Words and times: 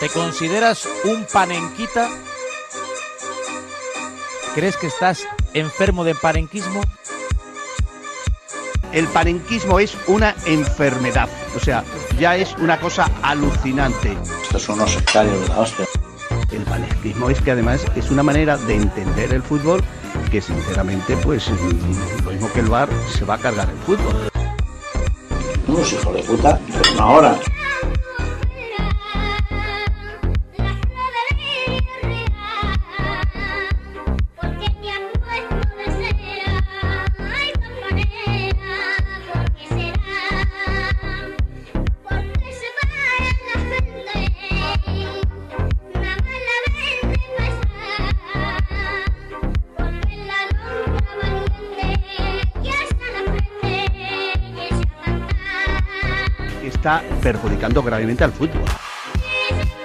¿Te 0.00 0.08
consideras 0.08 0.88
un 1.04 1.26
panenquita? 1.30 2.08
¿Crees 4.54 4.78
que 4.78 4.86
estás 4.86 5.26
enfermo 5.52 6.04
de 6.04 6.14
panenquismo? 6.14 6.80
El 8.92 9.06
panenquismo 9.08 9.78
es 9.78 9.94
una 10.06 10.34
enfermedad, 10.46 11.28
o 11.54 11.60
sea, 11.60 11.84
ya 12.18 12.34
es 12.34 12.56
una 12.56 12.80
cosa 12.80 13.10
alucinante. 13.20 14.16
Estos 14.42 14.62
son 14.62 14.76
unos 14.76 14.90
sectarios 14.90 15.38
de 15.42 15.48
la 15.48 15.60
hostia. 15.60 15.84
El 16.50 16.62
panenquismo 16.62 17.28
es 17.28 17.38
que 17.42 17.50
además 17.50 17.84
es 17.94 18.10
una 18.10 18.22
manera 18.22 18.56
de 18.56 18.76
entender 18.76 19.34
el 19.34 19.42
fútbol 19.42 19.84
que 20.30 20.40
sinceramente, 20.40 21.14
pues 21.18 21.50
lo 22.24 22.30
mismo 22.30 22.50
que 22.54 22.60
el 22.60 22.70
bar 22.70 22.88
se 23.12 23.26
va 23.26 23.34
a 23.34 23.38
cargar 23.38 23.68
el 23.68 23.78
fútbol. 23.80 24.30
Unos 25.68 25.92
hijos 25.92 26.14
de 26.14 26.22
puta, 26.22 26.58
pero 26.66 26.92
una 26.94 27.06
hora. 27.06 27.40
Perjudicando 57.30 57.80
gravemente 57.80 58.24
al 58.24 58.32
fútbol. 58.32 58.64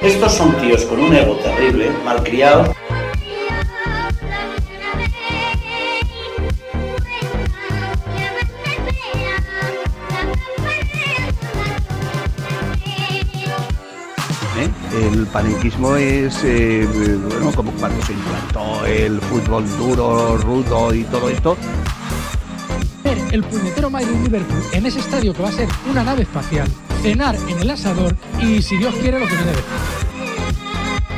Estos 0.02 0.34
son 0.34 0.52
tíos 0.58 0.84
con 0.86 1.00
un 1.00 1.14
ego 1.14 1.36
terrible, 1.38 1.92
malcriados. 2.04 2.70
¿Eh? 14.58 14.70
El 15.12 15.28
panenquismo 15.28 15.96
es, 15.98 16.44
eh, 16.44 16.88
bueno, 17.30 17.52
como 17.56 17.72
cuando 17.74 18.04
se 18.06 18.14
implantó 18.14 18.86
el 18.88 19.22
fútbol 19.22 19.68
duro, 19.78 20.38
rudo 20.38 20.94
y 20.96 21.04
todo 21.04 21.30
esto, 21.30 21.58
ver 23.04 23.20
el 23.32 23.44
puñetero 23.44 23.92
Madrid 23.92 24.16
Liverpool 24.24 24.64
en 24.72 24.86
ese 24.88 25.00
estadio 25.00 25.32
que 25.34 25.44
va 25.44 25.50
a 25.50 25.52
ser 25.52 25.70
una 25.92 26.04
nave 26.04 26.24
espacial, 26.24 26.68
cenar 27.06 27.36
en 27.36 27.60
el 27.60 27.70
asador 27.70 28.16
y 28.42 28.62
si 28.64 28.78
Dios 28.78 28.96
quiere 28.96 29.20
lo 29.20 29.28
que 29.28 29.36
viene. 29.36 29.52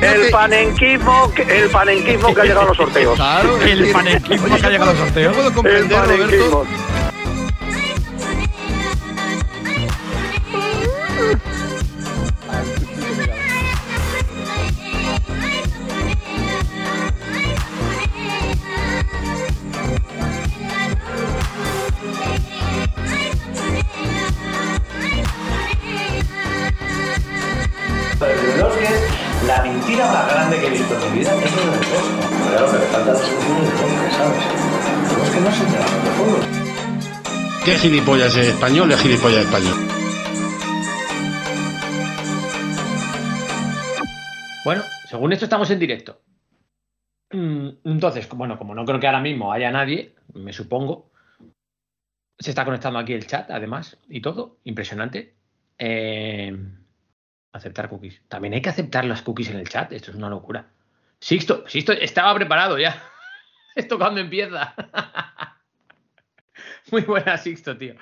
El 0.00 0.30
panenquismo, 0.30 1.32
el 1.48 1.70
panenquismo 1.70 2.34
que 2.34 2.40
ha 2.40 2.44
llegado 2.44 2.60
a 2.60 2.64
los 2.66 2.76
sorteos. 2.76 3.16
Claro, 3.16 3.56
El 3.62 3.90
panenquismo 3.90 4.56
que 4.56 4.66
ha 4.66 4.70
llegado 4.70 4.90
a 4.90 4.94
los 4.94 5.02
sorteos. 5.02 5.34
puedo 5.34 5.48
El 5.48 5.54
comprender, 5.54 5.98
Roberto. 6.04 6.66
Gilipollas 37.88 38.36
es 38.36 38.48
español? 38.48 38.92
Es 38.92 39.00
gilipollas 39.00 39.46
español. 39.46 39.74
Bueno, 44.62 44.82
según 45.08 45.32
esto 45.32 45.46
estamos 45.46 45.70
en 45.70 45.78
directo. 45.78 46.20
Mm, 47.32 47.68
Entonces, 47.84 48.28
bueno, 48.28 48.58
como 48.58 48.74
no 48.74 48.84
creo 48.84 49.00
que 49.00 49.06
ahora 49.06 49.20
mismo 49.20 49.50
haya 49.50 49.70
nadie, 49.70 50.14
me 50.34 50.52
supongo, 50.52 51.10
se 52.38 52.50
está 52.50 52.66
conectando 52.66 52.98
aquí 52.98 53.14
el 53.14 53.26
chat, 53.26 53.50
además, 53.50 53.96
y 54.10 54.20
todo, 54.20 54.58
impresionante. 54.64 55.34
Eh, 55.78 56.54
aceptar 57.54 57.88
cookies. 57.88 58.20
También 58.28 58.52
hay 58.52 58.60
que 58.60 58.68
aceptar 58.68 59.06
las 59.06 59.22
cookies 59.22 59.48
en 59.48 59.56
el 59.56 59.68
chat, 59.68 59.92
esto 59.92 60.10
es 60.10 60.16
una 60.18 60.28
locura. 60.28 60.66
Sixto, 61.20 61.66
Sixto 61.66 61.92
estaba 61.92 62.34
preparado 62.34 62.78
ya. 62.78 63.02
Esto 63.74 63.96
cuando 63.96 64.20
empieza. 64.20 64.74
Muy 66.92 67.02
buena, 67.02 67.36
Sixto, 67.36 67.76
tío. 67.76 67.94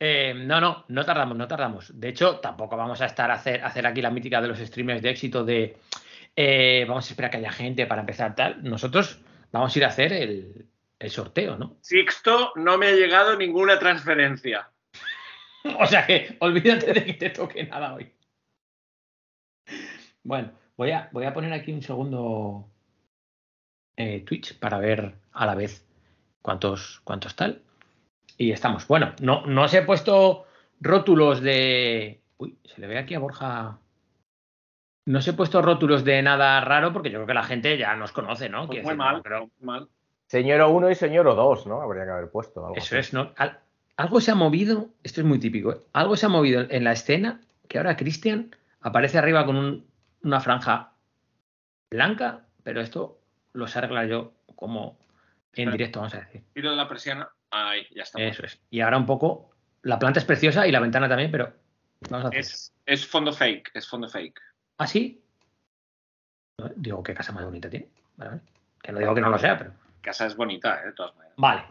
Eh, 0.00 0.32
no, 0.34 0.60
no, 0.60 0.84
no 0.88 1.04
tardamos, 1.04 1.36
no 1.36 1.48
tardamos. 1.48 1.98
De 1.98 2.08
hecho, 2.08 2.38
tampoco 2.38 2.76
vamos 2.76 3.00
a 3.00 3.06
estar 3.06 3.30
a 3.30 3.34
hacer, 3.34 3.62
a 3.62 3.66
hacer 3.66 3.86
aquí 3.86 4.00
la 4.00 4.10
mítica 4.10 4.40
de 4.40 4.48
los 4.48 4.58
streamers 4.58 5.02
de 5.02 5.10
éxito 5.10 5.44
de 5.44 5.76
eh, 6.36 6.84
vamos 6.86 7.08
a 7.08 7.10
esperar 7.10 7.30
que 7.30 7.38
haya 7.38 7.50
gente 7.50 7.86
para 7.86 8.02
empezar 8.02 8.34
tal. 8.34 8.62
Nosotros 8.62 9.20
vamos 9.50 9.74
a 9.74 9.78
ir 9.78 9.84
a 9.84 9.88
hacer 9.88 10.12
el, 10.12 10.68
el 10.98 11.10
sorteo, 11.10 11.56
¿no? 11.56 11.78
Sixto, 11.80 12.52
no 12.56 12.78
me 12.78 12.88
ha 12.88 12.92
llegado 12.92 13.36
ninguna 13.36 13.78
transferencia. 13.78 14.70
O 15.80 15.86
sea 15.86 16.06
que 16.06 16.36
olvídate 16.38 16.94
de 16.94 17.04
que 17.04 17.14
te 17.14 17.30
toque 17.30 17.64
nada 17.64 17.92
hoy. 17.92 18.14
Bueno, 20.22 20.52
voy 20.76 20.92
a, 20.92 21.08
voy 21.12 21.26
a 21.26 21.34
poner 21.34 21.52
aquí 21.52 21.72
un 21.72 21.82
segundo 21.82 22.70
eh, 23.96 24.20
Twitch 24.20 24.58
para 24.58 24.78
ver 24.78 25.16
a 25.32 25.44
la 25.44 25.56
vez 25.56 25.84
cuántos, 26.40 27.00
cuántos 27.04 27.34
tal. 27.34 27.62
Y 28.38 28.52
estamos. 28.52 28.86
Bueno, 28.88 29.12
no, 29.20 29.44
no 29.46 29.64
os 29.64 29.74
he 29.74 29.82
puesto 29.82 30.46
rótulos 30.80 31.40
de. 31.42 32.22
Uy, 32.38 32.56
se 32.64 32.80
le 32.80 32.86
ve 32.86 32.96
aquí 32.98 33.14
a 33.14 33.18
Borja. 33.18 33.78
No 35.06 35.18
os 35.18 35.26
he 35.28 35.32
puesto 35.32 35.60
rótulos 35.60 36.04
de 36.04 36.22
nada 36.22 36.60
raro 36.60 36.92
porque 36.92 37.10
yo 37.10 37.18
creo 37.18 37.26
que 37.26 37.34
la 37.34 37.42
gente 37.42 37.76
ya 37.76 37.96
nos 37.96 38.12
conoce, 38.12 38.48
¿no? 38.48 38.66
Pues 38.66 38.78
muy 38.78 38.82
decir, 38.84 38.96
mal, 38.96 39.16
no, 39.16 39.22
pero 39.22 39.50
mal. 39.60 39.88
Señor 40.26 40.60
1 40.70 40.90
y 40.90 40.94
señor 40.94 41.24
2, 41.24 41.66
¿no? 41.66 41.80
Habría 41.80 42.04
que 42.04 42.10
haber 42.10 42.30
puesto 42.30 42.60
algo 42.64 42.76
Eso 42.76 42.94
así. 42.94 42.96
es, 42.98 43.12
¿no? 43.14 43.32
Al- 43.36 43.58
algo 43.96 44.20
se 44.20 44.30
ha 44.30 44.34
movido, 44.34 44.90
esto 45.02 45.20
es 45.22 45.26
muy 45.26 45.40
típico, 45.40 45.72
¿eh? 45.72 45.80
algo 45.94 46.14
se 46.16 46.26
ha 46.26 46.28
movido 46.28 46.64
en 46.68 46.84
la 46.84 46.92
escena 46.92 47.40
que 47.66 47.78
ahora 47.78 47.96
Cristian 47.96 48.54
aparece 48.82 49.18
arriba 49.18 49.44
con 49.46 49.56
un- 49.56 49.86
una 50.22 50.40
franja 50.40 50.92
blanca, 51.90 52.44
pero 52.62 52.80
esto 52.82 53.18
lo 53.54 53.66
sé 53.66 53.78
arreglar 53.78 54.06
yo 54.06 54.32
como 54.54 54.98
en 55.54 55.68
Espera. 55.68 55.72
directo, 55.72 56.00
vamos 56.00 56.14
a 56.14 56.20
decir. 56.20 56.42
Tiro 56.52 56.70
de 56.70 56.76
la 56.76 56.86
persiana. 56.86 57.28
Ahí, 57.50 57.86
ya 57.94 58.02
está. 58.02 58.20
Eso 58.22 58.44
es. 58.44 58.60
Y 58.70 58.80
ahora 58.80 58.98
un 58.98 59.06
poco, 59.06 59.50
la 59.82 59.98
planta 59.98 60.20
es 60.20 60.24
preciosa 60.24 60.66
y 60.66 60.72
la 60.72 60.80
ventana 60.80 61.08
también, 61.08 61.30
pero 61.30 61.52
vamos 62.10 62.26
a 62.26 62.28
hacer. 62.28 62.40
Es, 62.40 62.74
es 62.86 63.06
fondo 63.06 63.32
fake, 63.32 63.70
es 63.74 63.88
fondo 63.88 64.08
fake. 64.08 64.40
¿Ah, 64.78 64.86
sí? 64.86 65.22
Digo, 66.76 67.02
qué 67.02 67.14
casa 67.14 67.32
más 67.32 67.44
bonita 67.44 67.70
tiene. 67.70 67.88
Vale, 68.16 68.30
vale. 68.30 68.42
Que 68.82 68.92
no 68.92 68.98
digo 68.98 69.14
que 69.14 69.20
no 69.20 69.30
lo 69.30 69.38
sea, 69.38 69.58
pero. 69.58 69.72
Casa 70.00 70.26
es 70.26 70.36
bonita, 70.36 70.80
¿eh? 70.82 70.86
de 70.86 70.92
todas 70.92 71.14
maneras. 71.16 71.34
Vale. 71.36 71.64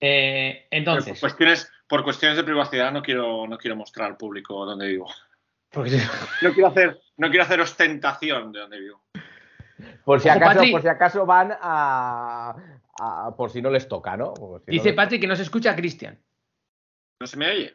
Eh, 0.00 0.66
por 0.68 0.78
entonces. 0.78 1.20
cuestiones, 1.20 1.72
por 1.88 2.04
cuestiones 2.04 2.36
de 2.36 2.44
privacidad 2.44 2.92
no 2.92 3.02
quiero, 3.02 3.46
no 3.46 3.56
quiero 3.56 3.76
mostrar 3.76 4.10
al 4.10 4.16
público 4.16 4.64
dónde 4.64 4.88
vivo. 4.88 5.08
porque 5.70 5.98
No 6.42 6.52
quiero 6.52 6.68
hacer, 6.68 7.00
no 7.16 7.28
quiero 7.28 7.44
hacer 7.44 7.60
ostentación 7.60 8.52
de 8.52 8.60
dónde 8.60 8.80
vivo. 8.80 9.02
Por 10.04 10.20
si 10.20 10.28
Ojo, 10.28 10.36
acaso, 10.36 10.54
Patri. 10.54 10.72
por 10.72 10.82
si 10.82 10.88
acaso 10.88 11.26
van 11.26 11.56
a, 11.60 12.54
a- 13.00 13.34
por 13.36 13.50
si 13.50 13.60
no 13.62 13.70
les 13.70 13.88
toca, 13.88 14.16
¿no? 14.16 14.34
Si 14.66 14.72
dice 14.72 14.92
Patrick 14.92 15.20
que 15.20 15.26
no 15.26 15.36
se 15.36 15.42
escucha 15.42 15.72
a 15.72 15.76
Cristian. 15.76 16.18
¿No 17.20 17.26
se 17.26 17.36
me 17.36 17.48
oye? 17.50 17.74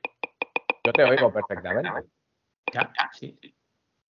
Yo 0.86 0.94
te 0.94 1.04
oigo 1.04 1.31
perfectamente. 1.33 1.89
Ya, 2.74 2.92
sí. 3.13 3.39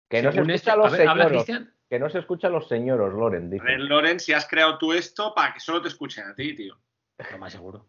Que 0.09 0.21
no 0.21 0.31
se 0.31 0.37
escucha 0.39 0.53
esto- 0.55 0.71
a 0.71 0.75
los 0.77 0.93
a 0.93 0.97
ver, 0.97 1.07
¿Habla 1.07 1.23
señoros. 1.25 1.45
Cristian? 1.45 1.73
Que 1.89 1.99
no 1.99 2.09
se 2.09 2.19
escucha 2.19 2.47
a 2.47 2.51
los 2.51 2.67
señoros, 2.67 3.13
Loren, 3.13 3.51
A 3.59 3.63
ver, 3.63 3.79
Loren, 3.79 4.19
si 4.19 4.33
has 4.33 4.47
creado 4.47 4.77
tú 4.77 4.93
esto 4.93 5.33
para 5.35 5.53
que 5.53 5.59
solo 5.59 5.81
te 5.81 5.87
escuchen 5.89 6.25
a 6.27 6.33
ti, 6.35 6.55
tío. 6.55 6.75
Lo 7.31 7.37
más 7.37 7.51
seguro. 7.53 7.87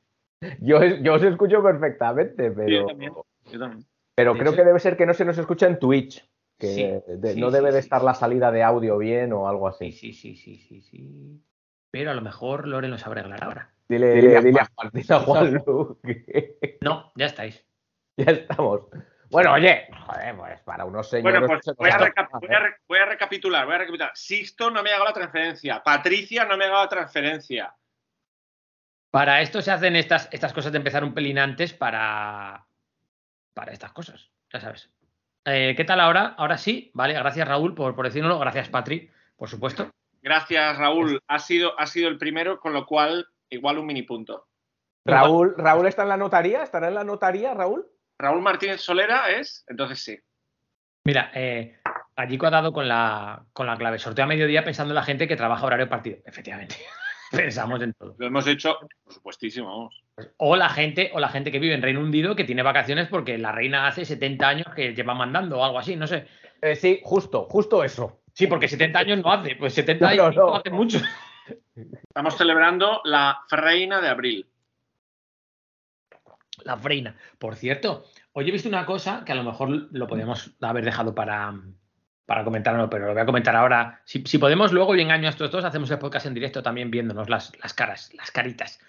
Yo, 0.61 0.85
yo 0.85 1.15
os 1.15 1.23
escucho 1.23 1.63
perfectamente, 1.63 2.49
yo 2.49 2.55
pero, 2.55 2.87
también. 2.87 3.13
Yo 3.51 3.59
también. 3.59 3.87
pero 4.15 4.33
De 4.35 4.39
creo 4.41 4.53
hecho- 4.53 4.57
que 4.63 4.67
debe 4.67 4.81
ser 4.81 4.97
que 4.97 5.07
no 5.07 5.15
se 5.15 5.25
nos 5.25 5.39
escucha 5.39 5.67
en 5.67 5.79
Twitch. 5.79 6.29
Que 6.59 6.67
Sí, 6.69 7.13
de- 7.17 7.35
sí, 7.35 7.41
no 7.41 7.49
sí, 7.51 7.55
debe 7.55 7.71
de 7.73 7.79
estar 7.81 8.01
sí. 8.01 8.07
la 8.07 8.15
salida 8.15 8.51
de 8.51 8.63
audio 8.63 8.97
bien 8.99 9.33
o 9.35 9.47
algo 9.49 9.71
Sí, 9.73 9.89
así. 9.89 10.13
sí, 10.13 10.13
sí, 10.15 10.37
sí, 10.37 10.57
sí, 10.59 10.81
sí. 10.83 11.43
Pero 11.91 12.11
a 12.11 12.15
lo 12.15 12.23
mejor 12.23 12.67
Loren 12.67 12.91
lo 12.91 12.99
sabrá 12.99 13.21
arreglar 13.21 13.45
ahora. 13.45 13.71
Dile, 13.89 14.11
dile, 14.15 14.43
dile 14.43 14.61
a 14.61 14.69
Juan, 14.75 14.91
dile 14.93 15.15
a 15.15 15.21
Juan 15.21 15.55
Lu 15.67 16.01
que 16.03 16.79
No, 16.81 17.13
ya 17.15 17.27
estáis. 17.27 17.65
ya 18.17 18.33
estamos. 18.33 18.83
Bueno, 19.31 19.53
oye, 19.53 19.89
joder, 20.07 20.37
pues 20.37 20.61
para 20.63 20.85
unos 20.85 21.09
señores. 21.09 21.41
Bueno, 21.41 21.61
pues 21.65 21.77
voy 21.77 21.91
a, 21.91 21.99
voy 22.87 22.99
a 22.99 23.03
a 23.03 23.07
recapitular, 23.07 23.67
voy 23.67 23.75
a 23.75 23.79
recapitular. 23.79 24.11
Sixto 24.15 24.71
no 24.71 24.83
me 24.83 24.91
ha 24.91 24.93
llegado 24.95 25.07
la 25.07 25.13
transferencia. 25.13 25.83
Patricia 25.83 26.45
no 26.45 26.57
me 26.57 26.65
ha 26.65 26.67
llegado 26.69 26.85
la 26.85 26.89
transferencia. 26.89 27.75
Para 29.11 29.41
esto 29.41 29.63
se 29.63 29.71
hacen 29.71 29.97
estas, 29.97 30.29
estas 30.33 30.53
cosas 30.53 30.73
de 30.73 30.79
empezar 30.79 31.03
un 31.03 31.15
pelín 31.15 31.39
antes 31.39 31.73
para, 31.73 32.67
para 33.55 33.73
estas 33.73 33.93
cosas. 33.93 34.31
Ya 34.53 34.61
sabes. 34.61 34.91
Eh, 35.45 35.75
¿Qué 35.77 35.85
tal 35.85 36.01
ahora? 36.01 36.35
Ahora 36.37 36.59
sí, 36.59 36.91
vale. 36.95 37.15
Gracias 37.15 37.49
Raúl 37.49 37.75
por, 37.75 37.95
por 37.97 38.05
decirlo. 38.05 38.39
Gracias 38.39 38.69
Patri, 38.69 39.11
por 39.37 39.49
supuesto. 39.49 39.91
Gracias, 40.27 40.77
Raúl. 40.77 41.21
Ha 41.29 41.39
sido, 41.39 41.79
ha 41.79 41.87
sido 41.87 42.09
el 42.09 42.19
primero, 42.19 42.59
con 42.59 42.73
lo 42.73 42.85
cual, 42.85 43.29
igual 43.49 43.79
un 43.79 43.87
mini 43.87 44.03
punto. 44.03 44.49
Raúl, 45.05 45.55
Raúl 45.57 45.87
está 45.87 46.03
en 46.03 46.09
la 46.09 46.17
notaría, 46.17 46.65
¿estará 46.65 46.89
en 46.89 46.95
la 46.95 47.05
notaría, 47.05 47.55
Raúl? 47.55 47.87
Raúl 48.19 48.43
Martínez 48.43 48.81
Solera 48.81 49.31
es, 49.31 49.65
entonces 49.69 50.03
sí. 50.03 50.19
Mira, 51.05 51.31
eh, 51.33 51.79
Gallico 52.17 52.49
ha 52.49 52.51
dado 52.51 52.73
con 52.73 52.89
la, 52.89 53.47
con 53.53 53.69
la 53.69 53.77
clave. 53.77 54.01
Sorteo 54.01 54.25
a 54.25 54.27
mediodía 54.27 54.65
pensando 54.65 54.91
en 54.91 54.97
la 54.97 55.05
gente 55.05 55.29
que 55.29 55.37
trabaja 55.37 55.65
horario 55.65 55.89
partido. 55.89 56.19
Efectivamente. 56.25 56.75
Pensamos 57.31 57.81
en 57.83 57.93
todo. 57.93 58.17
Lo 58.19 58.27
hemos 58.27 58.49
hecho, 58.49 58.81
por 59.05 59.13
supuestísimo, 59.13 59.69
vamos. 59.69 60.03
O 60.39 60.57
la 60.57 60.71
gente, 60.71 61.13
o 61.15 61.21
la 61.21 61.29
gente 61.29 61.53
que 61.53 61.61
vive 61.61 61.75
en 61.75 61.83
Reino 61.83 62.01
Unido 62.01 62.35
que 62.35 62.43
tiene 62.43 62.65
vacaciones 62.65 63.07
porque 63.07 63.39
la 63.39 63.53
reina 63.53 63.87
hace 63.87 64.05
70 64.05 64.49
años 64.49 64.67
que 64.75 64.93
lleva 64.93 65.15
mandando 65.15 65.61
o 65.61 65.65
algo 65.65 65.79
así, 65.79 65.95
no 65.95 66.09
sé. 66.09 66.27
Eh, 66.63 66.75
sí, 66.75 67.01
justo, 67.05 67.47
justo 67.49 67.85
eso. 67.85 68.23
Sí, 68.37 68.47
porque 68.49 68.69
70 68.69 68.99
años 68.99 69.19
no 69.23 69.33
hace, 69.33 69.57
pues 69.57 69.73
70 69.73 70.05
No, 70.05 70.11
años 70.11 70.37
no, 70.37 70.43
no, 70.45 70.51
no. 70.51 70.57
hace 70.57 70.69
mucho. 70.71 71.01
Estamos 71.75 72.37
celebrando 72.37 73.01
la 73.05 73.41
Freina 73.49 74.01
de 74.03 74.09
abril. 74.09 74.47
La 76.65 76.77
freina. 76.77 77.17
Por 77.39 77.55
cierto, 77.57 78.05
hoy 78.33 78.49
he 78.49 78.53
visto 78.53 78.69
una 78.69 78.85
cosa 78.85 79.23
que 79.25 79.33
a 79.33 79.37
lo 79.37 79.43
mejor 79.45 79.71
lo 79.91 80.07
podemos 80.07 80.51
haber 80.61 80.85
dejado 80.85 81.15
para, 81.15 81.55
para 82.27 82.45
comentarlo, 82.45 82.91
pero 82.91 83.07
lo 83.07 83.13
voy 83.13 83.23
a 83.23 83.27
comentar 83.27 83.55
ahora. 83.57 84.03
Si, 84.05 84.23
si 84.27 84.37
podemos, 84.39 84.73
luego 84.73 84.95
y 84.97 85.01
engaño 85.01 85.29
a 85.29 85.31
estos 85.31 85.51
dos, 85.51 85.65
hacemos 85.65 85.91
el 85.91 85.99
podcast 85.99 86.27
en 86.27 86.35
directo 86.35 86.63
también 86.63 86.91
viéndonos 86.91 87.29
las, 87.31 87.57
las 87.61 87.73
caras, 87.73 88.13
las 88.15 88.31
caritas. 88.31 88.81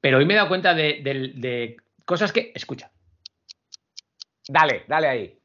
Pero 0.00 0.18
hoy 0.18 0.24
me 0.26 0.34
he 0.34 0.36
dado 0.36 0.48
cuenta 0.48 0.72
de, 0.74 1.00
de- 1.02 1.32
de 1.34 1.76
cosas 2.04 2.32
que. 2.32 2.52
Escucha. 2.54 2.90
Dale, 4.48 4.84
dale 4.86 5.08
ahí. 5.08 5.38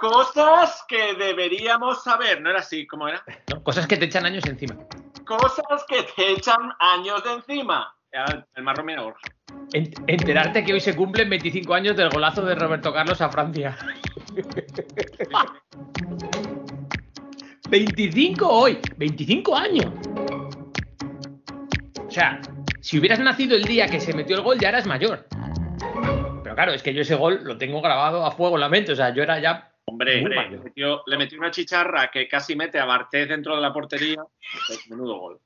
Cosas 0.00 0.82
que 0.88 1.14
deberíamos 1.14 2.02
saber, 2.02 2.40
¿no 2.40 2.50
era 2.50 2.60
así? 2.60 2.86
¿Cómo 2.86 3.06
era? 3.06 3.22
¿no? 3.48 3.62
Cosas 3.62 3.86
que 3.86 3.98
te 3.98 4.06
echan 4.06 4.24
años 4.24 4.46
encima. 4.46 4.76
Cosas 5.26 5.84
que 5.86 6.02
te 6.16 6.32
echan 6.32 6.72
años 6.80 7.22
de 7.22 7.34
encima. 7.34 7.94
El 8.56 8.62
marrón 8.64 8.86
mira 8.86 9.02
Borja. 9.02 9.20
En- 9.72 9.92
enterarte 10.06 10.64
que 10.64 10.72
hoy 10.72 10.80
se 10.80 10.96
cumplen 10.96 11.28
25 11.30 11.74
años 11.74 11.96
del 11.96 12.08
golazo 12.08 12.42
de 12.42 12.54
Roberto 12.54 12.92
Carlos 12.92 13.20
a 13.20 13.28
Francia. 13.28 13.76
25 17.68 18.48
hoy, 18.48 18.78
25 18.96 19.56
años. 19.56 19.92
O 22.06 22.10
sea, 22.10 22.40
si 22.80 22.98
hubieras 22.98 23.20
nacido 23.20 23.56
el 23.56 23.64
día 23.64 23.86
que 23.86 24.00
se 24.00 24.12
metió 24.12 24.36
el 24.36 24.42
gol 24.42 24.58
ya 24.58 24.70
eras 24.70 24.86
mayor. 24.86 25.26
Pero 26.42 26.54
claro, 26.56 26.72
es 26.72 26.82
que 26.82 26.92
yo 26.92 27.02
ese 27.02 27.14
gol 27.14 27.40
lo 27.44 27.56
tengo 27.58 27.80
grabado 27.80 28.26
a 28.26 28.32
fuego 28.32 28.56
en 28.56 28.60
la 28.62 28.68
mente. 28.68 28.92
O 28.92 28.96
sea, 28.96 29.14
yo 29.14 29.22
era 29.22 29.38
ya. 29.38 29.70
Hombre, 29.86 30.22
le, 30.22 30.58
metió, 30.58 31.02
le 31.06 31.16
metió 31.18 31.38
una 31.38 31.50
chicharra 31.50 32.10
que 32.10 32.28
casi 32.28 32.54
mete 32.54 32.78
a 32.78 32.84
Bartés 32.84 33.28
dentro 33.28 33.56
de 33.56 33.62
la 33.62 33.72
portería. 33.72 34.22
Pues, 34.66 34.88
menudo 34.88 35.18
gol. 35.18 35.40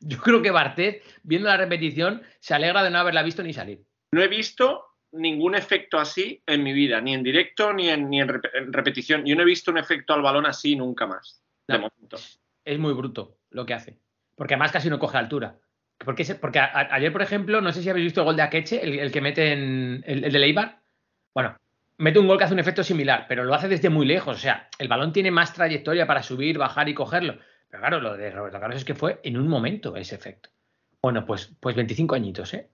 Yo 0.00 0.18
creo 0.18 0.40
que 0.42 0.50
Bartet, 0.50 1.02
viendo 1.22 1.48
la 1.48 1.56
repetición, 1.56 2.22
se 2.38 2.54
alegra 2.54 2.82
de 2.82 2.90
no 2.90 2.98
haberla 2.98 3.22
visto 3.22 3.42
ni 3.42 3.52
salir. 3.52 3.82
No 4.12 4.22
he 4.22 4.28
visto 4.28 4.86
ningún 5.12 5.54
efecto 5.54 5.98
así 5.98 6.42
en 6.46 6.62
mi 6.62 6.72
vida, 6.72 7.00
ni 7.00 7.14
en 7.14 7.22
directo 7.22 7.72
ni 7.72 7.88
en, 7.88 8.08
ni 8.08 8.20
en 8.20 8.28
rep- 8.28 8.50
en 8.54 8.72
repetición. 8.72 9.24
Yo 9.26 9.34
no 9.36 9.42
he 9.42 9.46
visto 9.46 9.70
un 9.70 9.78
efecto 9.78 10.14
al 10.14 10.22
balón 10.22 10.46
así 10.46 10.76
nunca 10.76 11.06
más. 11.06 11.42
De 11.66 11.74
No. 11.74 11.80
momento. 11.80 12.16
es 12.64 12.78
muy 12.78 12.92
bruto 12.94 13.38
lo 13.50 13.66
que 13.66 13.74
hace. 13.74 13.98
Porque 14.36 14.54
además 14.54 14.72
casi 14.72 14.88
no 14.88 14.98
coge 14.98 15.18
altura. 15.18 15.58
Porque, 15.98 16.24
se- 16.24 16.36
porque 16.36 16.58
a- 16.58 16.64
a- 16.66 16.94
ayer, 16.94 17.12
por 17.12 17.22
ejemplo, 17.22 17.60
no 17.60 17.72
sé 17.72 17.82
si 17.82 17.90
habéis 17.90 18.04
visto 18.06 18.20
el 18.20 18.24
gol 18.26 18.36
de 18.36 18.42
Akeche, 18.42 18.82
el, 18.82 18.98
el 19.00 19.12
que 19.12 19.20
mete 19.20 19.52
en 19.52 20.02
el, 20.06 20.24
el 20.24 20.32
de 20.32 20.38
Leibar. 20.38 20.80
Bueno, 21.34 21.56
mete 22.00 22.18
un 22.18 22.26
gol 22.26 22.38
que 22.38 22.44
hace 22.44 22.54
un 22.54 22.60
efecto 22.60 22.82
similar, 22.82 23.26
pero 23.28 23.44
lo 23.44 23.54
hace 23.54 23.68
desde 23.68 23.90
muy 23.90 24.06
lejos. 24.06 24.36
O 24.36 24.40
sea, 24.40 24.68
el 24.78 24.88
balón 24.88 25.12
tiene 25.12 25.30
más 25.30 25.52
trayectoria 25.52 26.06
para 26.06 26.22
subir, 26.22 26.58
bajar 26.58 26.88
y 26.88 26.94
cogerlo. 26.94 27.38
Pero 27.68 27.80
claro, 27.82 28.00
lo 28.00 28.16
de 28.16 28.30
Roberto 28.30 28.58
Carlos 28.58 28.78
es 28.78 28.84
que 28.84 28.94
fue 28.94 29.20
en 29.22 29.36
un 29.36 29.46
momento 29.46 29.94
ese 29.96 30.14
efecto. 30.14 30.48
Bueno, 31.02 31.24
pues, 31.24 31.54
pues 31.60 31.76
25 31.76 32.14
añitos, 32.14 32.52
¿eh? 32.54 32.68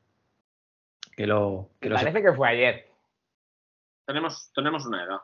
Que 1.16 1.26
lo, 1.26 1.70
que 1.80 1.88
lo 1.88 1.96
Parece 1.96 2.22
que 2.22 2.32
fue 2.32 2.48
ayer. 2.48 2.88
Tenemos, 4.06 4.50
tenemos 4.54 4.86
una 4.86 5.04
edad. 5.04 5.18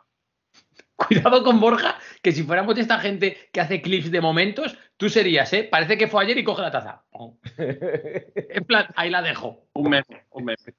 Cuidado 0.96 1.42
con 1.42 1.60
Borja, 1.60 1.96
que 2.22 2.32
si 2.32 2.42
fuéramos 2.42 2.74
de 2.74 2.82
esta 2.82 2.98
gente 2.98 3.48
que 3.52 3.60
hace 3.60 3.82
clips 3.82 4.10
de 4.10 4.20
momentos, 4.20 4.76
tú 4.96 5.08
serías, 5.08 5.52
¿eh? 5.52 5.68
Parece 5.70 5.96
que 5.96 6.08
fue 6.08 6.24
ayer 6.24 6.38
y 6.38 6.44
coge 6.44 6.62
la 6.62 6.70
taza. 6.70 7.04
En 7.56 8.64
plan, 8.64 8.86
ahí 8.96 9.10
la 9.10 9.22
dejo. 9.22 9.64
Un 9.74 9.90
mes, 9.90 10.04
un 10.30 10.44
mes. 10.44 10.72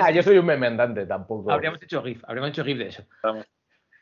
Ah, 0.00 0.10
yo 0.10 0.22
soy 0.22 0.38
un 0.38 0.46
meme 0.46 0.66
andante, 0.66 1.06
tampoco. 1.06 1.50
Habríamos 1.50 1.82
hecho 1.82 2.02
GIF, 2.02 2.22
habríamos 2.26 2.50
hecho 2.50 2.64
GIF 2.64 2.78
de 2.78 2.86
eso. 2.88 3.04
Vamos. 3.22 3.46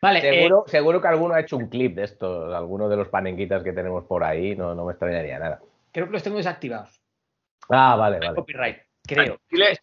Vale, 0.01 0.19
eh, 0.19 0.35
Seguro, 0.35 0.65
seguro 0.67 1.01
que 1.01 1.09
alguno 1.09 1.35
ha 1.35 1.41
hecho 1.41 1.57
un 1.57 1.69
clip 1.69 1.95
de 1.97 2.05
esto, 2.05 2.55
alguno 2.55 2.91
de 2.91 2.97
los 2.97 3.09
panenquitas 3.09 3.63
que 3.63 3.73
tenemos 3.73 4.05
por 4.05 4.23
ahí, 4.23 4.55
no, 4.55 4.75
no 4.75 4.85
me 4.85 4.93
extrañaría 4.93 5.39
nada. 5.39 5.61
creo 5.91 6.07
que 6.07 6.13
los 6.13 6.23
tengo 6.23 6.37
desactivados. 6.37 7.01
Ah, 7.71 7.97
vale, 7.97 8.19
vale. 8.19 8.35
Copyright, 8.35 8.79
creo. 9.07 9.41
Dile, 9.51 9.79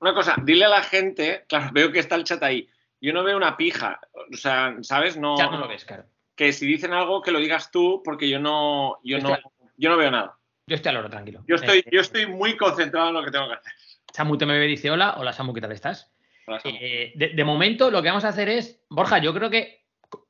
una 0.00 0.12
cosa, 0.12 0.34
dile 0.42 0.64
a 0.64 0.68
la 0.68 0.82
gente, 0.82 1.44
claro, 1.48 1.70
veo 1.72 1.92
que 1.92 2.00
está 2.00 2.16
el 2.16 2.24
chat 2.24 2.42
ahí. 2.42 2.68
Yo 3.00 3.12
no 3.12 3.22
veo 3.22 3.36
una 3.36 3.56
pija. 3.56 4.00
O 4.32 4.36
sea, 4.36 4.76
¿sabes? 4.80 5.16
No, 5.16 5.36
ya 5.38 5.48
no 5.48 5.58
lo 5.58 5.68
ves, 5.68 5.84
claro. 5.84 6.04
que 6.34 6.52
si 6.52 6.66
dicen 6.66 6.92
algo 6.92 7.22
que 7.22 7.30
lo 7.30 7.38
digas 7.38 7.70
tú, 7.70 8.02
porque 8.04 8.28
yo 8.28 8.40
no, 8.40 8.98
yo 9.04 9.20
no, 9.20 9.36
yo 9.76 9.90
no 9.90 9.96
veo 9.96 10.10
nada. 10.10 10.36
Yo 10.66 10.76
estoy 10.76 10.90
al 10.90 10.96
oro, 10.96 11.10
tranquilo. 11.10 11.44
Yo 11.46 11.56
estoy, 11.56 11.78
Eh, 11.78 11.84
yo 11.92 12.00
estoy 12.00 12.26
muy 12.26 12.56
concentrado 12.56 13.08
en 13.08 13.14
lo 13.14 13.24
que 13.24 13.30
tengo 13.30 13.46
que 13.48 13.54
hacer. 13.54 13.72
Samu 14.14 14.38
te 14.38 14.46
me 14.46 14.56
dice 14.60 14.92
hola. 14.92 15.16
Hola, 15.18 15.32
Samu, 15.32 15.52
¿qué 15.52 15.60
tal 15.60 15.72
estás? 15.72 16.14
Hola, 16.46 16.60
Samu. 16.60 16.76
Eh, 16.80 17.12
de, 17.16 17.30
de 17.30 17.44
momento, 17.44 17.90
lo 17.90 18.00
que 18.00 18.08
vamos 18.08 18.24
a 18.24 18.28
hacer 18.28 18.48
es, 18.48 18.86
Borja, 18.88 19.18
yo 19.18 19.34
creo 19.34 19.50
que 19.50 19.86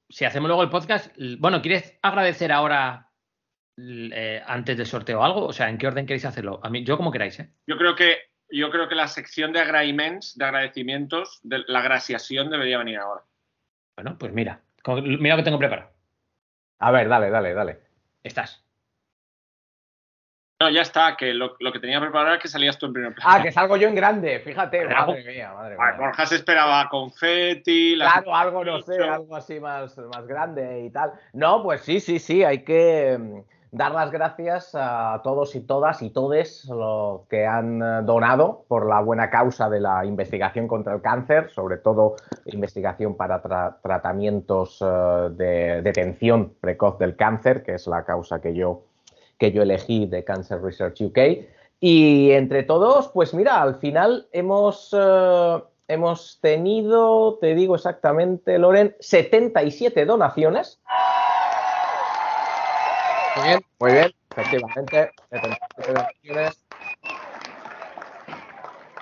si 0.09 0.25
hacemos 0.25 0.49
luego 0.49 0.63
el 0.63 0.71
podcast, 0.71 1.15
bueno, 1.39 1.61
¿quieres 1.61 1.99
agradecer 2.01 2.51
ahora 2.51 3.11
eh, 3.77 4.43
antes 4.47 4.79
del 4.79 4.87
sorteo 4.87 5.23
algo? 5.23 5.45
O 5.45 5.53
sea, 5.53 5.69
¿en 5.69 5.77
qué 5.77 5.87
orden 5.87 6.07
queréis 6.07 6.25
hacerlo? 6.25 6.61
A 6.63 6.71
mí, 6.71 6.83
yo 6.83 6.97
como 6.97 7.13
queráis, 7.13 7.39
¿eh? 7.41 7.51
Yo 7.67 7.77
creo 7.77 7.95
que 7.95 8.17
yo 8.49 8.71
creo 8.71 8.89
que 8.89 8.95
la 8.95 9.09
sección 9.09 9.53
de 9.53 9.61
agradecimientos, 9.61 10.35
de 10.39 10.45
agradecimientos, 10.47 11.41
de 11.43 11.65
la 11.67 11.83
graciación 11.83 12.49
debería 12.49 12.79
venir 12.79 12.99
ahora. 12.99 13.21
Bueno, 13.97 14.17
pues 14.17 14.33
mira, 14.33 14.63
mira 14.87 15.35
lo 15.35 15.43
que 15.43 15.45
tengo 15.45 15.59
preparado. 15.59 15.91
A 16.79 16.91
ver, 16.91 17.07
dale, 17.07 17.29
dale, 17.29 17.53
dale. 17.53 17.81
Estás. 18.23 18.64
No, 20.65 20.71
ya 20.71 20.81
está, 20.81 21.15
que 21.17 21.35
lo, 21.35 21.57
lo 21.61 21.73
que 21.73 21.79
tenía 21.79 22.01
preparado 22.01 22.31
era 22.31 22.39
que 22.41 22.49
salías 22.49 22.79
tú 22.79 22.87
en 22.87 22.95
primer 22.95 23.15
plano. 23.15 23.31
Ah, 23.31 23.43
que 23.43 23.53
salgo 23.53 23.77
yo 23.77 23.87
en 23.87 23.95
grande, 23.95 24.41
fíjate. 24.41 24.87
Madre 24.87 25.23
mía, 25.25 25.53
madre 25.55 25.77
mía. 25.77 25.95
Borja 25.99 26.25
se 26.25 26.37
esperaba 26.37 26.89
confeti, 26.89 27.97
las- 27.97 28.13
Claro, 28.15 28.35
algo, 28.35 28.65
no 28.65 28.81
sé, 28.81 29.03
algo 29.03 29.37
así 29.37 29.61
más, 29.61 29.99
más 29.99 30.27
grande 30.27 30.81
y 30.87 30.91
tal. 30.91 31.13
No, 31.35 31.63
pues 31.63 31.83
sí, 31.83 32.01
sí, 32.01 32.19
sí, 32.19 32.45
hay 32.45 32.65
que 32.65 33.19
mm, 33.21 33.41
dar 33.77 33.93
las 33.93 34.11
gracias 34.11 34.71
a 34.75 35.21
todos 35.23 35.55
y 35.55 35.61
todas 35.61 36.01
y 36.01 36.09
todes 36.11 36.65
los 36.67 37.27
que 37.29 37.47
han 37.47 37.83
eh, 37.83 38.01
donado 38.05 38.65
por 38.69 38.89
la 38.89 39.01
buena 39.01 39.29
causa 39.29 39.69
de 39.69 39.81
la 39.81 40.05
investigación 40.07 40.67
contra 40.67 40.95
el 40.95 41.03
cáncer, 41.03 41.51
sobre 41.51 41.77
todo 41.77 42.15
investigación 42.47 43.17
para 43.17 43.43
tra- 43.43 43.77
tratamientos 43.83 44.79
eh, 44.81 45.29
de 45.33 45.83
detención 45.83 46.55
precoz 46.61 46.99
del 46.99 47.17
cáncer, 47.17 47.63
que 47.63 47.75
es 47.75 47.87
la 47.87 48.05
causa 48.05 48.41
que 48.41 48.55
yo, 48.55 48.83
que 49.39 49.53
yo 49.53 49.63
elegí 49.63 50.07
de 50.07 50.25
Cancer 50.25 50.63
Research 50.63 51.01
UK. 51.01 51.19
Y 51.81 52.31
entre 52.33 52.63
todos, 52.63 53.09
pues 53.09 53.35
mira, 53.35 53.61
al 53.61 53.77
final 53.77 54.29
hemos, 54.33 54.89
eh, 54.93 55.63
hemos 55.89 56.39
tenido, 56.41 57.39
te 57.41 57.55
digo 57.55 57.75
exactamente, 57.75 58.59
Loren, 58.59 58.97
77 59.01 60.07
donaciones. 60.07 60.81
Muy 63.37 63.49
bien, 63.49 63.61
muy 63.81 63.93
bien, 63.93 64.15
efectivamente, 64.31 65.11
77 65.31 65.93
donaciones. 65.93 66.65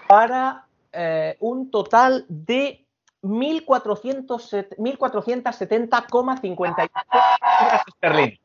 Para 0.08 0.66
eh, 0.92 1.36
un 1.40 1.70
total 1.70 2.24
de 2.28 2.84
1.470 3.22 4.76
1.470,58 4.76 6.90
libras 7.60 7.82
esterlinas. 7.86 8.41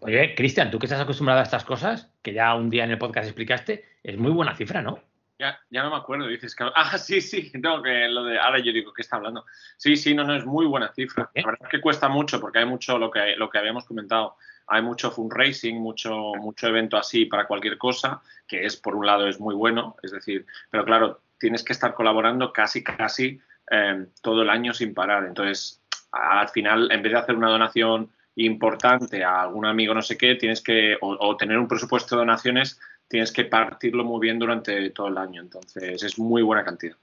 Oye, 0.00 0.34
Cristian, 0.34 0.70
tú 0.70 0.78
que 0.78 0.86
estás 0.86 1.00
acostumbrado 1.00 1.40
a 1.40 1.44
estas 1.44 1.64
cosas, 1.64 2.10
que 2.22 2.32
ya 2.32 2.54
un 2.54 2.70
día 2.70 2.84
en 2.84 2.90
el 2.90 2.98
podcast 2.98 3.26
explicaste, 3.26 3.84
es 4.02 4.16
muy 4.16 4.30
buena 4.30 4.54
cifra, 4.54 4.80
¿no? 4.80 5.00
Ya, 5.38 5.60
ya 5.70 5.82
no 5.84 5.90
me 5.90 5.96
acuerdo, 5.96 6.26
dices 6.26 6.54
que. 6.54 6.64
Ah, 6.74 6.98
sí, 6.98 7.20
sí, 7.20 7.52
no, 7.60 7.82
que 7.82 8.08
lo 8.08 8.24
de. 8.24 8.38
Ahora 8.38 8.58
yo 8.58 8.72
digo, 8.72 8.92
¿qué 8.92 9.02
está 9.02 9.16
hablando? 9.16 9.44
Sí, 9.76 9.96
sí, 9.96 10.14
no, 10.14 10.24
no, 10.24 10.34
es 10.34 10.44
muy 10.44 10.66
buena 10.66 10.92
cifra. 10.92 11.30
¿Eh? 11.34 11.42
La 11.42 11.50
verdad 11.50 11.66
es 11.66 11.70
que 11.70 11.80
cuesta 11.80 12.08
mucho, 12.08 12.40
porque 12.40 12.58
hay 12.58 12.66
mucho 12.66 12.98
lo 12.98 13.10
que, 13.10 13.36
lo 13.36 13.48
que 13.48 13.58
habíamos 13.58 13.84
comentado. 13.84 14.36
Hay 14.66 14.82
mucho 14.82 15.10
fundraising, 15.10 15.80
mucho, 15.80 16.34
mucho 16.36 16.66
evento 16.66 16.96
así 16.96 17.24
para 17.24 17.46
cualquier 17.46 17.78
cosa, 17.78 18.20
que 18.46 18.66
es, 18.66 18.76
por 18.76 18.94
un 18.94 19.06
lado, 19.06 19.26
es 19.26 19.40
muy 19.40 19.54
bueno, 19.54 19.96
es 20.02 20.10
decir, 20.10 20.44
pero 20.70 20.84
claro, 20.84 21.22
tienes 21.38 21.62
que 21.62 21.72
estar 21.72 21.94
colaborando 21.94 22.52
casi, 22.52 22.84
casi 22.84 23.40
eh, 23.70 24.06
todo 24.20 24.42
el 24.42 24.50
año 24.50 24.74
sin 24.74 24.92
parar. 24.92 25.24
Entonces, 25.24 25.80
al 26.12 26.48
final, 26.48 26.90
en 26.90 27.02
vez 27.02 27.12
de 27.12 27.18
hacer 27.18 27.36
una 27.36 27.48
donación 27.48 28.10
importante 28.46 29.24
a 29.24 29.42
algún 29.42 29.66
amigo 29.66 29.94
no 29.94 30.02
sé 30.02 30.16
qué, 30.16 30.34
tienes 30.36 30.62
que, 30.62 30.96
o, 31.00 31.36
tener 31.36 31.58
un 31.58 31.68
presupuesto 31.68 32.14
de 32.14 32.20
donaciones, 32.20 32.80
tienes 33.08 33.32
que 33.32 33.44
partirlo 33.44 34.04
muy 34.04 34.20
bien 34.20 34.38
durante 34.38 34.90
todo 34.90 35.08
el 35.08 35.18
año. 35.18 35.42
Entonces, 35.42 36.02
es 36.02 36.18
muy 36.18 36.42
buena 36.42 36.64
cantidad. 36.64 36.96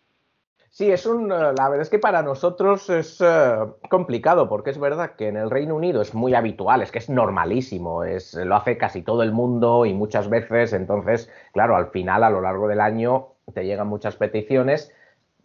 Sí, 0.70 0.92
es 0.92 1.06
un. 1.06 1.32
eh, 1.32 1.54
La 1.58 1.70
verdad 1.70 1.82
es 1.82 1.90
que 1.90 2.00
para 2.00 2.22
nosotros 2.22 2.90
es 2.90 3.22
eh, 3.22 3.56
complicado, 3.90 4.50
porque 4.50 4.72
es 4.72 4.78
verdad 4.78 5.16
que 5.16 5.30
en 5.30 5.38
el 5.38 5.50
Reino 5.50 5.76
Unido 5.76 6.02
es 6.02 6.14
muy 6.14 6.34
habitual, 6.34 6.82
es 6.82 6.92
que 6.92 7.00
es 7.00 7.10
normalísimo, 7.10 8.04
es, 8.04 8.34
lo 8.34 8.56
hace 8.56 8.78
casi 8.78 9.02
todo 9.02 9.24
el 9.24 9.32
mundo 9.32 9.86
y 9.86 9.94
muchas 9.94 10.30
veces. 10.30 10.74
Entonces, 10.74 11.32
claro, 11.54 11.78
al 11.78 11.92
final, 11.92 12.26
a 12.26 12.30
lo 12.30 12.42
largo 12.42 12.68
del 12.68 12.82
año, 12.82 13.36
te 13.54 13.66
llegan 13.66 13.88
muchas 13.88 14.18
peticiones. 14.18 14.92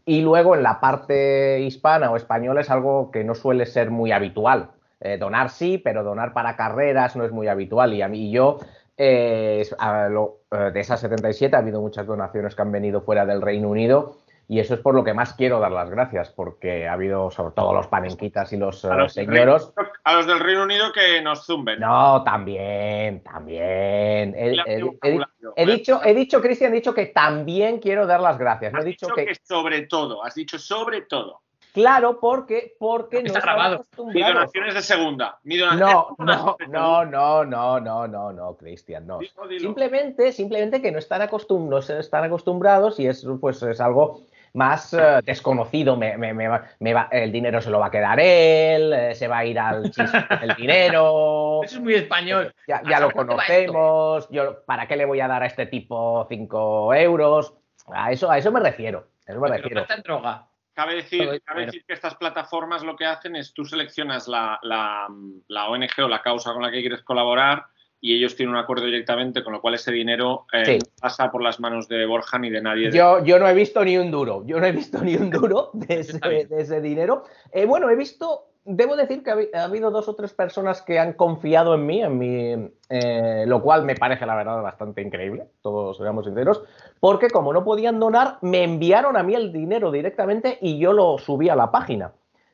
Y 0.04 0.22
luego 0.22 0.56
en 0.56 0.64
la 0.64 0.80
parte 0.80 1.60
hispana 1.60 2.10
o 2.10 2.16
española 2.16 2.62
es 2.62 2.70
algo 2.70 3.12
que 3.12 3.22
no 3.22 3.36
suele 3.36 3.66
ser 3.66 3.90
muy 3.92 4.10
habitual. 4.10 4.70
Eh, 5.00 5.16
donar 5.18 5.48
sí, 5.50 5.78
pero 5.78 6.04
donar 6.04 6.32
para 6.32 6.56
carreras 6.56 7.16
no 7.16 7.24
es 7.24 7.32
muy 7.32 7.48
habitual. 7.48 7.94
Y 7.94 8.02
a 8.02 8.08
mí 8.08 8.28
y 8.28 8.32
yo, 8.32 8.58
eh, 8.96 9.64
lo- 10.10 10.40
eh, 10.50 10.70
de 10.72 10.80
esas 10.80 11.00
77 11.00 11.56
ha 11.56 11.60
habido 11.60 11.80
muchas 11.80 12.06
donaciones 12.06 12.54
que 12.54 12.62
han 12.62 12.70
venido 12.72 13.00
fuera 13.00 13.24
del 13.24 13.40
Reino 13.40 13.68
Unido. 13.68 14.16
Y 14.46 14.58
eso 14.58 14.74
es 14.74 14.80
por 14.80 14.96
lo 14.96 15.04
que 15.04 15.14
más 15.14 15.32
quiero 15.34 15.60
dar 15.60 15.70
las 15.70 15.88
gracias, 15.90 16.28
porque 16.30 16.88
ha 16.88 16.94
habido 16.94 17.30
sobre 17.30 17.54
todo 17.54 17.72
los 17.72 17.86
panenquitas 17.86 18.52
y 18.52 18.56
los, 18.56 18.84
A 18.84 18.94
eh, 18.94 18.98
los, 18.98 19.12
señoros. 19.12 19.72
Reino- 19.76 19.92
a 20.02 20.14
los 20.14 20.26
del 20.26 20.40
Reino 20.40 20.64
Unido 20.64 20.92
que 20.92 21.22
nos 21.22 21.46
zumben. 21.46 21.78
No, 21.78 22.24
también, 22.24 23.22
también. 23.22 24.34
He, 24.36 25.66
dicho, 25.66 26.00
he 26.04 26.14
dicho, 26.14 26.40
Cristian, 26.42 26.72
he 26.72 26.76
dicho 26.76 26.92
que 26.92 27.06
también 27.06 27.78
quiero 27.78 28.06
dar 28.08 28.20
las 28.20 28.38
gracias. 28.38 28.72
No 28.72 28.80
he 28.80 28.84
dicho 28.84 29.06
dicho 29.06 29.14
que, 29.14 29.26
que 29.26 29.34
sobre 29.42 29.82
todo, 29.82 30.24
has 30.24 30.34
dicho 30.34 30.58
sobre 30.58 31.02
todo. 31.02 31.42
Claro, 31.72 32.18
porque, 32.20 32.74
porque 32.78 33.22
no 33.22 33.26
Está 33.28 33.40
grabado. 33.40 33.76
Mi 33.76 33.82
acostumbrados. 34.22 34.34
donación 34.34 34.66
es 34.68 34.74
de 34.74 34.82
segunda. 34.82 35.38
Mi 35.44 35.56
No, 35.58 36.16
no, 36.18 36.56
no, 36.68 37.04
no, 37.04 37.44
no, 37.44 37.80
no, 37.80 38.06
no, 38.08 38.32
no, 38.32 38.56
Cristian, 38.56 39.06
no. 39.06 39.18
Dilo, 39.18 39.46
dilo. 39.48 39.60
Simplemente, 39.60 40.32
simplemente 40.32 40.82
que 40.82 40.90
no 40.92 40.98
están, 40.98 41.22
acostum 41.22 41.68
no 41.68 41.80
se 41.82 41.98
están 42.00 42.24
acostumbrados 42.24 42.98
y 42.98 43.06
es, 43.06 43.26
pues, 43.40 43.62
es 43.62 43.80
algo 43.80 44.22
más 44.52 44.92
eh, 44.94 45.20
desconocido. 45.24 45.96
Me, 45.96 46.18
me- 46.18 46.34
me 46.34 46.48
va- 46.48 46.64
me 46.80 46.92
va- 46.92 47.08
el 47.12 47.30
dinero 47.30 47.60
se 47.60 47.70
lo 47.70 47.78
va 47.78 47.86
a 47.86 47.90
quedar 47.92 48.18
él, 48.18 48.92
eh, 48.92 49.14
se 49.14 49.28
va 49.28 49.38
a 49.38 49.44
ir 49.44 49.58
al 49.60 49.82
chiste 49.92 50.18
del 50.40 50.56
dinero. 50.56 51.60
Eso 51.62 51.76
es 51.76 51.80
muy 51.82 51.94
español. 51.94 52.52
Ya, 52.66 52.82
ya 52.88 52.98
lo 52.98 53.12
conocemos. 53.12 54.28
Yo, 54.30 54.64
¿Para 54.64 54.88
qué 54.88 54.96
le 54.96 55.04
voy 55.04 55.20
a 55.20 55.28
dar 55.28 55.42
a 55.44 55.46
este 55.46 55.66
tipo 55.66 56.26
5 56.28 56.94
euros? 56.94 57.54
A 57.92 58.10
eso, 58.10 58.28
a 58.30 58.38
eso 58.38 58.50
me 58.50 58.60
refiero. 58.60 59.06
A 59.28 59.32
eso 59.32 59.40
me 59.40 59.48
lo 59.48 59.54
refiero. 59.54 59.80
gasta 59.82 59.94
en 59.94 60.02
droga. 60.02 60.46
Cabe 60.84 60.94
decir, 60.94 61.42
cabe 61.44 61.66
que 61.86 61.92
estas 61.92 62.14
plataformas 62.14 62.82
lo 62.82 62.96
que 62.96 63.04
hacen 63.04 63.36
es 63.36 63.52
tú 63.52 63.64
seleccionas 63.64 64.28
la, 64.28 64.58
la- 64.62 65.08
la 65.48 65.68
ONG 65.68 65.90
o 66.04 66.08
la 66.08 66.22
causa 66.22 66.52
con 66.54 66.62
la 66.62 66.70
que 66.70 66.80
quieres 66.80 67.02
colaborar 67.02 67.64
y 68.00 68.14
ellos 68.16 68.34
tienen 68.34 68.54
un 68.54 68.60
acuerdo 68.62 68.86
directamente, 68.86 69.44
con 69.44 69.52
lo 69.52 69.60
cual 69.60 69.74
ese 69.74 69.92
dinero 69.92 70.46
eh, 70.54 70.64
Sí. 70.64 70.78
pasa 70.98 71.30
por 71.30 71.42
las 71.42 71.60
manos 71.60 71.86
de 71.86 72.06
Borja 72.06 72.38
ni 72.38 72.48
de 72.48 72.62
nadie. 72.62 72.90
de- 72.90 72.96
Yo, 72.96 73.22
yo 73.22 73.38
no 73.38 73.46
he 73.46 73.52
visto 73.52 73.84
ni 73.84 73.98
un 73.98 74.10
duro, 74.10 74.42
yo 74.46 74.58
no 74.58 74.64
he 74.64 74.72
visto 74.72 75.02
ni 75.02 75.16
un 75.16 75.28
duro 75.30 75.68
de 75.74 76.00
ese, 76.00 76.18
de 76.18 76.48
ese 76.62 76.80
dinero. 76.80 77.24
Eh, 77.52 77.66
bueno, 77.66 77.90
he 77.90 77.96
visto, 77.96 78.49
debo 78.64 78.96
decir 78.96 79.22
que 79.22 79.30
ha, 79.30 79.34
habi- 79.34 79.50
ha 79.54 79.64
habido 79.64 79.90
dos 79.90 80.08
o 80.08 80.14
tres 80.14 80.32
personas 80.32 80.82
que 80.82 80.98
han 80.98 81.14
confiado 81.14 81.74
en 81.74 81.86
mí, 81.86 82.02
en 82.02 82.18
mí, 82.18 82.70
eh, 82.88 83.44
lo 83.46 83.62
cual 83.62 83.84
me 83.84 83.94
parece 83.94 84.26
la 84.26 84.36
verdad 84.36 84.62
bastante 84.62 85.02
increíble, 85.02 85.46
todos 85.62 85.96
seamos 85.96 86.26
sinceros, 86.26 86.62
porque 87.00 87.30
como 87.30 87.52
no 87.52 87.64
podían 87.64 87.98
donar, 87.98 88.38
me 88.42 88.62
enviaron 88.64 89.16
a 89.16 89.22
mí 89.22 89.34
el 89.34 89.52
dinero 89.52 89.90
directamente 89.90 90.58
y 90.60 90.78
yo 90.78 90.92
lo 90.92 91.18
subí 91.18 91.48
a 91.48 91.56
la 91.56 91.70
página. 91.70 92.12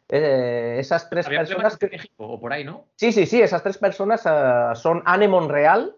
Eh, 0.09 0.77
esas 0.79 1.11
tres 1.11 1.27
Había 1.27 1.41
personas 1.41 1.77
que... 1.77 1.89
México 1.89 2.15
o 2.19 2.41
por 2.41 2.53
ahí, 2.53 2.63
¿no? 2.63 2.85
Sí, 2.95 3.11
sí, 3.11 3.27
sí, 3.27 3.43
esas 3.43 3.63
tres 3.63 3.77
personas 3.77 4.25
eh, 4.25 4.71
son 4.75 5.03
Anne 5.05 5.27
Monreal, 5.27 5.97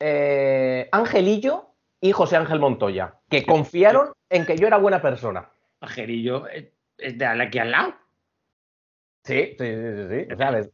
eh, 0.00 0.88
Angelillo 0.92 1.66
y 2.00 2.12
José 2.12 2.36
Ángel 2.36 2.58
Montoya, 2.58 3.14
que 3.30 3.46
confiaron 3.46 4.12
en 4.30 4.44
que 4.46 4.56
yo 4.56 4.66
era 4.66 4.78
buena 4.78 5.00
persona. 5.00 5.48
Angelillo 5.80 6.46
es 6.48 7.16
de 7.16 7.24
aquí 7.24 7.58
al 7.58 7.70
lado. 7.70 7.94
Sí, 9.28 9.56
sí, 9.58 9.66
sí, 9.66 10.08
sí, 10.08 10.26
sí, 10.26 10.36
¿sabes? 10.38 10.70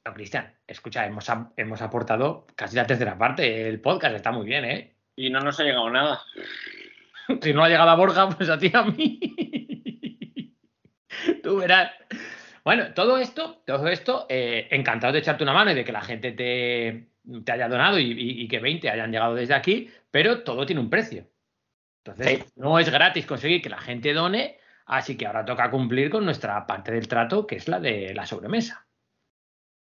No, 0.06 0.14
Cristian, 0.14 0.54
escucha, 0.66 1.06
hemos, 1.06 1.30
a- 1.30 1.52
hemos 1.58 1.82
aportado 1.82 2.48
casi 2.56 2.76
la 2.76 2.88
tercera 2.88 3.18
parte. 3.18 3.68
El 3.70 3.80
podcast 3.82 4.16
está 4.16 4.32
muy 4.32 4.46
bien, 4.46 4.66
¿eh? 4.66 4.96
Y 5.16 5.30
no 5.30 5.40
nos 5.42 5.60
ha 5.60 5.64
llegado 5.64 5.90
nada. 5.90 6.22
Si 7.44 7.54
no 7.54 7.64
ha 7.64 7.70
llegado 7.70 7.92
a 7.92 7.96
Borja, 7.96 8.28
pues 8.30 8.50
a 8.50 8.58
ti 8.58 8.72
a 8.74 8.82
mí. 8.82 9.20
Tú 11.44 11.58
verás. 11.58 11.92
Bueno, 12.64 12.94
todo 12.96 13.18
esto, 13.20 13.62
todo 13.68 13.88
esto, 13.88 14.26
eh, 14.30 14.68
encantado 14.72 15.14
de 15.14 15.20
echarte 15.20 15.44
una 15.44 15.54
mano 15.54 15.70
y 15.72 15.76
de 15.76 15.84
que 15.86 15.92
la 15.92 16.02
gente 16.02 16.32
te, 16.32 17.08
te 17.44 17.52
haya 17.52 17.68
donado 17.70 18.00
y, 18.00 18.12
y- 18.12 18.42
y 18.44 18.48
que 18.48 18.60
20 18.60 18.90
hayan 18.90 19.12
llegado 19.12 19.36
desde 19.36 19.54
aquí, 19.54 19.90
pero 20.12 20.44
todo 20.44 20.66
tiene 20.66 20.82
un 20.82 20.90
precio. 20.90 21.28
Entonces, 22.04 22.40
Sí. 22.46 22.54
no 22.56 22.80
es 22.80 22.90
gratis 22.90 23.26
conseguir 23.26 23.62
que 23.62 23.70
la 23.70 23.80
gente 23.80 24.14
done, 24.14 24.58
así 24.86 25.16
que 25.18 25.28
ahora 25.28 25.46
toca 25.46 25.70
cumplir 25.70 26.10
con 26.10 26.26
nuestra 26.26 26.66
parte 26.66 26.92
del 26.92 27.08
trato, 27.08 27.46
que 27.46 27.56
es 27.58 27.68
la 27.68 27.80
de 27.80 28.14
la 28.14 28.26
sobremesa. 28.26 28.88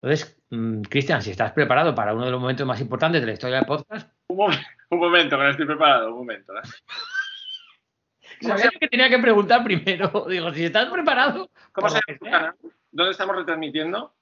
Entonces, 0.01 0.41
mm, 0.49 0.81
Cristian, 0.81 1.21
si 1.21 1.31
estás 1.31 1.51
preparado 1.53 1.93
para 1.95 2.13
uno 2.13 2.25
de 2.25 2.31
los 2.31 2.41
momentos 2.41 2.65
más 2.67 2.81
importantes 2.81 3.21
de 3.21 3.27
la 3.27 3.33
historia 3.33 3.57
del 3.57 3.65
podcast, 3.65 4.11
Un, 4.27 4.37
momen- 4.37 4.65
un 4.89 4.99
momento, 4.99 5.37
que 5.37 5.43
no 5.43 5.49
estoy 5.49 5.65
preparado. 5.65 6.11
Un 6.11 6.17
momento. 6.17 6.53
¿eh? 6.57 6.61
sabía 8.41 8.71
que 8.79 8.87
tenía 8.87 9.09
que 9.09 9.19
preguntar 9.19 9.63
primero. 9.63 10.25
Digo, 10.29 10.53
si 10.53 10.65
estás 10.65 10.89
preparado, 10.89 11.49
¿Cómo 11.71 11.89
se 11.89 11.99
llama 12.07 12.17
tu 12.19 12.25
canal? 12.25 12.55
¿Dónde 12.91 13.11
estamos 13.11 13.35
retransmitiendo? 13.35 14.13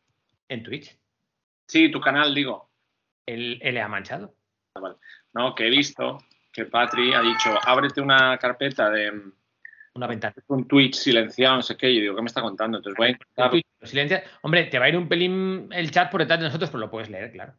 en 0.50 0.64
Twitch. 0.64 0.98
Sí, 1.68 1.92
tu 1.92 2.02
canal, 2.02 2.34
digo. 2.34 2.69
El 3.34 3.60
LA 3.62 3.88
manchado. 3.88 4.34
No, 5.34 5.54
que 5.56 5.68
he 5.68 5.70
visto 5.70 6.18
que 6.52 6.66
Patri 6.66 7.14
ha 7.14 7.22
dicho, 7.22 7.52
ábrete 7.64 8.02
una 8.02 8.38
carpeta 8.38 8.90
de 8.90 9.12
Una 9.94 10.08
ventana. 10.08 10.34
un 10.48 10.68
Twitch 10.68 10.96
silenciado, 10.96 11.58
no 11.58 11.62
sé 11.62 11.78
qué. 11.78 11.94
Yo 11.94 12.02
digo, 12.02 12.16
¿qué 12.16 12.22
me 12.22 12.28
está 12.28 12.42
contando? 12.42 12.78
Entonces 12.78 12.98
voy 12.98 13.08
a 13.08 13.12
intentar. 13.12 13.52
Silencia. 13.84 14.24
Hombre, 14.42 14.66
te 14.66 14.80
va 14.80 14.86
a 14.86 14.90
ir 14.90 14.98
un 14.98 15.08
pelín 15.08 15.70
el 15.72 15.92
chat 15.92 16.10
por 16.12 16.22
detrás 16.22 16.40
de 16.40 16.46
nosotros, 16.46 16.70
pero 16.70 16.82
lo 16.82 16.90
puedes 16.92 17.10
leer, 17.10 17.32
claro. 17.32 17.54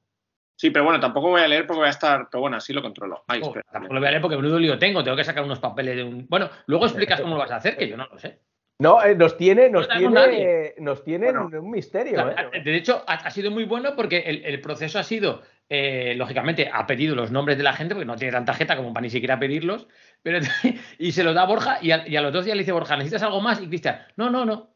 Sí, 0.56 0.70
pero 0.70 0.84
bueno, 0.84 1.00
tampoco 1.00 1.28
voy 1.30 1.40
a 1.40 1.48
leer 1.48 1.66
porque 1.66 1.78
voy 1.78 1.86
a 1.86 1.90
estar. 1.90 2.28
Pero 2.30 2.42
bueno, 2.42 2.56
así 2.58 2.72
lo 2.72 2.82
controlo. 2.82 3.24
Ay, 3.28 3.40
Oh, 3.42 3.54
tampoco 3.72 3.94
lo 3.94 4.00
voy 4.00 4.08
a 4.08 4.10
leer 4.10 4.20
porque 4.22 4.36
menudo 4.36 4.58
lío 4.58 4.78
tengo. 4.78 5.02
Tengo 5.02 5.16
que 5.16 5.24
sacar 5.24 5.44
unos 5.44 5.58
papeles 5.60 5.96
de 5.96 6.04
un. 6.04 6.26
Bueno, 6.28 6.50
luego 6.66 6.86
explicas 6.86 7.20
cómo 7.22 7.34
lo 7.34 7.40
vas 7.40 7.52
a 7.52 7.56
hacer, 7.56 7.76
que 7.78 7.88
yo 7.88 7.96
no 7.96 8.06
lo 8.06 8.18
sé. 8.18 8.40
No, 8.80 9.02
eh, 9.04 9.14
nos 9.14 9.36
tiene, 9.36 9.70
nos 9.70 9.86
No 9.88 9.96
tiene, 9.98 10.14
nadie. 10.14 10.74
nos 10.78 11.04
tiene 11.04 11.30
Bueno. 11.32 11.50
un 11.60 11.70
misterio, 11.70 12.14
Claro, 12.14 12.50
¿eh? 12.52 12.62
De 12.64 12.74
hecho, 12.76 13.04
ha, 13.06 13.14
ha 13.14 13.30
sido 13.30 13.50
muy 13.50 13.64
bueno 13.64 13.94
porque 13.94 14.18
el, 14.26 14.44
el 14.44 14.60
proceso 14.60 14.98
ha 14.98 15.02
sido 15.04 15.42
eh, 15.68 16.14
lógicamente 16.16 16.68
ha 16.72 16.84
pedido 16.86 17.14
los 17.14 17.30
nombres 17.30 17.56
de 17.56 17.62
la 17.62 17.72
gente, 17.74 17.94
porque 17.94 18.06
no 18.06 18.16
tiene 18.16 18.32
tanta 18.32 18.50
tarjeta 18.52 18.76
como 18.76 18.92
para 18.92 19.02
ni 19.02 19.10
siquiera 19.10 19.38
pedirlos, 19.38 19.86
pero, 20.22 20.40
y 20.98 21.12
se 21.12 21.22
los 21.22 21.32
da 21.34 21.42
a 21.42 21.46
Borja 21.46 21.78
y 21.80 21.92
a, 21.92 22.08
y 22.08 22.16
a 22.16 22.20
los 22.22 22.32
dos 22.32 22.44
días 22.44 22.56
le 22.56 22.62
dice 22.62 22.72
Borja, 22.72 22.96
¿necesitas 22.96 23.22
algo 23.22 23.40
más? 23.40 23.62
Y 23.62 23.68
Cristian, 23.68 24.00
no, 24.16 24.30
no, 24.30 24.44
no. 24.44 24.69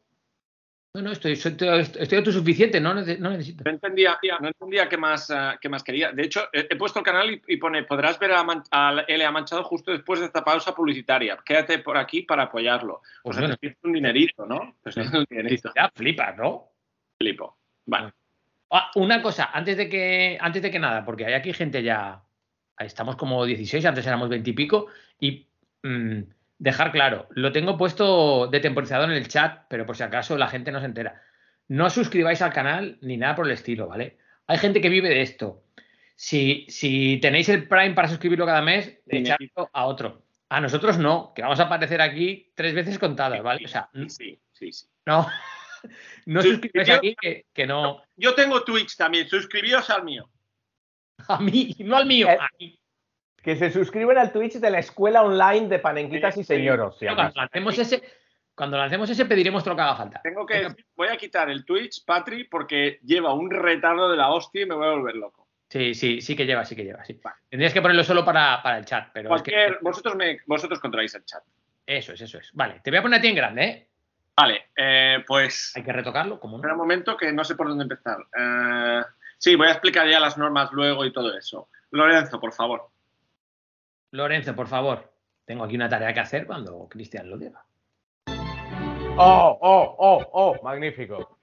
No, 0.95 1.01
no, 1.01 1.11
estoy, 1.11 1.33
estoy 1.33 2.17
autosuficiente, 2.17 2.79
no, 2.79 2.93
nece- 2.93 3.17
no 3.19 3.29
necesito. 3.31 3.65
No 3.65 3.71
entendía, 3.71 4.17
no 4.39 4.47
entendía 4.47 4.87
qué 4.87 4.95
más, 4.97 5.29
eh, 5.29 5.35
qué 5.59 5.67
más 5.67 5.83
quería. 5.83 6.13
De 6.13 6.23
hecho, 6.23 6.47
he, 6.53 6.67
he 6.69 6.75
puesto 6.77 6.99
el 6.99 7.05
canal 7.05 7.29
y, 7.31 7.41
y 7.49 7.57
pone, 7.57 7.83
podrás 7.83 8.17
ver 8.17 8.31
a, 8.31 8.45
a 8.71 9.03
L.A. 9.05 9.29
Manchado 9.29 9.65
justo 9.65 9.91
después 9.91 10.21
de 10.21 10.27
esta 10.27 10.41
pausa 10.45 10.73
publicitaria. 10.73 11.37
Quédate 11.43 11.79
por 11.79 11.97
aquí 11.97 12.21
para 12.21 12.43
apoyarlo. 12.43 12.93
O 12.95 13.01
Pues 13.23 13.35
sea, 13.35 13.45
bueno. 13.45 13.57
te 13.57 13.75
un 13.83 13.91
dinerito, 13.91 14.45
¿no? 14.45 14.77
Pides 14.85 15.11
un 15.13 15.25
dinerito. 15.29 15.73
Ya 15.75 15.91
flipas, 15.93 16.37
¿no? 16.37 16.69
Flipo. 17.17 17.57
Vale. 17.87 18.13
Ah, 18.71 18.89
una 18.95 19.21
cosa, 19.21 19.49
antes 19.53 19.75
de 19.75 19.89
que, 19.89 20.37
antes 20.39 20.61
de 20.61 20.71
que 20.71 20.79
nada, 20.79 21.03
porque 21.03 21.25
hay 21.25 21.33
aquí 21.33 21.51
gente 21.51 21.83
ya. 21.83 22.21
Estamos 22.79 23.17
como 23.17 23.43
16, 23.45 23.85
antes 23.85 24.07
éramos 24.07 24.29
20 24.29 24.49
y 24.49 24.53
pico. 24.53 24.87
Y 25.19 25.45
mm, 25.83 26.19
dejar 26.57 26.91
claro, 26.91 27.27
lo 27.31 27.51
tengo 27.51 27.77
puesto 27.77 28.47
de 28.47 28.59
temporizador 28.59 29.09
en 29.09 29.17
el 29.17 29.27
chat, 29.27 29.63
pero 29.69 29.85
por 29.85 29.97
si 29.97 30.03
acaso 30.03 30.37
la 30.37 30.47
gente 30.47 30.71
no 30.71 30.79
se 30.79 30.85
entera. 30.85 31.21
No 31.67 31.85
os 31.87 31.93
suscribáis 31.93 32.41
al 32.41 32.53
canal 32.53 32.97
ni 33.01 33.17
nada 33.17 33.35
por 33.35 33.45
el 33.45 33.53
estilo, 33.53 33.87
¿vale? 33.87 34.17
Hay 34.47 34.57
gente 34.57 34.81
que 34.81 34.89
vive 34.89 35.09
de 35.09 35.21
esto. 35.21 35.63
Si, 36.15 36.65
si 36.69 37.17
tenéis 37.21 37.49
el 37.49 37.67
Prime 37.67 37.93
para 37.93 38.07
suscribirlo 38.07 38.45
cada 38.45 38.61
mes, 38.61 38.99
echadlo 39.07 39.69
a 39.73 39.85
otro. 39.85 40.23
A 40.49 40.61
nosotros 40.61 40.97
no, 40.97 41.33
que 41.33 41.41
vamos 41.41 41.59
a 41.59 41.63
aparecer 41.63 42.01
aquí 42.01 42.51
tres 42.55 42.73
veces 42.73 42.99
contadas, 42.99 43.41
¿vale? 43.41 43.65
O 43.65 43.67
sea, 43.67 43.89
Sí, 43.93 44.09
sí, 44.09 44.39
sí. 44.51 44.71
sí. 44.71 44.87
no, 45.05 45.27
no 46.27 46.41
Sí, 46.41 46.51
suscribáis 46.51 46.89
aquí 46.89 47.15
que, 47.19 47.45
que 47.51 47.65
no. 47.65 48.03
Yo 48.15 48.35
tengo 48.35 48.63
Twitch 48.63 48.95
también. 48.95 49.27
Suscribíos 49.27 49.89
al 49.89 50.03
mío. 50.03 50.29
A 51.27 51.39
mí, 51.39 51.75
no 51.79 51.97
al 51.97 52.05
mío. 52.05 52.29
Eh, 52.29 52.37
a 52.39 52.49
mí. 52.59 52.79
Que 53.45 53.55
se 53.55 53.69
suscriben 53.71 54.17
al 54.17 54.31
Twitch 54.31 54.55
de 54.55 54.69
la 54.71 54.79
escuela 54.79 55.21
online 55.21 55.67
de 55.67 55.77
Panenquitas 55.79 56.33
Sí, 56.33 56.41
y 56.41 56.43
sí. 56.43 56.55
Señoros. 56.55 56.97
si 56.97 57.05
cuando 57.05 57.31
lancemos 57.35 57.77
ese, 57.77 58.03
cuando 58.55 58.77
lancemos 58.77 59.09
ese 59.09 59.25
pediremos 59.25 59.63
todo 59.63 59.73
lo 59.73 59.77
que 59.77 59.81
haga 59.83 59.95
falta. 59.95 60.19
Tengo 60.23 60.45
que 60.47 60.57
decir, 60.63 60.85
voy 60.95 61.09
a 61.09 61.15
quitar 61.17 61.49
el 61.51 61.63
Twitch, 61.63 62.03
Patri, 62.05 62.45
porque 62.45 62.99
lleva 63.03 63.33
un 63.35 63.51
retardo 63.51 64.09
de 64.09 64.17
la 64.17 64.31
hostia 64.31 64.63
y 64.63 64.65
me 64.65 64.73
voy 64.75 64.87
a 64.87 64.91
volver 64.91 65.15
loco. 65.15 65.47
Sí, 65.69 65.93
sí, 65.93 66.21
sí 66.21 66.35
que 66.35 66.45
lleva, 66.45 66.65
sí 66.65 66.75
que 66.75 66.83
lleva, 66.83 67.05
sí. 67.05 67.19
Tendrías 67.49 67.71
que 67.73 67.81
ponerlo 67.81 68.03
solo 68.03 68.25
para, 68.25 68.61
para 68.63 68.79
el 68.79 68.85
chat, 68.85 69.09
pero 69.13 69.35
es 69.35 69.43
que- 69.43 69.75
vosotros, 69.81 70.15
me, 70.15 70.39
vosotros 70.47 70.79
controláis 70.79 71.13
el 71.15 71.23
chat. 71.25 71.43
eso 71.85 72.13
es, 72.13 72.21
eso 72.21 72.39
es. 72.39 72.49
Vale, 72.53 72.79
te 72.83 72.89
voy 72.89 72.97
a 72.97 73.01
poner 73.03 73.19
a 73.19 73.21
ti 73.21 73.27
en 73.27 73.35
grande, 73.35 73.63
¿eh? 73.63 73.87
Vale, 74.35 74.69
eh, 74.75 75.23
pues 75.27 75.71
Hay 75.75 75.83
que 75.83 75.93
retocarlo, 75.93 76.39
como 76.39 76.57
espera 76.57 76.73
no. 76.73 76.81
un 76.81 76.87
momento 76.87 77.15
que 77.15 77.31
no 77.31 77.43
sé 77.43 77.55
por 77.55 77.67
dónde 77.67 77.83
empezar. 77.83 78.17
Eh, 78.37 79.01
sí, 79.37 79.55
voy 79.55 79.67
a 79.67 79.71
explicar 79.71 80.07
ya 80.09 80.19
las 80.19 80.35
normas 80.37 80.71
luego 80.71 81.05
y 81.05 81.13
todo 81.13 81.37
eso. 81.37 81.69
Lorenzo, 81.91 82.39
por 82.39 82.51
favor. 82.51 82.89
Lorenzo, 84.11 84.55
por 84.55 84.67
favor. 84.67 85.11
Tengo 85.45 85.63
aquí 85.63 85.75
una 85.75 85.89
tarea 85.89 86.13
que 86.13 86.19
hacer 86.19 86.45
cuando 86.47 86.87
Cristian 86.89 87.29
lo 87.29 87.37
diga. 87.37 87.63
Oh, 89.17 89.57
oh, 89.61 89.95
oh, 89.99 90.25
oh, 90.33 90.63
magnífico. 90.63 91.37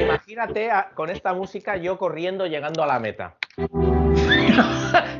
Imagínate 0.00 0.70
a- 0.70 0.90
con 0.94 1.10
esta 1.10 1.34
música 1.34 1.76
yo 1.76 1.98
corriendo 1.98 2.46
llegando 2.46 2.82
a 2.82 2.86
la 2.86 2.98
meta. 2.98 3.36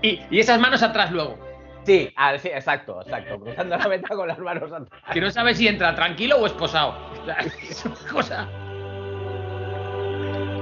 Y, 0.00 0.20
y 0.30 0.38
esas 0.40 0.60
manos 0.60 0.82
atrás 0.82 1.10
luego. 1.10 1.38
Sí, 1.84 2.12
ah, 2.16 2.36
sí, 2.38 2.48
exacto, 2.48 3.00
exacto. 3.02 3.40
Cruzando 3.40 3.76
la 3.76 3.88
meta 3.88 4.08
con 4.14 4.28
las 4.28 4.38
manos 4.38 4.70
atrás. 4.72 5.00
Que 5.12 5.20
no 5.20 5.28
sabes 5.30 5.58
si 5.58 5.66
entra 5.66 5.94
tranquilo 5.94 6.36
o 6.38 6.46
esposado. 6.46 6.94
O 7.20 7.24
sea, 7.24 7.36
es 7.68 7.84
una 7.84 7.96
cosa. 8.10 8.48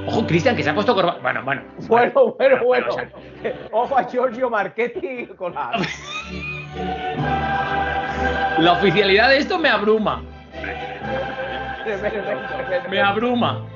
Ojo, 0.07 0.27
Cristian, 0.27 0.55
que 0.55 0.63
se 0.63 0.71
ha 0.71 0.75
puesto 0.75 0.95
corbata. 0.95 1.19
Bueno, 1.21 1.43
bueno. 1.45 1.63
Bueno, 1.89 2.37
bueno, 2.39 2.65
bueno. 2.65 2.87
Ojo 3.73 3.99
a 3.99 4.05
Giorgio 4.05 4.49
Marchetti 4.49 5.27
con 5.37 5.53
la. 5.55 5.73
la 8.59 8.73
oficialidad 8.73 9.31
de 9.31 9.39
esto 9.39 9.59
me 9.59 9.69
abruma. 9.69 10.23
Me 12.89 13.01
abruma. 13.01 13.67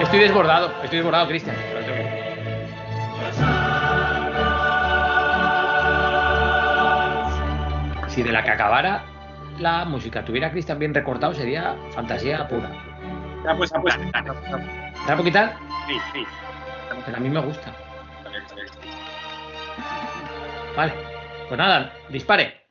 Estoy 0.00 0.20
desbordado, 0.20 0.70
estoy 0.82 0.98
desbordado, 0.98 1.28
Cristian. 1.28 1.56
Si 8.08 8.22
de 8.22 8.32
la 8.32 8.42
que 8.42 8.50
acabara 8.50 9.04
la 9.58 9.84
música 9.84 10.24
tuviera 10.24 10.50
Cristian 10.50 10.78
bien 10.78 10.94
recortado, 10.94 11.34
sería 11.34 11.76
fantasía 11.90 12.48
pura. 12.48 12.87
Ya 13.44 13.56
pues, 13.56 13.70
ya 13.70 13.80
pues. 13.80 13.96
¿Te 13.96 14.10
la 14.12 15.14
puedo 15.16 15.24
quitar? 15.24 15.56
Sí, 15.86 15.98
sí. 16.12 16.24
Pero 17.04 17.16
a 17.16 17.20
mí 17.20 17.30
me 17.30 17.40
gusta. 17.40 17.74
Vale. 20.76 20.92
Pues 21.48 21.58
nada, 21.58 21.92
dispare. 22.10 22.66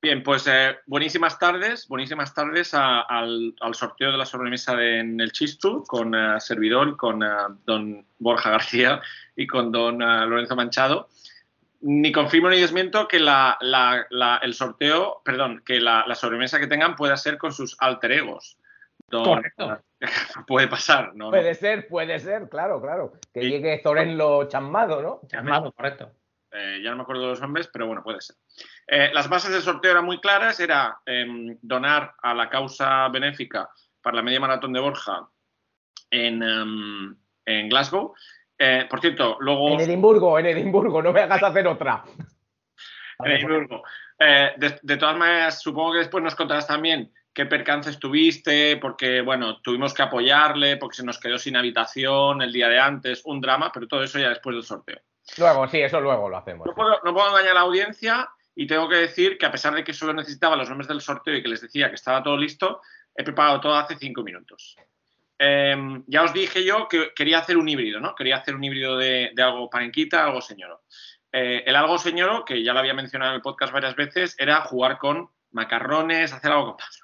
Bien, 0.00 0.22
pues 0.22 0.46
eh, 0.46 0.76
buenísimas 0.86 1.38
tardes, 1.38 1.88
buenísimas 1.88 2.34
tardes 2.34 2.74
a- 2.74 3.00
al, 3.00 3.54
al 3.60 3.74
sorteo 3.74 4.12
de 4.12 4.18
la 4.18 4.26
sobremesa 4.26 4.76
de, 4.76 4.98
en 5.00 5.18
el 5.18 5.32
Chistu 5.32 5.82
con 5.84 6.14
eh, 6.14 6.38
servidor 6.40 6.88
y 6.90 6.96
con 6.96 7.22
eh, 7.22 7.26
don 7.64 8.06
Borja 8.18 8.50
García 8.50 9.00
y 9.34 9.46
con 9.46 9.72
don 9.72 9.98
Lorenzo 10.00 10.56
Manchado. 10.56 11.08
Ni 11.80 12.12
confirmo 12.12 12.50
ni 12.50 12.60
desmiento 12.60 13.08
que 13.08 13.18
la- 13.18 13.56
la- 13.62 14.06
la- 14.10 14.36
el 14.42 14.52
sorteo, 14.54 15.22
perdón, 15.24 15.62
que 15.64 15.80
la, 15.80 16.04
la 16.06 16.14
sobremesa 16.14 16.60
que 16.60 16.66
tengan 16.66 16.94
pueda 16.96 17.16
ser 17.16 17.38
con 17.38 17.52
sus 17.52 17.74
alter 17.80 18.12
egos. 18.12 18.58
Correcto. 19.10 19.78
puede 20.46 20.68
pasar, 20.68 21.14
¿no? 21.14 21.30
Puede 21.30 21.54
ser, 21.54 21.86
puede 21.88 22.18
ser, 22.18 22.48
claro, 22.48 22.80
claro. 22.80 23.12
Que 23.32 23.42
Sí. 23.42 23.50
llegue 23.50 23.80
Zorenlo 23.82 24.48
chamado, 24.48 25.02
¿no? 25.02 25.20
Llamado, 25.30 25.72
correcto. 25.72 26.10
Eh, 26.52 26.80
ya 26.82 26.90
no 26.90 26.96
me 26.98 27.02
acuerdo 27.02 27.22
de 27.22 27.28
los 27.28 27.40
nombres, 27.40 27.68
pero 27.72 27.86
bueno, 27.86 28.02
puede 28.02 28.20
ser. 28.20 28.36
Eh, 28.86 29.10
las 29.12 29.28
bases 29.28 29.50
del 29.52 29.62
sorteo 29.62 29.90
eran 29.90 30.04
muy 30.04 30.20
claras, 30.20 30.60
era 30.60 30.98
em, 31.04 31.58
donar 31.62 32.14
a 32.22 32.32
la 32.34 32.48
causa 32.48 33.08
benéfica 33.08 33.68
para 34.00 34.16
la 34.16 34.22
media 34.22 34.40
maratón 34.40 34.72
de 34.72 34.80
Borja 34.80 35.28
en, 36.10 36.42
em, 36.42 37.16
en 37.46 37.68
Glasgow. 37.68 38.14
Eh, 38.56 38.86
por 38.88 39.00
cierto, 39.00 39.36
luego 39.40 39.70
En 39.70 39.80
Edimburgo, 39.80 40.38
en 40.38 40.46
Edimburgo, 40.46 41.02
no 41.02 41.12
me 41.12 41.22
hagas 41.22 41.42
hacer 41.42 41.66
otra. 41.66 42.04
en 43.18 43.32
Edimburgo. 43.32 43.82
Eh, 44.18 44.52
de, 44.56 44.78
de 44.80 44.96
todas 44.96 45.16
maneras, 45.16 45.60
supongo 45.60 45.92
que 45.92 45.98
después 45.98 46.22
nos 46.22 46.36
contarás 46.36 46.68
también 46.68 47.12
qué 47.34 47.46
percances 47.46 47.98
tuviste, 47.98 48.76
porque, 48.76 49.20
bueno, 49.20 49.60
tuvimos 49.60 49.92
que 49.92 50.02
apoyarle, 50.02 50.76
porque 50.76 50.96
se 50.96 51.04
nos 51.04 51.18
quedó 51.18 51.36
sin 51.36 51.56
habitación 51.56 52.40
el 52.42 52.52
día 52.52 52.68
de 52.68 52.78
antes, 52.78 53.22
un 53.24 53.40
drama, 53.40 53.72
pero 53.72 53.88
todo 53.88 54.02
eso 54.04 54.18
ya 54.18 54.28
después 54.28 54.54
del 54.54 54.64
sorteo. 54.64 55.00
Luego, 55.38 55.66
sí, 55.68 55.80
eso 55.80 56.00
luego 56.00 56.28
lo 56.28 56.36
hacemos. 56.36 56.66
No 56.66 56.74
puedo, 56.74 57.00
no 57.04 57.12
puedo 57.12 57.28
engañar 57.28 57.52
a 57.52 57.54
la 57.54 57.60
audiencia 57.60 58.28
y 58.54 58.66
tengo 58.66 58.88
que 58.88 58.96
decir 58.96 59.36
que 59.36 59.46
a 59.46 59.50
pesar 59.50 59.74
de 59.74 59.82
que 59.82 59.92
solo 59.92 60.12
necesitaba 60.12 60.54
los 60.54 60.68
nombres 60.68 60.86
del 60.86 61.00
sorteo 61.00 61.34
y 61.34 61.42
que 61.42 61.48
les 61.48 61.60
decía 61.60 61.88
que 61.88 61.96
estaba 61.96 62.22
todo 62.22 62.36
listo, 62.36 62.80
he 63.16 63.24
preparado 63.24 63.60
todo 63.60 63.74
hace 63.74 63.96
cinco 63.96 64.22
minutos. 64.22 64.76
Eh, 65.36 65.76
ya 66.06 66.22
os 66.22 66.32
dije 66.32 66.64
yo 66.64 66.86
que 66.88 67.12
quería 67.14 67.38
hacer 67.38 67.56
un 67.56 67.68
híbrido, 67.68 67.98
¿no? 67.98 68.14
Quería 68.14 68.36
hacer 68.36 68.54
un 68.54 68.62
híbrido 68.62 68.96
de, 68.96 69.32
de 69.34 69.42
algo 69.42 69.68
panenquita, 69.68 70.24
algo 70.24 70.40
señoro. 70.40 70.82
Eh, 71.32 71.64
el 71.66 71.74
algo 71.74 71.98
señoro, 71.98 72.44
que 72.44 72.62
ya 72.62 72.72
lo 72.72 72.78
había 72.78 72.94
mencionado 72.94 73.32
en 73.32 73.36
el 73.36 73.42
podcast 73.42 73.72
varias 73.72 73.96
veces, 73.96 74.36
era 74.38 74.60
jugar 74.60 74.98
con 74.98 75.28
macarrones, 75.50 76.32
hacer 76.32 76.52
algo 76.52 76.66
con 76.66 76.76
pasta. 76.76 77.03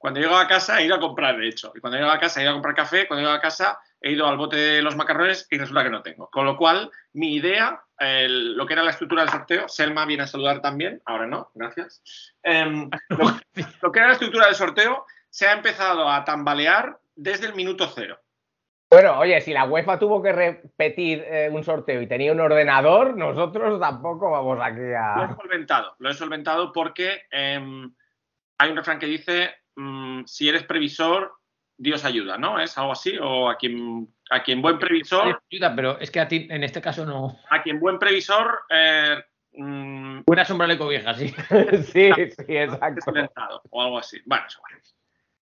Cuando 0.00 0.18
llego 0.18 0.34
a 0.34 0.48
casa 0.48 0.80
he 0.80 0.86
ido 0.86 0.94
a 0.94 0.98
comprar, 1.00 1.36
de 1.36 1.46
hecho. 1.46 1.72
Y 1.74 1.80
cuando 1.80 1.98
llego 1.98 2.10
a 2.10 2.18
casa 2.18 2.40
he 2.40 2.44
ido 2.44 2.52
a 2.52 2.54
comprar 2.54 2.74
café, 2.74 3.06
cuando 3.06 3.22
llego 3.22 3.36
a 3.36 3.40
casa 3.40 3.78
he 4.00 4.12
ido 4.12 4.26
al 4.26 4.38
bote 4.38 4.56
de 4.56 4.80
los 4.80 4.96
macarrones 4.96 5.46
y 5.50 5.58
resulta 5.58 5.82
que 5.84 5.90
no 5.90 6.02
tengo. 6.02 6.30
Con 6.30 6.46
lo 6.46 6.56
cual, 6.56 6.90
mi 7.12 7.34
idea, 7.34 7.82
el- 7.98 8.56
lo 8.56 8.64
que 8.66 8.72
era 8.72 8.82
la 8.82 8.92
estructura 8.92 9.22
del 9.22 9.30
sorteo, 9.30 9.68
Selma 9.68 10.06
viene 10.06 10.22
a 10.22 10.26
saludar 10.26 10.62
también, 10.62 11.02
ahora 11.04 11.26
no, 11.26 11.50
gracias. 11.54 12.02
Em, 12.42 12.88
lo, 13.10 13.40
lo 13.82 13.92
que 13.92 13.98
era 13.98 14.08
la 14.08 14.14
estructura 14.14 14.46
del 14.46 14.54
sorteo 14.54 15.04
se 15.28 15.46
ha 15.46 15.52
empezado 15.52 16.08
a 16.10 16.24
tambalear 16.24 16.98
desde 17.14 17.46
el 17.46 17.54
minuto 17.54 17.86
cero. 17.94 18.18
Bueno, 18.90 19.18
oye, 19.18 19.40
si 19.42 19.52
la 19.52 19.66
UEFA 19.66 19.98
tuvo 19.98 20.20
que 20.22 20.32
repetir 20.32 21.22
eh, 21.28 21.48
un 21.52 21.62
sorteo 21.62 22.00
y 22.00 22.08
tenía 22.08 22.32
un 22.32 22.40
ordenador, 22.40 23.16
nosotros 23.16 23.78
tampoco 23.78 24.30
vamos 24.30 24.58
aquí 24.62 24.78
Lo 24.80 24.86
he 24.88 24.96
a. 24.96 25.36
solventado, 25.36 25.94
lo 25.98 26.10
he 26.10 26.14
solventado 26.14 26.72
porque 26.72 27.22
em, 27.30 27.94
hay 28.58 28.70
un 28.70 28.76
refrán 28.76 28.98
que 28.98 29.06
dice, 29.06 29.54
mm, 29.76 30.24
si 30.26 30.48
eres 30.48 30.64
previsor, 30.64 31.34
Dios 31.76 32.04
ayuda, 32.04 32.36
¿no? 32.36 32.60
¿Es 32.60 32.76
algo 32.76 32.92
así? 32.92 33.16
O 33.18 33.48
a 33.48 33.56
quien, 33.56 34.06
a 34.30 34.42
quien 34.42 34.60
buen 34.60 34.78
previsor, 34.78 35.40
Ayuda, 35.50 35.74
pero 35.74 35.98
es 35.98 36.10
que 36.10 36.20
a 36.20 36.28
ti 36.28 36.46
en 36.50 36.62
este 36.62 36.80
caso 36.82 37.06
no. 37.06 37.38
a 37.48 37.62
quien 37.62 37.80
buen 37.80 37.98
previsor, 37.98 38.60
eh, 38.68 39.16
mm, 39.52 40.20
Buena 40.26 40.44
sombra 40.44 40.66
le 40.66 40.76
cobija, 40.76 41.14
sí. 41.14 41.28
sí, 41.92 42.10
sí, 42.12 42.44
exacto. 42.56 43.12
o 43.70 43.82
algo 43.82 43.98
así. 43.98 44.20
Bueno, 44.26 44.44
es 44.46 44.54
igual. 44.56 44.72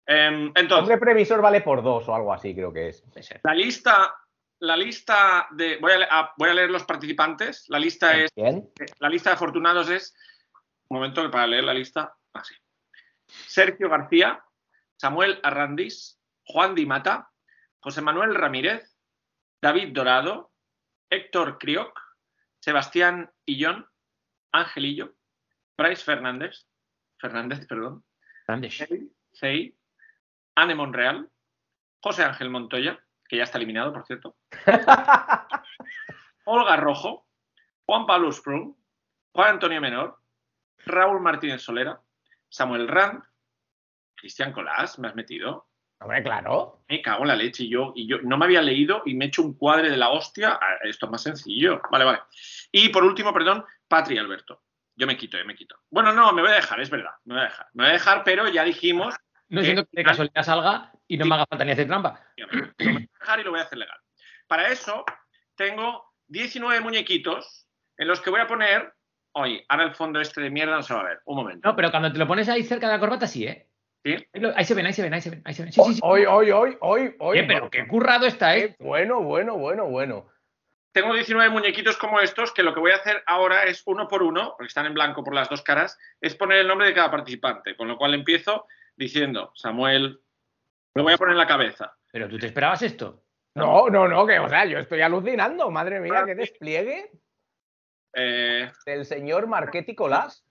Em, 0.10 0.52
entonces, 0.56 0.84
Hombre 0.84 0.98
previsor 0.98 1.42
vale 1.42 1.62
por 1.62 1.84
dos 1.84 2.08
o 2.08 2.16
algo 2.16 2.34
así, 2.34 2.54
creo 2.56 2.72
que 2.74 2.90
es. 2.90 3.04
La 3.44 3.54
lista, 3.54 4.14
la 4.60 4.76
lista 4.78 5.48
de. 5.52 5.78
Voy 5.78 5.92
a, 5.94 5.98
le- 5.98 6.08
a- 6.10 6.34
voy 6.38 6.50
a 6.50 6.54
leer 6.54 6.70
los 6.72 6.84
participantes. 6.84 7.66
La 7.70 7.78
lista 7.80 8.18
es. 8.18 8.30
Bien. 8.36 8.70
La 9.00 9.10
lista 9.10 9.30
de 9.32 9.36
afortunados 9.36 9.90
es. 9.90 10.16
Un 10.90 10.98
momento 10.98 11.30
para 11.30 11.48
leer 11.48 11.66
la 11.66 11.74
lista. 11.74 12.14
Así. 12.34 12.54
Sergio 13.28 13.90
García, 13.90 14.44
Samuel 14.96 15.40
Arrandis, 15.44 16.20
Juan 16.44 16.76
Di 16.76 16.86
Mata, 16.86 17.30
José 17.80 18.02
Manuel 18.02 18.36
Ramírez, 18.36 18.98
David 19.62 19.94
Dorado, 19.94 20.52
Héctor 21.10 21.58
Crioc, 21.58 22.00
Sebastián 22.60 23.32
Illón, 23.46 23.88
Angelillo, 24.52 25.16
Bryce 25.78 26.04
Fernández, 26.04 26.68
Fernández, 27.20 27.66
perdón. 27.68 28.04
Cey, 29.34 29.78
Anne 30.56 30.76
Monreal, 30.76 31.30
José 32.02 32.24
Ángel 32.24 32.50
Montoya, 32.50 33.00
que 33.28 33.38
ya 33.38 33.44
está 33.44 33.58
eliminado, 33.58 33.94
por 33.94 34.06
cierto, 34.06 34.38
Olga 36.46 36.78
Rojo, 36.78 37.28
Juan 37.86 38.06
Pablo 38.06 38.32
Sprung, 38.32 38.76
Juan 39.34 39.50
Antonio 39.50 39.82
Menor, 39.82 40.20
Raúl 40.86 41.20
Martínez 41.20 41.62
Solera, 41.62 42.02
Samuel 42.50 42.88
Rand, 42.88 43.24
Cristian 44.16 44.52
Colás, 44.52 44.98
me 45.00 45.08
has 45.08 45.16
metido. 45.16 45.68
Hombre, 46.00 46.22
claro. 46.24 46.84
Me 46.88 47.02
cago 47.02 47.24
en 47.24 47.28
la 47.30 47.36
leche 47.36 47.64
y 47.64 47.70
yo, 47.70 47.92
y 47.96 48.08
yo 48.08 48.20
no 48.22 48.38
me 48.38 48.46
había 48.46 48.62
leído 48.62 49.02
y 49.06 49.16
me 49.16 49.26
he 49.26 49.28
hecho 49.30 49.42
un 49.42 49.58
cuadre 49.58 49.90
de 49.90 49.98
la 49.98 50.10
hostia. 50.10 50.60
Ah, 50.62 50.78
Esto 50.84 51.08
es 51.08 51.12
más 51.12 51.24
sencillo. 51.24 51.82
Vale, 51.92 52.06
vale. 52.06 52.20
Y 52.72 52.90
por 52.90 53.04
último, 53.04 53.34
perdón, 53.34 53.66
Patri 53.88 54.18
Alberto. 54.18 54.64
Yo 54.96 55.08
me 55.08 55.18
quito, 55.18 55.38
yo 55.38 55.46
me 55.46 55.56
quito. 55.56 55.76
Bueno, 55.90 56.12
no, 56.14 56.32
me 56.34 56.42
voy 56.42 56.52
a 56.52 56.56
dejar, 56.56 56.80
es 56.82 56.90
verdad. 56.90 57.12
Me 57.26 57.34
voy 57.36 57.42
a 57.42 57.46
dejar. 57.46 57.68
Me 57.74 57.84
voy 57.84 57.90
a 57.90 57.94
dejar, 57.94 58.24
pero 58.24 58.48
ya 58.48 58.64
dijimos. 58.64 59.16
No 59.50 59.60
que- 59.62 59.66
siento 59.66 59.84
que 59.86 59.90
de 59.94 60.04
casualidad 60.04 60.44
salga 60.44 60.92
y 61.08 61.18
no 61.18 61.26
me 61.26 61.36
haga 61.36 61.46
falta 61.48 61.66
ni 61.66 61.72
hacer 61.72 61.88
trampa. 61.88 62.22
Lo 62.38 62.48
voy 62.48 62.62
a 62.80 63.08
dejar 63.20 63.40
y 63.40 63.44
lo 63.44 63.52
voy 63.52 63.60
a 63.60 63.64
hacer 63.64 63.78
legal. 63.78 63.98
Para 64.48 64.68
eso 64.70 65.04
tengo 65.56 66.14
19 66.28 66.80
muñequitos 66.82 67.68
en 67.98 68.08
los 68.08 68.22
que 68.22 68.30
voy 68.30 68.42
a 68.42 68.48
poner. 68.48 68.94
Oye, 69.40 69.64
ahora 69.70 69.84
el 69.84 69.94
fondo 69.94 70.20
este 70.20 70.42
de 70.42 70.50
mierda 70.50 70.76
no 70.76 70.82
se 70.82 70.96
va 70.96 71.02
a 71.02 71.04
ver. 71.04 71.20
Un 71.26 71.36
momento. 71.38 71.70
No, 71.70 71.76
pero 71.76 71.92
cuando 71.92 72.12
te 72.12 72.18
lo 72.18 72.26
pones 72.26 72.50
ahí 72.50 72.64
cerca 72.64 72.88
de 72.88 72.94
la 72.94 73.00
corbata, 73.00 73.28
sí, 73.28 73.46
¿eh? 73.46 73.68
¿Sí? 74.04 74.16
Ahí, 74.56 74.66
se 74.66 74.74
ven, 74.74 74.88
ahí 74.88 74.94
se 74.94 75.04
ven, 75.04 75.14
ahí 75.14 75.22
se 75.22 75.30
ven, 75.30 75.42
ahí 75.46 75.54
se 75.54 75.62
ven. 75.62 75.72
Sí, 75.72 75.82
sí, 75.86 75.94
sí. 75.94 76.00
Hoy, 76.02 76.26
hoy, 76.26 76.50
hoy, 76.50 76.76
hoy, 76.80 77.16
hoy. 77.20 77.46
Pero 77.48 77.70
qué 77.70 77.88
currado 77.88 78.26
está, 78.26 78.58
Eh, 78.58 78.64
¿eh? 78.64 78.76
Bueno, 78.80 79.22
bueno, 79.22 79.56
bueno, 79.56 79.86
bueno. 79.86 80.28
Tengo 80.92 81.14
19 81.14 81.52
muñequitos 81.52 81.98
como 81.98 82.20
estos 82.20 82.52
que 82.52 82.64
lo 82.64 82.74
que 82.74 82.80
voy 82.80 82.90
a 82.92 82.96
hacer 82.96 83.22
ahora 83.28 83.66
es 83.66 83.84
uno 83.86 84.08
por 84.08 84.24
uno, 84.24 84.56
porque 84.58 84.70
están 84.70 84.88
en 84.88 84.96
blanco 84.96 85.24
por 85.24 85.36
las 85.36 85.50
dos 85.50 85.62
caras, 85.62 86.00
es 86.20 86.34
poner 86.34 86.58
el 86.58 86.68
nombre 86.68 86.88
de 86.88 86.96
cada 86.96 87.12
participante. 87.12 87.76
Con 87.76 87.88
lo 87.88 87.96
cual 87.96 88.16
empiezo 88.16 88.66
diciendo 88.96 89.52
Samuel. 89.54 90.20
Lo 90.96 91.04
voy 91.04 91.14
a 91.14 91.18
poner 91.18 91.34
en 91.34 91.40
la 91.40 91.48
cabeza. 91.48 91.96
Pero 92.12 92.28
tú 92.28 92.40
te 92.40 92.48
esperabas 92.48 92.82
esto. 92.82 93.22
No, 93.54 93.88
no, 93.88 94.08
no, 94.08 94.26
que, 94.26 94.40
o 94.40 94.50
sea, 94.50 94.66
yo 94.66 94.80
estoy 94.80 95.02
alucinando. 95.02 95.70
Madre 95.70 96.00
mía, 96.00 96.24
qué 96.26 96.34
despliegue 96.34 97.12
Eh, 98.20 98.72
del 98.86 99.06
señor 99.06 99.46
Marchetti 99.48 99.94
Colás. 99.94 100.44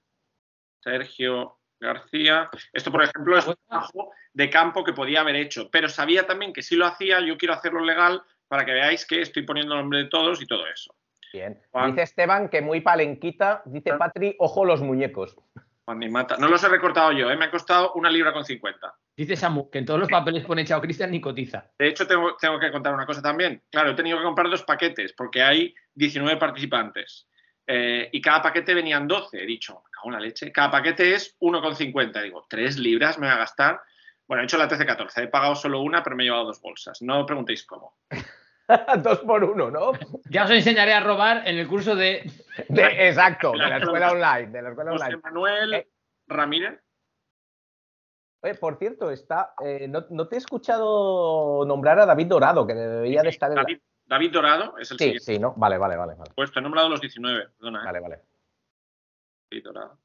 Sergio 0.80 1.58
García. 1.80 2.48
Esto, 2.72 2.92
por 2.92 3.02
ejemplo, 3.02 3.36
es 3.36 3.46
un 3.46 3.56
trabajo 3.66 4.12
de 4.32 4.48
campo 4.48 4.84
que 4.84 4.92
podía 4.92 5.20
haber 5.20 5.34
hecho, 5.34 5.68
pero 5.70 5.88
sabía 5.88 6.26
también 6.26 6.52
que 6.52 6.62
si 6.62 6.76
lo 6.76 6.86
hacía, 6.86 7.20
yo 7.20 7.36
quiero 7.36 7.54
hacerlo 7.54 7.80
legal 7.84 8.22
para 8.46 8.64
que 8.64 8.72
veáis 8.72 9.04
que 9.04 9.20
estoy 9.20 9.42
poniendo 9.42 9.74
el 9.74 9.80
nombre 9.80 9.98
de 9.98 10.08
todos 10.08 10.40
y 10.40 10.46
todo 10.46 10.64
eso. 10.68 10.94
Bien. 11.32 11.60
Juan. 11.72 11.90
Dice 11.90 12.02
Esteban 12.02 12.48
que 12.48 12.62
muy 12.62 12.80
palenquita. 12.80 13.62
Dice 13.64 13.94
Patri, 13.94 14.36
ojo 14.38 14.64
los 14.64 14.80
muñecos. 14.80 15.36
Juan 15.84 16.00
Di 16.00 16.08
Mata. 16.08 16.36
No 16.36 16.48
los 16.48 16.62
he 16.62 16.68
recortado 16.68 17.12
yo, 17.12 17.30
¿eh? 17.30 17.36
me 17.36 17.46
ha 17.46 17.50
costado 17.50 17.92
una 17.94 18.10
libra 18.10 18.32
con 18.32 18.44
50. 18.44 18.94
Dice 19.16 19.36
Samu 19.36 19.70
que 19.70 19.78
en 19.78 19.86
todos 19.86 20.00
los 20.00 20.08
papeles 20.08 20.44
pone 20.44 20.64
Chao 20.64 20.80
Cristian 20.80 21.10
ni 21.10 21.20
cotiza. 21.20 21.70
De 21.78 21.88
hecho, 21.88 22.06
tengo, 22.06 22.36
tengo 22.36 22.58
que 22.58 22.70
contar 22.70 22.94
una 22.94 23.06
cosa 23.06 23.22
también. 23.22 23.62
Claro, 23.70 23.90
he 23.90 23.94
tenido 23.94 24.18
que 24.18 24.24
comprar 24.24 24.50
dos 24.50 24.62
paquetes 24.62 25.12
porque 25.12 25.42
hay 25.42 25.74
19 25.94 26.38
participantes. 26.38 27.28
Eh, 27.66 28.08
y 28.12 28.20
cada 28.20 28.42
paquete 28.42 28.74
venían 28.74 29.08
12. 29.08 29.42
He 29.42 29.46
dicho, 29.46 29.74
me 29.84 29.90
cago 29.90 30.06
en 30.08 30.12
la 30.14 30.20
leche. 30.20 30.52
Cada 30.52 30.70
paquete 30.70 31.14
es 31.14 31.36
1,50. 31.40 32.22
Digo, 32.22 32.46
¿3 32.48 32.76
libras 32.78 33.18
me 33.18 33.26
voy 33.26 33.34
a 33.34 33.38
gastar? 33.38 33.80
Bueno, 34.28 34.42
he 34.42 34.44
hecho 34.44 34.58
la 34.58 34.68
TC14. 34.68 35.24
He 35.24 35.28
pagado 35.28 35.54
solo 35.54 35.80
una, 35.80 36.02
pero 36.02 36.16
me 36.16 36.22
he 36.22 36.26
llevado 36.26 36.44
dos 36.46 36.60
bolsas. 36.60 37.00
No 37.02 37.24
preguntéis 37.26 37.64
cómo. 37.66 37.96
Dos 39.00 39.20
por 39.20 39.44
uno, 39.44 39.70
¿no? 39.70 39.92
Ya 40.28 40.42
os 40.42 40.50
enseñaré 40.50 40.92
a 40.92 40.98
robar 40.98 41.46
en 41.46 41.56
el 41.56 41.68
curso 41.68 41.94
de. 41.94 42.28
De- 42.68 43.08
exacto, 43.08 43.52
de 43.52 43.58
la 43.58 43.76
escuela 43.76 44.10
online. 44.10 44.46
De 44.48 44.60
la 44.62 44.70
escuela 44.70 44.90
José 44.90 45.04
online. 45.04 45.20
Manuel 45.22 45.74
Eh. 45.74 45.88
Ramírez. 46.26 46.80
Oye, 48.42 48.54
por 48.56 48.76
cierto, 48.78 49.12
está, 49.12 49.54
eh, 49.64 49.86
no, 49.88 50.04
no 50.10 50.26
te 50.26 50.34
he 50.34 50.38
escuchado 50.38 51.64
nombrar 51.64 52.00
a 52.00 52.06
David 52.06 52.26
Dorado, 52.26 52.66
que 52.66 52.74
debería 52.74 53.22
de 53.22 53.28
estar 53.28 53.50
en 53.50 53.56
la... 53.56 53.66
David, 54.06 54.32
Dorado 54.32 54.78
es 54.78 54.90
el 54.90 54.98
Sí, 54.98 55.04
siguiente 55.04 55.32
sí, 55.34 55.38
¿no? 55.38 55.52
Vale, 55.56 55.78
vale, 55.78 55.96
vale. 55.96 56.14
Vale, 56.14 56.30
puesto. 56.34 56.58
He 56.58 56.62
nombrado 56.62 56.88
los 56.88 57.00
19. 57.00 57.48
Perdona, 57.58 57.80
¿eh? 57.80 57.84
vale. 57.84 58.00
vale. 58.00 58.18
David 59.50 59.64
Dorado. 59.64 59.98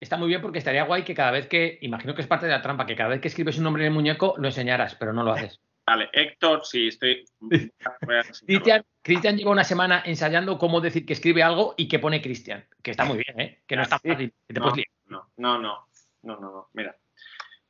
Está 0.00 0.16
muy 0.16 0.28
bien 0.28 0.40
porque 0.42 0.58
estaría 0.58 0.84
guay 0.84 1.04
que 1.04 1.14
cada 1.14 1.30
vez 1.30 1.46
que. 1.48 1.78
Imagino 1.82 2.14
que 2.14 2.22
es 2.22 2.26
parte 2.26 2.46
de 2.46 2.52
la 2.52 2.62
trampa, 2.62 2.86
que 2.86 2.96
cada 2.96 3.10
vez 3.10 3.20
que 3.20 3.28
escribes 3.28 3.56
un 3.58 3.64
nombre 3.64 3.82
en 3.84 3.88
el 3.88 3.94
muñeco 3.94 4.34
lo 4.38 4.48
enseñaras, 4.48 4.94
pero 4.96 5.12
no 5.12 5.22
lo 5.22 5.32
haces. 5.32 5.60
Vale, 5.86 6.08
Héctor, 6.12 6.64
sí, 6.64 6.88
estoy. 6.88 7.24
voy 7.40 7.70
a 8.14 8.18
enseñarlo. 8.20 8.46
Cristian, 8.46 8.84
Cristian 9.02 9.36
lleva 9.36 9.50
una 9.50 9.64
semana 9.64 10.02
ensayando 10.06 10.56
cómo 10.56 10.80
decir 10.80 11.04
que 11.04 11.12
escribe 11.12 11.42
algo 11.42 11.74
y 11.76 11.88
que 11.88 11.98
pone 11.98 12.22
Cristian. 12.22 12.64
Que 12.82 12.92
está 12.92 13.04
muy 13.04 13.18
bien, 13.18 13.40
¿eh? 13.40 13.62
Que 13.66 13.74
no 13.76 13.82
está 13.82 13.98
Sí. 13.98 14.08
fácil. 14.08 14.32
que 14.46 14.54
te 14.54 14.60
No, 14.60 14.68
puedes 14.70 14.86
no, 15.06 15.28
no, 15.36 15.58
no, 15.58 15.86
no, 16.22 16.36
no, 16.36 16.40
no. 16.40 16.68
Mira. 16.72 16.96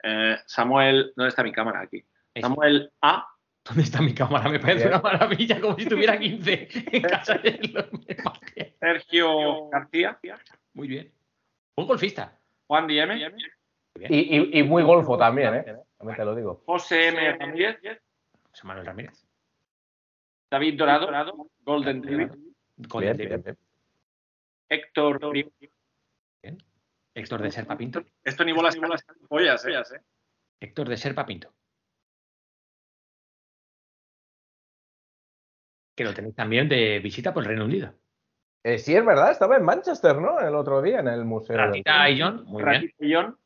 Eh, 0.03 0.37
Samuel, 0.47 1.13
¿dónde 1.17 1.29
está 1.31 1.43
mi 1.43 1.53
cámara? 1.53 1.81
Aquí. 1.81 2.05
Samuel 2.39 2.93
A. 3.01 3.27
¿Dónde 3.65 3.83
está 3.85 4.03
mi 4.03 4.13
cámara? 4.15 4.49
Me 4.51 4.59
parece 4.59 4.89
Bien. 4.89 4.89
una 4.89 5.01
maravilla, 5.03 5.61
como 5.61 5.77
si 5.79 5.87
tuviera 5.87 6.19
15 6.19 6.69
en 6.93 7.03
casa 7.03 7.35
de 7.39 7.61
los 7.73 7.87
Sergio 8.81 9.69
García. 9.69 10.19
Muy 10.75 10.89
bien. 10.89 11.13
Un 11.77 11.87
golfista. 11.87 12.37
Juan 12.67 12.87
Diem. 12.89 13.11
Y, 14.09 14.37
y- 14.37 14.59
y 14.59 14.63
muy 14.65 14.83
golfo 14.83 15.17
también, 15.17 15.55
¿eh? 15.55 15.77
También 15.97 16.17
te 16.17 16.25
lo 16.25 16.35
digo. 16.35 16.63
José 16.67 17.09
M. 17.09 17.33
Ramírez. 17.39 17.79
José 18.51 18.67
Manuel 18.67 18.87
Ramírez. 18.87 19.25
David 20.51 20.79
Dorado. 20.79 21.49
Golden 21.61 22.03
David. 22.03 22.31
Golden 22.89 23.17
Bien, 23.17 23.17
David. 23.17 23.29
bien, 23.29 23.43
bien. 23.43 23.59
Héctor. 24.69 25.21
Héctor 27.15 27.43
de 27.43 27.51
Serpa 27.53 27.77
Pinto. 27.77 28.03
Esto 28.25 28.45
ni 28.45 28.53
bolas 28.53 28.75
ni 28.75 28.81
bolas 28.81 29.05
pollas, 29.29 29.65
eh. 29.67 30.01
Héctor 30.61 30.89
de 30.89 30.97
Serpa 30.97 31.25
Pinto. 31.27 31.53
Que 35.95 36.05
lo 36.05 36.15
tenéis 36.15 36.35
también 36.35 36.69
de 36.69 37.01
visita 37.01 37.35
por 37.35 37.43
el 37.43 37.49
Reino 37.51 37.65
Unido. 37.65 37.95
Eh, 38.65 38.79
sí, 38.79 38.95
es 38.95 39.05
verdad, 39.05 39.33
estaba 39.33 39.57
en 39.57 39.65
Manchester, 39.65 40.17
¿no? 40.19 40.39
El 40.39 40.55
otro 40.55 40.81
día 40.81 41.01
en 41.01 41.09
el 41.09 41.25
museo. 41.25 41.57
Ratita 41.57 42.09
y 42.09 42.21
John, 42.21 42.45
muy 42.45 42.63
bien. 42.63 42.75
Ratito 42.75 42.95
John. 43.01 43.37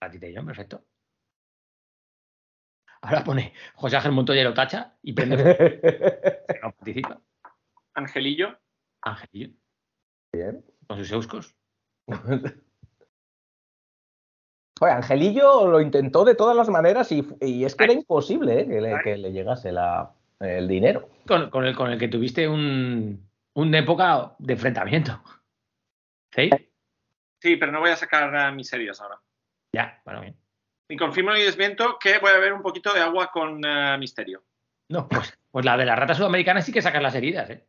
Ratita 0.00 0.26
y 0.26 0.34
John, 0.34 0.46
perfecto. 0.46 0.84
Ahora 3.02 3.22
pone 3.22 3.52
José 3.74 3.96
Ángel 3.96 4.12
Montoya 4.12 4.40
y 4.40 4.44
lo 4.44 4.54
tacha 4.54 4.96
y 5.02 5.12
prende 5.12 5.36
que 5.36 6.58
no 6.62 6.72
participa. 6.72 7.20
Angelillo. 7.94 8.58
Angelillo. 9.02 9.54
Bien. 10.32 10.64
Con 10.88 10.98
sus 10.98 11.12
euscos. 11.12 11.54
Oye, 14.80 14.92
Angelillo 14.92 15.68
lo 15.68 15.80
intentó 15.80 16.24
de 16.24 16.34
todas 16.34 16.56
las 16.56 16.68
maneras 16.68 17.12
y, 17.12 17.24
y 17.40 17.64
es 17.64 17.76
que 17.76 17.84
era 17.84 17.92
imposible 17.92 18.62
¿eh? 18.62 18.66
que, 18.66 18.80
le, 18.80 19.00
que 19.04 19.16
le 19.16 19.30
llegase 19.32 19.70
la, 19.70 20.12
el 20.44 20.68
dinero. 20.68 21.08
Con, 21.26 21.50
con 21.50 21.64
el, 21.64 21.74
con 21.74 21.90
el 21.90 21.98
que 21.98 22.08
tuviste 22.08 22.46
un, 22.48 23.28
una 23.54 23.78
época 23.78 24.34
de 24.38 24.52
enfrentamiento. 24.52 25.22
¿Sí? 26.32 26.50
Sí, 27.40 27.56
pero 27.56 27.72
no 27.72 27.80
voy 27.80 27.90
a 27.90 27.96
sacar 27.96 28.52
mis 28.54 28.68
series 28.68 29.00
ahora. 29.00 29.20
Ya, 29.72 30.00
bueno, 30.04 30.20
bien. 30.20 30.36
Ni 30.88 30.96
confirmo 30.96 31.32
ni 31.32 31.42
desmiento 31.42 31.98
que 31.98 32.18
voy 32.18 32.30
a 32.30 32.34
beber 32.34 32.52
un 32.52 32.62
poquito 32.62 32.92
de 32.92 33.00
agua 33.00 33.30
con 33.30 33.64
eh, 33.64 33.96
misterio. 33.98 34.44
No, 34.88 35.08
pues, 35.08 35.38
pues 35.50 35.64
la 35.64 35.76
de 35.76 35.84
la 35.84 35.96
rata 35.96 36.14
sudamericana 36.14 36.60
sí 36.60 36.72
que 36.72 36.82
sacas 36.82 37.02
las 37.02 37.14
heridas, 37.14 37.48
¿eh? 37.50 37.66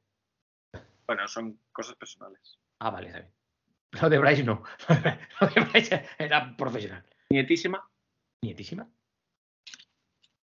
Bueno, 1.07 1.27
son 1.27 1.59
cosas 1.71 1.95
personales. 1.95 2.59
Ah, 2.79 2.89
vale, 2.89 3.07
está 3.07 3.19
bien. 3.19 3.31
Lo 4.01 4.09
de 4.09 4.17
Bryce 4.17 4.43
no. 4.43 4.63
Lo 5.41 5.47
de 5.47 5.61
Bryce 5.61 6.05
era 6.17 6.55
profesional. 6.57 7.05
Nietísima. 7.29 7.87
Nietísima. 8.41 8.87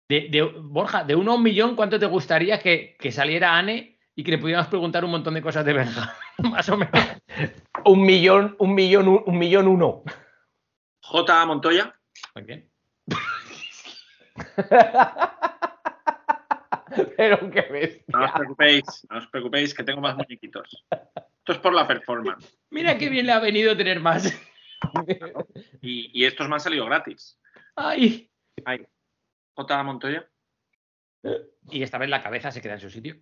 De, 0.08 0.28
de- 0.30 0.42
Borja, 0.42 1.04
de 1.04 1.14
uno 1.14 1.32
a 1.32 1.34
un 1.34 1.42
millón, 1.42 1.76
¿cuánto 1.76 1.98
te 1.98 2.06
gustaría 2.06 2.58
que, 2.58 2.96
que 2.98 3.12
saliera 3.12 3.56
Anne 3.58 3.98
y 4.14 4.24
que 4.24 4.30
le 4.30 4.38
pudiéramos 4.38 4.68
preguntar 4.68 5.04
un 5.04 5.10
montón 5.10 5.34
de 5.34 5.42
cosas 5.42 5.64
de 5.64 5.72
Benja? 5.74 6.16
Más 6.38 6.68
o 6.70 6.76
menos. 6.78 6.92
Un 7.84 8.02
millón, 8.02 8.56
un 8.58 8.74
millón, 8.74 9.06
un, 9.08 9.22
un 9.26 9.38
millón 9.38 9.68
uno. 9.68 10.02
J. 11.02 11.46
Montoya. 11.46 11.94
Muy 12.34 12.44
bien. 12.44 12.70
Pero 17.16 17.50
qué 17.50 17.60
bestia. 17.70 18.04
No 18.08 18.24
os 18.24 18.32
preocupéis, 18.32 18.84
no 19.10 19.18
os 19.18 19.26
preocupéis, 19.28 19.74
que 19.74 19.84
tengo 19.84 20.00
más 20.00 20.16
muñequitos. 20.16 20.84
Esto 20.90 21.52
es 21.52 21.58
por 21.58 21.74
la 21.74 21.86
performance. 21.86 22.58
Mira 22.70 22.96
qué 22.98 23.08
bien 23.08 23.26
le 23.26 23.32
ha 23.32 23.40
venido 23.40 23.76
tener 23.76 24.00
más. 24.00 24.32
Y, 25.82 26.10
y 26.14 26.24
estos 26.24 26.48
me 26.48 26.54
han 26.54 26.60
salido 26.60 26.86
gratis. 26.86 27.36
Ay. 27.74 28.30
J. 29.58 29.82
Montoya. 29.82 30.24
Y 31.68 31.82
esta 31.82 31.98
vez 31.98 32.08
la 32.08 32.22
cabeza 32.22 32.52
se 32.52 32.62
queda 32.62 32.74
en 32.74 32.80
su 32.80 32.90
sitio. 32.90 33.16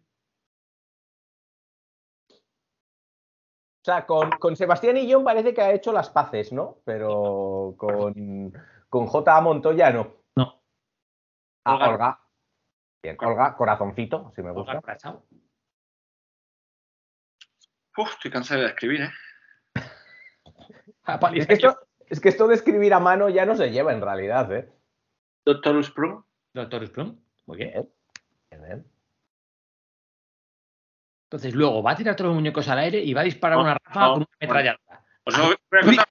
O 2.29 3.85
sea, 3.87 4.05
con, 4.05 4.31
con 4.33 4.55
Sebastián 4.55 4.99
y 4.99 5.11
John 5.11 5.25
parece 5.25 5.55
que 5.55 5.63
ha 5.63 5.73
hecho 5.73 5.93
las 5.93 6.11
paces, 6.11 6.53
¿no? 6.53 6.83
Pero 6.85 7.75
con, 7.79 8.53
con 8.91 9.07
J. 9.07 9.41
Montoya 9.41 9.91
no. 9.91 10.15
No. 10.35 10.63
Ah, 11.65 11.75
Olga. 11.75 11.89
Olga. 11.89 12.21
Bien, 13.03 13.17
Olga, 13.21 13.57
corazoncito, 13.57 14.33
si 14.35 14.43
me 14.43 14.53
gusta. 14.53 14.83
Uf, 17.97 18.11
estoy 18.11 18.31
cansado 18.31 18.61
de 18.61 18.67
escribir, 18.69 19.03
¿eh? 19.03 19.11
Ah, 21.09 21.19
Es 21.33 21.47
que, 21.47 21.55
esto, 21.55 21.79
es 22.09 22.21
que 22.21 22.29
esto 22.29 22.49
de 22.49 22.57
escribir 22.57 22.93
a 22.93 22.99
mano 22.99 23.29
ya 23.29 23.47
no 23.47 23.55
se 23.55 23.71
lleva 23.71 23.93
en 23.93 24.03
realidad, 24.03 24.53
¿eh? 24.53 24.69
Doctor 25.47 25.83
Sprung. 25.85 26.26
Doctor 26.57 26.87
Sprung. 26.87 27.19
Muy 27.47 27.59
bien. 27.59 27.71
Bien. 27.71 27.89
Bien, 28.51 28.63
bien. 28.63 28.87
Entonces 31.27 31.55
luego 31.55 31.83
va 31.83 31.93
a 31.93 31.97
tirar 31.97 32.17
todos 32.17 32.29
los 32.29 32.37
muñecos 32.37 32.69
al 32.69 32.79
aire 32.79 32.99
y 32.99 33.13
va 33.13 33.21
a 33.21 33.25
disparar 33.25 33.59
No, 33.59 33.65
una 33.65 33.75
ráfaga 33.75 34.07
no, 34.07 34.13
con 34.13 34.23
una 34.23 34.37
metralladora. 34.41 35.05
Os 35.25 35.39
voy, 35.39 35.55
a 35.55 35.81
contar, 35.85 36.09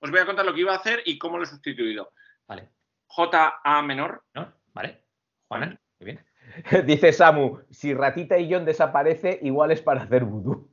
os 0.00 0.10
voy 0.10 0.20
a 0.20 0.26
contar 0.26 0.46
lo 0.46 0.54
que 0.54 0.60
iba 0.60 0.72
a 0.72 0.76
hacer 0.76 1.02
y 1.04 1.18
cómo 1.18 1.36
lo 1.36 1.44
he 1.44 1.46
sustituido. 1.46 2.12
Vale. 2.48 2.70
J 3.06 3.60
A 3.62 3.82
menor. 3.82 4.24
¿No? 4.34 4.52
Vale. 4.72 5.04
Juana, 5.46 5.80
muy 6.00 6.12
bien. 6.12 6.26
Dice 6.86 7.12
Samu, 7.12 7.60
si 7.70 7.94
Ratita 7.94 8.38
y 8.38 8.52
John 8.52 8.64
desaparece, 8.64 9.38
igual 9.42 9.70
es 9.70 9.82
para 9.82 10.02
hacer 10.02 10.24
vudú. 10.24 10.70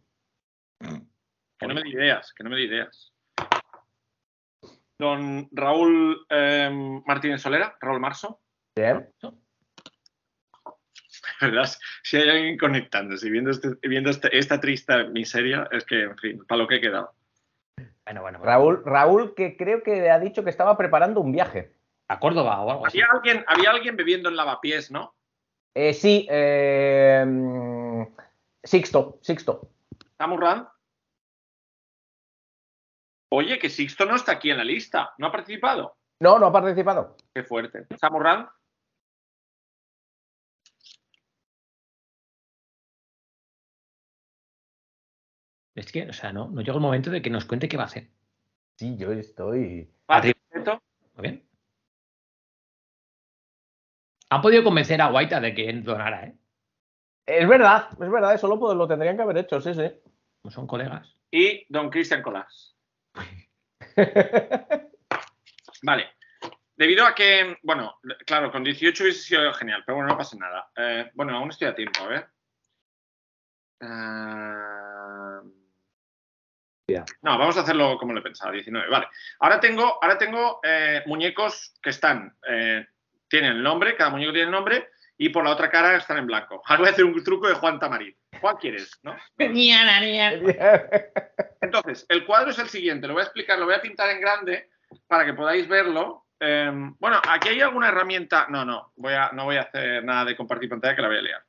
Que 0.80 1.68
no 1.68 1.76
me 1.76 1.84
dé 1.84 1.90
ideas, 1.90 2.34
que 2.34 2.44
no 2.44 2.50
me 2.50 2.56
dé 2.56 2.64
ideas. 2.64 3.14
Don 4.98 5.48
Raúl 5.52 6.26
eh, 6.30 7.02
Martínez 7.06 7.42
Solera, 7.42 7.78
Raúl 7.80 8.00
Marso. 8.00 8.42
Bien. 8.76 9.10
¿Verdad? 11.40 11.70
Si 12.04 12.18
hay 12.18 12.30
alguien 12.30 12.58
conectándose 12.58 13.28
y 13.28 13.32
viendo, 13.32 13.52
este- 13.52 13.76
viendo 13.88 14.10
este- 14.10 14.36
esta 14.38 14.60
triste 14.60 15.06
miseria, 15.10 15.68
es 15.72 15.86
que, 15.86 16.04
en 16.04 16.18
fin, 16.18 16.46
para 16.46 16.60
lo 16.62 16.68
que 16.68 16.76
he 16.76 16.82
quedado. 16.82 17.14
Bueno, 18.06 18.22
bueno. 18.22 18.40
bueno. 18.40 18.44
Raúl, 18.44 18.84
Raúl, 18.86 19.36
que 19.36 19.58
creo 19.58 19.84
que 19.84 20.10
ha 20.10 20.20
dicho 20.20 20.44
que 20.44 20.50
estaba 20.50 20.78
preparando 20.78 21.20
un 21.22 21.32
viaje. 21.32 21.74
A 22.08 22.20
Córdoba 22.20 22.62
o 22.62 22.72
algo 22.72 22.86
así. 22.88 23.00
Había 23.02 23.12
alguien, 23.14 23.46
había 23.48 23.72
alguien 23.72 23.96
bebiendo 23.96 24.30
en 24.30 24.36
lavapiés, 24.36 24.92
¿no? 24.92 25.16
Eh, 25.74 25.94
sí, 25.94 26.28
eh, 26.30 27.26
Sixto, 28.64 29.20
Sixto. 29.22 29.70
Samurran. 30.18 30.68
Oye, 33.30 33.58
que 33.58 33.70
Sixto 33.70 34.06
no 34.06 34.16
está 34.16 34.34
aquí 34.34 34.52
en 34.52 34.58
la 34.58 34.66
lista. 34.66 35.14
¿No 35.18 35.28
ha 35.28 35.32
participado? 35.32 35.96
No, 36.20 36.38
no 36.38 36.48
ha 36.48 36.52
participado. 36.52 37.16
Qué 37.34 37.44
fuerte. 37.44 37.88
Samurran. 37.98 38.50
Es 45.76 45.92
que, 45.92 46.10
o 46.10 46.14
sea, 46.14 46.34
no, 46.34 46.50
no 46.50 46.62
llega 46.62 46.74
el 46.74 46.82
momento 46.82 47.10
de 47.10 47.22
que 47.22 47.30
nos 47.30 47.46
cuente 47.46 47.70
qué 47.70 47.78
va 47.78 47.84
a 47.84 47.88
hacer. 47.88 48.10
Sí, 48.78 48.98
yo 48.98 49.12
estoy. 49.12 49.90
Muy 50.08 51.22
bien. 51.22 51.48
Han 54.30 54.42
podido 54.42 54.64
convencer 54.64 55.02
a 55.02 55.10
Guaita 55.10 55.40
de 55.40 55.54
que 55.54 55.72
donara, 55.74 56.26
¿eh? 56.26 56.36
Es 57.26 57.48
verdad, 57.48 57.90
es 57.92 58.12
verdad, 58.12 58.34
eso 58.34 58.48
lo, 58.48 58.74
lo 58.74 58.88
tendrían 58.88 59.16
que 59.16 59.22
haber 59.22 59.38
hecho, 59.38 59.62
sí, 59.62 59.74
sí. 59.74 59.92
Como 60.42 60.52
son 60.52 60.68
colegas. 60.68 61.16
Y 61.30 61.66
don 61.70 61.90
Cristian 61.90 62.22
Colás. 62.22 62.76
Vale. 65.84 66.12
Debido 66.76 67.06
a 67.06 67.14
que, 67.14 67.58
bueno, 67.62 68.00
claro, 68.26 68.52
con 68.52 68.64
18 68.64 69.04
hubiese 69.04 69.22
sido 69.22 69.54
genial, 69.54 69.84
pero 69.86 69.98
bueno, 69.98 70.10
no 70.12 70.18
pasa 70.18 70.36
nada. 70.38 70.72
Eh, 70.76 71.12
bueno, 71.14 71.38
aún 71.38 71.50
estoy 71.50 71.68
a 71.68 71.76
tiempo, 71.76 72.02
a 72.02 72.08
ver. 72.08 72.28
Eh, 73.82 75.31
No, 77.22 77.38
vamos 77.38 77.58
a 77.58 77.62
hacerlo 77.62 77.98
como 77.98 78.14
lo 78.14 78.20
he 78.20 78.24
pensado, 78.24 78.52
19. 78.52 78.90
Vale. 78.90 79.08
Ahora 79.40 79.60
tengo, 79.60 80.00
ahora 80.02 80.18
tengo 80.18 80.60
eh, 80.64 81.02
muñecos 81.06 81.74
que 81.82 81.92
están, 81.92 82.36
eh, 82.48 82.86
tienen 83.28 83.54
el 83.54 83.64
nombre, 83.64 83.96
cada 83.96 84.10
muñeco 84.10 84.34
tiene 84.34 84.46
el 84.46 84.52
nombre, 84.52 84.90
y 85.18 85.30
por 85.30 85.44
la 85.44 85.52
otra 85.52 85.70
cara 85.70 85.96
están 85.96 86.18
en 86.18 86.26
blanco. 86.26 86.62
Ahora 86.66 86.80
voy 86.80 86.90
a 86.90 86.92
hacer 86.92 87.06
un 87.06 87.24
truco 87.24 87.48
de 87.48 87.54
Juan 87.54 87.80
Tamarit. 87.80 88.18
¿Cuál 88.40 88.58
quieres? 88.58 89.00
¿No? 89.04 89.16
Entonces, 91.62 92.06
el 92.10 92.26
cuadro 92.26 92.50
es 92.50 92.60
el 92.60 92.70
siguiente, 92.70 93.08
lo 93.08 93.14
voy 93.14 93.22
a 93.22 93.26
explicar, 93.26 93.60
lo 93.60 93.66
voy 93.66 93.76
a 93.76 93.82
pintar 93.82 94.10
en 94.10 94.20
grande 94.20 94.70
para 95.08 95.26
que 95.26 95.34
podáis 95.34 95.68
verlo. 95.68 96.26
Eh, 96.40 96.72
bueno, 96.98 97.22
aquí 97.30 97.50
hay 97.50 97.62
alguna 97.62 97.90
herramienta. 97.90 98.48
No, 98.50 98.66
no, 98.66 98.94
voy 98.96 99.14
a, 99.14 99.30
no 99.32 99.46
voy 99.46 99.58
a 99.58 99.62
hacer 99.62 100.04
nada 100.04 100.26
de 100.26 100.36
compartir 100.36 100.70
pantalla 100.70 100.96
que 100.96 101.02
la 101.04 101.08
voy 101.08 101.18
a 101.18 101.22
liar. 101.22 101.44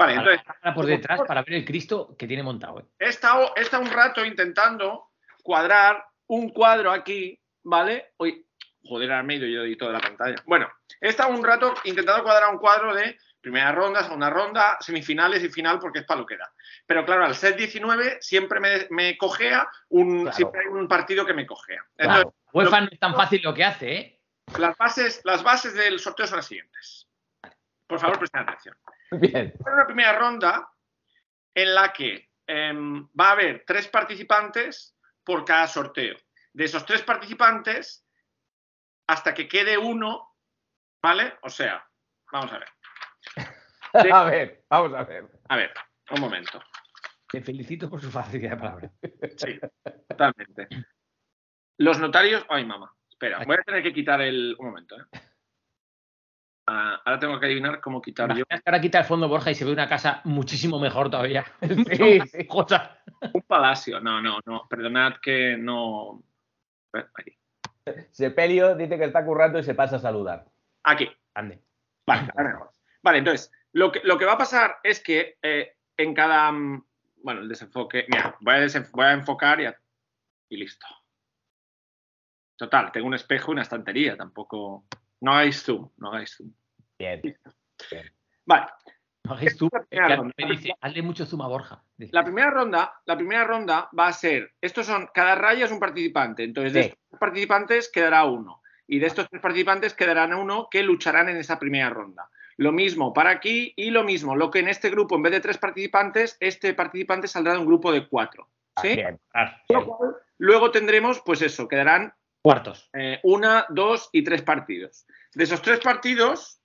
Vale, 0.00 0.14
entonces, 0.14 0.42
por 0.74 0.86
detrás 0.86 1.20
para 1.26 1.42
ver 1.42 1.56
el 1.56 1.64
Cristo 1.66 2.16
que 2.18 2.26
tiene 2.26 2.42
montado, 2.42 2.80
¿eh? 2.80 2.84
he 2.98 3.10
estado, 3.10 3.52
he 3.54 3.60
estado 3.60 3.82
un 3.82 3.90
rato 3.90 4.24
intentando 4.24 5.10
cuadrar 5.42 6.02
un 6.28 6.48
cuadro 6.48 6.90
aquí, 6.90 7.38
¿vale? 7.64 8.14
Uy, 8.16 8.46
joder, 8.82 9.12
ahora 9.12 9.22
me 9.22 9.34
he 9.34 9.36
ido 9.36 9.46
yo 9.46 9.62
de 9.62 9.68
de 9.68 9.92
la 9.92 10.00
pantalla. 10.00 10.36
Bueno, 10.46 10.72
he 11.02 11.08
estado 11.08 11.28
un 11.34 11.44
rato 11.44 11.74
intentando 11.84 12.22
cuadrar 12.22 12.50
un 12.50 12.58
cuadro 12.58 12.94
de 12.94 13.18
primera 13.42 13.72
ronda, 13.72 14.02
segunda 14.02 14.30
ronda, 14.30 14.78
semifinales 14.80 15.44
y 15.44 15.50
final 15.50 15.78
porque 15.78 15.98
es 15.98 16.06
para 16.06 16.20
lo 16.20 16.26
que 16.26 16.38
da. 16.38 16.50
Pero 16.86 17.04
claro, 17.04 17.26
al 17.26 17.34
set 17.34 17.58
19 17.58 18.22
siempre 18.22 18.58
me, 18.58 18.86
me 18.88 19.18
cojea 19.18 19.68
un, 19.90 20.22
Claro. 20.22 20.34
siempre 20.34 20.60
hay 20.62 20.66
un 20.68 20.88
partido 20.88 21.26
que 21.26 21.34
me 21.34 21.46
cojea. 21.46 21.84
Entonces, 21.98 22.22
Claro. 22.22 22.34
UEFA 22.54 22.80
no 22.80 22.88
es 22.90 22.98
tan 22.98 23.14
fácil 23.14 23.42
lo 23.42 23.52
que 23.52 23.64
hace, 23.64 23.92
¿eh? 23.92 24.20
las, 24.58 24.78
bases, 24.78 25.20
las 25.24 25.42
bases 25.42 25.74
del 25.74 25.98
sorteo 25.98 26.26
son 26.26 26.36
las 26.36 26.46
siguientes. 26.46 27.06
Por 27.86 27.98
favor, 27.98 28.18
presten 28.18 28.40
atención. 28.40 28.76
Bien. 29.20 29.52
Una 29.66 29.86
primera 29.86 30.12
ronda 30.18 30.70
en 31.54 31.74
la 31.74 31.92
que 31.92 32.30
em, 32.46 33.06
va 33.18 33.28
a 33.28 33.32
haber 33.32 33.64
tres 33.66 33.88
participantes 33.88 34.96
por 35.24 35.44
cada 35.44 35.66
sorteo. 35.66 36.16
De 36.52 36.64
esos 36.64 36.84
tres 36.84 37.02
participantes, 37.02 38.04
hasta 39.06 39.34
que 39.34 39.48
quede 39.48 39.76
uno, 39.78 40.36
¿vale? 41.02 41.34
O 41.42 41.50
sea, 41.50 41.84
vamos 42.32 42.52
a 42.52 42.58
ver. 42.58 42.68
De- 44.04 44.12
A 44.12 44.24
ver, 44.24 44.64
vamos 44.70 44.94
a 44.94 45.02
ver. 45.04 45.28
a 45.48 45.56
ver, 45.56 45.72
un 46.10 46.20
momento. 46.20 46.62
Te 47.28 47.40
felicito 47.42 47.88
por 47.88 48.00
su 48.00 48.10
facilidad 48.10 48.50
de 48.52 48.56
palabra. 48.56 48.90
Sí, 49.36 49.60
totalmente. 50.08 50.68
Los 51.78 51.98
notarios. 52.00 52.44
Ay, 52.48 52.64
mamá. 52.64 52.92
Espera, 53.08 53.44
voy 53.44 53.56
a 53.56 53.62
tener 53.62 53.82
que 53.82 53.92
quitar 53.92 54.20
el. 54.20 54.56
Un 54.58 54.66
momento, 54.66 54.96
¿eh? 55.00 55.04
Ah, 56.72 57.00
ahora 57.04 57.18
tengo 57.18 57.40
que 57.40 57.46
adivinar 57.46 57.80
cómo 57.80 58.00
quitar 58.00 58.32
yo. 58.36 58.44
Que 58.46 58.60
ahora 58.64 58.80
quita 58.80 59.00
el 59.00 59.04
fondo 59.04 59.28
Borja 59.28 59.50
y 59.50 59.56
se 59.56 59.64
ve 59.64 59.72
una 59.72 59.88
casa 59.88 60.20
muchísimo 60.22 60.78
mejor 60.78 61.10
todavía. 61.10 61.44
Sí, 61.96 62.20
sí. 62.28 62.46
Cosa. 62.46 62.96
Un 63.32 63.42
palacio. 63.42 63.98
No, 63.98 64.22
no, 64.22 64.38
no. 64.46 64.68
Perdonad 64.68 65.14
que 65.20 65.56
no. 65.58 66.22
Aquí. 66.92 67.36
Sepelio 68.12 68.76
dice 68.76 68.96
que 68.98 69.04
está 69.06 69.24
currando 69.24 69.58
y 69.58 69.64
se 69.64 69.74
pasa 69.74 69.96
a 69.96 69.98
saludar. 69.98 70.46
Aquí. 70.84 71.10
Grande. 71.34 71.60
Vale. 72.06 72.28
Vale, 73.02 73.18
entonces, 73.18 73.50
lo 73.72 73.90
que, 73.90 74.00
lo 74.04 74.16
que 74.16 74.26
va 74.26 74.34
a 74.34 74.38
pasar 74.38 74.76
es 74.84 75.00
que 75.02 75.38
eh, 75.42 75.76
en 75.96 76.14
cada. 76.14 76.52
mm, 76.52 76.84
Bueno, 77.24 77.40
el 77.40 77.48
desenfoque. 77.48 78.06
Mira, 78.08 78.36
voy 78.40 78.54
a, 78.54 78.58
desenf- 78.60 78.90
voy 78.92 79.06
a 79.06 79.12
enfocar 79.12 79.60
y, 79.60 79.66
a- 79.66 79.76
y 80.50 80.56
listo. 80.56 80.86
Total, 82.56 82.92
tengo 82.92 83.06
un 83.08 83.14
espejo 83.14 83.50
y 83.50 83.54
una 83.54 83.62
estantería, 83.62 84.16
tampoco. 84.16 84.84
No 85.22 85.32
hagáis 85.32 85.62
zoom, 85.64 85.90
no 85.98 86.08
hagáis 86.08 86.36
zoom. 86.36 86.52
Bien. 87.00 87.22
Vale, 88.44 88.66
No 89.24 89.36
mí 89.36 90.32
me 90.36 90.50
dice, 90.50 90.74
hazle 90.80 91.02
mucho 91.02 91.24
zoom 91.24 91.40
a 91.42 91.48
Borja. 91.48 91.82
La 91.96 92.22
primera 92.24 92.50
ronda, 92.50 93.00
la 93.06 93.16
primera 93.16 93.44
ronda 93.44 93.88
va 93.98 94.08
a 94.08 94.12
ser. 94.12 94.52
Estos 94.60 94.86
son. 94.86 95.08
Cada 95.14 95.34
raya 95.34 95.64
es 95.64 95.72
un 95.72 95.80
participante. 95.80 96.44
Entonces, 96.44 96.72
de 96.74 96.82
Sí. 96.82 96.88
estos 96.88 97.08
tres 97.08 97.20
participantes 97.20 97.90
quedará 97.90 98.24
uno. 98.24 98.62
Y 98.86 98.98
de 98.98 99.06
estos 99.06 99.28
tres 99.30 99.40
participantes 99.40 99.94
quedarán 99.94 100.34
uno 100.34 100.68
que 100.70 100.82
lucharán 100.82 101.28
en 101.28 101.36
esa 101.36 101.58
primera 101.58 101.88
ronda. 101.90 102.28
Lo 102.56 102.72
mismo 102.72 103.14
para 103.14 103.30
aquí 103.30 103.72
y 103.76 103.90
lo 103.90 104.04
mismo. 104.04 104.36
Lo 104.36 104.50
que 104.50 104.58
en 104.58 104.68
este 104.68 104.90
grupo, 104.90 105.16
en 105.16 105.22
vez 105.22 105.32
de 105.32 105.40
tres 105.40 105.56
participantes, 105.58 106.36
este 106.40 106.74
participante 106.74 107.28
saldrá 107.28 107.52
de 107.54 107.60
un 107.60 107.66
grupo 107.66 107.92
de 107.92 108.06
cuatro. 108.08 108.48
¿Sí? 108.82 108.96
Bien. 108.96 109.18
ah, 109.34 109.56
Con 109.68 109.76
lo 109.76 109.86
cual, 109.86 110.16
Luego 110.38 110.70
tendremos, 110.70 111.20
pues 111.24 111.40
eso, 111.42 111.68
quedarán 111.68 112.12
Cuartos. 112.42 112.88
eh, 112.94 113.20
una, 113.22 113.66
dos 113.68 114.08
y 114.12 114.22
tres 114.24 114.42
partidos. 114.42 115.06
De 115.34 115.44
esos 115.44 115.60
tres 115.62 115.80
partidos, 115.80 116.59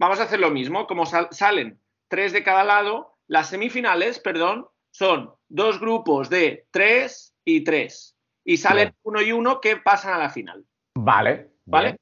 vamos 0.00 0.18
a 0.18 0.24
hacer 0.24 0.40
lo 0.40 0.50
mismo. 0.50 0.86
Como 0.86 1.04
sal- 1.06 1.28
salen 1.30 1.78
tres 2.08 2.32
de 2.32 2.42
cada 2.42 2.64
lado, 2.64 3.18
las 3.28 3.50
semifinales, 3.50 4.18
perdón, 4.18 4.66
son 4.90 5.32
dos 5.48 5.78
grupos 5.78 6.28
de 6.30 6.66
tres 6.72 7.34
y 7.44 7.62
tres. 7.62 8.16
Y 8.44 8.56
salen 8.56 8.88
Bien. 8.88 8.96
uno 9.02 9.20
y 9.22 9.32
uno 9.32 9.60
que 9.60 9.76
pasan 9.76 10.14
a 10.14 10.18
la 10.18 10.30
final. 10.30 10.64
Vale. 10.96 11.50
¿Vale? 11.66 11.86
bien. 11.90 11.96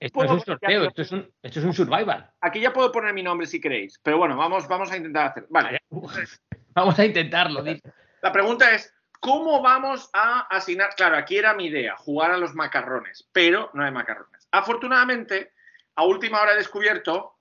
Esto, 0.00 0.24
es 0.24 0.30
un 0.30 0.40
sorteo, 0.40 0.84
esto 0.84 1.02
es 1.02 1.12
un, 1.12 1.30
esto 1.42 1.58
es 1.60 1.64
un 1.64 1.72
survival. 1.74 2.28
Aquí 2.40 2.60
ya 2.60 2.72
puedo 2.72 2.90
poner 2.90 3.12
mi 3.14 3.22
nombre 3.22 3.46
si 3.46 3.60
queréis, 3.60 4.00
pero 4.02 4.18
bueno, 4.18 4.36
vamos, 4.36 4.66
vamos 4.66 4.90
a 4.90 4.96
intentar 4.96 5.26
hacer. 5.28 5.46
Vale. 5.50 5.78
Vamos 6.74 6.98
a 7.00 7.04
intentarlo. 7.04 7.62
dice. 7.64 7.82
La 8.22 8.30
pregunta 8.32 8.72
es, 8.72 8.92
¿cómo 9.20 9.60
vamos 9.60 10.08
a 10.12 10.40
asignar? 10.48 10.90
Claro, 10.96 11.16
aquí 11.16 11.36
era 11.36 11.52
mi 11.54 11.66
idea, 11.66 11.96
jugar 11.96 12.30
a 12.30 12.36
los 12.38 12.54
macarrones, 12.54 13.28
pero 13.32 13.70
no 13.74 13.84
hay 13.84 13.90
macarrones. 13.90 14.46
Afortunadamente, 14.52 15.52
a 15.96 16.04
última 16.04 16.40
hora 16.40 16.52
he 16.52 16.56
descubierto 16.56 17.38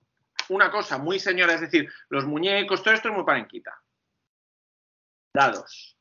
una 0.50 0.72
cosa 0.72 0.98
muy 0.98 1.20
señora, 1.20 1.54
es 1.54 1.62
decir, 1.62 1.92
los 2.10 2.26
muñecos, 2.26 2.82
todo 2.84 2.94
esto 2.94 3.10
es 3.10 3.16
muy 3.16 3.24
parenquita. 3.24 3.80
Dados. 5.34 5.98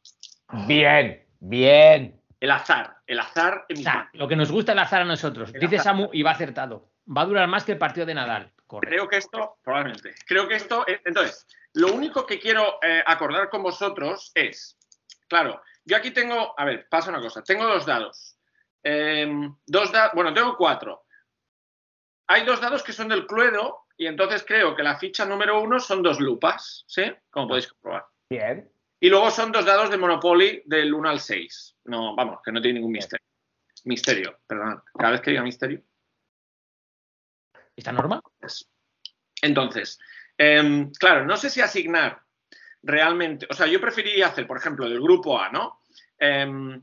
Bien. 0.67 1.25
Bien. 1.41 2.21
El 2.41 2.51
azar, 2.51 2.99
el 3.07 3.19
azar 3.21 3.67
en 3.69 3.77
O 3.77 3.79
mis 3.79 3.85
sea, 3.85 3.95
manos. 3.95 4.11
lo 4.15 4.29
que 4.29 4.37
nos 4.37 4.51
gusta 4.51 4.73
el 4.73 4.79
azar 4.79 5.03
a 5.03 5.05
nosotros. 5.05 5.51
El 5.55 5.61
Dice 5.61 5.77
azar. 5.77 5.93
Samu 5.95 6.11
y 6.13 6.23
va 6.23 6.31
acertado. 6.33 6.91
Va 7.17 7.23
a 7.23 7.27
durar 7.27 7.49
más 7.49 7.65
que 7.65 7.73
el 7.73 7.79
partido 7.79 8.07
de 8.07 8.15
Nadal. 8.15 8.53
Correcto. 8.67 8.91
Creo 8.95 9.09
que 9.09 9.17
esto, 9.17 9.59
probablemente, 9.63 10.15
creo 10.27 10.47
que 10.47 10.55
esto, 10.57 10.87
es- 10.87 11.01
entonces, 11.05 11.47
lo 11.75 11.93
único 11.93 12.27
que 12.27 12.39
quiero 12.39 12.79
eh, 12.83 13.03
acordar 13.07 13.49
con 13.49 13.63
vosotros 13.63 14.31
es, 14.35 14.79
claro, 15.29 15.63
yo 15.85 15.97
aquí 15.97 16.11
tengo, 16.11 16.55
a 16.59 16.65
ver, 16.65 16.87
pasa 16.89 17.11
una 17.11 17.21
cosa, 17.21 17.43
tengo 17.43 17.65
dos 17.67 17.87
dados. 17.87 18.39
Em, 18.83 19.55
dos 19.67 19.91
dados, 19.91 20.13
bueno, 20.15 20.33
tengo 20.35 20.57
cuatro. 20.57 21.05
Hay 22.29 22.45
dos 22.45 22.61
dados 22.61 22.83
que 22.83 22.93
son 22.93 23.09
del 23.09 23.27
Cluedo 23.27 23.87
y 23.99 24.07
entonces 24.07 24.45
creo 24.47 24.75
que 24.75 24.83
la 24.83 24.97
ficha 24.99 25.25
número 25.27 25.61
uno 25.61 25.79
son 25.81 26.03
dos 26.03 26.21
lupas, 26.21 26.85
¿sí? 26.87 27.03
Como 27.31 27.49
podéis 27.49 27.67
comprobar. 27.69 28.07
Bien. 28.31 28.71
Y 29.01 29.09
luego 29.11 29.31
son 29.31 29.53
dos 29.53 29.65
dados 29.65 29.91
de 29.91 29.97
Monopoly 29.99 30.63
del 30.65 30.95
1 30.95 31.09
al 31.09 31.21
6. 31.21 31.77
No, 31.85 32.15
vamos, 32.17 32.41
que 32.45 32.51
no 32.53 32.61
tiene 32.61 32.79
ningún 32.79 32.93
misterio. 32.93 33.25
Misterio, 33.85 34.39
perdón. 34.47 34.83
Cada 34.97 35.13
vez 35.13 35.21
que 35.21 35.31
diga 35.31 35.43
misterio. 35.43 35.83
¿Está 37.77 37.93
normal? 37.93 38.21
es- 38.41 38.69
Entonces, 39.43 39.99
em, 40.37 40.91
claro, 40.93 41.25
no 41.25 41.37
sé 41.37 41.49
si 41.51 41.61
asignar 41.61 42.23
realmente. 42.83 43.47
O 43.51 43.55
sea, 43.55 43.67
yo 43.67 43.81
preferiría 43.81 44.27
hacer, 44.29 44.47
por 44.47 44.57
ejemplo, 44.59 44.89
del 44.89 45.01
grupo 45.01 45.41
A, 45.41 45.49
¿no? 45.51 45.81
Em, 46.19 46.83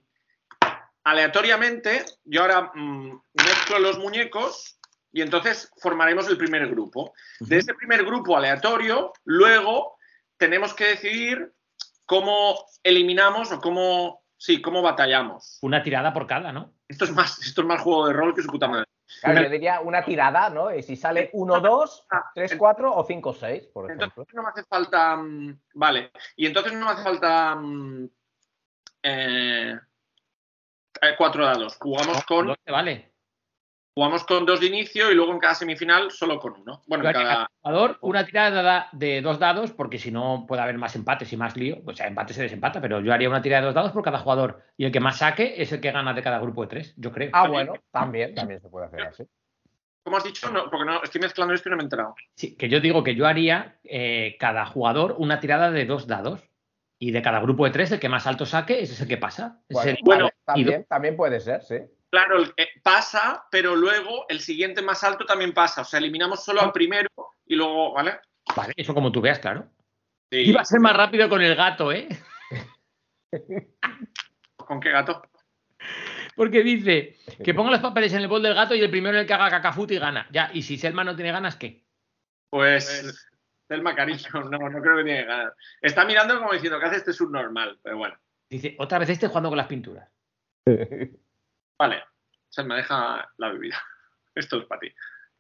aleatoriamente, 1.04 2.06
yo 2.24 2.42
ahora 2.42 2.72
mm, 2.74 3.22
mezclo 3.34 3.80
los 3.80 4.00
muñecos 4.00 4.75
y 5.16 5.22
entonces 5.22 5.72
formaremos 5.78 6.28
el 6.28 6.38
primer 6.38 6.68
grupo. 6.68 7.14
De 7.40 7.60
ese 7.60 7.74
primer 7.74 8.04
grupo 8.04 8.36
aleatorio, 8.36 9.14
luego 9.24 9.98
tenemos 10.36 10.74
que 10.74 10.88
decidir 10.88 11.54
cómo 12.06 12.66
eliminamos 12.84 13.50
o 13.54 13.62
cómo, 13.62 14.26
sí, 14.36 14.62
cómo 14.62 14.82
batallamos. 14.82 15.58
Una 15.62 15.82
tirada 15.82 16.12
por 16.12 16.28
cada, 16.28 16.52
¿no? 16.52 16.74
Esto 16.90 17.06
es 17.06 17.14
más, 17.14 17.40
esto 17.40 17.62
es 17.62 17.68
más 17.68 17.80
juego 17.80 18.08
de 18.08 18.14
rol 18.14 18.36
que 18.36 18.42
su 18.42 18.50
puta 18.50 18.68
madre. 18.68 18.88
Claro, 19.22 19.44
yo 19.44 19.50
diría 19.50 19.80
una 19.80 20.04
tirada, 20.04 20.50
¿no? 20.50 20.76
Y 20.76 20.84
si 20.84 20.98
sale 20.98 21.30
1, 21.32 21.62
2, 21.62 22.08
3, 22.34 22.56
4 22.58 22.94
o 22.94 23.06
5, 23.06 23.34
6, 23.34 23.68
por 23.68 23.86
ejemplo. 23.86 24.08
Entonces 24.08 24.34
no 24.36 24.44
me 24.44 24.50
hace 24.50 24.64
falta. 24.66 25.16
mm, 25.16 25.62
Vale. 25.76 26.12
Y 26.36 26.46
entonces 26.46 26.74
no 26.74 26.88
me 26.88 26.92
hace 26.92 27.04
falta. 27.04 27.56
mm, 27.56 28.10
eh, 29.04 29.80
eh, 31.02 31.16
cuatro 31.18 31.46
dados. 31.46 31.78
Jugamos 31.80 32.26
con, 32.26 32.48
¿Dónde 32.48 32.72
vale? 32.72 33.15
Jugamos 33.96 34.26
con 34.26 34.46
dos 34.46 34.60
de 34.60 34.68
inicio 34.68 35.10
y 35.10 35.16
luego 35.16 35.32
en 35.32 35.40
cada 35.40 35.56
semifinal 35.56 36.12
solo 36.12 36.38
con 36.38 36.54
uno. 36.62 36.82
Bueno, 36.86 37.06
en 37.08 37.14
cada. 37.14 37.26
cada 37.26 37.50
jugador 37.62 37.98
una 38.02 38.26
tirada 38.26 38.90
de 38.92 39.22
dos 39.22 39.40
dados, 39.40 39.72
porque 39.72 39.98
si 39.98 40.12
no 40.12 40.46
puede 40.48 40.62
haber 40.62 40.78
más 40.78 40.96
empates 40.96 41.32
y 41.32 41.38
más 41.38 41.56
lío. 41.56 41.78
O 41.86 41.94
sea, 41.94 42.06
empate 42.08 42.34
se 42.34 42.44
desempata, 42.44 42.82
pero 42.82 43.00
yo 43.00 43.14
haría 43.14 43.30
una 43.30 43.42
tirada 43.42 43.62
de 43.62 43.66
dos 43.68 43.76
dados 43.76 43.92
por 43.94 44.04
cada 44.04 44.20
jugador. 44.20 44.62
Y 44.78 44.86
el 44.86 44.92
que 44.92 45.00
más 45.00 45.18
saque 45.20 45.56
es 45.62 45.72
el 45.72 45.80
que 45.80 45.92
gana 45.92 46.14
de 46.14 46.22
cada 46.22 46.40
grupo 46.40 46.62
de 46.64 46.68
tres, 46.68 46.94
yo 46.98 47.12
creo. 47.12 47.30
Ah, 47.34 47.48
bueno, 47.48 47.74
también, 47.90 48.36
también 48.36 48.60
se 48.62 48.68
puede 48.70 48.88
hacer 48.88 49.02
así. 49.02 49.24
¿Cómo 50.04 50.18
has 50.18 50.24
dicho? 50.24 50.52
No, 50.52 50.70
porque 50.70 50.86
no, 50.86 51.02
estoy 51.02 51.22
mezclando 51.22 51.54
esto 51.54 51.70
y 51.70 51.72
no 51.72 51.78
me 51.78 51.84
he 51.84 51.86
enterado. 51.86 52.16
Sí, 52.36 52.56
que 52.56 52.70
yo 52.70 52.80
digo 52.82 53.02
que 53.04 53.16
yo 53.16 53.26
haría 53.26 53.80
eh, 53.84 54.36
cada 54.40 54.66
jugador 54.66 55.16
una 55.18 55.40
tirada 55.40 55.72
de 55.72 55.86
dos 55.86 56.06
dados. 56.06 56.44
Y 56.98 57.12
de 57.12 57.22
cada 57.22 57.40
grupo 57.40 57.66
de 57.66 57.72
tres, 57.72 57.92
el 57.92 58.00
que 58.00 58.08
más 58.08 58.26
alto 58.26 58.46
saque, 58.46 58.82
ese 58.82 58.94
es 58.94 59.02
el 59.02 59.08
que 59.08 59.18
pasa. 59.18 59.62
Bueno, 59.70 59.92
el- 59.92 59.98
bueno, 60.04 60.30
también, 60.46 60.86
también 60.88 61.18
puede 61.18 61.40
ser, 61.42 61.62
sí. 61.62 61.76
Claro, 62.16 62.46
pasa, 62.82 63.46
pero 63.52 63.76
luego 63.76 64.26
el 64.30 64.40
siguiente 64.40 64.82
más 64.82 65.04
alto 65.04 65.26
también 65.26 65.54
pasa. 65.54 65.82
O 65.82 65.84
sea, 65.84 66.00
eliminamos 66.00 66.46
solo 66.46 66.62
al 66.62 66.72
primero 66.72 67.10
y 67.46 67.58
luego, 67.58 67.92
¿vale? 67.92 68.22
Vale, 68.56 68.72
eso 68.78 68.94
como 68.94 69.12
tú 69.12 69.20
veas, 69.20 69.40
claro. 69.40 69.68
Sí. 70.32 70.38
Iba 70.38 70.62
a 70.62 70.66
ser 70.66 70.80
más 70.80 70.96
rápido 70.96 71.28
con 71.28 71.42
el 71.42 71.58
gato, 71.58 71.92
¿eh? 71.92 72.08
¿Con 74.56 74.80
qué 74.80 74.92
gato? 74.92 75.24
Porque 76.38 76.64
dice 76.64 77.18
que 77.44 77.54
ponga 77.54 77.72
los 77.72 77.82
papeles 77.82 78.14
en 78.14 78.22
el 78.22 78.30
bol 78.30 78.42
del 78.42 78.56
gato 78.56 78.74
y 78.76 78.80
el 78.80 78.90
primero 78.90 79.18
en 79.18 79.24
el 79.24 79.28
que 79.28 79.34
haga 79.34 79.50
cacafuti 79.50 80.00
gana. 80.00 80.30
Ya, 80.32 80.52
y 80.54 80.62
si 80.62 80.78
Selma 80.78 81.04
no 81.04 81.18
tiene 81.18 81.34
ganas, 81.34 81.58
¿qué? 81.58 81.84
Pues. 82.50 83.28
Selma 83.68 83.94
cariño, 83.94 84.30
no, 84.52 84.70
no 84.70 84.82
creo 84.82 84.96
que 85.00 85.04
tiene 85.04 85.26
ganas. 85.26 85.54
Está 85.82 86.06
mirando 86.06 86.40
como 86.40 86.54
diciendo 86.54 86.80
que 86.80 86.86
hace 86.86 86.96
este 86.96 87.12
subnormal, 87.12 87.78
pero 87.84 87.98
bueno. 87.98 88.18
Dice, 88.50 88.74
otra 88.80 89.00
vez 89.00 89.10
este 89.10 89.28
jugando 89.28 89.50
con 89.50 89.58
las 89.58 89.68
pinturas. 89.68 90.10
Vale, 91.78 92.04
Selma, 92.50 92.78
deja 92.78 93.30
la 93.38 93.50
bebida. 93.50 93.82
Esto 94.36 94.58
es 94.60 94.66
para 94.66 94.80
ti. 94.80 94.94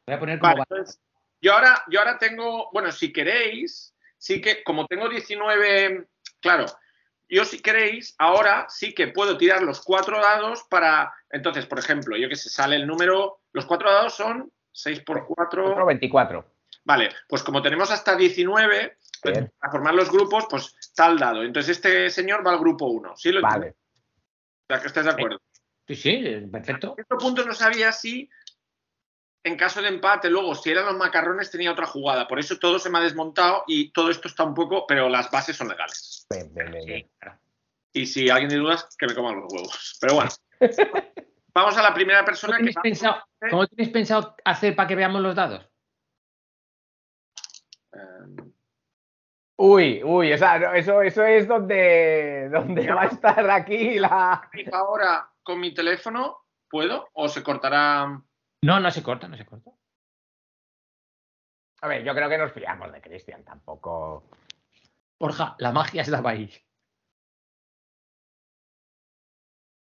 Voy 0.08 0.15
a 0.15 0.19
poner 0.19 0.39
como 0.39 0.52
Vale, 0.54 0.63
entonces, 0.69 1.02
yo 1.41 1.54
ahora, 1.54 1.84
yo 1.88 2.00
ahora 2.00 2.17
tengo, 2.17 2.69
bueno, 2.71 2.91
si 2.91 3.12
queréis, 3.12 3.95
sí 4.17 4.41
que, 4.41 4.63
como 4.63 4.88
tengo 4.88 5.10
19, 5.10 6.08
claro, 6.39 6.65
yo 7.28 7.43
si 7.43 7.62
queréis, 7.62 8.15
ahora 8.19 8.67
sí 8.69 8.93
que 8.93 9.08
puedo 9.08 9.38
tirar 9.38 9.63
los 9.63 9.82
cuatro 9.82 10.21
dados 10.21 10.63
para, 10.69 11.13
entonces, 11.30 11.65
por 11.65 11.80
ejemplo, 11.80 12.15
yo 12.17 12.30
que 12.30 12.36
sé, 12.36 12.50
sale 12.50 12.76
el 12.76 12.88
número, 12.88 13.41
los 13.52 13.65
cuatro 13.65 13.91
dados 13.91 14.15
son 14.15 14.52
6 14.71 15.02
por 15.02 15.26
4, 15.26 15.71
Otro 15.71 15.86
24. 15.86 16.45
vale, 16.84 17.10
pues 17.28 17.41
como 17.43 17.62
tenemos 17.62 17.89
hasta 17.91 18.15
19, 18.15 18.98
pues, 19.21 19.34
Bien. 19.34 19.52
para 19.60 19.71
formar 19.71 19.95
los 19.95 20.12
grupos, 20.12 20.45
pues 20.50 20.76
tal 20.95 21.17
dado. 21.17 21.43
Entonces 21.43 21.78
este 21.78 22.10
señor 22.10 22.45
va 22.45 22.52
al 22.52 22.60
grupo 22.60 22.86
1, 22.86 23.15
¿sí? 23.15 23.32
Lo 23.32 23.41
Vale. 23.41 23.69
O 23.69 24.67
sea, 24.67 24.82
que 24.82 24.88
estés 24.88 25.06
de 25.06 25.12
acuerdo. 25.12 25.39
Sí, 25.88 25.95
sí, 25.95 26.21
perfecto. 26.52 26.95
En 26.98 27.02
este 27.04 27.15
punto 27.17 27.45
no 27.45 27.54
sabía 27.54 27.91
si, 27.91 28.30
en 29.43 29.56
caso 29.56 29.82
de 29.82 29.89
empate, 29.89 30.30
luego, 30.30 30.56
si 30.56 30.71
eran 30.71 30.86
los 30.88 30.98
macarrones, 30.98 31.52
tenía 31.52 31.71
otra 31.71 31.86
jugada. 31.86 32.28
Por 32.28 32.39
eso 32.39 32.58
todo 32.58 32.80
se 32.80 32.89
me 32.89 32.98
ha 32.98 33.02
desmontado 33.02 33.63
y 33.67 33.91
todo 33.91 34.10
esto 34.10 34.28
está 34.28 34.43
un 34.43 34.56
poco, 34.56 34.88
pero 34.88 35.08
las 35.10 35.30
bases 35.30 35.56
son 35.56 35.67
legales. 35.67 36.26
Bien, 36.30 36.52
bien, 36.54 36.71
bien. 36.86 37.12
Y 37.93 38.08
si 38.08 38.30
alguien 38.30 38.50
tiene 38.50 38.63
dudas, 38.63 38.88
que 38.98 39.06
me 39.08 39.13
coman 39.15 39.41
los 39.41 39.54
huevos. 39.54 39.98
Pero 40.02 40.15
bueno, 40.15 40.32
vamos 41.54 41.78
a 41.78 41.84
la 41.84 41.93
primera 41.93 42.19
¿Cómo 42.19 42.26
persona 42.26 42.58
que 42.58 42.63
tenéis, 42.63 42.78
va- 42.78 42.82
pensado, 42.82 43.24
cómo 43.52 43.67
tenéis 43.67 43.89
pensado 43.89 44.36
hacer 44.43 44.76
para 44.76 44.88
que 44.88 44.95
veamos 44.95 45.21
los 45.21 45.36
dados? 45.36 45.69
Eh, 47.93 48.52
Uy, 49.58 50.04
uy, 50.04 50.34
o 50.34 50.38
sea, 50.38 50.76
eso, 50.76 51.02
eso 51.02 51.24
es 51.24 51.48
donde, 51.48 52.50
donde 52.52 52.91
va 52.91 53.04
a 53.04 53.06
estar 53.06 53.50
aquí 53.50 54.00
la. 54.00 54.50
ahora 54.74 55.32
con 55.46 55.60
mi 55.60 55.74
teléfono, 55.74 56.40
¿puedo? 56.70 57.08
¿O 57.14 57.30
se 57.30 57.44
cortará? 57.44 58.22
No, 58.64 58.80
no 58.80 58.92
se 58.92 59.04
corta, 59.04 59.28
no 59.28 59.38
se 59.38 59.46
corta. 59.46 59.72
A 61.82 61.88
ver, 61.88 62.04
yo 62.04 62.14
creo 62.16 62.28
que 62.28 62.38
nos 62.38 62.52
fiamos 62.52 62.92
de 62.92 63.00
Cristian, 63.00 63.46
tampoco. 63.46 64.28
Borja, 65.20 65.56
la 65.60 65.72
magia 65.72 66.02
estaba 66.02 66.32
ahí. 66.32 66.52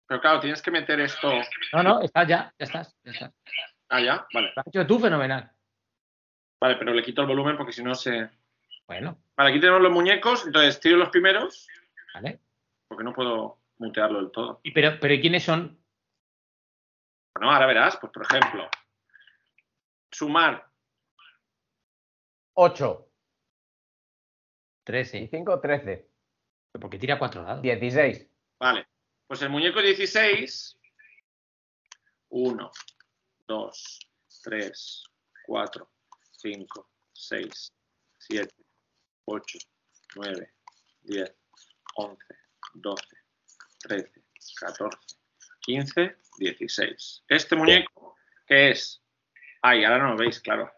Pero 0.05 0.19
claro, 0.19 0.41
tienes 0.41 0.61
que 0.61 0.69
meter 0.69 0.99
esto. 0.99 1.31
No, 1.71 1.81
no, 1.81 2.01
está 2.01 2.27
ya, 2.27 2.53
ya 2.59 2.65
estás, 2.65 2.95
ya 3.03 3.11
estás. 3.11 3.33
Ah, 3.87 4.01
ya, 4.01 4.27
vale. 4.33 4.51
Lo 4.55 4.61
has 4.61 4.67
hecho 4.67 4.85
tú 4.85 4.99
fenomenal. 4.99 5.49
Vale, 6.59 6.75
pero 6.75 6.93
le 6.93 7.03
quito 7.03 7.21
el 7.21 7.27
volumen 7.27 7.55
porque 7.55 7.71
si 7.71 7.81
no 7.81 7.95
se. 7.95 8.29
Bueno, 8.85 9.17
Vale, 9.37 9.51
aquí 9.51 9.61
tenemos 9.61 9.81
los 9.81 9.91
muñecos, 9.93 10.45
entonces 10.45 10.77
tiro 10.81 10.97
los 10.97 11.09
primeros, 11.09 11.67
vale. 12.13 12.41
porque 12.89 13.05
no 13.05 13.13
puedo 13.13 13.62
mutearlo 13.83 14.19
del 14.19 14.31
todo. 14.31 14.59
Y 14.63 14.71
pero, 14.71 14.97
pero 14.99 15.13
¿y 15.13 15.21
quiénes 15.21 15.43
son? 15.43 15.77
Bueno, 17.35 17.51
ahora 17.51 17.65
verás, 17.65 17.97
pues 17.97 18.11
por 18.11 18.23
ejemplo, 18.23 18.69
sumar 20.11 20.67
8 22.53 23.09
y 23.09 24.83
13. 24.83 25.27
5, 25.29 25.59
13. 25.59 26.09
Porque 26.79 26.99
tira 26.99 27.17
cuatro 27.19 27.43
dados. 27.43 27.61
16. 27.61 28.27
Vale, 28.59 28.87
pues 29.27 29.41
el 29.41 29.49
muñeco 29.49 29.81
16. 29.81 30.79
1, 32.29 32.71
2, 33.47 33.99
3, 34.43 35.03
4, 35.45 35.91
5, 36.31 36.89
6, 37.13 37.73
7, 38.17 38.55
8, 39.25 39.59
9, 40.15 40.53
10, 41.03 41.35
11, 41.95 42.17
12, 42.73 43.22
13, 43.83 44.11
14, 44.59 44.97
15, 45.61 46.15
16. 46.37 47.23
Este 47.27 47.55
muñeco, 47.55 48.15
que 48.47 48.71
es. 48.71 49.01
Ay, 49.61 49.83
ahora 49.83 49.99
no 49.99 50.09
lo 50.11 50.17
veis, 50.17 50.39
claro. 50.39 50.71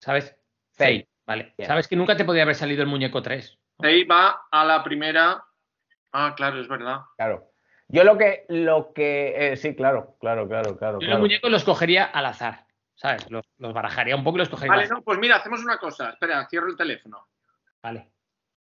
¿Sabes? 0.00 0.24
Seis. 0.24 0.36
Seis. 0.72 1.06
Vale. 1.26 1.54
Bien. 1.56 1.68
¿Sabes 1.68 1.88
que 1.88 1.96
nunca 1.96 2.16
te 2.16 2.24
podía 2.24 2.42
haber 2.42 2.54
salido 2.54 2.82
el 2.82 2.88
muñeco 2.88 3.22
3? 3.22 3.58
Ahí 3.78 4.04
va 4.04 4.46
a 4.50 4.64
la 4.64 4.82
primera. 4.84 5.42
Ah, 6.12 6.34
claro, 6.36 6.60
es 6.60 6.68
verdad. 6.68 7.00
Claro. 7.16 7.50
Yo 7.88 8.04
lo 8.04 8.18
que, 8.18 8.44
lo 8.48 8.92
que, 8.92 9.52
eh, 9.52 9.56
sí, 9.56 9.74
claro, 9.74 10.16
claro, 10.20 10.48
claro, 10.48 10.76
claro. 10.76 10.94
Yo 10.94 10.98
claro. 10.98 11.12
los 11.14 11.20
muñecos 11.20 11.50
los 11.50 11.64
cogería 11.64 12.04
al 12.04 12.26
azar. 12.26 12.66
¿Sabes? 12.94 13.28
Los, 13.30 13.44
los 13.58 13.72
barajaría 13.72 14.14
un 14.14 14.22
poco 14.22 14.36
y 14.36 14.40
los 14.40 14.48
cogería 14.48 14.70
Vale, 14.70 14.82
al 14.82 14.86
azar. 14.86 14.98
no, 14.98 15.04
pues 15.04 15.18
mira, 15.18 15.36
hacemos 15.36 15.62
una 15.62 15.78
cosa. 15.78 16.10
Espera, 16.10 16.46
cierro 16.48 16.68
el 16.68 16.76
teléfono. 16.76 17.28
Vale. 17.82 18.12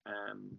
Em, 0.05 0.59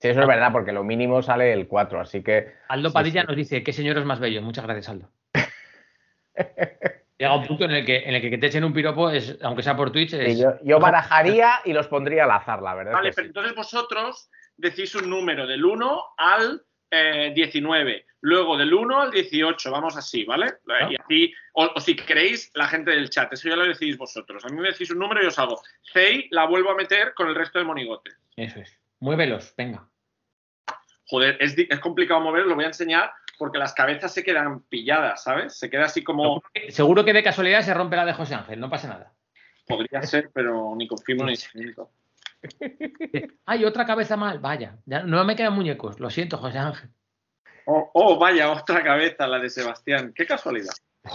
Sí, 0.00 0.08
eso 0.08 0.20
es 0.20 0.26
verdad, 0.26 0.50
porque 0.50 0.72
lo 0.72 0.82
mínimo 0.82 1.20
sale 1.20 1.52
el 1.52 1.68
4, 1.68 2.00
así 2.00 2.22
que. 2.22 2.54
Aldo 2.68 2.88
Sí, 2.88 2.94
Padilla 2.94 3.20
sí. 3.20 3.26
nos 3.28 3.36
dice, 3.36 3.62
qué 3.62 3.72
señor 3.72 3.98
es 3.98 4.04
más 4.06 4.18
bello. 4.18 4.40
Muchas 4.40 4.64
gracias, 4.64 4.88
Aldo. 4.88 5.10
Llega 7.18 7.36
un 7.36 7.46
punto 7.46 7.66
en 7.66 7.72
el 7.72 7.84
que, 7.84 7.98
en 7.98 8.14
el 8.14 8.22
que, 8.22 8.38
te 8.38 8.46
echen 8.46 8.64
un 8.64 8.72
piropo, 8.72 9.10
es, 9.10 9.36
aunque 9.42 9.62
sea 9.62 9.76
por 9.76 9.92
Twitch, 9.92 10.14
es... 10.14 10.32
Sí, 10.32 10.40
yo, 10.40 10.54
yo 10.62 10.80
barajaría 10.80 11.60
y 11.66 11.74
los 11.74 11.86
pondría 11.86 12.24
al 12.24 12.30
azar, 12.30 12.62
la 12.62 12.74
verdad. 12.74 12.92
Vale, 12.92 13.12
pero 13.14 13.26
sí. 13.26 13.28
entonces 13.28 13.54
vosotros 13.54 14.30
decís 14.56 14.94
un 14.94 15.10
número 15.10 15.46
del 15.46 15.62
1 15.62 16.02
al 16.16 16.62
eh, 16.90 17.32
19. 17.34 18.06
luego 18.22 18.56
del 18.56 18.72
1 18.72 19.00
al 19.02 19.10
18, 19.10 19.70
vamos 19.70 19.98
así, 19.98 20.24
¿vale? 20.24 20.46
Y 20.88 20.96
así, 20.96 21.34
o, 21.52 21.70
o 21.74 21.80
si 21.80 21.94
queréis, 21.94 22.50
la 22.54 22.68
gente 22.68 22.90
del 22.90 23.10
chat, 23.10 23.30
eso 23.34 23.50
ya 23.50 23.56
lo 23.56 23.66
decidís 23.66 23.98
vosotros. 23.98 24.42
A 24.46 24.48
mí 24.48 24.58
me 24.58 24.70
decís 24.70 24.90
un 24.90 24.98
número 24.98 25.22
y 25.22 25.26
os 25.26 25.38
hago. 25.38 25.60
Sei 25.92 26.26
la 26.30 26.46
vuelvo 26.46 26.70
a 26.70 26.74
meter 26.74 27.12
con 27.12 27.28
el 27.28 27.34
resto 27.34 27.58
de 27.58 27.66
monigotes. 27.66 28.18
Eso 28.36 28.60
es. 28.60 28.80
Muévelos, 28.98 29.52
venga. 29.58 29.89
Joder, 31.10 31.36
es, 31.40 31.80
complicado 31.80 32.20
mover, 32.20 32.46
lo 32.46 32.54
voy 32.54 32.64
a 32.64 32.68
enseñar 32.68 33.10
porque 33.36 33.58
las 33.58 33.74
cabezas 33.74 34.14
se 34.14 34.22
quedan 34.22 34.60
pilladas, 34.62 35.24
¿sabes? 35.24 35.58
Se 35.58 35.68
queda 35.68 35.86
así 35.86 36.04
como. 36.04 36.40
Seguro 36.68 37.04
que 37.04 37.12
de 37.12 37.24
casualidad 37.24 37.62
se 37.62 37.74
rompe 37.74 37.96
la 37.96 38.04
de 38.04 38.12
José 38.12 38.36
Ángel, 38.36 38.60
no 38.60 38.70
pasa 38.70 38.86
nada. 38.86 39.12
Podría 39.66 40.02
ser, 40.02 40.30
pero 40.32 40.72
ni 40.76 40.86
confirmo 40.86 41.24
ni 41.24 41.32
desmiento. 41.32 41.90
Hay 43.46 43.64
otra 43.64 43.84
cabeza 43.84 44.16
mal, 44.16 44.38
vaya. 44.38 44.78
Ya 44.86 45.02
no 45.02 45.24
me 45.24 45.34
quedan 45.34 45.54
muñecos, 45.54 45.98
lo 45.98 46.10
siento, 46.10 46.38
José 46.38 46.58
Ángel. 46.58 46.90
Oh, 47.66 47.90
oh, 47.92 48.16
vaya, 48.16 48.52
otra 48.52 48.84
cabeza, 48.84 49.26
la 49.26 49.40
de 49.40 49.50
Sebastián. 49.50 50.12
Qué 50.14 50.26
casualidad. 50.26 50.74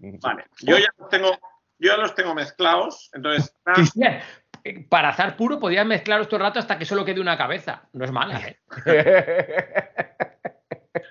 Vale, 0.00 0.46
yo 0.62 0.78
ya 0.78 0.88
los 0.98 1.08
tengo, 1.10 1.30
yo 1.78 1.92
ya 1.92 1.96
los 1.96 2.14
tengo 2.16 2.34
mezclados. 2.34 3.08
Entonces, 3.12 3.54
Cristian, 3.72 4.20
para 4.88 5.10
azar 5.10 5.36
puro 5.36 5.58
podías 5.58 5.86
mezclaros 5.86 6.28
todo 6.28 6.36
el 6.36 6.42
rato 6.42 6.58
hasta 6.58 6.78
que 6.78 6.84
solo 6.84 7.04
quede 7.04 7.20
una 7.20 7.36
cabeza. 7.38 7.88
No 7.92 8.04
es 8.04 8.12
mala, 8.12 8.40
¿eh? 8.40 8.58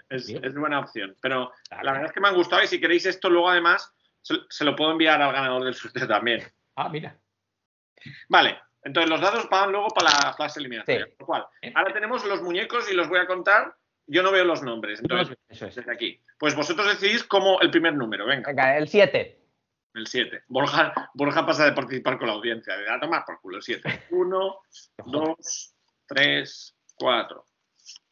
es, 0.09 0.29
es 0.29 0.55
buena 0.55 0.79
opción. 0.79 1.15
Pero 1.21 1.51
la 1.81 1.91
verdad 1.91 2.07
es 2.07 2.11
que 2.11 2.19
me 2.19 2.27
han 2.27 2.35
gustado 2.35 2.63
y 2.63 2.67
si 2.67 2.79
queréis 2.79 3.05
esto, 3.05 3.29
luego 3.29 3.49
además 3.49 3.93
se, 4.21 4.35
se 4.49 4.65
lo 4.65 4.75
puedo 4.75 4.91
enviar 4.91 5.21
al 5.21 5.33
ganador 5.33 5.63
del 5.63 5.75
sorteo 5.75 6.07
también. 6.07 6.43
Ah, 6.75 6.89
mira. 6.89 7.15
Vale, 8.29 8.59
entonces 8.83 9.09
los 9.09 9.21
dados 9.21 9.49
van 9.49 9.71
luego 9.71 9.89
para 9.89 10.09
la 10.11 10.33
fase 10.33 10.59
eliminatoria. 10.59 11.05
Sí. 11.05 11.13
Lo 11.19 11.25
cual, 11.25 11.45
ahora 11.75 11.93
tenemos 11.93 12.25
los 12.25 12.41
muñecos 12.41 12.89
y 12.91 12.95
los 12.95 13.09
voy 13.09 13.19
a 13.19 13.27
contar. 13.27 13.75
Yo 14.07 14.23
no 14.23 14.31
veo 14.31 14.43
los 14.43 14.63
nombres, 14.63 15.01
entonces, 15.01 15.37
Eso 15.49 15.67
es. 15.67 15.75
desde 15.75 15.91
aquí. 15.91 16.19
Pues 16.39 16.55
vosotros 16.55 16.87
decidís 16.87 17.23
como 17.23 17.61
el 17.61 17.69
primer 17.69 17.93
número, 17.93 18.25
venga, 18.25 18.47
Venga, 18.47 18.75
el 18.75 18.87
7. 18.87 19.38
El 19.93 20.07
7. 20.07 20.43
Borja, 20.47 21.11
Borja 21.13 21.45
pasa 21.45 21.65
de 21.65 21.73
participar 21.73 22.17
con 22.17 22.27
la 22.27 22.33
audiencia, 22.33 22.77
de 22.77 22.89
a 22.89 22.99
tomar 22.99 23.25
por 23.25 23.39
culo 23.41 23.57
el 23.57 23.63
7. 23.63 24.07
1, 24.11 24.59
2, 25.05 25.75
3, 26.07 26.77
4, 26.95 27.45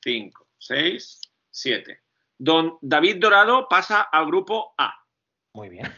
5, 0.01 0.47
6, 0.57 1.21
7. 1.49 2.01
Don 2.38 2.78
David 2.82 3.17
Dorado 3.19 3.67
pasa 3.67 4.01
al 4.01 4.25
grupo 4.28 4.73
A. 4.78 4.93
Muy 5.53 5.69
bien. 5.69 5.91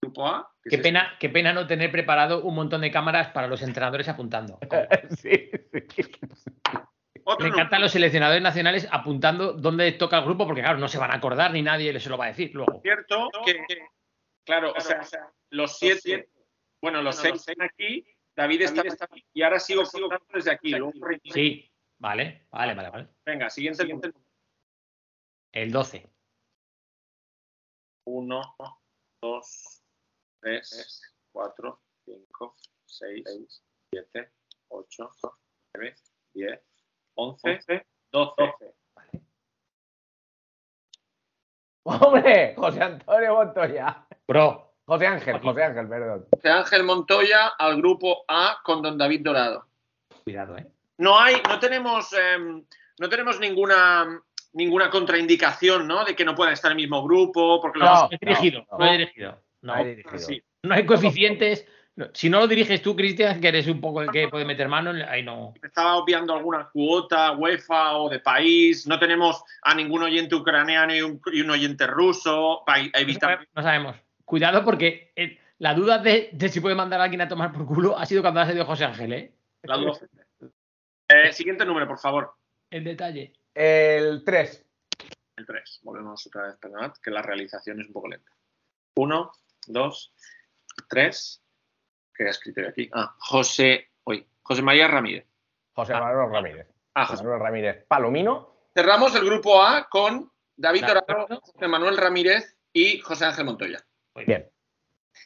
Grupo 0.00 0.26
A. 0.26 0.50
Qué 0.62 0.76
es 0.76 0.82
pena, 0.82 1.14
qué 1.18 1.28
pena 1.28 1.52
no 1.52 1.66
tener 1.66 1.90
preparado 1.90 2.42
un 2.42 2.54
montón 2.54 2.80
de 2.80 2.90
cámaras 2.90 3.28
para 3.28 3.48
los 3.48 3.62
entrenadores 3.62 4.08
apuntando. 4.08 4.58
sí, 5.20 5.50
sí. 5.94 6.02
Me 7.40 7.48
encantan 7.48 7.80
los 7.80 7.92
seleccionadores 7.92 8.42
nacionales 8.42 8.86
apuntando 8.90 9.54
dónde 9.54 9.92
toca 9.92 10.18
el 10.18 10.24
grupo, 10.24 10.46
porque 10.46 10.60
claro, 10.60 10.78
no 10.78 10.88
se 10.88 10.98
van 10.98 11.10
a 11.10 11.14
acordar 11.14 11.52
ni 11.52 11.62
nadie 11.62 11.98
se 11.98 12.10
lo 12.10 12.18
va 12.18 12.26
a 12.26 12.28
decir 12.28 12.50
luego. 12.54 12.80
cierto 12.82 13.30
que, 13.46 13.64
claro, 14.44 14.72
o 14.76 14.80
sea, 14.80 15.02
los 15.50 15.78
siete, 15.78 16.28
bueno, 16.80 17.02
los 17.02 17.16
seis 17.16 17.34
están 17.36 17.62
aquí, 17.62 18.06
David 18.36 18.62
está 18.62 19.04
aquí, 19.04 19.24
y 19.32 19.42
ahora 19.42 19.58
sigo 19.58 19.82
contando 19.84 20.26
desde 20.32 20.52
aquí. 20.52 20.70
luego. 20.70 20.92
Sí, 21.32 21.70
vale, 21.98 22.46
vale, 22.50 22.74
vale, 22.74 22.90
vale. 22.90 23.08
Venga, 23.24 23.50
siguiente 23.50 23.86
número. 23.86 24.12
El 25.52 25.70
12. 25.70 26.10
Uno, 28.06 28.56
dos, 29.22 29.82
tres, 30.40 31.00
cuatro, 31.32 31.80
cinco, 32.04 32.56
seis, 32.84 33.24
siete, 33.90 34.32
ocho, 34.68 35.10
nueve, 35.74 35.94
diez, 36.34 36.60
once, 37.14 37.86
doce. 38.10 38.54
Hombre, 41.84 42.54
José 42.56 42.82
Antonio 42.82 43.34
Montoya. 43.34 44.06
Bro, 44.26 44.72
José 44.86 45.06
Ángel, 45.06 45.40
José 45.40 45.64
Ángel, 45.64 45.88
perdón. 45.88 46.26
José 46.30 46.50
Ángel 46.50 46.82
Montoya 46.84 47.48
al 47.58 47.76
grupo 47.76 48.24
A 48.28 48.58
con 48.62 48.82
Don 48.82 48.98
David 48.98 49.20
Dorado. 49.22 49.66
cuidado, 50.24 50.56
¿eh? 50.58 50.66
No 50.98 51.18
hay, 51.18 51.36
no 51.48 51.58
tenemos, 51.58 52.12
em, 52.12 52.64
no 52.98 53.08
tenemos 53.08 53.40
ninguna 53.40 54.20
ninguna 54.54 54.88
contraindicación, 54.88 55.86
¿no? 55.86 56.04
De 56.04 56.14
que 56.14 56.24
no 56.24 56.34
puedan 56.34 56.52
estar 56.54 56.70
en 56.70 56.78
el 56.78 56.82
mismo 56.84 57.02
grupo, 57.02 57.60
porque 57.60 57.80
lo 57.80 57.84
vamos 57.86 58.10
No 58.10 58.16
he 58.16 58.18
dirigido, 58.26 58.66
no, 58.70 58.78
no. 58.78 58.86
he 58.86 58.92
dirigido. 58.98 59.42
No, 59.62 59.74
Ahí 59.74 59.84
dirigido. 59.86 60.18
Sí. 60.18 60.42
no 60.62 60.74
hay 60.74 60.86
coeficientes. 60.86 61.66
No, 61.96 62.06
Si 62.12 62.28
no 62.28 62.40
lo 62.40 62.46
diriges 62.48 62.82
tú, 62.82 62.94
Cristian, 62.96 63.40
que 63.40 63.48
eres 63.48 63.66
un 63.68 63.80
poco 63.80 64.02
el 64.02 64.10
que 64.10 64.28
puede 64.28 64.44
meter 64.44 64.68
mano, 64.68 64.92
ahí 65.08 65.22
no. 65.22 65.54
Estaba 65.62 65.96
obviando 65.96 66.34
alguna 66.34 66.68
cuota 66.72 67.32
UEFA 67.32 67.96
o 67.96 68.08
de 68.08 68.18
país. 68.20 68.86
No 68.86 68.98
tenemos 68.98 69.42
a 69.62 69.74
ningún 69.74 70.02
oyente 70.02 70.34
ucraniano 70.34 70.94
y 70.94 71.02
un, 71.02 71.20
y 71.32 71.40
un 71.40 71.50
oyente 71.50 71.86
ruso 71.86 72.62
para 72.66 72.82
evitar. 72.94 73.46
no 73.54 73.62
sabemos. 73.62 73.96
Cuidado 74.24 74.64
porque 74.64 75.12
eh, 75.16 75.38
la 75.58 75.74
duda 75.74 75.98
de, 75.98 76.30
de 76.32 76.48
si 76.48 76.60
puede 76.60 76.74
mandar 76.74 77.00
a 77.00 77.04
alguien 77.04 77.20
a 77.20 77.28
tomar 77.28 77.52
por 77.52 77.66
culo 77.66 77.98
ha 77.98 78.06
sido 78.06 78.22
cuando 78.22 78.40
ha 78.40 78.46
salido 78.46 78.64
José 78.64 78.84
Ángel, 78.84 79.12
¿eh? 79.12 79.34
la 79.62 79.76
duda. 79.76 79.92
Eh, 81.06 81.34
siguiente 81.34 81.66
número, 81.66 81.86
por 81.86 81.98
favor. 81.98 82.34
El 82.70 82.82
detalle. 82.82 83.34
El 83.52 84.24
3. 84.24 84.66
El 85.36 85.46
3. 85.46 85.80
Volvemos 85.82 86.26
otra 86.26 86.46
vez, 86.46 86.56
perdonad, 86.56 86.94
que 86.94 87.10
la 87.10 87.20
realización 87.20 87.78
es 87.78 87.88
un 87.88 87.92
poco 87.92 88.08
lenta. 88.08 88.32
1, 88.96 89.32
2, 89.66 90.12
3. 90.88 91.42
¿Qué 92.14 92.24
ha 92.24 92.30
escrito 92.30 92.62
yo 92.62 92.68
aquí? 92.68 92.88
Ah, 92.92 93.14
José. 93.18 93.90
Uy, 94.04 94.26
José 94.42 94.62
María 94.62 94.88
Ramírez. 94.88 95.26
José 95.74 95.92
Manuel 95.92 96.32
Ramírez. 96.32 96.68
Ah, 96.94 97.04
José. 97.04 97.22
Manuel 97.22 97.40
Ramírez. 97.40 97.84
Palomino. 97.86 98.70
Cerramos 98.72 99.14
el 99.14 99.26
grupo 99.26 99.62
A 99.62 99.88
con 99.90 100.32
David 100.56 100.84
acuerdo. 100.84 101.40
José 101.40 101.68
Manuel 101.68 101.98
Ramírez 101.98 102.56
y 102.72 103.00
José 103.00 103.26
Ángel 103.26 103.44
Montoya. 103.44 103.84
Bien, 104.14 104.48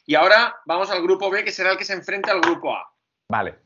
Y 0.07 0.15
ahora 0.15 0.57
vamos 0.67 0.91
al 0.91 1.03
grupo 1.03 1.31
B, 1.31 1.45
que 1.45 1.53
será 1.53 1.73
el 1.73 1.79
que 1.79 1.85
se 1.85 1.93
enfrente 1.93 2.31
al 2.31 2.41
grupo 2.41 2.75
A. 2.75 2.93
vale. 3.29 3.59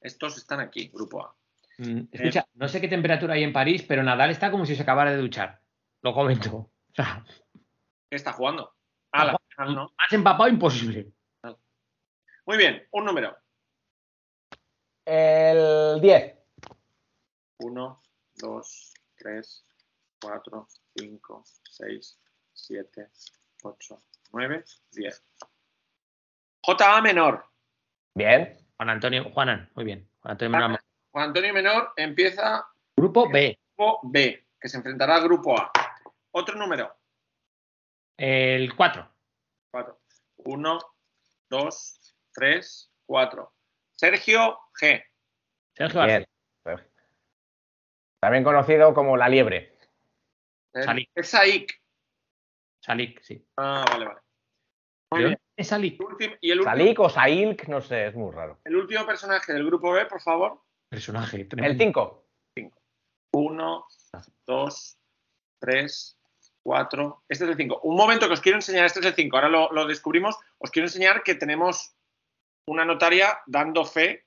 Estos 0.00 0.36
están 0.36 0.60
aquí, 0.60 0.88
grupo 0.88 1.24
A. 1.24 1.34
Mm, 1.78 2.02
Escucha, 2.12 2.46
no 2.54 2.68
sé 2.68 2.80
qué 2.80 2.88
temperatura 2.88 3.34
hay 3.34 3.42
en 3.42 3.52
París, 3.52 3.82
pero 3.88 4.02
Nadal 4.02 4.30
está 4.30 4.50
como 4.50 4.66
si 4.66 4.76
se 4.76 4.82
acabara 4.82 5.10
de 5.12 5.16
duchar. 5.16 5.60
Lo 6.02 6.12
comento. 6.14 6.56
O 6.56 6.70
sea, 6.94 7.24
¿Qué 8.10 8.16
está 8.16 8.32
jugando? 8.32 8.74
Ah, 9.12 9.24
la 9.24 9.38
final, 9.48 9.74
¿no? 9.74 9.92
más 9.96 10.12
empapado 10.12 10.48
imposible. 10.48 11.10
Muy 12.46 12.58
bien, 12.58 12.86
un 12.92 13.04
número. 13.06 13.36
El 15.04 16.00
10. 16.00 16.34
1, 17.58 18.02
2, 18.36 18.94
3, 19.16 19.66
4, 20.20 20.68
5, 20.96 21.44
6, 21.70 22.18
7, 22.52 23.08
8, 23.62 24.02
9, 24.34 24.64
10. 24.90 25.24
JA 26.66 27.00
menor. 27.00 27.44
Bien. 28.14 28.58
Juan 28.76 28.90
Antonio, 28.90 29.30
Juanan, 29.30 29.70
muy 29.76 29.84
bien. 29.84 30.08
Juan 30.20 30.32
Antonio 30.32 30.58
Menor. 30.58 30.80
Juan 31.12 31.24
Antonio 31.26 31.54
Menor 31.54 31.92
empieza 31.96 32.66
Grupo 32.96 33.30
B. 33.30 33.56
grupo 33.76 34.00
B, 34.02 34.48
que 34.60 34.68
se 34.68 34.76
enfrentará 34.76 35.16
al 35.16 35.22
grupo 35.22 35.56
A. 35.56 35.70
Otro 36.32 36.56
número. 36.56 36.92
El 38.16 38.74
4. 38.74 39.08
4. 39.70 40.00
1, 40.38 40.78
2, 41.50 42.16
3, 42.32 42.92
4. 43.06 43.54
Sergio 43.92 44.58
G. 44.80 45.04
Sergio 45.74 46.00
García. 46.00 46.26
Bien. 46.64 46.90
También 48.18 48.42
conocido 48.42 48.92
como 48.94 49.16
la 49.16 49.28
liebre. 49.28 49.78
Salik. 50.72 51.10
Es 51.14 51.28
Saik. 51.28 51.80
Salik, 52.80 53.22
sí. 53.22 53.46
Ah, 53.56 53.84
vale, 53.88 54.06
vale. 54.06 54.23
Muy 55.14 55.22
¿De 55.22 55.28
bien. 55.28 55.38
dónde 55.38 55.62
es 55.62 55.68
Salik? 55.68 56.00
Y 56.40 56.50
el 56.50 56.58
último, 56.58 56.76
Salik 56.76 57.00
o 57.00 57.08
Sailk, 57.08 57.68
no 57.68 57.80
sé, 57.80 58.06
es 58.08 58.14
muy 58.14 58.32
raro. 58.32 58.58
el 58.64 58.76
último 58.76 59.06
personaje 59.06 59.52
del 59.52 59.64
grupo 59.64 59.92
B, 59.92 60.06
por 60.06 60.20
favor. 60.20 60.60
Personaje. 60.88 61.42
El 61.42 61.48
tremendo. 61.48 62.24
5. 62.56 62.72
1, 63.32 63.86
2, 64.46 64.98
3, 65.60 66.18
4. 66.62 67.24
Este 67.28 67.44
es 67.44 67.50
el 67.50 67.56
5. 67.56 67.80
Un 67.82 67.96
momento 67.96 68.26
que 68.26 68.34
os 68.34 68.40
quiero 68.40 68.58
enseñar. 68.58 68.84
Este 68.86 69.00
es 69.00 69.06
el 69.06 69.14
5. 69.14 69.36
Ahora 69.36 69.48
lo, 69.48 69.72
lo 69.72 69.86
descubrimos. 69.86 70.36
Os 70.58 70.70
quiero 70.70 70.86
enseñar 70.86 71.22
que 71.22 71.34
tenemos 71.34 71.94
una 72.66 72.84
notaria 72.84 73.38
dando 73.46 73.84
fe 73.84 74.26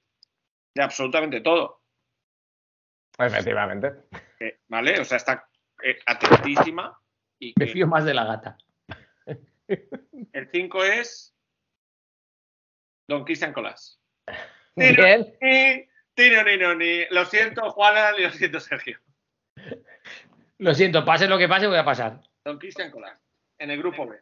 de 0.76 0.84
absolutamente 0.84 1.42
todo. 1.42 1.82
Efectivamente. 3.18 3.94
Eh, 4.40 4.60
¿Vale? 4.68 5.00
O 5.00 5.06
sea, 5.06 5.18
está 5.18 5.50
eh, 5.84 5.98
atentísima. 6.06 7.00
Y 7.40 7.54
Me 7.58 7.66
que 7.66 7.72
fío 7.72 7.88
más 7.88 8.06
de 8.06 8.14
la 8.14 8.26
gata. 8.26 8.58
El 9.68 10.49
5 10.51 10.84
es 10.84 11.36
Don 13.07 13.24
Cristian 13.24 13.53
Colás. 13.53 13.99
Bien. 14.76 15.36
Ni, 15.41 15.88
tiro, 16.13 16.43
ni, 16.43 16.57
no, 16.57 16.76
ni. 16.76 17.05
Lo 17.09 17.26
siento, 17.26 17.70
Juana, 17.72 18.11
y 18.18 18.24
lo 18.24 18.32
siento, 18.32 18.59
Sergio. 18.59 18.99
Lo 20.59 20.74
siento, 20.74 21.03
pase 21.05 21.28
lo 21.28 21.38
que 21.38 21.47
pase, 21.47 21.68
voy 21.68 21.78
a 21.78 21.86
pasar. 21.86 22.22
Don 22.43 22.59
Cristian 22.59 22.91
Colás, 22.91 23.20
en 23.57 23.72
el 23.72 23.78
grupo 23.80 24.07
B. 24.07 24.20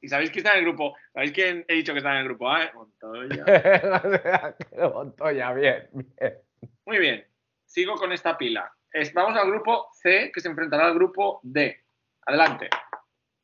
¿Y 0.00 0.08
sabéis 0.08 0.30
quién 0.30 0.44
está 0.44 0.52
en 0.52 0.64
el 0.64 0.64
grupo? 0.64 0.96
¿Sabéis 1.12 1.32
quién 1.32 1.64
he 1.68 1.74
dicho 1.74 1.92
que 1.92 1.98
está 1.98 2.12
en 2.12 2.18
el 2.18 2.24
grupo 2.24 2.50
A? 2.50 2.64
eh? 2.64 2.70
Montoya. 2.74 3.44
Montoya, 4.94 5.52
bien, 5.52 5.88
bien. 5.92 6.38
Muy 6.86 6.98
bien. 6.98 7.26
Sigo 7.64 7.94
con 7.94 8.12
esta 8.12 8.36
pila. 8.36 8.72
vamos 9.14 9.38
al 9.38 9.48
grupo 9.48 9.88
C, 9.92 10.32
que 10.34 10.40
se 10.40 10.48
enfrentará 10.48 10.86
al 10.86 10.94
grupo 10.94 11.40
D. 11.42 11.84
Adelante. 12.26 12.68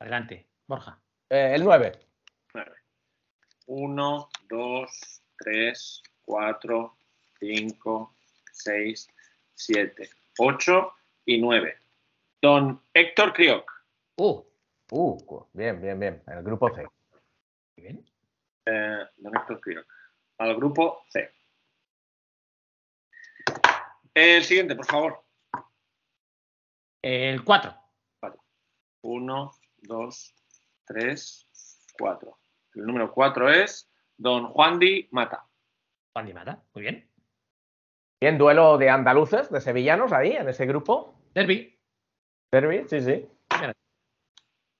Adelante, 0.00 0.48
Borja. 0.66 1.00
Eh, 1.30 1.54
el 1.54 1.64
9. 1.64 1.92
1, 3.66 4.28
2, 4.48 5.22
3, 5.38 6.02
4, 6.22 6.96
5, 7.40 8.16
6, 8.52 9.08
7, 9.54 10.10
8 10.38 10.92
y 11.26 11.40
9. 11.40 11.76
Don 12.40 12.82
Héctor 12.94 13.32
Crioc. 13.32 13.70
Uh, 14.16 14.42
Uh, 14.90 15.46
bien, 15.52 15.80
bien, 15.80 16.00
bien. 16.00 16.22
El 16.26 16.42
grupo 16.42 16.74
C. 16.74 16.86
bien. 17.76 18.04
Eh, 18.64 19.06
don 19.18 19.36
Héctor 19.36 19.60
Crioc. 19.60 19.86
Al 20.38 20.56
grupo 20.56 21.04
C. 21.10 21.30
El 24.14 24.42
siguiente, 24.44 24.74
por 24.74 24.86
favor. 24.86 25.24
El 27.02 27.44
4. 27.44 27.74
1, 29.02 29.52
2, 29.82 30.34
3, 30.88 31.92
4. 31.98 32.38
El 32.74 32.86
número 32.86 33.12
4 33.12 33.50
es 33.52 33.90
Don 34.16 34.46
Juan 34.48 34.78
Di 34.78 35.06
Mata. 35.10 35.44
Juan 36.14 36.26
Di 36.26 36.32
Mata, 36.32 36.62
muy 36.74 36.82
bien. 36.82 37.10
Bien, 38.20 38.36
duelo 38.38 38.78
de 38.78 38.90
andaluces, 38.90 39.50
de 39.50 39.60
sevillanos 39.60 40.12
ahí, 40.12 40.32
en 40.32 40.48
ese 40.48 40.66
grupo. 40.66 41.14
Derby. 41.34 41.78
Derby, 42.50 42.84
sí, 42.88 43.00
sí. 43.00 43.28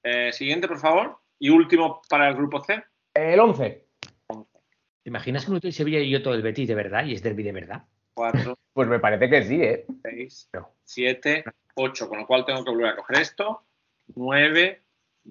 Eh, 0.03 0.33
siguiente, 0.33 0.67
por 0.67 0.79
favor. 0.79 1.19
Y 1.39 1.51
último 1.51 2.01
para 2.09 2.29
el 2.29 2.35
grupo 2.35 2.65
C. 2.65 2.83
El 3.15 3.39
11. 3.39 3.87
¿Te 4.29 5.11
imaginas 5.11 5.45
que 5.45 5.51
uno 5.51 5.61
de 5.61 5.71
Sevilla 5.71 6.01
y 6.01 6.15
otro 6.17 6.33
del 6.33 6.43
Betis 6.43 6.69
de 6.69 6.75
verdad 6.75 7.05
y 7.05 7.15
es 7.15 7.23
Derby 7.23 7.43
de 7.43 7.53
verdad? 7.53 7.85
4, 8.15 8.57
Pues 8.73 8.89
me 8.89 8.99
parece 8.99 9.29
que 9.29 9.43
sí, 9.45 9.63
¿eh? 9.63 9.87
6, 10.03 10.51
No. 10.55 10.75
7, 10.85 11.45
8. 11.75 12.09
Con 12.09 12.19
lo 12.19 12.27
cual 12.27 12.45
tengo 12.45 12.65
que 12.65 12.71
volver 12.71 12.87
a 12.89 12.97
coger 12.97 13.19
esto. 13.21 13.67
9, 14.15 14.83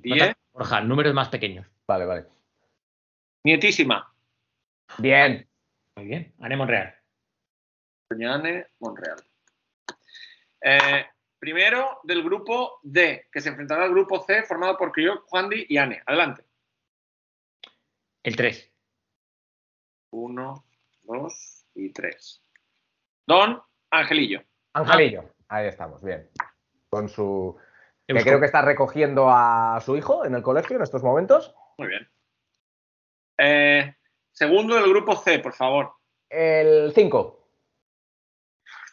10. 0.01 0.35
Borja, 0.53 0.81
números 0.81 1.13
más 1.13 1.29
pequeños. 1.29 1.65
Vale, 1.87 2.05
vale. 2.05 2.25
Nietísima. 3.43 4.13
Bien. 4.97 5.47
Muy 5.95 6.05
bien. 6.05 6.33
Ane 6.39 6.55
Monreal. 6.55 6.95
Doña 8.09 8.35
Ane 8.35 8.67
Monreal. 8.79 9.23
Eh, 10.61 11.05
primero 11.39 11.99
del 12.03 12.23
grupo 12.23 12.79
D, 12.83 13.27
que 13.31 13.41
se 13.41 13.49
enfrentará 13.49 13.83
al 13.83 13.91
grupo 13.91 14.23
C, 14.23 14.43
formado 14.43 14.77
por 14.77 14.91
Crioc, 14.91 15.25
Juan 15.27 15.49
Di 15.49 15.65
y 15.69 15.77
Ane. 15.77 16.01
Adelante. 16.05 16.45
El 18.23 18.35
3. 18.35 18.71
1, 20.11 20.65
2 21.03 21.65
y 21.75 21.91
3. 21.91 22.41
Don 23.27 23.61
Angelillo. 23.91 24.43
Angelillo. 24.73 25.33
Ahí 25.47 25.67
estamos, 25.67 26.03
bien. 26.03 26.29
Con 26.89 27.09
su. 27.09 27.57
Que 28.07 28.13
Eusko. 28.13 28.29
creo 28.29 28.39
que 28.39 28.45
está 28.45 28.61
recogiendo 28.61 29.29
a 29.29 29.79
su 29.83 29.97
hijo 29.97 30.25
en 30.25 30.33
el 30.33 30.41
colegio 30.41 30.77
en 30.77 30.83
estos 30.83 31.03
momentos. 31.03 31.53
Muy 31.77 31.89
bien. 31.89 32.09
Eh, 33.37 33.95
segundo 34.31 34.75
del 34.75 34.89
grupo 34.89 35.15
C, 35.15 35.39
por 35.39 35.53
favor. 35.53 35.93
El 36.29 36.93
5. 36.93 37.49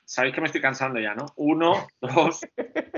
Sabéis 0.04 0.34
que 0.34 0.40
me 0.40 0.46
estoy 0.48 0.60
cansando 0.60 1.00
ya, 1.00 1.14
¿no? 1.14 1.26
1, 1.36 1.86
2, 2.00 2.40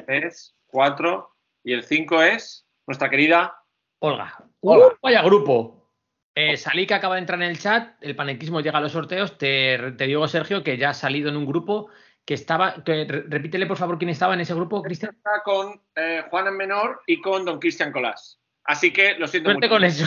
3, 0.06 0.56
4 0.66 1.36
y 1.64 1.72
el 1.72 1.84
5 1.84 2.22
es 2.22 2.66
nuestra 2.86 3.10
querida 3.10 3.62
Olga. 3.98 4.36
Hola. 4.60 4.86
Uh, 4.86 4.90
vaya 5.02 5.22
grupo. 5.22 5.92
Eh, 6.34 6.56
Salí 6.56 6.86
que 6.86 6.94
acaba 6.94 7.14
de 7.14 7.20
entrar 7.20 7.40
en 7.42 7.48
el 7.48 7.58
chat. 7.58 7.94
El 8.02 8.16
panenquismo 8.16 8.60
llega 8.60 8.78
a 8.78 8.82
los 8.82 8.92
sorteos. 8.92 9.38
Te, 9.38 9.92
te 9.92 10.04
digo, 10.04 10.26
Sergio, 10.28 10.62
que 10.62 10.76
ya 10.76 10.90
ha 10.90 10.94
salido 10.94 11.28
en 11.30 11.36
un 11.36 11.46
grupo 11.46 11.88
que 12.26 12.34
estaba. 12.34 12.82
que- 12.84 13.04
re- 13.08 13.24
repítele, 13.28 13.66
por 13.66 13.76
favor, 13.78 13.96
quién 13.96 14.10
estaba 14.10 14.34
en 14.34 14.40
ese 14.40 14.52
grupo, 14.54 14.82
Cristian. 14.82 15.14
está 15.14 15.42
con 15.44 15.80
eh, 15.94 16.24
Juan 16.28 16.48
en 16.48 16.56
menor 16.56 17.00
y 17.06 17.20
con 17.22 17.44
don 17.44 17.58
Cristian 17.58 17.92
Colás. 17.92 18.38
Así 18.64 18.92
que 18.92 19.14
lo 19.18 19.26
siento 19.28 19.50
Suerte 19.50 19.68
mucho. 19.68 19.74
con 19.76 19.84
eso. 19.84 20.04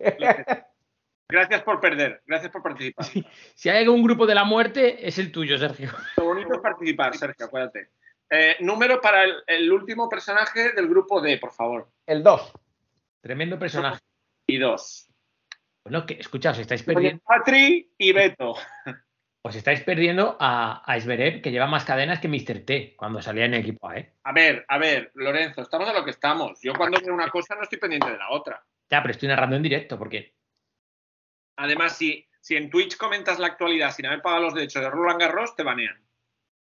Gracias 1.28 1.62
por 1.62 1.80
perder, 1.80 2.22
gracias 2.26 2.52
por 2.52 2.62
participar. 2.62 3.06
Si 3.54 3.68
hay 3.70 3.78
algún 3.84 4.02
grupo 4.02 4.26
de 4.26 4.34
la 4.34 4.44
muerte, 4.44 5.06
es 5.08 5.18
el 5.18 5.32
tuyo, 5.32 5.56
Sergio. 5.56 5.90
Lo 6.18 6.24
bonito 6.24 6.52
es 6.54 6.60
participar, 6.60 7.16
Sergio, 7.16 7.46
acuérdate. 7.46 7.88
Eh, 8.28 8.56
número 8.60 9.00
para 9.00 9.24
el, 9.24 9.36
el 9.46 9.72
último 9.72 10.10
personaje 10.10 10.72
del 10.72 10.88
grupo 10.88 11.22
D, 11.22 11.38
por 11.38 11.52
favor. 11.52 11.88
El 12.04 12.22
2. 12.22 12.52
Tremendo 13.22 13.58
personaje. 13.58 14.00
Y 14.46 14.58
dos. 14.58 15.08
Bueno, 15.84 16.04
que 16.04 16.14
escucha, 16.14 16.50
os 16.50 16.58
estáis 16.58 16.82
perdiendo, 16.82 17.22
Patri 17.24 17.90
y 17.96 18.12
Beto. 18.12 18.54
Os 19.44 19.56
estáis 19.56 19.80
perdiendo 19.82 20.36
a, 20.38 20.82
a 20.86 20.98
que 20.98 21.50
lleva 21.50 21.66
más 21.66 21.84
cadenas 21.84 22.20
que 22.20 22.28
Mr. 22.28 22.64
T 22.64 22.94
cuando 22.96 23.20
salía 23.20 23.44
en 23.46 23.54
equipo 23.54 23.88
A, 23.88 23.98
¿eh? 23.98 24.12
A 24.22 24.32
ver, 24.32 24.64
a 24.68 24.78
ver, 24.78 25.10
Lorenzo, 25.14 25.62
estamos 25.62 25.88
a 25.88 25.92
lo 25.92 26.04
que 26.04 26.12
estamos. 26.12 26.60
Yo 26.62 26.72
cuando 26.74 27.00
veo 27.00 27.12
una 27.12 27.28
cosa 27.28 27.56
no 27.56 27.62
estoy 27.62 27.78
pendiente 27.78 28.10
de 28.10 28.18
la 28.18 28.30
otra. 28.30 28.64
Ya, 28.88 29.02
pero 29.02 29.12
estoy 29.12 29.28
narrando 29.28 29.56
en 29.56 29.62
directo, 29.62 29.98
porque 29.98 30.34
Además, 31.56 31.96
si, 31.96 32.26
si 32.40 32.56
en 32.56 32.70
Twitch 32.70 32.96
comentas 32.96 33.38
la 33.38 33.48
actualidad 33.48 33.90
sin 33.92 34.06
haber 34.06 34.22
pagado 34.22 34.44
los 34.44 34.54
derechos 34.54 34.82
de 34.82 34.90
Roland 34.90 35.20
Garros, 35.20 35.54
te 35.54 35.62
banean. 35.62 36.00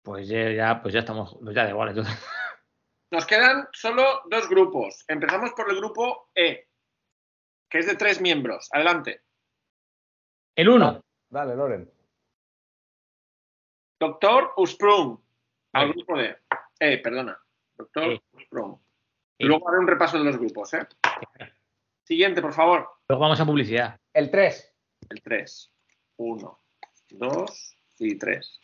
pues 0.01 0.27
ya, 0.27 0.49
ya- 0.49 0.81
pues 0.81 0.93
ya 0.93 1.01
estamos, 1.01 1.37
pues 1.43 1.55
ya 1.55 1.63
da 1.65 1.69
igual. 1.71 1.89
entonces. 1.89 2.15
Nos 3.11 3.25
quedan 3.25 3.67
solo 3.73 4.21
dos 4.29 4.47
grupos. 4.47 5.03
Empezamos 5.07 5.51
por 5.53 5.69
el 5.69 5.77
grupo 5.77 6.29
E, 6.35 6.69
que 7.69 7.79
es 7.79 7.87
de 7.87 7.95
tres 7.95 8.21
miembros. 8.21 8.69
Adelante. 8.71 9.21
El 10.55 10.69
1. 10.69 11.01
Dale, 11.29 11.55
Loren. 11.55 11.91
Doctor 13.99 14.53
Usprung, 14.55 15.19
al 15.73 15.91
grupo 15.91 16.17
D. 16.17 16.37
Eh, 16.79 16.99
perdona. 16.99 17.37
Doctor 17.77 18.13
E. 18.13 18.21
Usprung. 18.31 18.79
E. 19.37 19.45
Luego 19.45 19.67
haré 19.67 19.79
un 19.79 19.87
repaso 19.87 20.17
de 20.17 20.23
los 20.23 20.37
grupos, 20.37 20.73
¿eh? 20.73 20.87
Siguiente, 22.03 22.41
por 22.41 22.53
favor. 22.53 22.89
Luego 23.09 23.21
vamos 23.21 23.39
a 23.39 23.45
publicidad. 23.45 23.99
El 24.13 24.31
3. 24.31 24.75
El 25.09 25.21
3. 25.21 25.73
1, 26.17 26.59
2 27.09 27.77
y 27.99 28.17
3. 28.17 28.59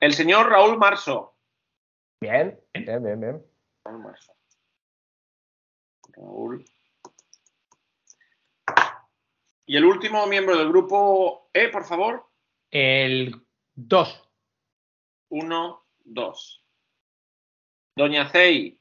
El 0.00 0.14
señor 0.14 0.48
Raúl 0.48 0.78
Marso. 0.78 1.36
Bien. 2.20 2.58
Bien, 2.72 3.02
bien, 3.02 3.20
bien. 3.20 3.46
Raúl 3.84 4.02
Marso. 4.02 4.32
Raúl. 6.12 6.64
Y 9.66 9.76
el 9.76 9.84
último 9.84 10.26
miembro 10.26 10.56
del 10.56 10.68
grupo 10.68 11.50
E, 11.52 11.68
por 11.68 11.84
favor. 11.84 12.30
El 12.70 13.47
2. 13.80 14.28
1, 15.28 15.86
2. 16.04 16.64
Doña 17.94 18.28
Cey. 18.28 18.76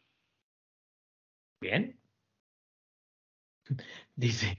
Bien. 1.62 2.00
Dice, 4.16 4.58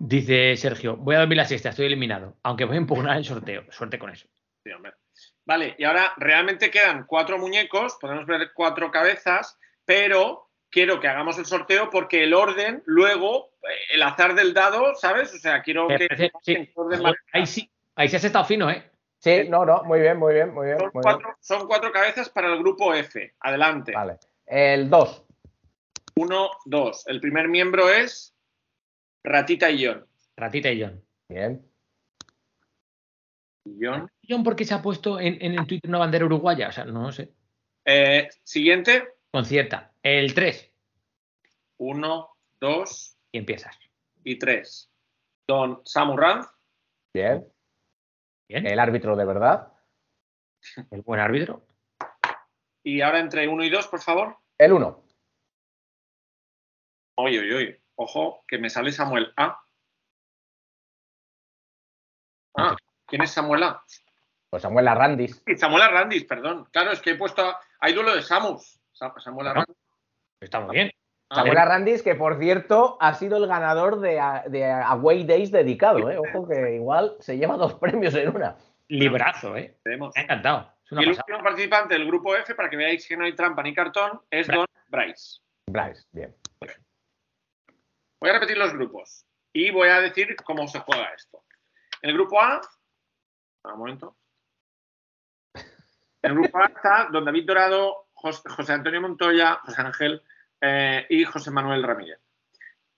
dice 0.00 0.56
Sergio, 0.56 0.96
voy 0.96 1.14
a 1.14 1.20
dormir 1.20 1.36
la 1.36 1.44
siesta, 1.44 1.68
estoy 1.68 1.86
eliminado. 1.86 2.36
Aunque 2.42 2.64
voy 2.64 2.74
a 2.74 2.80
impugnar 2.80 3.16
el 3.16 3.24
sorteo. 3.24 3.64
Suerte 3.70 3.96
con 4.00 4.10
eso. 4.10 4.26
Sí. 4.64 4.70
Vale, 5.44 5.76
y 5.78 5.84
ahora 5.84 6.12
realmente 6.16 6.68
quedan 6.68 7.06
cuatro 7.06 7.38
muñecos, 7.38 7.96
podemos 8.00 8.26
ver 8.26 8.50
cuatro 8.52 8.90
cabezas, 8.90 9.56
pero 9.84 10.50
quiero 10.68 10.98
que 10.98 11.06
hagamos 11.06 11.38
el 11.38 11.46
sorteo 11.46 11.88
porque 11.90 12.24
el 12.24 12.34
orden, 12.34 12.82
luego, 12.86 13.52
eh, 13.62 13.94
el 13.94 14.02
azar 14.02 14.34
del 14.34 14.52
dado, 14.52 14.96
¿sabes? 14.96 15.32
O 15.32 15.38
sea, 15.38 15.62
quiero 15.62 15.86
que... 15.86 16.08
sí. 16.42 16.68
orden 16.74 17.14
Ahí 17.32 17.46
sí, 17.46 17.70
ahí 17.94 18.08
sí 18.08 18.16
has 18.16 18.24
estado 18.24 18.44
fino, 18.44 18.68
¿eh? 18.68 18.91
Sí, 19.22 19.48
no, 19.48 19.64
no. 19.64 19.84
Muy 19.84 20.00
bien, 20.00 20.18
muy 20.18 20.34
bien, 20.34 20.52
muy 20.52 20.66
bien. 20.66 20.78
Son 20.78 20.90
muy 20.92 21.02
bien. 21.02 21.02
cuatro, 21.02 21.36
son 21.40 21.66
cuatro 21.68 21.92
cabezas 21.92 22.28
para 22.28 22.52
el 22.52 22.58
grupo 22.58 22.92
F. 22.92 23.34
Adelante. 23.40 23.92
Vale. 23.92 24.18
El 24.46 24.90
2. 24.90 25.24
Uno, 26.16 26.50
dos. 26.64 27.06
El 27.06 27.20
primer 27.20 27.48
miembro 27.48 27.88
es 27.88 28.34
Ratita 29.22 29.70
y 29.70 29.86
John. 29.86 30.06
Ratita 30.36 30.70
y 30.72 30.82
John. 30.82 31.04
Bien. 31.28 31.64
John. 33.80 34.10
John, 34.28 34.42
¿por 34.42 34.56
qué 34.56 34.64
se 34.64 34.74
ha 34.74 34.82
puesto 34.82 35.20
en, 35.20 35.38
en 35.40 35.52
el 35.58 35.66
Twitter 35.66 35.88
una 35.88 35.98
bandera 35.98 36.24
uruguaya? 36.24 36.68
O 36.68 36.72
sea, 36.72 36.84
no 36.84 37.02
lo 37.02 37.12
sé. 37.12 37.30
Eh, 37.84 38.28
siguiente. 38.42 39.08
Concierta. 39.30 39.92
El 40.02 40.34
3. 40.34 40.72
Uno, 41.78 42.36
dos 42.60 43.16
Y 43.30 43.38
empiezas. 43.38 43.78
y 44.24 44.38
tres. 44.38 44.90
Don 45.46 45.80
Samu 45.84 46.16
Ranz. 46.16 46.46
Bien. 47.14 47.46
Bien. 48.52 48.66
El 48.66 48.78
árbitro 48.80 49.16
de 49.16 49.24
verdad. 49.24 49.72
El 50.90 51.00
buen 51.02 51.20
árbitro. 51.20 51.66
Y 52.82 53.00
ahora 53.00 53.20
entre 53.20 53.48
uno 53.48 53.64
y 53.64 53.70
dos, 53.70 53.88
por 53.88 54.00
favor. 54.02 54.36
El 54.58 54.72
1. 54.74 55.04
Oye, 57.16 57.40
oye, 57.40 57.54
oye. 57.54 57.82
Ojo, 57.94 58.44
que 58.46 58.58
me 58.58 58.68
sale 58.68 58.92
Samuel 58.92 59.32
A. 59.36 59.58
Ah, 62.56 62.76
¿quién 63.06 63.22
es 63.22 63.30
Samuel 63.30 63.62
A? 63.62 63.82
Pues 64.50 64.62
Samuel 64.62 64.88
Arrandis. 64.88 65.42
Sí, 65.46 65.56
Samuel 65.56 65.82
Arrandis, 65.82 66.24
perdón. 66.24 66.66
Claro, 66.72 66.90
es 66.92 67.00
que 67.00 67.10
he 67.12 67.14
puesto. 67.16 67.54
Hay 67.80 67.94
duelo 67.94 68.14
de 68.14 68.22
Samus. 68.22 68.78
Sa- 68.92 69.14
Samuel 69.18 69.46
Bueno. 69.46 69.50
Arrandis. 69.50 69.76
Está 70.40 70.60
muy 70.60 70.74
bien. 70.74 70.90
Ah, 71.32 71.36
Samuel. 71.36 71.56
Arrandis, 71.58 72.02
que 72.02 72.14
por 72.14 72.38
cierto 72.38 72.98
ha 73.00 73.14
sido 73.14 73.38
el 73.38 73.46
ganador 73.46 74.00
de, 74.00 74.20
de 74.48 74.70
Away 74.70 75.24
Days 75.24 75.50
dedicado. 75.50 76.10
¿eh? 76.10 76.18
Ojo 76.18 76.46
que 76.46 76.74
igual 76.74 77.16
se 77.20 77.38
lleva 77.38 77.56
dos 77.56 77.74
premios 77.74 78.14
en 78.14 78.36
una. 78.36 78.56
Librazo, 78.88 79.56
¿eh? 79.56 79.78
Veremos. 79.82 80.12
Me 80.14 80.20
ha 80.20 80.24
encantado. 80.24 80.70
Es 80.84 80.92
una 80.92 81.00
y 81.00 81.04
el 81.04 81.10
pasada. 81.12 81.24
último 81.28 81.44
participante 81.44 81.94
del 81.94 82.06
grupo 82.06 82.36
F, 82.36 82.54
para 82.54 82.68
que 82.68 82.76
veáis 82.76 83.08
que 83.08 83.16
no 83.16 83.24
hay 83.24 83.34
trampa 83.34 83.62
ni 83.62 83.72
cartón, 83.72 84.20
es 84.30 84.46
Bryce. 84.46 84.58
Don 84.58 84.66
Bryce. 84.88 85.40
Bryce, 85.66 86.06
bien. 86.12 86.36
Voy 88.20 88.30
a 88.30 88.34
repetir 88.34 88.58
los 88.58 88.72
grupos 88.74 89.24
y 89.54 89.70
voy 89.70 89.88
a 89.88 90.00
decir 90.02 90.36
cómo 90.44 90.68
se 90.68 90.80
juega 90.80 91.08
esto. 91.14 91.42
En 92.02 92.10
el 92.10 92.16
grupo 92.16 92.38
A, 92.40 92.60
un 93.64 93.78
momento. 93.78 94.16
En 95.54 96.30
el 96.30 96.34
grupo 96.34 96.58
A 96.58 96.66
está 96.66 97.08
Don 97.10 97.24
David 97.24 97.46
Dorado, 97.46 98.08
Jos- 98.12 98.42
José 98.54 98.74
Antonio 98.74 99.00
Montoya, 99.00 99.54
José 99.64 99.80
Ángel 99.80 100.22
eh, 100.62 101.04
y 101.10 101.24
José 101.24 101.50
Manuel 101.50 101.82
Ramírez. 101.82 102.18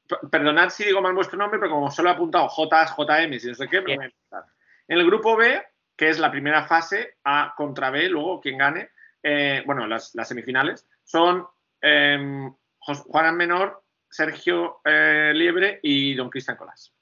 P- 0.07 0.29
Perdonad 0.31 0.69
si 0.69 0.85
digo 0.85 1.01
mal 1.01 1.15
vuestro 1.15 1.37
nombre, 1.39 1.59
pero 1.59 1.73
como 1.73 1.91
solo 1.91 2.11
he 2.11 2.13
apuntado 2.13 2.47
J, 2.49 2.87
JM 2.97 3.33
y 3.33 3.39
no 3.49 3.55
sé 3.55 3.67
qué, 3.69 3.81
me 3.81 3.97
voy 3.97 4.07
a. 4.33 4.45
En 4.87 4.99
el 4.99 5.07
grupo 5.07 5.35
B, 5.37 5.61
que 5.97 6.11
es 6.11 6.19
la 6.19 6.31
primera 6.31 6.67
fase, 6.67 7.17
A 7.25 7.55
contra 7.57 7.91
B, 7.91 8.09
luego 8.09 8.39
quien 8.41 8.59
gane, 8.59 8.91
eh, 9.23 9.63
bueno, 9.65 9.87
las, 9.87 10.15
las 10.15 10.29
semifinales, 10.29 10.87
son 11.03 11.47
eh, 11.81 12.51
Juan 12.79 13.37
Menor, 13.37 13.83
Sergio 14.11 14.81
eh, 14.85 15.33
Liebre 15.35 15.81
y 15.83 16.15
don 16.15 16.29
Cristian 16.29 16.59
Colás. 16.59 16.95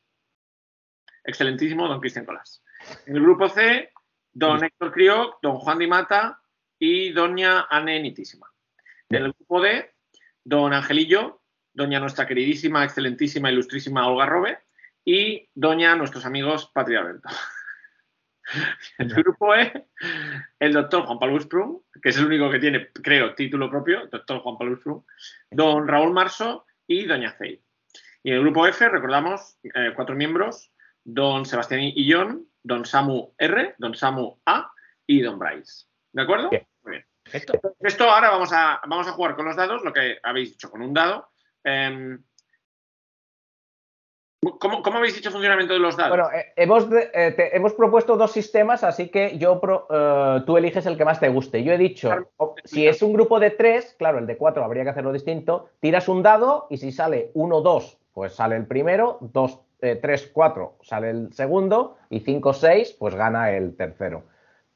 Excelentísimo 1.25 1.89
don 1.89 2.01
Cristian 2.01 2.25
Colás. 2.25 2.63
En 3.07 3.17
el 3.17 3.23
grupo 3.23 3.49
C, 3.49 3.91
don 4.33 4.63
Héctor 4.63 4.93
Crioc, 4.93 5.39
don 5.43 5.59
Juan 5.59 5.79
Di 5.79 5.87
Mata 5.87 6.41
y 6.79 7.11
doña 7.11 7.67
Anne 7.69 8.01
Nitísima. 8.01 8.51
En 9.09 9.25
el 9.25 9.33
grupo 9.33 9.61
D, 9.61 9.92
don 10.45 10.73
Angelillo, 10.73 11.43
doña 11.73 12.01
nuestra 12.01 12.27
queridísima, 12.27 12.85
excelentísima, 12.85 13.51
ilustrísima 13.51 14.07
Olga 14.07 14.27
Robe 14.27 14.59
y 15.05 15.49
doña 15.55 15.97
nuestros 15.97 16.25
amigos 16.25 16.71
Patria 16.73 17.01
Alberto. 17.01 17.29
En 18.99 19.11
el 19.11 19.15
grupo 19.23 19.55
E, 19.55 19.87
el 20.59 20.73
doctor 20.73 21.05
Juan 21.05 21.19
Pablo 21.19 21.41
Sprung, 21.41 21.81
que 22.03 22.09
es 22.11 22.19
el 22.19 22.27
único 22.27 22.51
que 22.51 22.59
tiene, 22.59 22.89
creo, 22.93 23.35
título 23.35 23.71
propio, 23.71 24.09
doctor 24.09 24.41
Juan 24.41 24.59
Pablo 24.59 24.77
Sprung, 24.77 25.03
don 25.51 25.89
Raúl 25.89 26.13
Marso 26.13 26.67
y 26.87 27.07
doña 27.07 27.33
Fey. 27.33 27.63
Y 28.23 28.31
en 28.31 28.37
el 28.37 28.43
grupo 28.43 28.67
F, 28.67 28.89
recordamos, 28.89 29.59
eh, 29.63 29.93
cuatro 29.95 30.15
miembros, 30.15 30.73
don 31.05 31.47
Sebastián 31.47 31.81
Illón, 31.81 32.47
don 32.63 32.85
Samu 32.85 33.35
R, 33.39 33.75
don 33.79 33.95
Samu 33.95 34.41
A 34.47 34.71
y 35.07 35.21
don 35.23 35.39
Bryce. 35.39 35.87
¿De 36.13 36.23
acuerdo? 36.23 36.51
Bien. 36.51 36.67
Perfecto. 37.33 37.75
Esto 37.81 38.05
ahora 38.11 38.31
vamos 38.31 38.53
a, 38.53 38.81
vamos 38.87 39.09
a 39.09 39.13
jugar 39.13 39.35
con 39.35 39.47
los 39.47 39.57
dados, 39.57 39.83
lo 39.83 39.93
que 39.93 40.19
habéis 40.23 40.51
dicho 40.51 40.71
con 40.71 40.83
un 40.83 40.93
dado. 40.93 41.29
Em, 41.65 42.23
¿cómo, 44.59 44.83
cómo 44.83 44.99
habéis 44.99 45.15
dicho 45.15 45.29
el 45.29 45.33
funcionamiento 45.33 45.73
de 45.75 45.81
los 45.81 45.97
dados? 45.97 46.11
Bueno, 46.17 46.31
eh, 46.33 46.53
hemos, 46.57 46.87
eh, 46.93 47.33
te- 47.37 47.57
hemos 47.57 47.73
propuesto 47.75 48.17
dos 48.17 48.33
sistemas, 48.33 48.85
así 48.85 49.09
que 49.09 49.39
yo 49.39 49.61
pro- 49.61 49.87
eh, 49.91 50.43
tú 50.47 50.57
eliges 50.57 50.85
el 50.87 50.97
que 50.97 51.05
más 51.05 51.21
te 51.21 51.29
guste. 51.29 51.63
Yo 51.63 51.73
he 51.73 51.79
dicho, 51.79 52.11
si 52.65 52.87
es 52.87 53.03
un 53.03 53.13
grupo 53.13 53.41
de 53.41 53.51
tres, 53.51 53.95
claro, 53.99 54.19
el 54.19 54.27
de 54.27 54.37
cuatro 54.37 54.65
habría 54.65 54.85
que 54.85 54.91
hacerlo 54.91 55.13
distinto. 55.13 55.71
Tiras 55.81 56.09
un 56.09 56.23
dado 56.23 56.67
y 56.71 56.77
si 56.77 56.93
sale 56.93 57.31
uno, 57.35 57.61
dos, 57.61 57.99
pues 58.13 58.35
sale 58.35 58.57
el 58.57 58.67
primero, 58.67 59.19
dos, 59.21 59.61
tres, 59.79 60.31
cuatro, 60.33 60.77
sale 60.83 61.11
el 61.11 61.33
segundo 61.33 61.97
y 62.11 62.21
cinco, 62.21 62.53
seis, 62.53 62.95
pues 62.99 63.15
gana 63.15 63.51
el 63.53 63.77
tercero. 63.77 64.25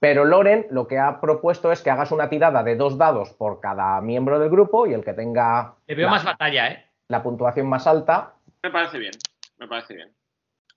Pero 0.07 0.25
Loren 0.25 0.69
lo 0.71 0.87
que 0.87 1.01
ha 1.01 1.21
propuesto 1.21 1.73
es 1.73 1.83
que 1.83 1.91
hagas 1.91 2.13
una 2.13 2.29
tirada 2.29 2.63
de 2.63 2.77
dos 2.77 2.97
dados 2.97 3.33
por 3.33 3.59
cada 3.59 4.01
miembro 4.01 4.39
del 4.39 4.49
grupo 4.51 4.87
y 4.87 4.95
el 4.95 5.03
que 5.05 5.15
tenga 5.15 5.75
Le 5.89 5.97
veo 5.97 6.07
la, 6.07 6.13
más 6.13 6.25
batalla, 6.25 6.69
¿eh? 6.69 6.87
la 7.09 7.25
puntuación 7.25 7.69
más 7.69 7.89
alta. 7.89 8.35
Me 8.63 8.71
parece 8.71 8.99
bien, 9.01 9.15
me 9.59 9.67
parece 9.67 9.95
bien. 9.95 10.15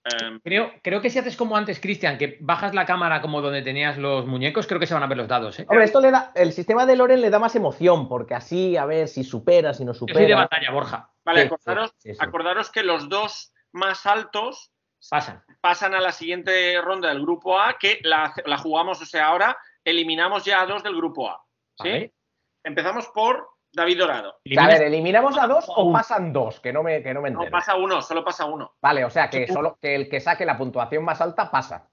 Em, 0.02 0.40
Creo, 0.40 0.72
creo 0.82 1.00
que 1.00 1.10
si 1.10 1.20
haces 1.20 1.36
como 1.36 1.56
antes, 1.56 1.78
Cristian, 1.78 2.18
que 2.18 2.38
bajas 2.40 2.74
la 2.74 2.86
cámara 2.86 3.20
como 3.20 3.40
donde 3.40 3.62
tenías 3.62 3.98
los 3.98 4.26
muñecos, 4.26 4.66
creo 4.66 4.80
que 4.80 4.86
se 4.88 4.94
van 4.94 5.04
a 5.04 5.06
ver 5.06 5.18
los 5.18 5.28
dados, 5.28 5.60
¿eh? 5.60 5.66
Hombre, 5.68 5.84
esto 5.84 6.00
le 6.00 6.10
da, 6.10 6.32
el 6.34 6.52
sistema 6.52 6.84
de 6.84 6.96
Loren 6.96 7.20
le 7.20 7.30
da 7.30 7.38
más 7.38 7.54
emoción, 7.54 8.08
porque 8.08 8.34
así, 8.34 8.76
a 8.76 8.84
ver 8.84 9.06
si 9.06 9.22
supera, 9.22 9.74
si 9.74 9.84
no 9.84 9.92
Yo 9.92 9.98
soy 9.98 10.06
de 10.08 10.14
supera. 10.14 10.36
batalla, 10.38 10.72
Borja. 10.72 11.10
vale, 11.24 11.42
Sí, 11.42 11.46
acordaros, 11.46 11.90
sí, 11.98 12.08
sí, 12.08 12.14
sí. 12.14 12.20
acordaros 12.20 12.70
que 12.72 12.82
los 12.82 13.08
dos 13.08 13.52
más 13.70 14.06
altos 14.06 14.72
Pasan. 15.08 15.42
pasan 15.60 15.94
a 15.94 16.00
la 16.00 16.12
siguiente 16.12 16.80
ronda 16.80 17.08
del 17.08 17.22
grupo 17.22 17.58
A, 17.58 17.78
que 17.78 18.00
la, 18.02 18.34
la 18.44 18.58
jugamos, 18.58 19.00
o 19.00 19.06
sea, 19.06 19.26
ahora 19.28 19.56
eliminamos 19.84 20.44
ya 20.44 20.60
a 20.60 20.66
dos 20.66 20.82
del 20.82 20.96
grupo 20.96 21.28
A. 21.28 21.42
¿sí? 21.82 21.88
Vale. 21.88 22.14
Empezamos 22.62 23.08
por 23.08 23.48
David 23.72 23.98
Dorado. 23.98 24.40
A 24.58 24.66
ver, 24.66 24.82
¿eliminamos 24.82 25.38
a 25.38 25.46
dos 25.46 25.64
o 25.68 25.92
pasan 25.92 26.32
dos? 26.32 26.60
Que 26.60 26.72
no 26.72 26.82
me, 26.82 27.02
que 27.02 27.14
no 27.14 27.22
me 27.22 27.30
No 27.30 27.48
pasa 27.50 27.76
uno, 27.76 28.02
solo 28.02 28.24
pasa 28.24 28.44
uno. 28.44 28.76
Vale, 28.82 29.04
o 29.04 29.10
sea, 29.10 29.30
que 29.30 29.46
solo 29.48 29.78
que 29.80 29.94
el 29.94 30.08
que 30.08 30.20
saque 30.20 30.44
la 30.44 30.58
puntuación 30.58 31.04
más 31.04 31.20
alta 31.20 31.50
pasa. 31.50 31.88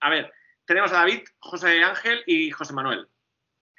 A 0.00 0.10
ver, 0.10 0.32
tenemos 0.66 0.92
a 0.92 0.96
David, 0.96 1.22
José 1.38 1.82
Ángel 1.82 2.22
y 2.26 2.50
José 2.50 2.72
Manuel. 2.74 3.08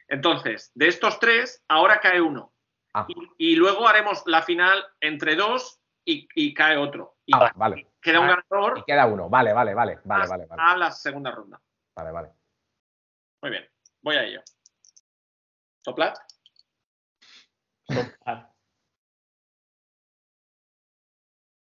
Entonces, 0.08 0.72
de 0.74 0.88
estos 0.88 1.20
tres, 1.20 1.64
ahora 1.68 2.00
cae 2.00 2.22
uno. 2.22 2.54
Ah, 2.94 3.06
Y, 3.08 3.52
y 3.52 3.56
luego 3.56 3.88
haremos 3.88 4.24
la 4.26 4.42
final 4.42 4.86
entre 5.02 5.36
dos 5.36 5.82
y, 6.06 6.28
y 6.36 6.54
cae 6.54 6.78
otro. 6.78 7.18
Y 7.26 7.34
ah, 7.36 7.52
vale. 7.56 7.94
queda 8.02 8.20
un 8.20 8.30
Ah, 8.30 8.44
ganador 8.50 8.80
Y 8.80 8.84
queda 8.84 9.06
uno. 9.06 9.30
Vale, 9.30 9.54
vale, 9.54 9.74
vale, 9.74 10.00
vale, 10.04 10.28
vale, 10.28 10.46
vale. 10.46 10.62
a 10.62 10.78
la 10.78 10.92
segunda 10.92 11.32
ronda. 11.32 11.60
Vale, 11.96 12.12
vale. 12.12 12.32
Muy 13.42 13.52
bien, 13.52 13.70
voy 14.02 14.16
a 14.16 14.24
ello. 14.24 14.42
Soplat. 15.84 16.18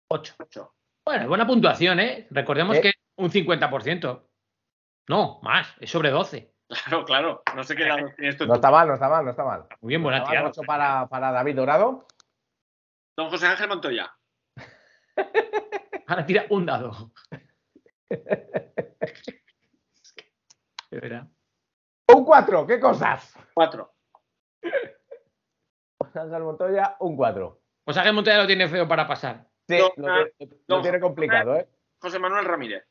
Ocho. 0.09 0.35
Ocho. 0.39 0.75
Bueno, 1.05 1.27
buena 1.27 1.45
puntuación, 1.47 1.99
¿eh? 1.99 2.27
Recordemos 2.29 2.77
¿Eh? 2.77 2.81
que 2.81 2.91
un 3.17 3.29
50%. 3.29 4.23
No, 5.09 5.39
más, 5.41 5.75
es 5.79 5.89
sobre 5.91 6.11
12. 6.11 6.53
Claro, 6.69 7.05
claro. 7.05 7.43
No 7.55 7.63
sé 7.63 7.75
qué 7.75 7.85
dados 7.85 8.15
tiene 8.15 8.29
esto. 8.29 8.45
No 8.45 8.55
está 8.55 8.71
mal, 8.71 8.87
no 8.87 8.93
está 8.95 9.09
mal, 9.09 9.23
no 9.25 9.31
está 9.31 9.43
mal. 9.43 9.67
Muy 9.81 9.89
bien, 9.89 10.01
buena 10.01 10.23
tirada. 10.23 10.49
ocho 10.49 10.61
para, 10.61 11.07
para 11.07 11.31
David 11.31 11.55
Dorado. 11.57 12.07
Don 13.17 13.29
José 13.29 13.47
Ángel 13.47 13.67
Montoya. 13.67 14.11
Ahora 16.07 16.25
tira 16.25 16.45
un 16.49 16.65
dado. 16.65 17.11
De 20.89 20.99
verdad. 20.99 21.27
Un 22.07 22.25
4, 22.25 22.67
¿qué 22.67 22.79
cosas? 22.79 23.33
Cuatro. 23.53 23.93
Ángel 26.13 26.43
Montoya, 26.43 26.95
un 26.99 27.15
4. 27.15 27.61
Pues 27.83 27.97
Ángel 27.97 28.13
Montoya 28.13 28.37
lo 28.37 28.47
tiene 28.47 28.67
feo 28.67 28.87
para 28.87 29.07
pasar. 29.07 29.47
Sí, 29.67 29.77
Don- 29.77 29.91
lo, 29.97 30.13
tiene- 30.35 30.55
lo 30.67 30.75
don- 30.75 30.81
tiene 30.83 30.99
complicado, 30.99 31.55
¿eh? 31.57 31.67
José 31.99 32.19
Manuel 32.19 32.45
Ramírez. 32.45 32.85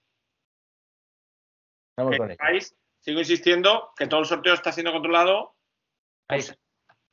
Vamos 1.97 2.17
con 2.17 2.29
sepáis, 2.31 2.75
sigo 3.01 3.21
insistiendo 3.21 3.93
que 3.97 4.07
todo 4.07 4.21
el 4.21 4.27
sorteo 4.27 4.55
está 4.55 4.73
siendo 4.73 4.93
controlado. 4.93 5.55
Ahí. 6.29 6.41
Sí, 6.43 6.55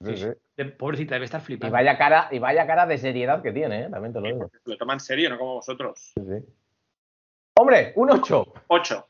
Sí, 0.06 0.16
sí. 0.18 0.28
de- 0.56 0.66
pobrecita, 0.66 1.16
debe 1.16 1.26
estar 1.26 1.42
Y 1.42 1.46
flipando. 1.46 1.74
vaya 1.74 1.98
cara, 1.98 2.30
y 2.32 2.40
vaya 2.40 2.66
cara 2.66 2.86
de 2.86 2.98
seriedad 2.98 3.42
que 3.42 3.52
tiene, 3.52 3.86
¿eh? 3.86 3.90
También 3.90 4.14
te 4.14 4.22
lo 4.22 4.28
digo. 4.28 4.52
Lo 4.66 4.78
toma 4.78 4.94
en 4.94 5.00
serio, 5.02 5.30
no 5.30 5.38
como 5.38 5.56
vosotros. 5.56 6.12
Sí, 6.16 6.22
sí. 6.22 6.46
Hombre, 7.58 7.92
un 7.98 8.12
8. 8.12 8.54
Ocho. 8.68 9.10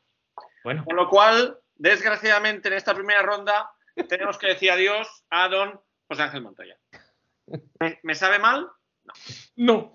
Bueno, 0.63 0.83
Con 0.85 0.95
lo 0.95 1.07
cual, 1.09 1.59
desgraciadamente, 1.75 2.67
en 2.69 2.73
esta 2.73 2.93
primera 2.95 3.21
ronda 3.21 3.69
tenemos 4.07 4.37
que 4.39 4.47
decir 4.47 4.71
adiós 4.71 5.23
a 5.29 5.47
don 5.47 5.79
José 6.07 6.23
Ángel 6.23 6.41
Montoya. 6.41 6.77
¿Me, 7.79 7.99
me 8.03 8.15
sabe 8.15 8.39
mal? 8.39 8.67
no. 9.55 9.91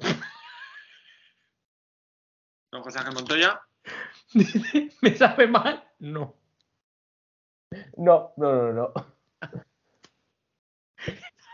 Don 2.70 2.82
José 2.82 2.98
Ángel 3.00 3.14
Montoya. 3.14 3.60
¿Me 5.02 5.16
sabe 5.16 5.46
mal? 5.46 5.84
No. 5.98 6.36
No, 7.96 8.32
no, 8.36 8.52
no, 8.52 8.72
no. 8.72 8.92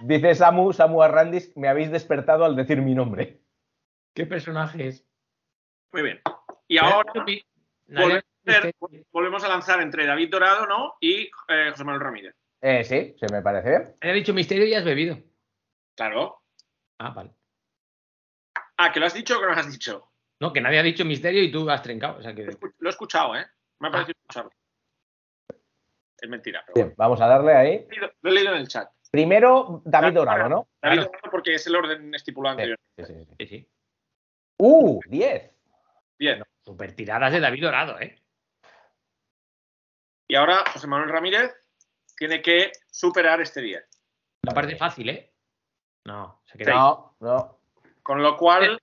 Dice 0.03 0.35
Samu, 0.35 0.73
Samu 0.73 1.03
Arrandis, 1.03 1.55
me 1.57 1.69
habéis 1.69 1.91
despertado 1.91 2.45
al 2.45 2.57
decir 2.57 2.81
mi 2.81 2.95
nombre. 2.95 3.41
¿Qué 4.15 4.27
personaje 4.27 4.89
es? 4.89 5.07
Muy 5.93 6.03
bien. 6.03 6.21
Y 6.69 6.79
ahora 6.79 7.13
Nadie- 7.15 7.45
volvemos 7.87 8.25
a 8.47 8.51
hacer- 8.51 8.75
volvemos 9.13 9.45
a 9.45 9.49
lanzar 9.49 9.81
entre 9.83 10.07
David 10.07 10.31
Dorado 10.31 10.67
¿no? 10.67 10.95
y 11.01 11.31
eh, 11.49 11.71
José 11.71 11.85
Manuel 11.85 12.03
Ramírez. 12.05 12.35
Eh, 12.63 12.85
sí, 12.85 13.15
se 13.19 13.33
me 13.33 13.43
parece 13.43 13.69
bien. 13.71 13.97
Ha 14.01 14.13
dicho 14.13 14.33
misterio 14.35 14.67
y 14.67 14.75
has 14.75 14.85
bebido. 14.85 15.19
Claro. 15.97 16.43
Ah, 16.99 17.11
vale. 17.11 17.33
Ah, 18.79 18.93
¿que 18.93 19.01
lo 19.01 19.07
has 19.07 19.15
dicho 19.15 19.37
o 19.37 19.41
que 19.41 19.47
no 19.47 19.53
lo 19.53 19.59
has 19.61 19.71
dicho? 19.71 20.11
No, 20.41 20.53
que 20.53 20.61
nadie 20.61 20.79
ha 20.79 20.83
dicho 20.83 21.05
misterio 21.05 21.43
y 21.43 21.51
tú 21.53 21.69
has 21.69 21.83
trencado. 21.83 22.19
O 22.19 22.23
sea 22.23 22.35
que. 22.35 22.45
Lo 22.79 22.89
he 22.89 22.91
escuchado, 22.91 23.37
¿eh? 23.37 23.47
Me 23.81 23.89
ha 23.89 23.91
parecido 23.91 24.15
escucharlo. 24.23 24.51
Es 26.19 26.29
mentira, 26.29 26.63
pero 26.67 26.75
Bien, 26.75 26.95
vamos 26.97 27.21
a 27.21 27.27
darle 27.27 27.55
ahí. 27.55 27.87
He 27.91 27.97
Lo 28.23 28.31
he 28.31 28.35
leído 28.35 28.53
en 28.53 28.59
el 28.61 28.69
chat. 28.69 28.91
Primero, 29.11 29.83
David 29.85 30.15
Dorado, 30.15 30.49
¿no? 30.49 30.69
David 30.81 30.97
Claro. 30.99 31.11
Dorado 31.11 31.31
porque 31.31 31.55
es 31.55 31.67
el 31.67 31.77
orden 31.77 32.15
estipulado 32.15 32.53
anterior. 32.53 32.79
sí, 32.97 33.05
sí, 33.05 33.15
sí. 33.25 33.35
Sí, 33.39 33.47
sí. 33.47 33.69
Uh, 34.59 35.01
10. 35.07 35.51
Bien. 36.19 36.43
Super 36.65 36.95
tiradas 36.95 37.33
de 37.33 37.41
David 37.41 37.63
Dorado, 37.63 37.99
¿eh? 37.99 38.21
Y 40.29 40.35
ahora 40.37 40.63
José 40.73 40.87
Manuel 40.87 41.11
Ramírez 41.11 41.53
tiene 42.17 42.41
que 42.41 42.71
superar 42.91 43.41
este 43.41 43.63
10. 43.63 43.83
La 44.43 44.55
parte 44.55 44.77
fácil, 44.77 45.09
¿eh? 45.09 45.33
No, 46.07 46.43
se 46.45 46.59
queda 46.59 46.75
No, 46.75 47.17
no. 47.21 47.61
Con 48.03 48.23
lo 48.23 48.37
cual, 48.37 48.81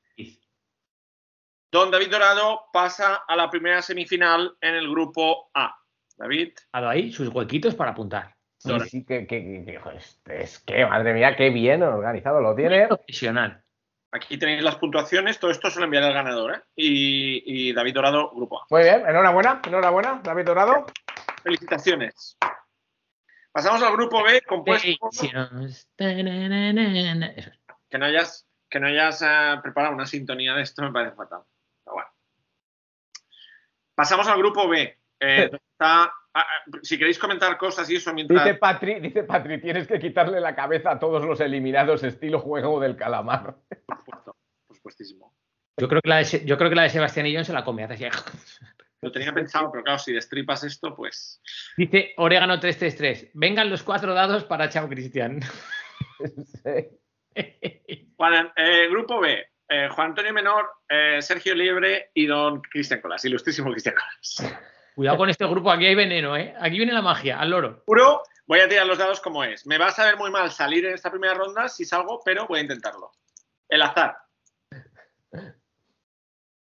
don 1.71 1.91
David 1.91 2.11
Dorado 2.11 2.65
pasa 2.73 3.23
a 3.27 3.35
la 3.35 3.49
primera 3.49 3.81
semifinal 3.81 4.57
en 4.61 4.75
el 4.75 4.89
grupo 4.89 5.49
A. 5.53 5.75
David. 6.17 6.53
Ha 6.71 6.81
dado 6.81 6.91
ahí 6.91 7.11
sus 7.11 7.29
huequitos 7.29 7.75
para 7.75 7.91
apuntar. 7.91 8.36
Sí, 8.57 8.79
sí, 8.89 9.05
que, 9.05 9.27
que, 9.27 9.43
que- 9.43 9.65
que- 9.65 9.79
joder, 9.79 10.01
es 10.25 10.59
que, 10.59 10.85
madre 10.85 11.13
mía, 11.13 11.35
qué 11.35 11.49
bien 11.49 11.83
organizado 11.83 12.41
lo 12.41 12.55
tiene. 12.55 12.87
Profesional. 12.87 13.63
Aquí 14.11 14.37
tenéis 14.37 14.63
las 14.63 14.77
puntuaciones, 14.77 15.39
todo 15.39 15.51
esto 15.51 15.69
se 15.69 15.79
lo 15.79 15.85
enviará 15.85 16.07
el 16.07 16.13
ganador, 16.13 16.55
¿eh? 16.55 16.61
Y, 16.75 17.69
y 17.69 17.73
David 17.73 17.93
Dorado, 17.93 18.31
grupo 18.33 18.61
A. 18.61 18.65
Muy 18.69 18.83
bien, 18.83 19.03
enhorabuena, 19.07 19.61
enhorabuena, 19.65 20.21
David 20.23 20.45
Dorado. 20.45 20.85
Felicitaciones. 21.43 22.37
Pasamos 23.51 23.81
al 23.83 23.93
grupo 23.93 24.23
B, 24.23 24.41
compuesto 24.41 24.87
que 27.89 27.97
no 27.97 28.05
hayas, 28.05 28.47
que 28.69 28.79
no 28.79 28.87
hayas 28.87 29.19
preparado 29.61 29.93
una 29.93 30.05
sintonía 30.05 30.53
de 30.53 30.61
esto 30.61 30.83
me 30.83 30.91
parece 30.91 31.15
fatal. 31.15 31.41
Pero 31.83 31.95
bueno. 31.95 32.09
Pasamos 33.95 34.27
al 34.27 34.37
grupo 34.37 34.67
B. 34.67 34.97
Eh, 35.19 35.49
está, 35.71 36.03
ah, 36.03 36.11
ah, 36.33 36.45
si 36.83 36.97
queréis 36.97 37.17
comentar 37.19 37.57
cosas 37.57 37.89
y 37.89 37.95
eso 37.95 38.13
mientras. 38.13 38.43
Dice 38.43 38.55
Patri, 38.57 38.99
dice 38.99 39.23
Patri, 39.23 39.59
tienes 39.61 39.87
que 39.87 39.99
quitarle 39.99 40.39
la 40.39 40.55
cabeza 40.55 40.91
a 40.91 40.99
todos 40.99 41.25
los 41.25 41.39
eliminados 41.39 42.03
estilo 42.03 42.39
juego 42.39 42.79
del 42.79 42.95
calamar. 42.95 43.55
Por 43.85 43.97
supuesto, 43.97 44.35
por 44.67 44.75
supuestísimo. 44.75 45.33
Yo 45.79 45.87
creo 45.87 46.01
que 46.01 46.09
la 46.09 46.17
de, 46.17 46.25
Se- 46.25 46.45
yo 46.45 46.57
creo 46.57 46.69
que 46.69 46.75
la 46.75 46.83
de 46.83 46.89
Sebastián 46.89 47.25
Illón 47.27 47.45
se 47.45 47.53
la 47.53 47.63
come. 47.63 47.83
hace 47.83 48.07
así. 48.07 48.19
Lo 49.01 49.11
tenía 49.11 49.31
pensado, 49.31 49.71
pero 49.71 49.83
claro, 49.83 49.99
si 49.99 50.11
destripas 50.11 50.63
esto, 50.63 50.95
pues. 50.95 51.39
Dice 51.77 52.13
Orégano 52.17 52.59
333. 52.59 53.29
Vengan 53.35 53.69
los 53.69 53.83
cuatro 53.83 54.13
dados 54.15 54.43
para 54.43 54.69
Chao 54.69 54.89
Cristian. 54.89 55.39
Sí. 56.23 56.97
Juan- 58.17 58.51
eh, 58.55 58.87
grupo 58.89 59.19
B. 59.19 59.45
eh, 59.69 59.89
Juan 59.91 60.07
Antonio 60.09 60.33
Menor, 60.33 60.67
eh, 60.89 61.21
Sergio 61.21 61.53
Liebre 61.53 62.09
y 62.15 62.25
don 62.25 62.61
Cristian 62.61 62.99
Colas, 63.01 63.23
ilustrísimo 63.25 63.69
Cristian 63.71 63.93
Colas. 63.95 64.57
Cuidado 64.97 65.17
con 65.17 65.29
este 65.29 65.45
grupo, 65.45 65.69
aquí 65.69 65.85
hay 65.85 65.93
veneno, 65.93 66.35
¿eh? 66.35 66.55
Aquí 66.59 66.77
viene 66.77 66.91
la 66.91 67.03
magia, 67.03 67.39
al 67.39 67.51
loro. 67.51 67.83
Juro, 67.85 68.23
voy 68.47 68.61
a 68.61 68.67
tirar 68.67 68.87
los 68.87 68.97
dados 68.97 69.21
como 69.21 69.43
es. 69.43 69.67
Me 69.67 69.77
va 69.77 69.89
a 69.89 69.91
saber 69.91 70.17
muy 70.17 70.31
mal 70.31 70.49
salir 70.49 70.87
en 70.87 70.95
esta 70.95 71.11
primera 71.11 71.35
ronda 71.35 71.69
si 71.69 71.85
salgo, 71.85 72.19
pero 72.25 72.47
voy 72.47 72.57
a 72.57 72.61
intentarlo. 72.63 73.11
El 73.69 73.83
azar. 73.83 74.17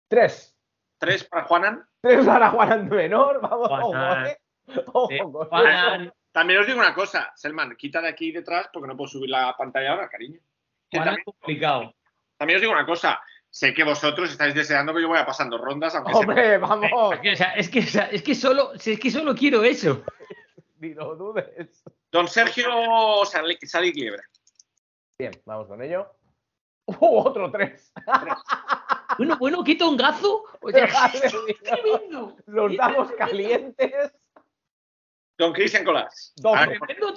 Tres. 0.07 0.55
Tres 0.99 1.23
para 1.23 1.45
Juanan. 1.45 1.83
Tres 1.99 2.23
para 2.23 2.49
Juan 2.51 2.89
Menor. 2.89 3.41
Vamos, 3.41 3.67
ojo, 3.71 3.87
Juanan. 3.87 4.27
eh. 4.27 4.37
Ojo 4.93 5.09
Eh, 5.11 6.11
También 6.31 6.59
os 6.59 6.67
digo 6.67 6.77
una 6.79 6.93
cosa, 6.93 7.31
Selman, 7.35 7.75
quita 7.75 8.01
de 8.01 8.09
aquí 8.09 8.31
detrás 8.31 8.69
porque 8.71 8.87
no 8.87 8.95
puedo 8.95 9.07
subir 9.07 9.31
la 9.31 9.55
pantalla 9.57 9.93
ahora, 9.93 10.07
cariño. 10.09 10.39
Que 10.91 10.97
Juan 10.97 11.05
también, 11.05 11.23
complicado. 11.25 11.95
también 12.37 12.57
os 12.57 12.61
digo 12.61 12.71
una 12.73 12.85
cosa, 12.85 13.19
sé 13.51 13.73
que 13.73 13.83
vosotros 13.83 14.31
estáis 14.31 14.55
deseando 14.55 14.93
que 14.93 15.01
yo 15.01 15.09
vaya 15.09 15.25
pasando 15.25 15.57
rondas, 15.59 15.93
aunque 15.93 16.11
sea- 16.13 16.19
Hombre, 16.21 16.57
vamos. 16.57 16.89
Es 17.13 17.19
que, 17.19 17.31
o 17.31 17.35
sea, 17.35 17.51
es 17.53 17.69
que, 17.69 17.79
o 17.79 17.83
sea, 17.83 18.05
es 18.05 18.23
que 18.23 18.33
solo, 18.33 18.73
es 18.73 18.99
que 18.99 19.11
solo 19.11 19.35
quiero 19.35 19.63
eso. 19.63 20.03
Ni 20.79 20.93
lo 20.95 21.15
dudes. 21.15 21.83
Don 22.11 22.27
Sergio 22.27 23.23
Sali- 23.25 23.59
Sadik 23.61 23.95
Liebre. 23.95 24.23
Bien, 25.19 25.31
vamos 25.45 25.67
con 25.67 25.81
ello. 25.83 26.09
Uh, 26.85 27.19
otro 27.19 27.51
tres. 27.51 27.91
Bueno, 29.17 29.37
bueno, 29.37 29.63
qué 29.63 29.75
tongazo. 29.75 30.45
O 30.61 30.71
sea, 30.71 30.87
Madre 30.87 31.19
es 31.27 31.33
mía. 31.45 31.55
tremendo. 31.61 32.37
Los 32.45 32.77
dados 32.77 33.11
calientes. 33.11 33.91
Don 35.37 35.51
Cristian 35.51 35.83
Colás. 35.83 36.33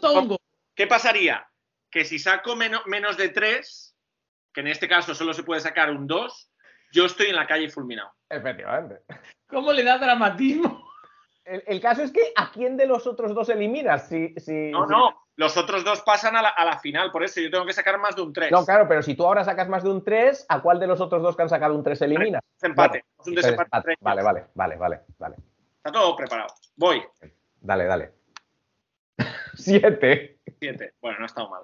Tongo. 0.00 0.36
¿Qué 0.74 0.88
pasaría? 0.88 1.48
Que 1.88 2.04
si 2.04 2.18
saco 2.18 2.56
meno- 2.56 2.82
menos 2.86 3.16
de 3.16 3.28
3, 3.28 3.93
que 4.54 4.60
en 4.60 4.68
este 4.68 4.88
caso 4.88 5.14
solo 5.14 5.34
se 5.34 5.42
puede 5.42 5.60
sacar 5.60 5.90
un 5.90 6.06
2, 6.06 6.50
yo 6.92 7.04
estoy 7.06 7.26
en 7.26 7.36
la 7.36 7.46
calle 7.46 7.68
fulminado. 7.68 8.12
Efectivamente. 8.30 9.00
¿Cómo 9.48 9.72
le 9.72 9.82
da 9.84 9.98
dramatismo? 9.98 10.88
El, 11.44 11.62
el 11.66 11.80
caso 11.80 12.02
es 12.02 12.10
que 12.12 12.32
¿a 12.36 12.50
quién 12.52 12.76
de 12.76 12.86
los 12.86 13.06
otros 13.06 13.34
dos 13.34 13.48
eliminas? 13.50 14.08
Si, 14.08 14.32
si, 14.38 14.70
No, 14.70 14.86
si- 14.86 14.92
no, 14.92 15.26
los 15.36 15.56
otros 15.58 15.84
dos 15.84 16.00
pasan 16.02 16.36
a 16.36 16.42
la, 16.42 16.48
a 16.50 16.64
la 16.64 16.78
final, 16.78 17.10
por 17.10 17.22
eso 17.24 17.40
yo 17.40 17.50
tengo 17.50 17.66
que 17.66 17.72
sacar 17.74 17.98
más 17.98 18.14
de 18.16 18.22
un 18.22 18.32
3. 18.32 18.50
No, 18.52 18.64
claro, 18.64 18.86
pero 18.88 19.02
si 19.02 19.14
tú 19.14 19.26
ahora 19.26 19.44
sacas 19.44 19.68
más 19.68 19.82
de 19.82 19.90
un 19.90 20.02
3, 20.04 20.46
¿a 20.48 20.62
cuál 20.62 20.78
de 20.80 20.86
los 20.86 21.00
otros 21.00 21.20
dos 21.22 21.36
que 21.36 21.42
han 21.42 21.48
sacado 21.50 21.74
un 21.74 21.82
3 21.82 22.00
eliminas? 22.02 22.40
Desempate. 22.54 23.04
Es 23.20 23.26
un 23.26 23.34
desempate. 23.34 23.68
Desempate. 23.72 23.96
Vale, 24.00 24.22
vale, 24.22 24.46
vale, 24.54 24.76
vale, 24.76 25.00
vale. 25.18 25.36
Está 25.76 25.92
todo 25.92 26.16
preparado. 26.16 26.54
Voy. 26.76 27.02
Dale, 27.60 27.84
dale. 27.84 28.12
Siete. 29.54 30.38
7. 30.60 30.94
Bueno, 31.02 31.18
no 31.18 31.24
ha 31.24 31.26
estado 31.26 31.50
mal. 31.50 31.62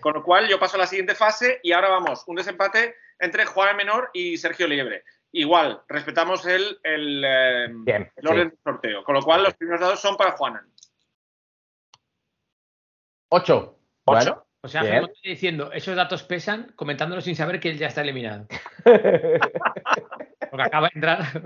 Con 0.00 0.14
lo 0.14 0.22
cual 0.22 0.48
yo 0.48 0.58
paso 0.58 0.76
a 0.76 0.80
la 0.80 0.86
siguiente 0.86 1.14
fase 1.14 1.60
y 1.62 1.72
ahora 1.72 1.88
vamos, 1.88 2.24
un 2.26 2.36
desempate 2.36 2.96
entre 3.18 3.46
Juan 3.46 3.76
Menor 3.76 4.10
y 4.12 4.36
Sergio 4.36 4.66
Liebre. 4.66 5.04
Igual, 5.32 5.82
respetamos 5.88 6.44
el, 6.46 6.78
el, 6.82 7.24
eh, 7.24 7.68
Bien. 7.70 8.10
el 8.16 8.28
orden 8.28 8.50
sí. 8.50 8.56
del 8.56 8.58
sorteo. 8.62 9.04
Con 9.04 9.14
lo 9.14 9.22
cual 9.22 9.42
los 9.42 9.54
primeros 9.54 9.80
dados 9.80 10.00
son 10.00 10.16
para 10.16 10.32
Juanan. 10.32 10.70
Ocho. 13.30 13.78
Bueno. 14.04 14.46
O 14.60 14.68
sea, 14.68 14.82
Bien. 14.82 14.94
como 14.96 15.12
estoy 15.12 15.30
diciendo, 15.30 15.72
esos 15.72 15.96
datos 15.96 16.22
pesan, 16.22 16.72
comentándolo 16.76 17.20
sin 17.20 17.34
saber 17.34 17.58
que 17.58 17.70
él 17.70 17.78
ya 17.78 17.88
está 17.88 18.02
eliminado. 18.02 18.46
Porque 18.84 20.62
acaba 20.62 20.88
de 20.88 20.92
entrar. 20.94 21.42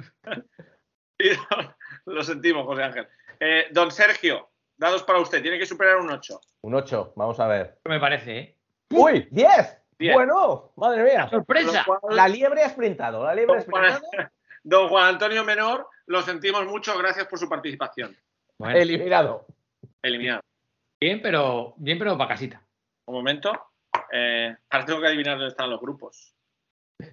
Lo 2.07 2.23
sentimos, 2.23 2.67
José 2.67 2.83
Ángel. 2.83 3.09
Eh, 3.41 3.69
don 3.71 3.91
Sergio, 3.91 4.51
dados 4.77 5.03
para 5.03 5.19
usted. 5.21 5.43
Tiene 5.43 5.59
que 5.59 5.67
superar 5.67 5.97
un 5.97 6.11
8. 6.11 6.41
un 6.63 6.75
8, 6.75 7.13
vamos 7.17 7.39
a 7.41 7.47
ver. 7.47 7.79
Me 7.85 8.01
parece, 8.01 8.39
¿eh? 8.39 8.57
¡Uy! 8.91 9.27
¡Diez! 9.31 9.79
Diez. 9.99 10.15
Bueno, 10.15 10.73
madre 10.77 11.05
mía. 11.05 11.27
¡Sorpresa! 11.29 11.85
La 12.11 12.29
liebre 12.29 12.63
ha 12.63 12.69
sprintado, 12.69 13.25
la 13.25 13.35
liebre 13.35 13.55
ha 13.55 13.63
Don 13.63 13.71
Juan, 13.71 13.85
sprintado. 13.95 14.31
don 14.63 14.89
Juan 14.89 15.05
Antonio 15.15 15.43
Menor, 15.45 15.89
lo 16.07 16.21
sentimos 16.23 16.67
mucho. 16.67 16.97
Gracias 16.99 17.27
por 17.27 17.39
su 17.39 17.49
participación. 17.49 18.15
Bueno, 18.59 18.77
Eliminado. 18.79 19.47
Eliminado. 20.03 20.41
bien, 21.01 21.21
pero 21.23 21.75
bien, 21.79 21.99
pero 21.99 22.17
para 22.19 22.29
casita. 22.29 22.63
Un 23.07 23.15
momento. 23.15 23.53
Eh, 24.13 24.55
ahora 24.71 24.85
tengo 24.87 25.01
que 25.01 25.07
adivinar 25.07 25.35
dónde 25.37 25.49
están 25.49 25.71
los 25.71 25.81
grupos. 25.81 26.35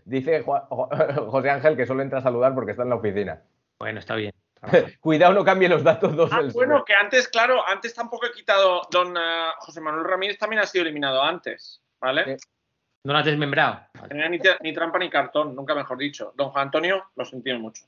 Dice 0.06 0.42
Juan- 0.44 0.64
José 0.70 1.50
Ángel 1.50 1.76
que 1.78 1.86
solo 1.86 2.02
entra 2.02 2.20
a 2.20 2.24
saludar 2.24 2.54
porque 2.54 2.72
está 2.72 2.84
en 2.84 2.90
la 2.90 2.96
oficina. 2.96 3.42
Bueno, 3.80 4.00
está 4.00 4.16
bien. 4.16 4.34
Cuidado, 5.00 5.34
no 5.34 5.44
cambie 5.44 5.68
los 5.70 5.84
datos 5.84 6.16
dos 6.16 6.32
Ah, 6.34 6.42
del 6.42 6.52
bueno, 6.52 6.84
que 6.86 6.94
antes, 6.94 7.28
claro, 7.28 7.68
antes 7.68 7.94
tampoco 7.94 8.26
he 8.26 8.32
quitado. 8.32 8.82
Don 8.90 9.16
eh, 9.18 9.46
José 9.60 9.82
Manuel 9.82 10.06
Ramírez 10.06 10.38
también 10.38 10.62
ha 10.62 10.66
sido 10.66 10.84
eliminado 10.84 11.22
antes. 11.22 11.82
¿Vale? 12.00 12.38
Sí. 12.38 12.48
No 13.06 13.14
lo 13.14 13.20
has 13.20 13.26
desmembrado. 13.26 13.82
No 13.96 14.08
tenía 14.08 14.30
ni, 14.30 14.40
tra- 14.40 14.58
ni 14.62 14.74
trampa 14.74 14.98
ni 15.00 15.10
cartón, 15.10 15.56
nunca 15.56 15.76
mejor 15.76 15.98
dicho. 15.98 16.32
Don 16.36 16.50
Juan 16.52 16.68
Antonio, 16.68 17.12
lo 17.16 17.26
sentimos 17.26 17.62
mucho. 17.62 17.84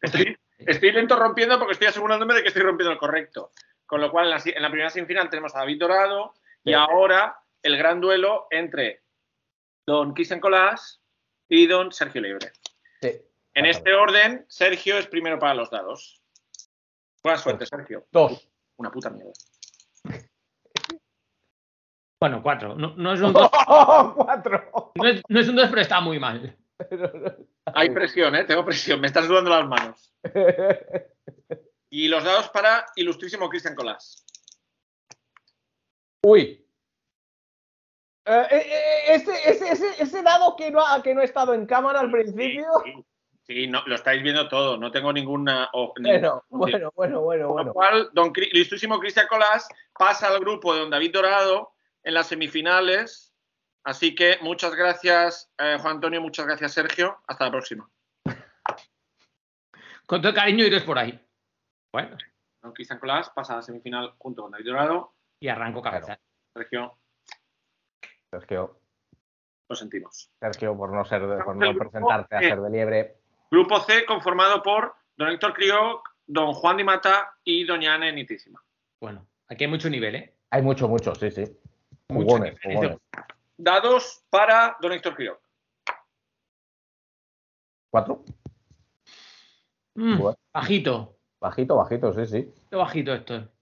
Estoy, 0.00 0.36
estoy 0.58 0.92
lento 0.92 1.16
rompiendo 1.16 1.58
porque 1.58 1.72
estoy 1.74 1.88
asegurándome 1.88 2.34
de 2.34 2.42
que 2.42 2.48
estoy 2.48 2.62
rompiendo 2.62 2.92
el 2.92 2.98
correcto. 2.98 3.52
Con 3.86 4.00
lo 4.00 4.10
cual, 4.10 4.24
en 4.26 4.30
la, 4.30 4.38
si- 4.40 4.50
en 4.50 4.62
la 4.62 4.68
primera 4.70 4.90
semifinal 4.90 5.28
tenemos 5.30 5.54
a 5.54 5.60
David 5.60 5.78
Dorado 5.80 6.34
y 6.64 6.70
Sí. 6.70 6.74
ahora 6.74 7.36
el 7.62 7.76
gran 7.76 8.00
duelo 8.00 8.46
entre 8.50 9.02
Don 9.86 10.12
Cristian 10.14 10.40
Colás 10.40 11.00
y 11.48 11.66
Don 11.66 11.92
Sergio 11.92 12.20
Libre. 12.20 12.52
En 13.54 13.66
este 13.66 13.92
orden, 13.94 14.46
Sergio 14.48 14.96
es 14.98 15.06
primero 15.06 15.38
para 15.38 15.54
los 15.54 15.70
dados. 15.70 16.22
Buena 17.22 17.38
suerte, 17.38 17.66
Sergio. 17.66 18.06
Dos. 18.10 18.48
Una 18.76 18.90
puta 18.90 19.10
mierda. 19.10 19.32
Bueno, 22.18 22.42
cuatro. 22.42 22.74
No, 22.74 22.94
no 22.96 23.12
es 23.12 23.20
un 23.22 23.32
dos, 23.32 23.50
¡Cuatro! 24.14 24.92
no 24.94 25.06
es, 25.06 25.22
no 25.28 25.40
es 25.40 25.48
un 25.48 25.56
dos, 25.56 25.68
pero 25.68 25.82
está 25.82 26.00
muy 26.00 26.18
mal. 26.18 26.56
Hay 27.74 27.90
presión, 27.90 28.34
¿eh? 28.34 28.44
Tengo 28.44 28.64
presión. 28.64 29.00
Me 29.00 29.06
están 29.06 29.26
sudando 29.26 29.50
las 29.50 29.66
manos. 29.66 30.14
Y 31.94 32.08
los 32.08 32.24
dados 32.24 32.48
para 32.48 32.86
ilustrísimo 32.96 33.50
Cristian 33.50 33.74
Colás. 33.74 34.24
Uy. 36.24 36.66
Eh, 38.24 38.46
eh, 38.50 38.66
eh, 38.66 39.14
ese, 39.14 39.50
ese, 39.50 39.72
ese, 39.72 40.02
ese 40.02 40.22
dado 40.22 40.56
que 40.56 40.70
no, 40.70 40.80
ha, 40.80 41.02
que 41.02 41.14
no 41.14 41.20
ha 41.20 41.24
estado 41.24 41.52
en 41.52 41.66
cámara 41.66 42.00
al 42.00 42.10
principio. 42.10 42.64
Sí, 42.82 42.92
sí, 42.94 43.04
no, 43.68 43.82
lo 43.86 43.94
estáis 43.94 44.22
viendo 44.22 44.48
todo. 44.48 44.76
No 44.76 44.90
tengo 44.90 45.12
ninguna. 45.12 45.68
o- 45.72 45.92
Bueno, 46.00 46.44
bueno, 46.48 46.90
bueno, 46.94 47.20
bueno, 47.22 47.46
Con 47.48 47.54
bueno. 47.54 47.68
lo 47.68 47.72
cual, 47.74 48.10
don 48.12 48.32
ilustrísimo 48.36 48.98
Cristian 48.98 49.26
Colás 49.28 49.68
pasa 49.98 50.28
al 50.28 50.40
grupo 50.40 50.72
de 50.74 50.80
don 50.80 50.90
David 50.90 51.12
Dorado 51.12 51.72
en 52.02 52.14
las 52.14 52.28
semifinales. 52.28 53.34
Así 53.84 54.14
que 54.14 54.38
muchas 54.42 54.74
gracias, 54.76 55.52
eh, 55.58 55.76
Juan 55.80 55.96
Antonio. 55.96 56.20
Muchas 56.20 56.46
gracias, 56.46 56.72
Sergio. 56.72 57.18
Hasta 57.26 57.46
la 57.46 57.50
próxima. 57.50 57.90
Con 60.06 60.20
todo 60.20 60.28
el 60.30 60.34
cariño 60.36 60.64
iros 60.64 60.82
por 60.84 60.98
ahí. 60.98 61.18
Bueno, 61.92 62.16
Don 62.62 62.72
Cristian 62.72 62.98
Colás 63.00 63.30
pasa 63.30 63.54
a 63.54 63.56
la 63.56 63.62
semifinal 63.62 64.14
junto 64.18 64.42
con 64.42 64.52
David 64.52 64.66
Dorado. 64.66 65.14
y 65.40 65.48
arranco 65.48 65.82
cabeza. 65.82 66.18
Sergio, 66.54 66.96
Sergio, 68.30 68.78
lo 69.68 69.74
sentimos. 69.76 70.30
Sergio, 70.38 70.76
por 70.76 70.92
no 70.92 71.04
ser, 71.04 71.22
por 71.44 71.56
no 71.56 71.74
presentarte 71.76 72.36
a 72.36 72.40
ser 72.40 72.60
de 72.60 72.70
liebre. 72.70 73.21
Grupo 73.52 73.80
C 73.80 74.06
conformado 74.06 74.62
por 74.62 74.94
don 75.14 75.28
Héctor 75.28 75.52
Crioc, 75.52 76.08
don 76.26 76.54
Juan 76.54 76.78
Di 76.78 76.84
Mata 76.84 77.36
y 77.44 77.64
doña 77.64 77.92
Ana 77.92 78.10
Nitísima. 78.10 78.64
Bueno, 78.98 79.28
aquí 79.46 79.64
hay 79.64 79.70
mucho 79.70 79.90
nivel, 79.90 80.14
¿eh? 80.14 80.36
Hay 80.48 80.62
mucho, 80.62 80.88
mucho, 80.88 81.14
sí, 81.14 81.30
sí. 81.30 81.44
Mucho 82.08 82.38
Jugones. 82.38 82.58
Dados 83.58 84.24
para 84.30 84.78
don 84.80 84.92
Héctor 84.92 85.14
Crioc. 85.14 85.38
¿Cuatro? 87.90 88.24
Mm, 89.96 90.18
bajito. 90.50 91.18
Bajito, 91.38 91.76
bajito, 91.76 92.12
sí, 92.14 92.24
sí. 92.24 92.54
Qué 92.70 92.76
bajito 92.76 93.12
esto. 93.12 93.52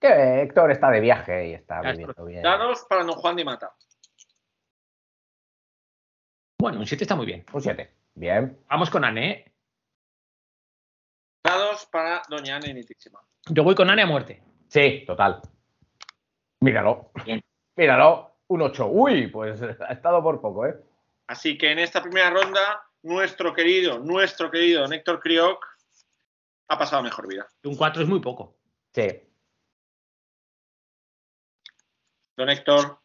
Que 0.00 0.42
Héctor 0.42 0.72
está 0.72 0.90
de 0.90 0.98
viaje 0.98 1.50
y 1.50 1.54
está 1.54 1.80
Ya 1.84 1.92
viviendo 1.92 2.24
bien. 2.24 2.42
Dados 2.42 2.84
para 2.88 3.04
don 3.04 3.14
Juan 3.14 3.36
Di 3.36 3.44
Mata. 3.44 3.72
Bueno, 6.60 6.80
un 6.80 6.86
7 6.86 7.04
está 7.04 7.14
muy 7.14 7.26
bien. 7.26 7.46
Un 7.52 7.62
7. 7.62 7.97
Bien. 8.18 8.58
Vamos 8.68 8.90
con 8.90 9.04
Ane. 9.04 9.30
¿eh? 9.30 9.52
Dados 11.44 11.86
para 11.86 12.20
doña 12.28 12.56
Ana 12.56 12.68
Initísima. 12.68 13.20
Yo 13.46 13.62
voy 13.62 13.76
con 13.76 13.88
Ane 13.88 14.02
a 14.02 14.06
muerte. 14.06 14.42
Sí, 14.66 15.04
total. 15.06 15.40
Míralo. 16.60 17.12
Bien. 17.24 17.40
Míralo. 17.76 18.40
Un 18.48 18.62
8. 18.62 18.88
Uy, 18.88 19.28
pues 19.28 19.62
ha 19.62 19.92
estado 19.92 20.20
por 20.20 20.40
poco, 20.40 20.66
¿eh? 20.66 20.74
Así 21.28 21.56
que 21.56 21.70
en 21.70 21.78
esta 21.78 22.02
primera 22.02 22.30
ronda, 22.30 22.82
nuestro 23.02 23.54
querido, 23.54 24.00
nuestro 24.00 24.50
querido 24.50 24.82
don 24.82 24.92
Héctor 24.92 25.20
Crioc 25.20 25.64
ha 26.66 26.76
pasado 26.76 27.04
mejor 27.04 27.28
vida. 27.28 27.46
Un 27.62 27.76
4 27.76 28.02
es 28.02 28.08
muy 28.08 28.18
poco. 28.18 28.58
Sí. 28.92 29.06
Don 32.36 32.50
Héctor, 32.50 32.98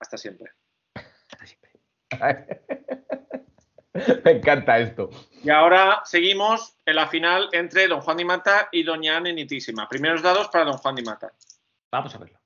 hasta 0.00 0.16
siempre. 0.16 0.50
Me 4.24 4.30
encanta 4.32 4.78
esto. 4.78 5.10
Y 5.42 5.50
ahora 5.50 6.02
seguimos 6.04 6.76
en 6.86 6.96
la 6.96 7.08
final 7.08 7.48
entre 7.52 7.88
don 7.88 8.00
Juan 8.00 8.16
Di 8.16 8.24
Mata 8.24 8.68
y 8.70 8.82
doña 8.82 9.16
Ana 9.16 9.30
Initísima. 9.30 9.88
Primeros 9.88 10.22
dados 10.22 10.48
para 10.48 10.64
don 10.64 10.78
Juan 10.78 10.94
Di 10.94 11.02
Mata. 11.02 11.32
Vamos 11.90 12.14
a 12.14 12.18
verlo. 12.18 12.38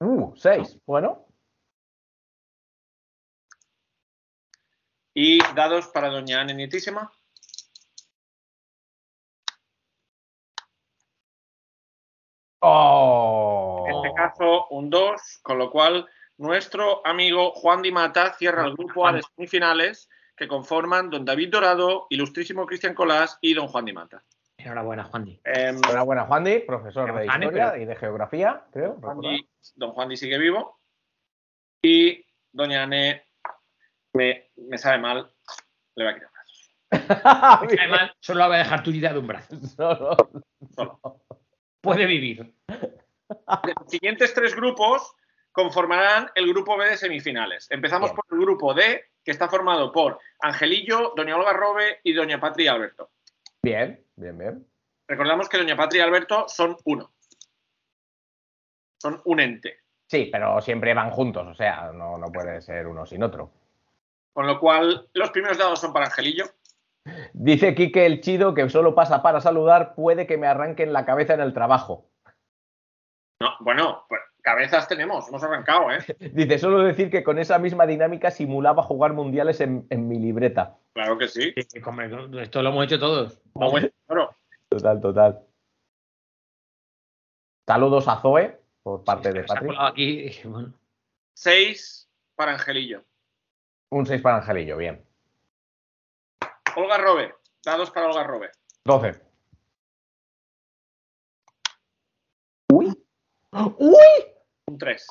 Uh, 0.00 0.34
6. 0.36 0.80
Bueno. 0.84 1.26
Y 5.14 5.38
dados 5.54 5.86
para 5.88 6.08
doña 6.08 6.40
Ana 6.40 6.52
Initísima. 6.52 7.10
Oh. 12.60 13.84
En 13.88 13.94
este 13.94 14.12
caso, 14.14 14.66
un 14.70 14.90
2, 14.90 15.38
con 15.42 15.58
lo 15.58 15.70
cual 15.70 16.08
nuestro 16.38 17.06
amigo 17.06 17.52
Juan 17.52 17.82
Di 17.82 17.92
Mata 17.92 18.32
cierra 18.34 18.66
el 18.66 18.74
grupo 18.74 19.06
A 19.06 19.12
de 19.12 19.22
semifinales 19.22 20.08
que 20.36 20.46
conforman 20.48 21.08
don 21.10 21.24
David 21.24 21.50
Dorado, 21.50 22.06
ilustrísimo 22.10 22.66
Cristian 22.66 22.94
Colás 22.94 23.38
y 23.40 23.54
don 23.54 23.68
Juan 23.68 23.84
Di 23.86 23.92
Mata. 23.92 24.22
Enhorabuena, 24.58 25.04
Juan 25.04 25.24
Di. 25.24 25.40
Em, 25.44 25.76
Enhorabuena, 25.76 26.24
Juan 26.26 26.44
Di, 26.44 26.58
profesor 26.60 27.06
de 27.06 27.26
Juan 27.26 27.42
historia 27.42 27.70
pero- 27.72 27.82
y 27.82 27.84
de 27.86 27.96
geografía, 27.96 28.64
creo. 28.72 28.94
Juan. 29.00 29.20
Di- 29.20 29.48
don 29.74 29.92
Juan 29.92 30.08
Di 30.08 30.16
sigue 30.16 30.38
vivo. 30.38 30.80
Y 31.82 32.24
doña 32.52 32.82
Ane 32.82 33.26
me, 34.12 34.50
me 34.56 34.78
sabe 34.78 34.98
mal, 34.98 35.30
le 35.94 36.04
va 36.04 36.10
a 36.10 36.14
quitar 36.14 36.30
brazos. 36.32 36.70
Además, 37.80 38.10
solo 38.20 38.40
la 38.40 38.46
voy 38.48 38.56
a 38.56 38.60
dejar 38.60 38.82
tullida 38.82 39.12
de 39.12 39.18
un 39.18 39.26
brazo. 39.26 39.56
Solo- 39.76 40.16
Solo. 40.74 41.00
Puede 41.80 42.06
vivir. 42.06 42.52
Los 42.68 43.88
siguientes 43.90 44.34
tres 44.34 44.54
grupos 44.56 45.14
conformarán 45.56 46.30
el 46.34 46.48
grupo 46.48 46.76
B 46.76 46.84
de 46.84 46.98
semifinales. 46.98 47.66
Empezamos 47.70 48.10
Bien. 48.10 48.16
por 48.16 48.38
el 48.38 48.44
grupo 48.44 48.74
D, 48.74 49.06
que 49.24 49.30
está 49.30 49.48
formado 49.48 49.90
por 49.90 50.18
Angelillo, 50.40 51.14
doña 51.16 51.34
Olga 51.34 51.54
Robe 51.54 52.00
y 52.04 52.12
doña 52.12 52.38
Patria 52.38 52.72
Alberto. 52.72 53.08
Bien, 53.62 54.04
bien, 54.16 54.36
bien. 54.36 54.66
Recordamos 55.08 55.48
que 55.48 55.56
doña 55.56 55.74
Patria 55.74 56.00
y 56.00 56.06
Alberto 56.06 56.46
son 56.46 56.76
uno. 56.84 57.10
Son 59.00 59.22
un 59.24 59.40
ente. 59.40 59.78
Sí, 60.06 60.28
pero 60.30 60.60
siempre 60.60 60.92
van 60.92 61.10
juntos, 61.10 61.46
o 61.46 61.54
sea, 61.54 61.90
no, 61.90 62.18
no 62.18 62.26
puede 62.26 62.60
ser 62.60 62.86
uno 62.86 63.06
sin 63.06 63.22
otro. 63.22 63.50
Con 64.34 64.46
lo 64.46 64.60
cual, 64.60 65.08
los 65.14 65.30
primeros 65.30 65.56
dados 65.56 65.80
son 65.80 65.94
para 65.94 66.04
Angelillo. 66.04 66.44
Dice 67.32 67.74
Quique 67.74 68.04
el 68.04 68.20
chido 68.20 68.52
que 68.52 68.68
solo 68.68 68.94
pasa 68.94 69.22
para 69.22 69.40
saludar, 69.40 69.94
puede 69.94 70.26
que 70.26 70.36
me 70.36 70.48
arranquen 70.48 70.92
la 70.92 71.06
cabeza 71.06 71.32
en 71.32 71.40
el 71.40 71.54
trabajo. 71.54 72.10
No, 73.40 73.54
bueno, 73.60 74.04
pues 74.08 74.20
cabezas 74.46 74.86
tenemos, 74.86 75.26
hemos 75.28 75.42
arrancado, 75.42 75.90
¿eh? 75.90 75.98
Dice, 76.32 76.58
solo 76.60 76.78
decir 76.78 77.10
que 77.10 77.24
con 77.24 77.40
esa 77.40 77.58
misma 77.58 77.84
dinámica 77.84 78.30
simulaba 78.30 78.84
jugar 78.84 79.12
mundiales 79.12 79.60
en, 79.60 79.88
en 79.90 80.06
mi 80.06 80.20
libreta. 80.20 80.78
Claro 80.94 81.18
que 81.18 81.26
sí. 81.26 81.52
Sí, 81.68 81.80
hombre, 81.84 82.08
Esto 82.42 82.62
lo 82.62 82.68
hemos 82.68 82.84
hecho 82.84 83.00
todos. 83.00 83.42
Claro. 84.06 84.36
Total, 84.68 85.00
total. 85.00 85.40
Saludos 87.66 88.06
a 88.06 88.20
Zoe 88.20 88.60
por 88.84 89.02
parte 89.02 89.32
de 89.32 89.42
Patrick. 89.42 89.74
aquí. 89.80 90.30
Bueno, 90.44 90.72
Seis 91.34 92.08
para 92.36 92.52
Angelillo. 92.52 93.02
Un 93.90 94.06
6 94.06 94.22
para 94.22 94.36
Angelillo, 94.36 94.76
bien. 94.76 95.04
Olga 96.76 96.98
Robe. 96.98 97.34
Dados 97.64 97.90
para 97.90 98.06
Olga 98.06 98.22
Robe. 98.22 98.50
12. 98.84 99.20
¡Uy! 102.72 103.06
¡Uy! 103.78 104.35
Un 104.68 104.78
tres. 104.78 105.06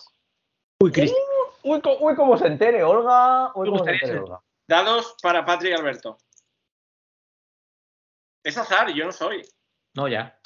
Uy, 0.82 0.92
Cristian. 0.92 1.22
Uy, 1.64 1.82
co- 1.82 1.98
uy, 2.00 2.16
cómo 2.16 2.38
se 2.38 2.48
entere, 2.48 2.84
Olga. 2.84 3.52
Uy, 3.56 3.70
cómo 3.70 3.84
se 3.84 3.92
entere, 3.92 4.20
Olga. 4.20 4.42
Dados 4.68 5.16
para 5.22 5.46
Patria 5.46 5.72
y 5.72 5.74
Alberto. 5.80 6.18
Es 8.44 8.58
azar, 8.58 8.92
yo 8.94 9.06
no 9.06 9.12
soy. 9.12 9.42
No, 9.96 10.08
ya. 10.08 10.38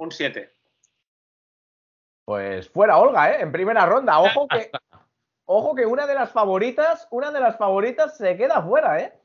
Un 0.00 0.10
7. 0.10 0.52
Pues 2.24 2.68
fuera 2.68 2.98
Olga, 2.98 3.30
¿eh? 3.32 3.42
En 3.42 3.52
primera 3.52 3.86
ronda. 3.86 4.18
Ojo 4.20 4.48
que, 4.48 4.70
ojo 5.46 5.74
que 5.74 5.86
una 5.86 6.06
de 6.06 6.14
las 6.14 6.32
favoritas, 6.32 7.06
una 7.10 7.30
de 7.30 7.40
las 7.40 7.56
favoritas 7.56 8.16
se 8.16 8.36
queda 8.36 8.62
fuera, 8.62 9.00
¿eh? 9.00 9.20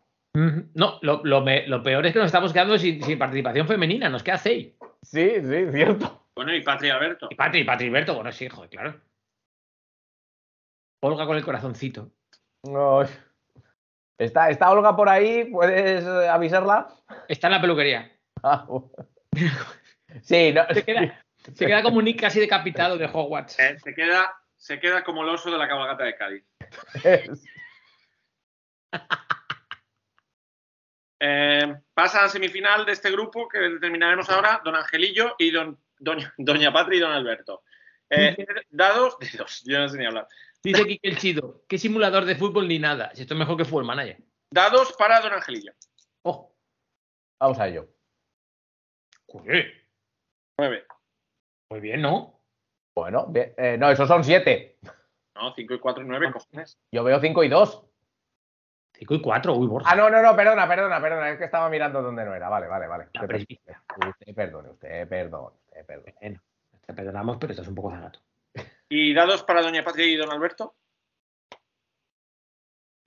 No, 0.76 1.00
lo, 1.02 1.22
lo 1.24 1.42
me- 1.42 1.68
lo 1.68 1.82
peor 1.84 2.06
es 2.06 2.14
que 2.14 2.20
nos 2.20 2.28
estamos 2.28 2.54
quedando 2.54 2.78
sin, 2.78 3.04
sin 3.04 3.18
participación 3.18 3.68
femenina. 3.68 4.08
Nos 4.10 4.24
queda 4.24 4.38
seis. 4.38 4.74
Sí, 5.02 5.42
sí, 5.42 5.72
cierto. 5.72 6.21
Bueno, 6.36 6.54
y 6.54 6.62
Patria 6.62 6.90
y 6.90 6.92
Alberto. 6.92 7.28
Y 7.30 7.36
Patri, 7.36 7.64
Patri 7.64 7.90
Berto, 7.90 8.16
bueno, 8.16 8.32
sí, 8.32 8.48
joder, 8.48 8.70
claro. 8.70 9.02
Olga 11.02 11.26
con 11.26 11.38
el 11.38 11.44
corazoncito. 11.44 12.12
No. 12.64 13.02
Está, 14.18 14.50
está 14.50 14.70
Olga 14.70 14.96
por 14.96 15.10
ahí, 15.10 15.46
¿puedes 15.46 16.06
eh, 16.06 16.30
avisarla? 16.30 16.88
Está 17.28 17.48
en 17.48 17.54
la 17.54 17.62
peluquería. 17.62 18.12
Ah, 18.44 18.68
sí, 20.22 20.54
no, 20.54 20.66
Se 20.74 20.86
queda, 20.86 21.26
se 21.38 21.66
queda 21.66 21.82
como 21.82 21.98
un 21.98 22.06
Nick 22.06 22.22
casi 22.22 22.40
decapitado 22.40 22.98
de 22.98 23.06
Hogwarts. 23.06 23.60
Eh, 23.60 23.78
se, 23.84 23.94
queda, 23.94 24.36
se 24.58 24.80
queda 24.80 25.04
como 25.04 25.24
el 25.24 25.30
oso 25.30 25.52
de 25.52 25.58
la 25.58 25.68
cabalgata 25.68 26.04
de 26.04 26.16
Cádiz. 26.16 26.44
Eh, 31.24 31.76
pasa 31.94 32.18
a 32.18 32.24
la 32.24 32.30
semifinal 32.30 32.84
de 32.84 32.94
este 32.94 33.12
grupo 33.12 33.48
que 33.48 33.60
determinaremos 33.60 34.28
ahora 34.32 34.60
don 34.66 34.76
Angelillo 34.76 35.36
y 35.38 35.52
don, 35.52 35.80
doña, 36.02 36.34
doña 36.38 36.74
Patria 36.74 36.98
y 36.98 37.02
don 37.02 37.12
Alberto. 37.12 37.64
Eh, 38.10 38.36
dados 38.70 39.18
de 39.20 39.30
dos, 39.38 39.64
yo 39.66 39.80
no 39.80 39.88
sé 39.88 39.98
ni 39.98 40.06
hablar. 40.06 40.28
Dice 40.64 40.86
Kike 40.86 41.08
el 41.08 41.18
Chido, 41.18 41.64
¿qué 41.68 41.78
simulador 41.78 42.26
de 42.26 42.36
fútbol 42.36 42.68
ni 42.68 42.78
nada? 42.78 43.12
Si 43.16 43.22
esto 43.22 43.34
es 43.34 43.40
mejor 43.40 43.58
que 43.58 43.66
Fútbol 43.66 43.86
Manager. 43.86 44.18
Dados 44.52 44.94
para 44.94 45.22
don 45.22 45.34
Angelillo. 45.34 45.72
Ojo. 46.24 46.56
Vamos 47.40 47.58
a 47.58 47.68
ello. 47.68 47.88
Joder, 49.28 49.74
9. 50.58 50.86
Muy 51.72 51.80
bien, 51.80 52.02
¿no? 52.02 52.44
Bueno, 52.94 53.26
bien. 53.28 53.54
Eh, 53.58 53.78
no, 53.80 53.90
esos 53.90 54.08
son 54.08 54.24
siete. 54.24 54.78
No, 55.36 55.54
5 55.56 55.74
y 55.74 55.80
4 55.80 56.04
y 56.04 56.08
9, 56.08 56.32
cojones. 56.34 56.78
Yo 56.92 57.04
veo 57.04 57.20
cinco 57.22 57.44
y 57.44 57.50
dos. 57.50 57.84
5 58.94 59.16
y 59.16 59.22
4, 59.22 59.56
uy, 59.56 59.68
Borja. 59.68 59.90
Ah, 59.90 59.96
no, 59.96 60.10
no, 60.10 60.22
no, 60.22 60.36
perdona, 60.36 60.68
perdona, 60.68 61.02
perdona. 61.02 61.30
Es 61.32 61.40
que 61.40 61.46
estaba 61.46 61.70
mirando 61.70 62.02
donde 62.02 62.26
no 62.26 62.36
era. 62.36 62.50
Vale, 62.50 62.68
vale, 62.68 62.88
vale. 62.88 63.06
Usted 63.06 64.36
perdone, 64.36 64.70
usted 64.70 65.08
perdone, 65.08 65.56
usted 65.72 65.86
perdone. 65.86 66.16
Bueno, 66.20 66.42
te 66.86 66.94
perdonamos, 66.94 67.38
pero 67.38 67.52
esto 67.52 67.62
es 67.64 67.68
un 67.68 67.76
poco 67.76 67.92
zagato. 67.92 68.20
Y 68.90 69.14
dados 69.14 69.44
para 69.44 69.62
doña 69.62 69.84
Patria 69.84 70.06
y 70.06 70.16
don 70.16 70.32
Alberto. 70.32 70.76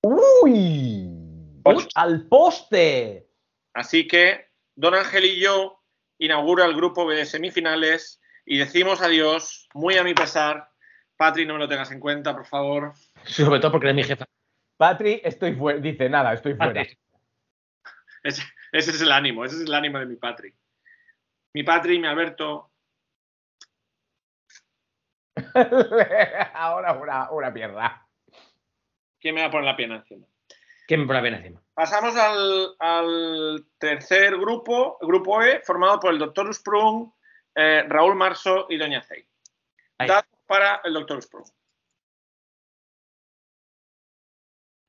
¡Uy! 0.03 1.61
Ocho. 1.65 1.89
¡Al 1.95 2.27
poste! 2.27 3.29
Así 3.75 4.07
que 4.07 4.51
don 4.75 4.95
Angelillo 4.95 5.81
inaugura 6.19 6.65
el 6.65 6.75
grupo 6.75 7.07
B 7.07 7.17
de 7.17 7.27
semifinales 7.27 8.21
y 8.47 8.59
decimos 8.59 9.03
adiós, 9.03 9.69
muy 9.75 9.97
a 9.97 10.05
mi 10.05 10.15
pesar. 10.15 10.71
Patri, 11.17 11.47
no 11.47 11.55
me 11.55 11.61
lo 11.61 11.69
tengas 11.69 11.91
en 11.91 12.01
cuenta, 12.01 12.35
por 12.35 12.47
favor. 12.47 12.95
Sobre 13.25 13.61
todo 13.61 13.73
porque 13.73 13.87
eres 13.87 13.97
mi 13.97 14.05
jefa. 14.05 14.27
Patri, 14.77 15.21
estoy 15.25 15.55
fuera. 15.55 15.79
Dice 15.79 16.09
nada, 16.09 16.33
estoy 16.35 16.55
fuera. 16.55 16.83
Ese 18.23 18.43
es 18.73 19.01
el 19.01 19.12
ánimo, 19.12 19.45
ese 19.45 19.57
es 19.57 19.62
el 19.62 19.75
ánimo 19.75 19.99
de 19.99 20.07
mi 20.07 20.17
Patri. 20.17 20.55
Mi 21.55 21.63
Patri 21.63 21.95
y 21.97 21.99
mi 22.01 22.09
Alberto. 22.09 22.71
Ahora 26.55 26.93
una, 26.95 27.31
una 27.31 27.53
pierna. 27.53 28.09
¿Quién 29.21 29.37
me 29.37 29.43
va 29.43 29.47
a 29.47 29.51
poner 29.51 29.67
la 29.67 29.77
pierna 29.77 29.97
encima? 29.97 30.27
¿Qué 30.87 30.99
me 30.99 31.07
pone 31.07 31.19
la 31.19 31.23
pena 31.23 31.37
encima? 31.39 31.63
Pasamos 31.73 32.17
al, 32.17 32.75
al 32.79 33.67
tercer 33.79 34.37
grupo, 34.37 34.99
el 35.01 35.07
grupo 35.07 35.43
E, 35.43 35.61
formado 35.63 36.01
por 36.01 36.13
el 36.13 36.19
doctor 36.19 36.53
Sprung, 36.53 37.11
eh, 37.55 37.85
Raúl 37.89 38.17
Marso 38.17 38.67
y 38.69 38.77
Doña. 38.77 39.03
Ahí. 39.99 40.09
Datos 40.09 40.41
para 40.47 40.81
el 40.85 40.93
doctor 40.93 41.23
Sprung. 41.23 41.47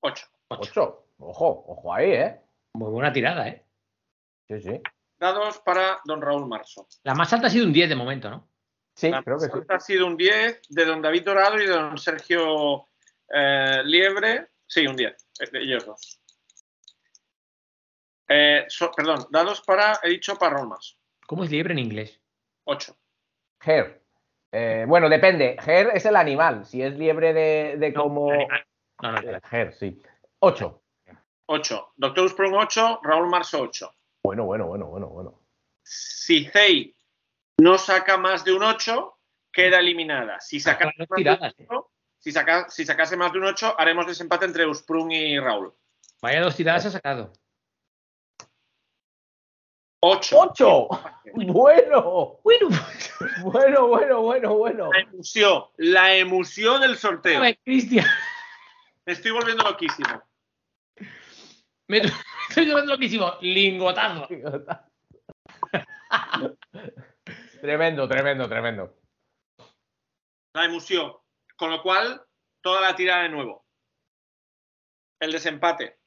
8. 0.01 0.28
Ocho. 0.49 1.07
Ojo, 1.18 1.63
ojo 1.68 1.93
ahí, 1.93 2.11
¿eh? 2.11 2.41
Muy 2.74 2.91
buena 2.91 3.13
tirada, 3.13 3.47
¿eh? 3.47 3.66
Sí, 4.47 4.61
sí. 4.61 4.82
Dados 5.18 5.59
para 5.59 5.99
don 6.05 6.22
Raúl 6.22 6.47
Marso. 6.47 6.88
La 7.03 7.13
más 7.16 7.32
alta 7.34 7.47
ha 7.47 7.49
sido 7.49 7.66
un 7.66 7.74
10 7.74 7.89
de 7.89 7.95
momento, 7.95 8.30
¿no? 8.30 8.49
Sí, 8.93 9.09
La 9.09 9.24
creo 9.24 9.38
que 9.38 9.41
sí. 9.45 9.47
resulta 9.47 9.76
ha 9.76 9.80
sido 9.80 10.07
un 10.07 10.18
10 10.18 10.61
de 10.70 10.86
don 10.86 11.01
David 11.01 11.24
Dorado 11.24 11.55
y 11.55 11.66
de 11.66 11.72
don 11.74 11.97
Sergio 11.97 12.88
eh, 13.34 13.82
Liebre. 13.84 14.49
Sí, 14.68 14.86
un 14.88 14.95
10, 14.95 15.11
eh, 15.39 15.49
de 15.51 15.59
ellos 15.63 15.86
dos. 15.86 16.22
Eh, 18.28 18.66
so- 18.70 18.91
perdón, 18.91 19.26
dados 19.30 19.61
para, 19.61 19.99
he 20.03 20.09
dicho 20.09 20.36
para 20.38 20.55
Raúl 20.55 20.70
Marso. 20.70 20.95
¿Cómo 21.28 21.43
es 21.43 21.51
liebre 21.51 21.74
en 21.74 21.80
inglés? 21.80 22.20
8. 22.66 22.95
Her. 23.66 24.01
Eh, 24.51 24.86
bueno, 24.88 25.09
depende. 25.09 25.57
Her 25.66 25.91
es 25.93 26.05
el 26.05 26.16
animal. 26.16 26.66
Si 26.66 26.82
es 26.82 26.95
liebre 26.97 27.34
de, 27.34 27.76
de 27.78 27.91
No, 27.91 28.03
como. 28.03 28.32
No, 29.01 29.11
no, 29.11 29.20
Eh, 29.20 29.39
Her, 29.51 29.74
sí. 29.74 30.01
8. 30.39 30.82
8. 31.47 31.93
Doctor 31.95 32.30
Sprung 32.30 32.53
8, 32.55 32.99
Raúl 33.03 33.28
Marso 33.30 33.61
8. 33.61 33.91
Bueno, 34.26 34.45
bueno, 34.45 34.65
bueno, 34.67 34.86
bueno, 34.88 35.07
bueno. 35.07 35.41
Si 35.84 36.45
Zei 36.45 36.95
no 37.59 37.78
saca 37.78 38.17
más 38.17 38.43
de 38.43 38.53
un 38.53 38.63
8, 38.63 39.17
queda 39.51 39.80
eliminada. 39.80 40.39
Si 40.41 40.59
saca 40.59 40.86
más 40.86 40.95
de 40.97 41.07
tiradas, 41.15 41.53
un 41.57 41.63
¿eh? 41.63 41.67
8, 41.69 41.91
si, 42.19 42.32
saca- 42.32 42.69
si 42.69 42.86
sacase 42.86 43.15
más 43.17 43.32
de 43.32 43.38
un 43.39 43.45
8, 43.45 43.76
haremos 43.78 44.07
desempate 44.07 44.45
entre 44.45 44.71
Sprung 44.73 45.11
y 45.11 45.39
Raúl. 45.39 45.73
Vaya 46.21 46.41
dos 46.41 46.55
tiradas 46.55 46.86
ha 46.88 46.91
sacado. 46.91 47.32
8. 50.01 50.38
8. 50.39 50.88
Bueno. 51.36 52.39
Bueno, 52.43 52.69
Bueno, 53.43 53.88
bueno, 53.88 54.21
bueno, 54.21 54.53
bueno. 54.55 54.89
La 54.93 54.99
emoción, 55.01 55.63
la 55.78 56.15
emoción 56.15 56.80
del 56.82 56.97
sorteo. 56.97 57.39
a 57.39 57.41
ver, 57.41 57.59
Cristian. 57.63 58.05
Me 59.05 59.13
estoy 59.13 59.32
volviendo 59.32 59.63
loquísimo. 59.65 60.23
Me 61.88 62.01
llevando 62.62 62.93
loquísimo. 62.93 63.34
Lingotazo. 63.41 64.28
tremendo, 67.62 68.08
tremendo, 68.08 68.47
tremendo. 68.47 68.95
La 70.53 70.66
emoción. 70.66 71.14
Con 71.58 71.72
lo 71.72 71.82
cual, 71.82 72.24
toda 72.62 72.82
la 72.82 72.95
tirada 72.95 73.24
de 73.24 73.30
nuevo. 73.30 73.66
El 75.20 75.32
desempate. 75.32 75.99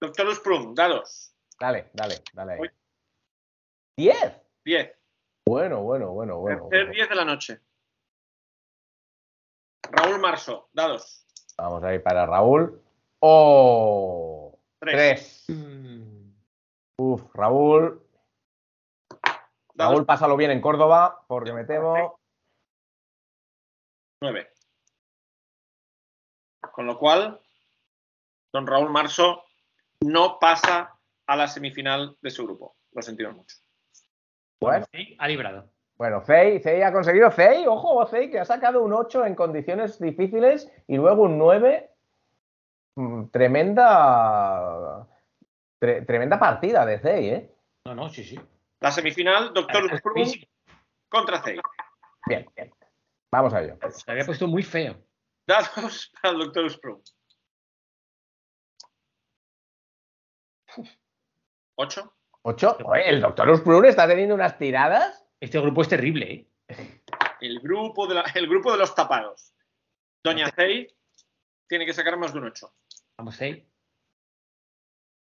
Doctor 0.00 0.34
Sprung, 0.34 0.74
dados. 0.74 1.34
Dale, 1.58 1.90
dale, 1.92 2.22
dale. 2.32 2.52
ahí. 2.54 2.60
10. 3.96 4.40
10. 4.64 4.98
Bueno, 5.46 5.82
bueno, 5.82 6.12
bueno, 6.12 6.38
bueno. 6.38 6.68
Tercer 6.68 6.86
bueno. 6.86 6.94
10 6.94 7.08
de 7.08 7.14
la 7.14 7.24
noche. 7.24 7.60
Raúl 9.90 10.20
Marso, 10.20 10.70
dados. 10.72 11.26
Vamos 11.58 11.82
a 11.82 11.94
ir 11.94 12.02
para 12.02 12.24
Raúl. 12.24 12.80
Oh. 13.20 14.39
3. 14.80 15.44
3. 15.44 15.44
Mm, 15.48 16.32
Uf, 16.96 17.22
Raúl. 17.34 18.02
Raúl, 19.74 20.04
pásalo 20.04 20.36
bien 20.36 20.50
en 20.50 20.60
Córdoba, 20.60 21.24
porque 21.26 21.52
me 21.52 21.64
temo. 21.64 22.18
9. 24.20 24.50
Con 26.72 26.86
lo 26.86 26.98
cual, 26.98 27.40
don 28.52 28.66
Raúl 28.66 28.90
Marso 28.90 29.44
no 30.00 30.38
pasa 30.38 30.98
a 31.26 31.36
la 31.36 31.48
semifinal 31.48 32.16
de 32.20 32.30
su 32.30 32.44
grupo. 32.44 32.76
Lo 32.92 33.02
sentimos 33.02 33.34
mucho. 33.34 33.56
Bueno, 34.60 34.84
ha 35.18 35.28
librado. 35.28 35.70
bueno 35.96 36.20
Fey, 36.20 36.60
Fey 36.60 36.82
ha 36.82 36.92
conseguido. 36.92 37.30
Fey, 37.30 37.66
ojo, 37.66 38.06
Fey, 38.06 38.30
que 38.30 38.40
ha 38.40 38.44
sacado 38.44 38.82
un 38.82 38.92
8 38.92 39.24
en 39.24 39.34
condiciones 39.34 39.98
difíciles 39.98 40.70
y 40.86 40.96
luego 40.96 41.22
un 41.22 41.38
9. 41.38 41.90
Mm, 42.96 43.28
Tremenda. 43.30 45.06
tre- 45.80 46.04
tremenda 46.06 46.38
partida 46.38 46.84
de 46.84 46.98
Fey, 46.98 47.28
¿eh? 47.30 47.54
No, 47.86 47.94
no, 47.94 48.08
sí, 48.08 48.22
sí. 48.24 48.38
La 48.80 48.90
semifinal, 48.90 49.52
doctor 49.54 49.96
Sprung 49.98 50.26
sí, 50.26 50.48
contra 51.08 51.42
Zei. 51.42 51.58
Bien, 52.26 52.46
bien. 52.54 52.72
Vamos 53.32 53.54
a 53.54 53.62
ello. 53.62 53.78
Se 53.90 54.10
había 54.10 54.24
puesto 54.24 54.46
muy 54.46 54.62
feo. 54.62 54.96
Dados 55.46 56.12
para 56.20 56.34
el 56.34 56.40
doctor 56.40 56.70
Sprung. 56.70 57.02
8. 61.76 62.12
8. 62.42 62.78
el 63.04 63.20
doctor 63.20 63.48
Usprun 63.50 63.84
está 63.86 64.06
teniendo 64.06 64.34
unas 64.34 64.58
tiradas. 64.58 65.24
Este 65.40 65.58
grupo 65.60 65.82
es 65.82 65.88
terrible, 65.88 66.46
¿eh? 66.68 67.02
El 67.40 67.60
grupo 67.60 68.06
de, 68.06 68.14
la- 68.14 68.24
el 68.34 68.46
grupo 68.48 68.70
de 68.72 68.78
los 68.78 68.94
tapados. 68.94 69.52
Doña 70.22 70.50
Zei 70.54 70.86
tiene 71.70 71.86
que 71.86 71.92
sacar 71.92 72.16
más 72.16 72.32
de 72.32 72.40
un 72.40 72.46
8. 72.46 72.74
Vamos 73.16 73.40
ahí. 73.40 73.64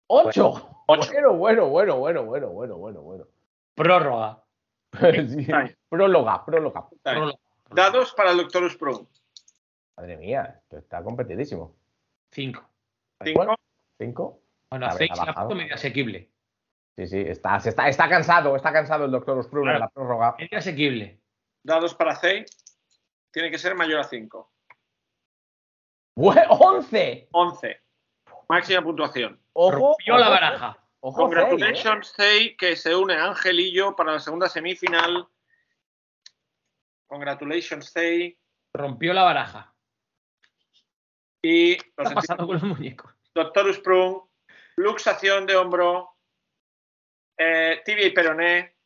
8. 0.08 0.84
Ocho. 0.88 1.08
Bueno, 1.14 1.36
bueno, 1.36 1.68
bueno, 1.68 1.96
bueno, 1.98 2.26
bueno, 2.26 2.50
bueno, 2.50 2.78
bueno, 2.78 3.02
bueno. 3.02 3.28
Prórroga. 3.76 4.44
Sí. 5.30 5.48
Próloga, 5.88 6.44
próloga. 6.44 6.90
Prórroga. 7.02 7.34
Dados 7.70 8.14
para 8.14 8.32
el 8.32 8.38
doctor 8.38 8.70
Sprung. 8.70 9.08
Madre 9.96 10.18
mía, 10.18 10.60
esto 10.64 10.80
está 10.80 11.02
competidísimo. 11.04 11.78
Cinco. 12.32 12.68
5. 13.24 13.56
5. 14.00 14.42
Bueno, 14.72 14.86
A 14.88 14.90
ha 14.90 15.26
la 15.26 15.34
foto 15.34 15.56
medio 15.56 15.76
asequible. 15.76 16.30
Sí, 16.98 17.08
sí, 17.08 17.20
está, 17.20 17.58
está, 17.58 17.88
está 17.88 18.10
cansado, 18.10 18.56
está 18.56 18.74
cansado 18.74 19.06
el 19.06 19.12
doctor 19.12 19.38
Usprun 19.38 19.70
en 19.70 19.80
la 19.80 19.90
prórroga. 19.90 20.36
Medio 20.38 20.58
asequible. 20.58 21.22
Dados 21.64 21.94
para 21.94 22.16
Zei. 22.16 22.44
Tiene 23.32 23.50
que 23.50 23.60
ser 23.60 23.76
mayor 23.76 24.00
a 24.00 24.04
5. 24.04 24.51
Bue- 26.16 26.48
¡11! 26.48 27.28
11. 27.32 27.82
Máxima 28.50 28.82
puntuación. 28.82 29.42
Ojo, 29.54 29.72
Rompió 29.72 30.18
la 30.18 30.30
baraja. 30.30 30.78
Ojo, 31.00 31.16
Fey, 31.16 31.26
¿eh? 31.26 31.48
Congratulations, 31.50 32.14
Zei, 32.14 32.56
que 32.58 32.76
se 32.76 32.96
une 32.96 33.16
a 33.16 33.26
Angelillo 33.26 33.96
para 33.96 34.14
la 34.14 34.20
segunda 34.20 34.48
semifinal. 34.50 35.28
Congratulations, 37.08 37.92
Zei. 37.92 38.38
Rompió 38.74 39.14
la 39.14 39.24
baraja. 39.24 39.74
Y 41.42 41.78
¿Qué 41.78 41.92
los 41.98 42.08
está 42.08 42.16
pasando 42.16 42.46
con 42.46 42.54
los 42.56 42.64
muñecos? 42.64 43.14
Doctor 43.34 43.74
Sprung, 43.74 44.22
luxación 44.76 45.46
de 45.46 45.56
hombro, 45.56 46.18
eh, 47.38 47.82
tibia 47.84 48.06
y 48.08 48.12
peroné, 48.12 48.78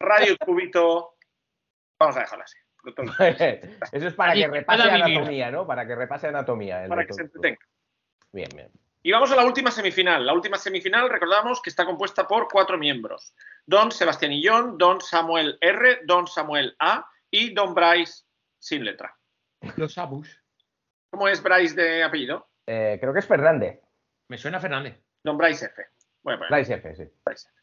radio 0.00 0.36
cúbito. 0.38 1.16
Vamos 2.00 2.16
a 2.16 2.20
dejarlo 2.20 2.44
así. 2.44 2.58
Eso 3.92 4.06
es 4.08 4.14
para 4.14 4.34
que 4.34 4.46
repase 4.46 4.82
para 4.82 4.94
anatomía, 4.94 5.50
¿no? 5.50 5.66
Para 5.66 5.86
que 5.86 5.94
repase 5.94 6.28
anatomía. 6.28 6.84
el 6.84 6.88
para 6.88 7.06
que 7.06 7.12
se 7.12 7.22
entretenga. 7.22 7.60
Bien, 8.32 8.48
bien. 8.54 8.70
Y 9.02 9.12
vamos 9.12 9.30
a 9.32 9.36
la 9.36 9.44
última 9.44 9.70
semifinal. 9.70 10.26
La 10.26 10.32
última 10.32 10.58
semifinal, 10.58 11.08
recordamos 11.08 11.62
que 11.62 11.70
está 11.70 11.84
compuesta 11.84 12.26
por 12.26 12.48
cuatro 12.48 12.76
miembros. 12.76 13.34
Don 13.64 13.92
Sebastián 13.92 14.32
Illón, 14.32 14.76
Don 14.76 15.00
Samuel 15.00 15.56
R, 15.60 16.00
Don 16.04 16.26
Samuel 16.26 16.74
A 16.78 17.08
y 17.30 17.54
Don 17.54 17.74
Bryce 17.74 18.24
sin 18.58 18.84
letra. 18.84 19.16
Los 19.76 19.96
Abus. 19.98 20.42
¿Cómo 21.10 21.28
es 21.28 21.42
Bryce 21.42 21.74
de 21.74 22.02
apellido? 22.02 22.48
Eh, 22.66 22.98
creo 23.00 23.12
que 23.12 23.20
es 23.20 23.26
Fernández. 23.26 23.80
Me 24.28 24.36
suena 24.36 24.60
Fernández. 24.60 25.00
Don 25.22 25.38
Bryce 25.38 25.66
F. 25.66 25.86
Poner 26.22 26.40
Bryce 26.50 26.74
F, 26.74 26.94
sí. 26.96 27.04
Bryce 27.24 27.48
F. 27.48 27.58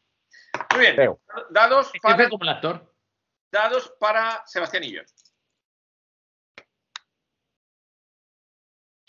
Muy 0.72 0.80
bien. 0.80 0.96
Creo. 0.96 1.20
Dados 1.50 1.90
Es 1.94 2.00
para, 2.00 2.28
como 2.28 2.44
el 2.44 2.50
actor. 2.50 2.92
Dados 3.50 3.92
para 3.98 4.42
Sebastián 4.46 4.84
Illón. 4.84 5.06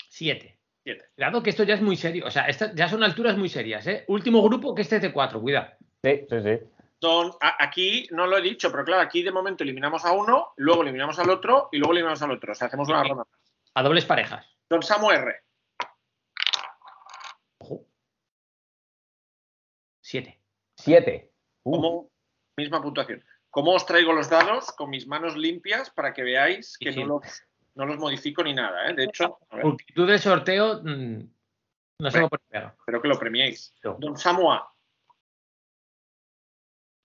Siete. 0.08 0.58
Siete. 0.82 1.04
Cuidado 1.14 1.42
que 1.42 1.50
esto 1.50 1.64
ya 1.64 1.74
es 1.74 1.82
muy 1.82 1.96
serio. 1.96 2.26
O 2.26 2.30
sea, 2.30 2.46
estas 2.46 2.74
ya 2.74 2.88
son 2.88 3.02
alturas 3.04 3.36
muy 3.36 3.48
serias, 3.48 3.86
¿eh? 3.86 4.04
Último 4.08 4.42
grupo 4.42 4.74
que 4.74 4.82
este 4.82 4.96
es 4.96 5.02
de 5.02 5.12
cuatro, 5.12 5.40
cuidado. 5.40 5.68
Sí, 6.02 6.26
sí, 6.28 6.36
sí. 6.42 6.58
Don, 7.00 7.32
a- 7.40 7.62
aquí 7.62 8.08
no 8.10 8.26
lo 8.26 8.38
he 8.38 8.42
dicho, 8.42 8.70
pero 8.72 8.84
claro, 8.84 9.02
aquí 9.02 9.22
de 9.22 9.30
momento 9.30 9.62
eliminamos 9.62 10.04
a 10.04 10.12
uno, 10.12 10.52
luego 10.56 10.82
eliminamos 10.82 11.18
al 11.18 11.30
otro 11.30 11.68
y 11.70 11.78
luego 11.78 11.92
eliminamos 11.92 12.22
al 12.22 12.32
otro. 12.32 12.52
O 12.52 12.54
sea, 12.54 12.66
hacemos 12.68 12.88
una 12.88 13.02
Sí. 13.02 13.08
ronda. 13.08 13.24
A 13.74 13.82
dobles 13.82 14.04
parejas. 14.04 14.46
Don 14.68 14.82
Samu 14.82 15.10
R. 15.12 15.42
Ojo. 17.58 17.86
Siete. 20.00 20.40
Siete. 20.76 21.32
Uh, 21.64 21.72
Como, 21.72 22.10
misma 22.56 22.82
puntuación. 22.82 23.24
¿Cómo 23.58 23.72
os 23.74 23.84
traigo 23.84 24.12
los 24.12 24.30
dados? 24.30 24.70
Con 24.70 24.88
mis 24.88 25.08
manos 25.08 25.36
limpias 25.36 25.90
para 25.90 26.14
que 26.14 26.22
veáis 26.22 26.78
que 26.78 26.92
Sí, 26.92 27.00
no 27.00 27.06
los, 27.18 27.42
no 27.74 27.86
los 27.86 27.98
modifico 27.98 28.44
ni 28.44 28.54
nada. 28.54 28.88
¿eh? 28.88 28.94
De 28.94 29.02
hecho, 29.02 29.40
Multitud 29.50 30.06
de 30.08 30.16
sorteo. 30.16 30.80
mm, 30.80 31.28
no 31.98 32.08
sé 32.08 32.18
cómo 32.20 32.28
ponerlo. 32.28 32.72
espero 32.78 33.02
que 33.02 33.08
lo 33.08 33.18
premiéis. 33.18 33.74
No. 33.82 33.96
Don 33.98 34.16
Samu 34.16 34.52
A. 34.52 34.72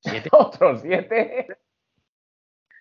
Siete. 0.01 0.29
Otro 0.31 0.77
siete. 0.77 1.57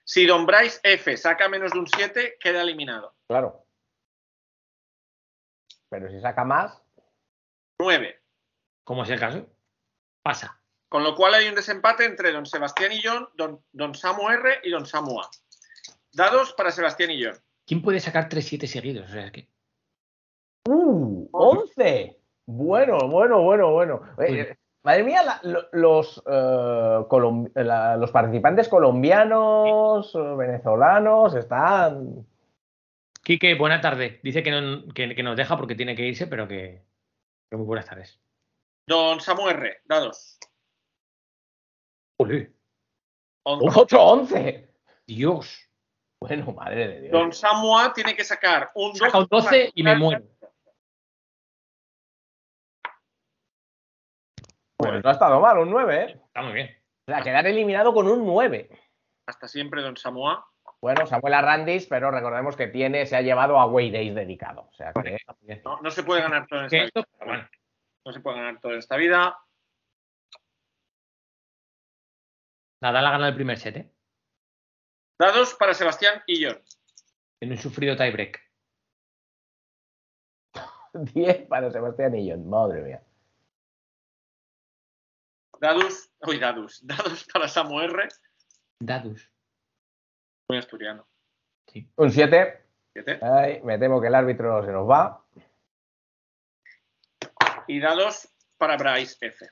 Si 0.04 0.26
Don 0.26 0.44
Bryce 0.44 0.78
F 0.82 1.16
saca 1.16 1.48
menos 1.48 1.72
de 1.72 1.78
un 1.78 1.86
7, 1.86 2.36
queda 2.38 2.60
eliminado. 2.60 3.16
Claro. 3.26 3.64
Pero 5.88 6.10
si 6.10 6.20
saca 6.20 6.44
más. 6.44 6.78
9. 7.78 8.22
Como 8.84 9.04
es 9.04 9.08
el 9.08 9.18
caso. 9.18 9.46
Pasa. 10.22 10.61
Con 10.92 11.04
lo 11.04 11.14
cual 11.14 11.32
hay 11.32 11.48
un 11.48 11.54
desempate 11.54 12.04
entre 12.04 12.32
Don 12.32 12.44
Sebastián 12.44 12.92
y 12.92 13.00
John, 13.02 13.26
Don, 13.34 13.64
don 13.72 13.94
Samu 13.94 14.28
R 14.28 14.60
y 14.62 14.68
Don 14.70 14.84
Samu 14.84 15.18
A. 15.22 15.30
Dados 16.12 16.52
para 16.52 16.70
Sebastián 16.70 17.10
y 17.12 17.24
John. 17.24 17.32
¿Quién 17.66 17.80
puede 17.80 17.98
sacar 17.98 18.28
tres 18.28 18.44
siete 18.46 18.66
seguidos? 18.66 19.08
O 19.08 19.12
sea, 19.14 19.32
que. 19.32 19.48
¡Uh! 20.68 21.30
¡Once! 21.32 22.18
Bueno, 22.44 22.98
bueno, 23.08 23.40
bueno, 23.42 23.72
bueno. 23.72 24.02
Eh, 24.18 24.40
eh, 24.40 24.56
madre 24.82 25.02
mía, 25.02 25.22
la- 25.22 25.66
los, 25.72 26.18
eh, 26.26 26.98
colom- 27.08 27.50
la- 27.54 27.96
los 27.96 28.10
participantes 28.10 28.68
colombianos, 28.68 30.12
venezolanos, 30.36 31.34
están. 31.34 32.26
Quique, 33.22 33.54
buena 33.54 33.80
tarde. 33.80 34.20
Dice 34.22 34.42
que, 34.42 34.50
no- 34.50 34.92
que- 34.92 35.14
que 35.14 35.22
nos 35.22 35.38
deja 35.38 35.56
porque 35.56 35.74
tiene 35.74 35.96
que 35.96 36.02
irse, 36.06 36.26
pero 36.26 36.46
que, 36.46 36.82
que 37.50 37.56
muy 37.56 37.64
buenas 37.64 37.86
tardes. 37.86 38.20
Don 38.86 39.20
Samu 39.20 39.48
R, 39.48 39.80
dados. 39.86 40.38
On- 42.18 43.62
¡Un 43.62 43.70
8-11! 43.70 44.68
Dios. 45.06 45.68
Bueno, 46.20 46.52
madre 46.52 46.86
de 46.88 47.00
Dios. 47.02 47.12
Don 47.12 47.32
Samu 47.32 47.76
A 47.78 47.92
tiene 47.92 48.14
que 48.14 48.22
sacar 48.24 48.70
un 48.74 48.94
Saca 48.94 49.18
un 49.18 49.26
12 49.28 49.72
y 49.74 49.82
me 49.82 49.96
muero. 49.96 50.24
Pues 54.76 55.02
no 55.02 55.08
ha 55.08 55.12
estado 55.12 55.40
mal, 55.40 55.58
un 55.58 55.70
9, 55.70 56.02
¿eh? 56.04 56.20
Está 56.26 56.42
muy 56.42 56.52
bien. 56.52 56.70
O 57.06 57.12
sea, 57.12 57.22
quedar 57.22 57.46
eliminado 57.46 57.92
con 57.92 58.08
un 58.08 58.24
9. 58.24 58.68
Hasta 59.26 59.48
siempre, 59.48 59.82
Don 59.82 59.96
Samu 59.96 60.28
A. 60.28 60.46
Bueno, 60.80 61.06
Samuel 61.06 61.34
Arrandis, 61.34 61.86
pero 61.86 62.10
recordemos 62.10 62.56
que 62.56 62.66
tiene, 62.66 63.06
se 63.06 63.14
ha 63.16 63.22
llevado 63.22 63.58
a 63.60 63.66
Way 63.66 63.90
Days 63.92 64.14
dedicado. 64.16 64.62
O 64.68 64.72
sea 64.74 64.92
que. 64.92 65.16
No, 65.64 65.80
no 65.80 65.90
se 65.92 66.02
puede 66.02 66.22
ganar 66.22 66.46
todo 66.48 66.60
en 66.60 66.64
esta 66.66 66.78
esto, 66.78 67.00
vida. 67.00 67.24
bueno, 67.24 67.48
No 68.04 68.12
se 68.12 68.20
puede 68.20 68.36
ganar 68.38 68.60
todo 68.60 68.72
en 68.72 68.78
esta 68.78 68.96
vida. 68.96 69.38
Nadal 72.82 73.06
ha 73.06 73.10
ganado 73.12 73.28
el 73.28 73.36
primer 73.36 73.58
set, 73.58 73.76
¿eh? 73.76 73.90
Dados 75.16 75.54
para 75.54 75.72
Sebastián 75.72 76.20
y 76.26 76.44
John. 76.44 76.60
En 77.40 77.52
un 77.52 77.58
sufrido 77.58 77.96
tiebreak. 77.96 78.40
10 80.92 81.46
para 81.46 81.70
Sebastián 81.70 82.16
Illón, 82.16 82.50
madre 82.50 82.82
mía. 82.82 83.02
Dados, 85.60 86.10
uy, 86.26 86.40
dados. 86.40 86.80
Dados 86.84 87.24
para 87.32 87.46
Samu 87.46 87.80
R. 87.82 88.08
Dadus. 88.80 89.30
Muy 90.48 90.58
asturiano. 90.58 91.06
Un 91.94 92.10
7. 92.10 92.64
Siete. 92.92 93.20
Ay, 93.22 93.62
me 93.62 93.78
temo 93.78 94.00
que 94.00 94.08
el 94.08 94.14
árbitro 94.16 94.66
se 94.66 94.72
nos 94.72 94.90
va. 94.90 95.24
Y 97.68 97.78
dados 97.78 98.28
para 98.58 98.76
Bryce 98.76 99.16
F. 99.20 99.48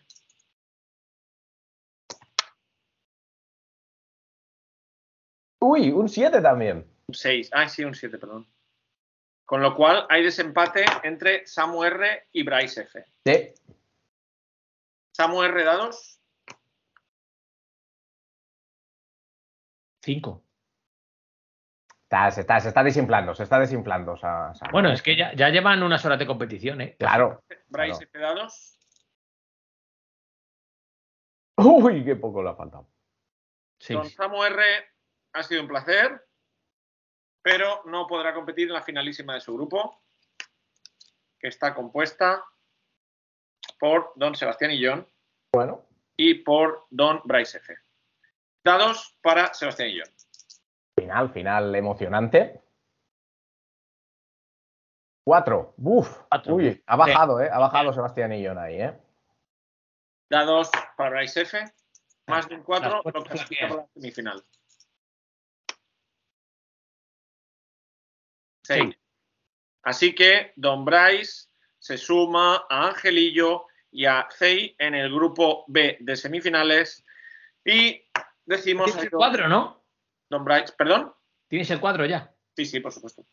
Uy, 5.60 5.90
un 5.90 6.08
7 6.08 6.40
también. 6.40 6.86
Un 7.06 7.14
6. 7.14 7.50
Ah, 7.52 7.68
sí, 7.68 7.84
un 7.84 7.94
7, 7.94 8.18
perdón. 8.18 8.48
Con 9.44 9.60
lo 9.62 9.74
cual 9.74 10.06
hay 10.08 10.22
desempate 10.22 10.84
entre 11.02 11.46
Samu 11.46 11.84
R 11.84 12.28
y 12.32 12.42
Bryce 12.42 12.82
F. 12.82 13.04
Sí. 13.26 13.54
Samu 15.12 15.42
R 15.42 15.64
dados. 15.64 16.20
5. 20.02 20.44
Está, 22.04 22.30
se, 22.30 22.40
está, 22.40 22.58
se 22.58 22.68
está 22.68 22.82
desinflando, 22.82 23.34
se 23.34 23.42
está 23.42 23.58
desinflando. 23.60 24.18
Bueno, 24.72 24.90
es 24.90 25.02
que 25.02 25.14
ya, 25.14 25.32
ya 25.34 25.48
llevan 25.50 25.82
unas 25.82 26.04
horas 26.04 26.18
de 26.18 26.26
competición, 26.26 26.80
¿eh? 26.80 26.96
Claro. 26.98 27.44
Bryce 27.68 28.04
F 28.04 28.18
dados. 28.18 28.78
Uy, 31.56 32.04
qué 32.04 32.16
poco 32.16 32.42
le 32.42 32.50
ha 32.50 32.54
faltado. 32.54 32.82
Don 32.82 32.90
Seis. 33.78 34.14
Samu 34.14 34.42
R 34.42 34.62
ha 35.32 35.42
sido 35.42 35.62
un 35.62 35.68
placer, 35.68 36.26
pero 37.42 37.82
no 37.86 38.06
podrá 38.06 38.34
competir 38.34 38.68
en 38.68 38.74
la 38.74 38.82
finalísima 38.82 39.34
de 39.34 39.40
su 39.40 39.54
grupo, 39.54 40.02
que 41.38 41.48
está 41.48 41.74
compuesta 41.74 42.44
por 43.78 44.12
Don 44.16 44.34
Sebastián 44.34 44.72
y 44.72 44.84
John 44.84 45.06
Bueno, 45.52 45.86
y 46.16 46.34
por 46.34 46.86
Don 46.90 47.22
Bryce 47.24 47.58
F. 47.58 47.76
Dados 48.62 49.16
para 49.22 49.54
Sebastián 49.54 49.88
y 49.90 50.00
John. 50.00 50.12
final, 50.94 51.30
final 51.30 51.74
emocionante. 51.74 52.60
4. 55.24 55.74
Uf. 55.78 56.22
Cuatro. 56.28 56.54
Uy, 56.56 56.82
ha 56.86 56.96
bajado, 56.96 57.40
¿eh? 57.40 57.48
Ha 57.50 57.58
bajado 57.58 57.92
Sebastián 57.92 58.32
Illón 58.32 58.58
ahí, 58.58 58.80
¿eh? 58.80 58.98
Dados 60.28 60.70
para 60.96 61.10
Bryce 61.10 61.42
F. 61.42 61.64
Más 62.26 62.48
de 62.48 62.56
un 62.56 62.62
4 62.62 62.88
Las 62.88 62.96
lo 62.96 63.02
cuatro 63.02 63.22
clasifica 63.22 63.68
son 63.68 63.76
para 63.76 63.82
la 63.82 63.88
semifinal. 63.94 64.44
Seis. 68.74 68.96
Así 69.82 70.14
que 70.14 70.52
Don 70.56 70.84
Bryce 70.84 71.48
se 71.78 71.96
suma 71.96 72.66
a 72.68 72.88
Angelillo 72.88 73.66
y 73.90 74.04
a 74.04 74.28
Zei 74.30 74.74
en 74.78 74.94
el 74.94 75.12
grupo 75.12 75.64
B 75.68 75.96
de 76.00 76.16
semifinales. 76.16 77.04
Y 77.64 78.02
decimos 78.44 78.86
Tienes 78.86 79.04
el 79.04 79.10
Don- 79.10 79.18
cuadro, 79.18 79.48
¿no? 79.48 79.84
Don 80.28 80.44
Bryce, 80.44 80.72
perdón. 80.76 81.12
Tienes 81.48 81.70
el 81.70 81.80
cuadro 81.80 82.06
ya. 82.06 82.32
Sí, 82.56 82.64
sí, 82.66 82.80
por 82.80 82.92
supuesto. 82.92 83.24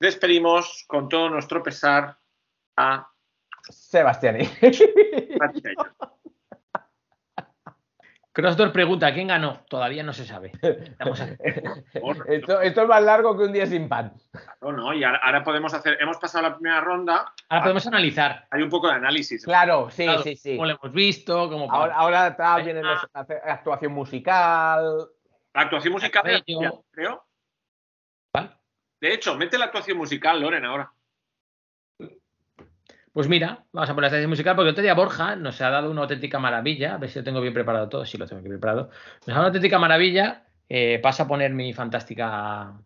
Despedimos 0.00 0.84
con 0.86 1.08
todo 1.08 1.30
nuestro 1.30 1.62
pesar 1.62 2.18
a 2.76 3.10
Sebastián. 3.70 4.38
Crossdoor 8.38 8.70
pregunta, 8.70 9.12
¿quién 9.12 9.26
ganó? 9.26 9.64
Todavía 9.68 10.04
no 10.04 10.12
se 10.12 10.24
sabe. 10.24 10.52
Esto, 12.28 12.60
esto 12.60 12.82
es 12.82 12.88
más 12.88 13.02
largo 13.02 13.36
que 13.36 13.42
un 13.42 13.52
día 13.52 13.66
sin 13.66 13.88
pan. 13.88 14.12
No, 14.60 14.70
no, 14.70 14.94
y 14.94 15.02
ahora, 15.02 15.18
ahora 15.24 15.42
podemos 15.42 15.74
hacer, 15.74 15.98
hemos 16.00 16.18
pasado 16.18 16.48
la 16.48 16.54
primera 16.54 16.80
ronda, 16.80 17.32
Ahora 17.48 17.62
podemos 17.64 17.84
analizar. 17.88 18.46
hay 18.48 18.62
un 18.62 18.70
poco 18.70 18.86
de 18.86 18.94
análisis. 18.94 19.44
Claro, 19.44 19.90
sí, 19.90 20.04
Claro, 20.04 20.22
sí, 20.22 20.36
sí. 20.36 20.52
Cómo 20.54 20.66
lo 20.66 20.74
hemos 20.80 20.92
visto, 20.92 21.50
cómo 21.50 21.68
Ahora, 21.68 21.96
ahora 21.96 22.62
viene 22.62 22.80
los- 22.80 23.08
hace- 23.12 23.40
actuación 23.44 23.90
musical. 23.92 25.08
La 25.52 25.62
actuación 25.62 25.94
musical, 25.94 26.44
creo. 26.92 27.26
¿Vale? 28.32 28.50
De 29.00 29.14
hecho, 29.14 29.34
mete 29.34 29.58
la 29.58 29.64
actuación 29.64 29.98
musical, 29.98 30.40
Loren, 30.40 30.64
ahora. 30.64 30.92
Pues 33.12 33.28
mira, 33.28 33.64
vamos 33.72 33.90
a 33.90 33.94
poner 33.94 34.10
la 34.10 34.16
estación 34.16 34.30
musical 34.30 34.54
porque 34.56 34.70
otro 34.70 34.82
día 34.82 34.94
Borja 34.94 35.34
nos 35.36 35.60
ha 35.60 35.70
dado 35.70 35.90
una 35.90 36.02
auténtica 36.02 36.38
maravilla. 36.38 36.94
A 36.94 36.98
ver 36.98 37.10
si 37.10 37.18
lo 37.18 37.24
tengo 37.24 37.40
bien 37.40 37.54
preparado 37.54 37.88
todo. 37.88 38.04
Sí, 38.04 38.18
lo 38.18 38.26
tengo 38.26 38.42
bien 38.42 38.52
preparado. 38.52 38.90
Nos 39.20 39.28
ha 39.28 39.32
dado 39.32 39.40
una 39.40 39.46
auténtica 39.48 39.78
maravilla. 39.78 40.46
Eh, 40.68 40.98
pasa 41.02 41.24
a 41.24 41.28
poner 41.28 41.52
mi 41.52 41.72
fantástica. 41.72 42.80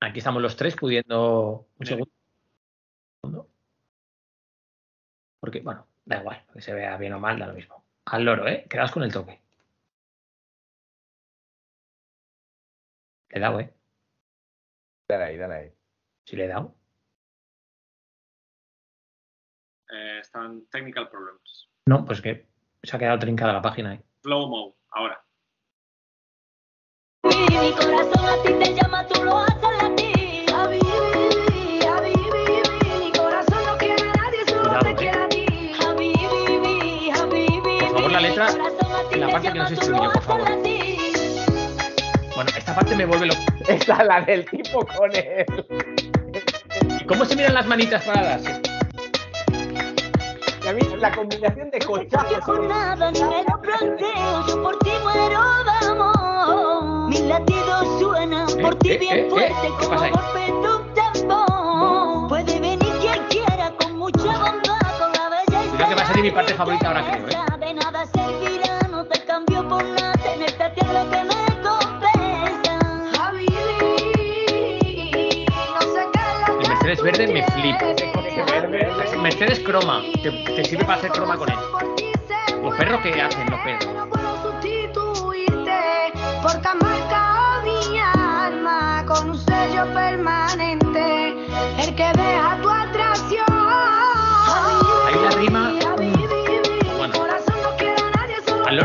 Aquí 0.00 0.18
estamos 0.18 0.42
los 0.42 0.56
tres 0.56 0.76
pudiendo. 0.76 1.68
Un 1.78 1.86
segundo. 1.86 2.10
Porque, 5.40 5.60
bueno, 5.60 5.86
da 6.04 6.18
igual, 6.20 6.44
que 6.52 6.60
se 6.60 6.74
vea 6.74 6.96
bien 6.98 7.12
o 7.14 7.20
mal, 7.20 7.38
da 7.38 7.46
lo 7.46 7.54
mismo. 7.54 7.84
Al 8.06 8.24
loro, 8.24 8.46
¿eh? 8.48 8.66
Quedaos 8.68 8.90
con 8.92 9.02
el 9.02 9.12
toque. 9.12 9.40
Le 13.30 13.38
he 13.38 13.40
dado, 13.40 13.60
¿eh? 13.60 13.72
Dale 15.08 15.24
ahí, 15.24 15.36
dale 15.36 15.54
ahí. 15.54 15.72
Sí 16.24 16.36
le 16.36 16.44
he 16.44 16.48
dado. 16.48 16.75
Eh, 19.96 20.18
están 20.20 20.66
technical 20.70 21.08
problems. 21.08 21.70
No, 21.86 22.04
pues 22.04 22.20
que 22.20 22.46
se 22.82 22.96
ha 22.96 22.98
quedado 22.98 23.18
trincada 23.18 23.52
la 23.54 23.62
página 23.62 23.92
ahí. 23.92 24.00
Slow 24.22 24.46
mo, 24.48 24.76
ahora. 24.90 25.22
Mi 27.24 27.72
corazón 27.72 28.26
a 28.26 28.42
ti 28.42 28.52
te 28.52 28.74
llama, 28.74 29.06
tú 29.06 29.24
lo 29.24 29.38
haces 29.38 29.82
latir. 29.82 30.50
A 30.54 30.66
vivir, 30.68 31.86
a 31.88 32.00
vivir, 32.02 32.62
mi 33.00 33.12
corazón 33.12 33.64
no 33.64 33.78
quiere 33.78 34.02
a 34.02 34.12
nadie, 34.12 34.44
solo 34.46 34.62
Cuidado, 34.62 34.80
te 34.84 34.90
eh. 34.90 34.96
quiere 34.96 35.18
a 35.18 35.28
ti. 35.28 35.72
A 35.86 35.94
vivir, 35.94 37.12
a 37.14 37.26
vivir, 37.26 37.78
Por 37.80 37.92
favor, 37.94 38.12
la 38.12 38.20
letra, 38.20 38.48
en 39.12 39.20
la 39.20 39.26
te 39.26 39.32
parte 39.32 39.52
que 39.52 39.58
no 39.58 39.68
se 39.68 39.90
lo 39.90 40.12
por 40.12 40.22
favor. 40.22 40.48
Bueno, 42.34 42.50
esta 42.56 42.74
parte 42.74 42.94
me 42.94 43.06
vuelve 43.06 43.26
loco. 43.26 43.40
Esta 43.66 43.94
es 43.94 44.06
la 44.06 44.20
del 44.20 44.44
tipo 44.44 44.86
con 44.86 45.10
él. 45.16 45.46
¿Y 47.00 47.04
cómo 47.06 47.24
se 47.24 47.34
miran 47.34 47.54
las 47.54 47.66
manitas 47.66 48.04
para 48.04 48.22
darse? 48.22 48.75
Y 50.66 50.68
a 50.68 50.72
mí 50.72 50.82
la 50.98 51.12
combinación 51.12 51.70
de 51.70 51.78
cochazos. 51.78 52.40
por 52.44 52.60
nada 52.66 53.12
ni 53.12 53.22
me 53.22 53.44
lo 53.44 53.62
planteo, 53.62 54.46
yo 54.48 54.62
por 54.64 54.76
ti 54.80 54.90
muero 55.00 55.40
de 55.62 55.86
amor. 55.86 57.08
Mis 57.08 57.20
latidos 57.20 58.00
suenan 58.00 58.46
por 58.60 58.74
Eh, 58.74 58.78
ti 58.80 58.90
eh, 58.90 58.98
bien 58.98 59.16
eh, 59.16 59.26
fuerte 59.30 59.52
eh, 59.52 59.72
¿qué 59.78 59.86
como 59.86 60.00
golpe 60.00 60.40
de 60.40 60.52
un 60.52 60.94
tambor. 60.94 62.28
Puede 62.28 62.58
venir 62.58 62.92
quien 63.00 63.24
quiera 63.28 63.70
con 63.78 63.96
mucha 63.96 64.24
bondad, 64.24 64.98
con 64.98 65.12
la 65.12 65.28
belleza. 65.28 65.76
Creo 65.76 65.88
que 65.88 65.94
va 65.94 66.02
a 66.02 66.06
ser 66.12 66.20
mi 66.20 66.30
parte 66.32 66.54
favorita 66.54 66.88
ahora, 66.88 67.12
creo, 67.12 67.28
¿eh? 67.28 67.58
De 67.60 67.74
nada 67.74 68.04
servirá, 68.06 68.88
no 68.90 69.04
te 69.04 69.20
cambio 69.20 69.68
por 69.68 69.84
nada, 69.84 70.14
tenerte 70.14 70.64
a 70.64 70.74
ti 70.74 70.80
es 70.80 70.88
lo 70.88 71.10
que 71.10 71.22
me 71.22 71.46
vivir, 74.82 75.46
no 75.48 75.80
lo 75.86 76.60
El 76.60 76.68
Mercedes 76.68 77.02
verde 77.04 77.26
me 77.28 77.42
flipa. 77.52 78.25
Este 79.38 79.62
croma, 79.62 80.02
te, 80.22 80.64
sirve 80.64 80.86
para 80.86 80.96
hacer 80.96 81.10
croma 81.10 81.36
con 81.36 81.50
él. 81.50 81.58
Los 82.62 82.74
perros 82.74 83.02
que 83.02 83.20
hacen 83.20 83.50
los 83.50 83.60
perros. 83.60 83.86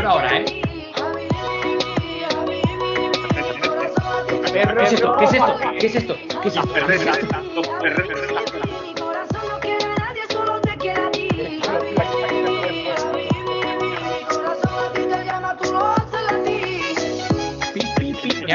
Ahora, 0.04 0.36
¿eh? 0.36 0.44
¿Qué 4.52 4.84
es 4.84 4.92
esto? 4.92 5.16
¿Qué 5.16 5.24
es 5.24 5.32
esto? 5.32 5.56
¿Qué 5.80 5.86
es 5.86 5.96
esto? 5.96 6.16
¿Qué 6.42 6.48
es 6.48 6.56
esto? 6.56 6.72
¿Qué 6.86 6.94
es 6.94 7.98
esto? 7.98 8.11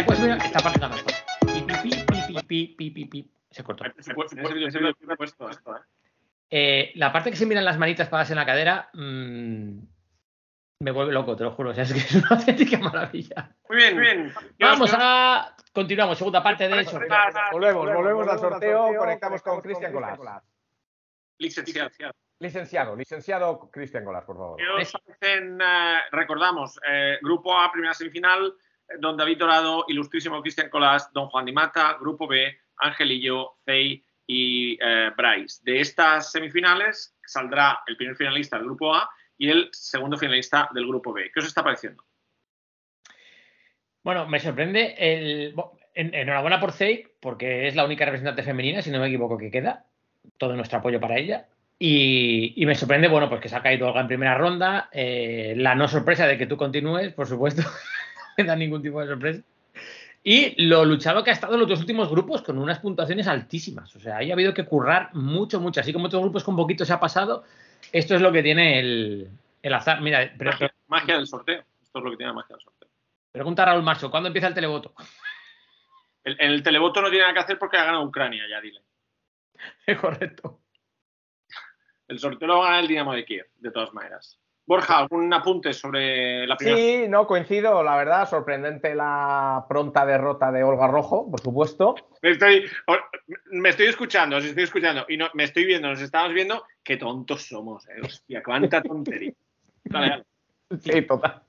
Pues 0.06 0.20
esta 0.20 0.60
parte 0.60 0.78
está 0.78 0.90
mejor. 0.90 1.12
Pi, 1.42 1.62
pi, 1.62 1.90
pi, 1.90 2.22
pi, 2.28 2.44
pi, 2.44 2.68
pi, 2.78 2.90
pi, 2.92 3.06
pi. 3.06 3.32
Se 3.50 3.64
cortó. 3.64 3.86
Ese 3.98 4.14
vídeo 4.14 4.72
se 4.72 4.80
lo 4.80 4.90
he 4.90 5.18
puesto 5.18 5.50
esto, 5.50 5.76
¿eh? 5.76 5.80
Eh, 6.50 6.92
la 6.96 7.12
parte 7.12 7.30
que 7.30 7.36
se 7.36 7.46
miran 7.46 7.66
las 7.66 7.78
manitas 7.78 8.08
paradas 8.08 8.30
en 8.32 8.38
la 8.38 8.46
cadera 8.46 8.90
mm, 8.94 9.80
me 10.80 10.92
vuelve 10.92 11.12
loco, 11.12 11.36
te 11.36 11.44
lo 11.44 11.52
juro. 11.52 11.72
O 11.72 11.74
sea, 11.74 11.84
es 11.84 11.94
que 11.94 12.00
es 12.00 12.16
una 12.16 12.28
auténtica 12.38 12.78
maravilla. 12.78 13.56
Muy 13.68 13.78
bien, 13.78 13.96
muy 13.96 14.04
bien. 14.04 14.34
Vamos 14.60 14.92
a. 14.94 15.56
Continuamos, 15.74 16.18
segunda 16.18 16.42
parte 16.42 16.68
del 16.68 16.88
sorteo. 16.88 17.18
Volvemos, 17.52 17.94
volvemos 17.94 18.28
al 18.28 18.40
sorteo. 18.40 18.96
Conectamos 18.98 19.42
con 19.42 19.62
Cristian 19.62 19.92
Colás. 19.92 20.20
Licenciado. 21.40 21.90
Licenciado, 22.40 22.96
licenciado 22.96 23.70
Cristian 23.72 24.06
Colás, 24.06 24.24
por 24.24 24.38
favor. 24.38 24.58
¿Qué 24.58 24.70
os 24.70 24.92
parecen, 24.92 25.60
eh, 25.60 26.00
recordamos, 26.12 26.80
eh, 26.88 27.18
Grupo 27.22 27.58
A, 27.58 27.72
primera 27.72 27.96
semifinal, 27.96 28.54
Don 29.00 29.18
David 29.18 29.38
Dorado, 29.38 29.86
Ilustrísimo 29.88 30.42
Cristian 30.42 30.70
Colás, 30.70 31.12
Don 31.14 31.28
Juan 31.28 31.46
Di 31.46 31.52
Mata, 31.52 31.98
Grupo 32.00 32.28
B, 32.28 32.58
Angelillo, 32.78 33.58
Fey 33.66 34.04
y 34.26 34.78
eh, 34.82 35.12
Bryce. 35.16 35.62
De 35.64 35.82
estas 35.82 36.32
semifinales 36.32 37.16
saldrá 37.26 37.82
el 37.88 37.98
primer 37.98 38.16
finalista 38.16 38.58
del 38.58 38.66
Grupo 38.66 38.94
A 38.94 39.10
y 39.38 39.50
el 39.50 39.70
segundo 39.72 40.18
finalista 40.18 40.70
del 40.74 40.88
Grupo 40.88 41.14
B. 41.14 41.32
¿Qué 41.34 41.40
os 41.40 41.48
está 41.48 41.64
pareciendo? 41.64 42.04
Bueno, 44.04 44.28
me 44.28 44.40
sorprende 44.40 44.96
el. 44.98 45.54
enhorabuena 45.94 46.60
por 46.60 46.72
Zey, 46.72 47.08
porque 47.20 47.68
es 47.68 47.76
la 47.76 47.86
única 47.86 48.06
representante 48.06 48.44
femenina, 48.44 48.82
si 48.82 48.90
no 48.90 49.00
me 49.00 49.08
equivoco, 49.08 49.38
que 49.38 49.52
queda. 49.52 49.86
Todo 50.38 50.56
nuestro 50.56 50.80
apoyo 50.80 51.00
para 51.00 51.18
ella. 51.18 51.48
Y, 51.80 52.54
y 52.56 52.66
me 52.66 52.76
sorprende, 52.76 53.08
bueno, 53.08 53.30
pues 53.30 53.42
que 53.42 53.50
se 53.50 53.56
ha 53.56 53.62
caído 53.62 53.88
Olga 53.88 54.02
en 54.02 54.08
primera 54.08 54.38
ronda. 54.38 54.90
eh, 54.92 55.54
la 55.58 55.76
no 55.76 55.88
sorpresa 55.88 56.26
de 56.26 56.38
que 56.38 56.48
tú 56.48 56.58
continúes, 56.58 57.14
por 57.14 57.28
supuesto. 57.28 57.62
me 58.38 58.44
da 58.46 58.56
ningún 58.56 58.82
tipo 58.82 59.02
de 59.02 59.08
sorpresa. 59.08 59.42
Y 60.24 60.68
lo 60.68 60.84
luchado 60.84 61.24
que 61.24 61.30
ha 61.30 61.34
estado 61.34 61.54
en 61.54 61.62
los 61.62 61.70
dos 61.70 61.80
últimos 61.80 62.10
grupos 62.10 62.42
con 62.42 62.58
unas 62.58 62.80
puntuaciones 62.80 63.28
altísimas. 63.28 63.96
O 63.96 64.00
sea, 64.00 64.18
ahí 64.18 64.30
ha 64.30 64.34
habido 64.34 64.54
que 64.54 64.66
currar 64.66 65.14
mucho, 65.14 65.60
mucho. 65.60 65.80
Así 65.80 65.94
como 65.94 66.08
otros 66.08 66.22
grupos 66.22 66.44
con 66.44 66.56
poquito 66.56 66.84
se 66.84 66.92
ha 66.92 67.00
pasado, 67.00 67.46
esto 67.92 68.16
es 68.16 68.22
lo 68.22 68.32
que 68.32 68.44
tiene 68.44 68.80
el, 68.80 69.30
el 69.62 69.74
azar. 69.74 70.02
Mira, 70.02 70.34
pero, 70.38 70.52
Magia, 70.52 70.74
magia 70.88 71.16
del 71.16 71.28
sorteo. 71.28 71.64
Esto 71.82 72.00
es 72.00 72.04
lo 72.04 72.12
que 72.12 72.18
tiene 72.18 72.32
la 72.32 72.36
magia 72.36 72.56
del 72.56 72.64
sorteo. 72.64 72.90
pregunta 73.32 73.64
a 73.64 73.68
Raúl 73.68 73.84
Marcho, 73.84 74.12
¿cuándo 74.12 74.28
empieza 74.28 74.48
el 74.48 74.54
televoto? 74.54 74.94
El, 76.26 76.36
en 76.42 76.52
el 76.52 76.62
televoto 76.62 77.02
no 77.02 77.10
tiene 77.10 77.24
nada 77.24 77.34
que 77.34 77.40
hacer 77.40 77.58
porque 77.58 77.78
ha 77.78 77.86
ganado 77.86 78.04
Ucrania, 78.04 78.44
ya 78.50 78.60
dile. 78.60 78.82
Correcto. 80.02 80.60
El 82.08 82.20
sorteo 82.20 82.48
lo 82.48 82.58
va 82.58 82.66
a 82.66 82.68
ganar 82.68 82.82
el 82.82 82.88
Dinamo 82.90 83.14
de 83.14 83.24
Kiev, 83.24 83.48
de 83.56 83.72
todas 83.72 83.94
maneras. 83.94 84.38
Borja, 84.68 84.98
¿algún 84.98 85.34
apunte 85.34 85.72
sobre 85.72 86.46
la 86.46 86.58
primera? 86.58 86.78
Sí, 86.78 87.06
no, 87.08 87.26
coincido, 87.26 87.82
la 87.84 87.96
verdad, 87.96 88.30
sorprendente 88.30 88.94
la 88.94 89.66
pronta 89.70 90.06
derrota 90.06 90.52
de 90.52 90.62
Olga 90.62 90.88
Rojo, 90.88 91.32
por 91.32 91.40
supuesto. 91.40 91.96
Me 92.22 92.32
estoy, 92.32 92.66
me 93.52 93.70
estoy 93.70 93.86
escuchando, 93.86 94.36
os 94.36 94.44
estoy 94.44 94.66
escuchando 94.66 95.06
y 95.08 95.16
no, 95.16 95.30
me 95.36 95.46
estoy 95.46 95.64
viendo, 95.66 95.88
nos 95.88 96.02
estamos 96.02 96.34
viendo. 96.34 96.66
Qué 96.84 96.98
tontos 96.98 97.48
somos, 97.48 97.88
eh. 97.88 98.02
Hostia, 98.04 98.44
cuánta 98.44 98.82
tontería. 98.82 99.32
Vale, 99.86 100.10
vale. 100.10 100.24
Sí, 100.82 101.02
total. 101.04 101.42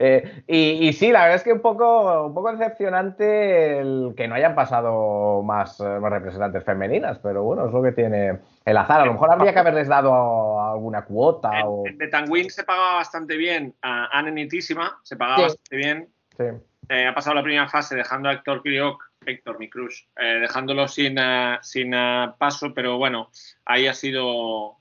Eh, 0.00 0.42
y, 0.48 0.88
y 0.88 0.92
sí, 0.92 1.12
la 1.12 1.20
verdad 1.20 1.36
es 1.36 1.44
que 1.44 1.52
un 1.52 1.60
poco, 1.60 2.26
un 2.26 2.34
poco 2.34 2.50
decepcionante 2.52 3.78
el 3.78 4.14
que 4.16 4.26
no 4.26 4.34
hayan 4.34 4.54
pasado 4.54 5.42
más, 5.42 5.78
eh, 5.80 5.84
más 6.00 6.10
representantes 6.10 6.64
femeninas, 6.64 7.18
pero 7.20 7.44
bueno, 7.44 7.66
es 7.66 7.72
lo 7.72 7.82
que 7.82 7.92
tiene 7.92 8.38
el 8.64 8.76
azar. 8.76 9.00
A 9.00 9.06
lo 9.06 9.12
mejor 9.12 9.30
habría 9.30 9.52
que 9.52 9.60
haberles 9.60 9.88
dado 9.88 10.60
alguna 10.60 11.04
cuota 11.04 11.50
o... 11.66 11.86
En, 11.86 11.92
en 11.92 11.98
Betanwin 11.98 12.50
se 12.50 12.64
pagaba 12.64 12.96
bastante 12.96 13.36
bien 13.36 13.74
a 13.82 14.06
Anne 14.18 14.32
Nitísima, 14.32 14.98
se 15.02 15.16
pagaba 15.16 15.36
Sí. 15.36 15.42
bastante 15.44 15.76
bien. 15.76 16.08
Sí. 16.36 16.44
Eh, 16.88 17.06
ha 17.06 17.14
pasado 17.14 17.36
la 17.36 17.42
primera 17.42 17.68
fase 17.68 17.94
dejando 17.94 18.28
a 18.28 18.32
Héctor 18.34 18.62
Kirioc, 18.62 19.02
Héctor, 19.24 19.58
mi 19.58 19.70
crush, 19.70 20.02
eh, 20.16 20.40
dejándolo 20.40 20.86
sin, 20.88 21.16
eh, 21.18 21.58
sin 21.62 21.94
eh, 21.94 22.30
paso, 22.38 22.74
pero 22.74 22.98
bueno, 22.98 23.30
ahí 23.64 23.86
ha 23.86 23.94
sido 23.94 24.76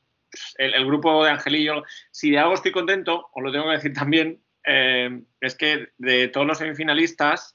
el, 0.57 0.73
el 0.73 0.85
grupo 0.85 1.23
de 1.23 1.31
Angelillo. 1.31 1.83
Si 2.11 2.31
de 2.31 2.39
algo 2.39 2.53
estoy 2.53 2.71
contento, 2.71 3.29
os 3.33 3.43
lo 3.43 3.51
tengo 3.51 3.65
que 3.65 3.71
decir 3.75 3.93
también, 3.93 4.41
eh, 4.65 5.21
es 5.41 5.55
que 5.55 5.89
de 5.97 6.27
todos 6.29 6.47
los 6.47 6.57
semifinalistas 6.57 7.53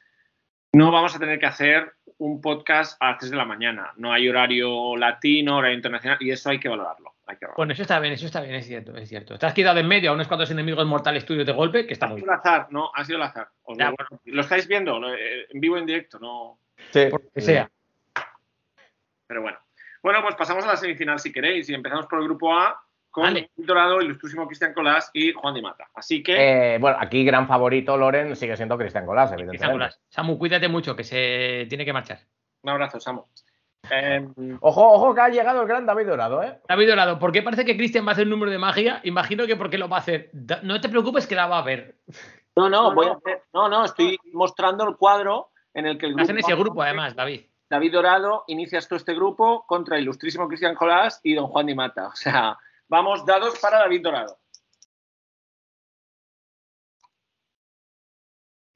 no 0.73 0.91
vamos 0.93 1.17
a 1.17 1.19
tener 1.19 1.39
que 1.39 1.47
hacer 1.47 1.93
un 2.19 2.41
podcast 2.41 2.97
a 3.01 3.11
las 3.13 3.19
3 3.19 3.31
de 3.31 3.37
la 3.37 3.45
mañana. 3.45 3.93
No 3.97 4.13
hay 4.13 4.29
horario 4.29 4.97
latino, 4.97 5.57
horario 5.59 5.77
internacional, 5.77 6.19
y 6.21 6.31
eso 6.31 6.51
hay 6.51 6.59
que 6.61 6.69
valorarlo. 6.69 7.15
Hay 7.27 7.37
que 7.37 7.45
valorarlo. 7.47 7.57
Bueno, 7.57 7.73
eso 7.73 7.83
está 7.83 8.01
bien, 8.01 8.13
eso 8.15 8.27
está 8.27 8.41
bien, 8.41 8.55
es 8.57 8.67
cierto, 8.67 8.95
es 8.97 9.09
cierto. 9.09 9.39
Te 9.39 9.47
has 9.47 9.55
quedado 9.55 9.79
en 9.79 9.87
medio 9.89 10.11
a 10.11 10.15
unos 10.15 10.27
cuantos 10.29 10.51
enemigos 10.51 10.85
mortales 10.87 11.25
tuyos 11.25 11.47
de 11.47 11.53
golpe, 11.53 11.87
que 11.87 11.93
está 11.95 12.07
Ha 12.07 12.09
muy 12.11 12.21
sido 12.21 12.31
bien. 12.33 12.39
azar, 12.41 12.67
no, 12.71 12.91
ha 12.95 13.05
sido 13.05 13.17
el 13.19 13.23
azar. 13.23 13.49
Os 13.63 13.79
Ya, 13.79 13.91
lo, 13.91 13.97
lo 14.25 14.41
estáis 14.41 14.67
viendo 14.67 14.99
lo- 14.99 15.15
eh, 15.15 15.47
en 15.49 15.61
vivo 15.61 15.79
en 15.79 15.87
directo, 15.87 16.19
no. 16.19 16.59
Sí. 16.91 17.07
Por 17.11 17.23
lo 17.25 17.31
que 17.31 17.41
sea. 17.41 17.71
Pero 19.27 19.43
bueno. 19.43 19.59
Bueno, 20.03 20.21
pues 20.23 20.35
pasamos 20.37 20.65
a 20.65 20.69
la 20.69 20.77
semifinal 20.77 21.19
si 21.19 21.33
queréis 21.33 21.69
y 21.69 21.75
empezamos 21.75 22.07
por 22.07 22.19
el 22.21 22.25
grupo 22.27 22.55
A 22.55 22.81
con 23.11 23.25
Vale. 23.25 23.51
Dorado, 23.57 24.01
Ilustrísimo 24.03 24.47
Cristian 24.47 24.75
Colás 24.75 25.11
y 25.15 25.33
Juan 25.33 25.55
Di 25.55 25.63
Mata. 25.63 25.89
Así 25.95 26.23
que 26.23 26.75
Eh, 26.75 26.79
bueno, 26.79 26.99
aquí 27.01 27.25
gran 27.25 27.49
favorito 27.49 27.97
Loren 27.97 28.37
sigue 28.37 28.57
siendo 28.57 28.77
Cristian 28.79 29.07
Colás, 29.07 29.31
Cristian 29.31 29.49
evidentemente. 29.49 29.73
Colás. 29.79 30.01
Samu, 30.09 30.39
cuídate 30.39 30.69
mucho, 30.69 30.95
que 30.95 31.05
se 31.05 31.67
tiene 31.69 31.85
que 31.85 31.93
marchar. 31.93 32.19
un 32.63 32.71
abrazo, 32.71 33.01
Samu. 33.01 33.25
Eh, 33.91 34.27
Ojo, 34.61 34.93
ojo 34.93 35.15
que 35.15 35.21
ha 35.21 35.29
llegado 35.29 35.63
el 35.63 35.69
gran 35.69 35.87
David 35.87 36.07
Dorado, 36.09 36.43
¿eh? 36.43 36.59
David 36.69 36.89
Dorado, 36.91 37.19
¿por 37.19 37.33
qué 37.33 37.43
parece 37.43 37.65
que 37.65 37.77
Cristian 37.77 38.05
va 38.05 38.11
a 38.11 38.13
hacer 38.13 38.25
un 38.25 38.31
número 38.31 38.51
de 38.51 38.59
magia? 38.59 39.01
Imagino 39.05 39.47
que 39.47 39.57
porque 39.57 39.79
lo 39.79 39.89
va 39.89 39.97
a 39.97 40.01
hacer. 40.01 40.31
No 40.63 40.81
te 40.81 40.89
preocupes 40.89 41.27
que 41.27 41.35
la 41.37 41.47
va 41.47 41.59
a 41.59 41.63
ver. 41.63 41.97
no, 42.57 42.69
no, 42.69 42.93
voy 42.95 43.07
a 43.07 43.13
hacer- 43.13 43.43
no, 43.53 43.69
no, 43.69 43.85
estoy 43.85 44.19
mostrando 44.33 44.87
el 44.87 44.97
cuadro 44.97 45.51
en 45.75 45.87
el 45.87 45.97
que 45.97 46.07
el 46.07 46.13
Estás 46.13 46.29
en 46.31 46.37
grupo 46.37 46.49
ese 46.49 46.61
grupo, 46.61 46.83
además, 46.83 47.15
David. 47.15 47.43
David 47.71 47.93
Dorado 47.93 48.45
inicias 48.49 48.89
tú 48.89 48.95
este 48.97 49.15
grupo 49.15 49.67
contra 49.67 49.99
Ilustrísimo 49.99 50.49
Cristian 50.49 50.75
Colás 50.75 51.21
y 51.23 51.35
Don 51.35 51.49
Juan 51.49 51.67
Di 51.67 51.75
Mata. 51.75 52.09
O 52.09 52.17
sea, 52.17 52.59
vamos 52.89 53.25
dados 53.27 53.59
para 53.61 53.79
David 53.81 54.03
Dorado. 54.03 54.39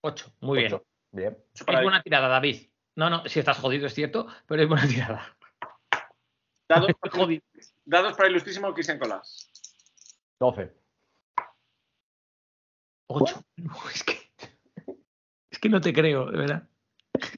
Ocho, 0.05 0.32
muy 0.40 0.59
bien. 0.60 0.74
Ocho. 0.74 0.85
Bien. 1.12 1.32
Para 1.35 1.44
Es 1.55 1.66
David. 1.66 1.82
buena 1.85 2.02
tirada, 2.02 2.28
David. 2.28 2.69
No, 2.97 3.09
no, 3.10 3.27
si 3.28 3.39
estás 3.39 3.59
jodido 3.59 3.86
es 3.86 3.94
cierto, 3.94 4.27
pero 4.47 4.62
es 4.62 4.69
buena 4.69 4.86
tirada. 4.86 5.36
Dados, 6.69 6.90
Jodido. 7.12 7.43
dados 7.85 8.14
para 8.16 8.28
Ilustrísimo 8.28 8.73
Cristian 8.74 8.98
Colás. 8.98 9.51
12. 10.40 10.74
Ocho. 13.09 13.43
No, 13.56 13.74
es 13.94 14.02
que. 14.05 14.32
Es 15.51 15.59
que 15.59 15.69
no 15.69 15.81
te 15.81 15.93
creo, 15.93 16.31
de 16.31 16.39
verdad. 16.39 16.69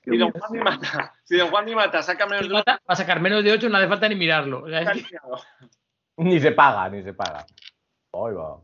Si 0.05 0.17
Don 0.17 0.31
Juan 0.33 0.53
Di 0.53 0.59
Mata, 0.61 1.15
si 1.25 1.37
Don 1.37 1.51
Juan 1.51 1.67
Di 1.67 1.75
Mata 1.75 2.03
saca 2.03 2.27
menos 2.27 2.49
de 2.49 2.55
Va 2.55 2.79
a 2.87 2.97
sacar 2.97 3.21
menos 3.21 3.43
de 3.43 3.53
ocho, 3.53 3.69
no 3.69 3.77
hace 3.79 3.89
falta 3.89 4.09
ni 4.09 4.15
mirarlo. 4.15 4.65
Ni 6.17 6.39
se 6.41 6.53
paga, 6.53 6.89
ni 6.89 7.03
se 7.03 7.13
paga. 7.13 7.45
Ahí 8.13 8.35
va. 8.35 8.61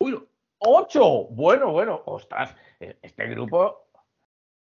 Uy, 0.00 0.10
lo- 0.12 0.28
¡Ocho! 0.58 1.24
Bueno, 1.30 1.72
bueno. 1.72 2.02
Ostras, 2.06 2.54
e- 2.80 2.98
este 3.02 3.26
grupo. 3.26 3.88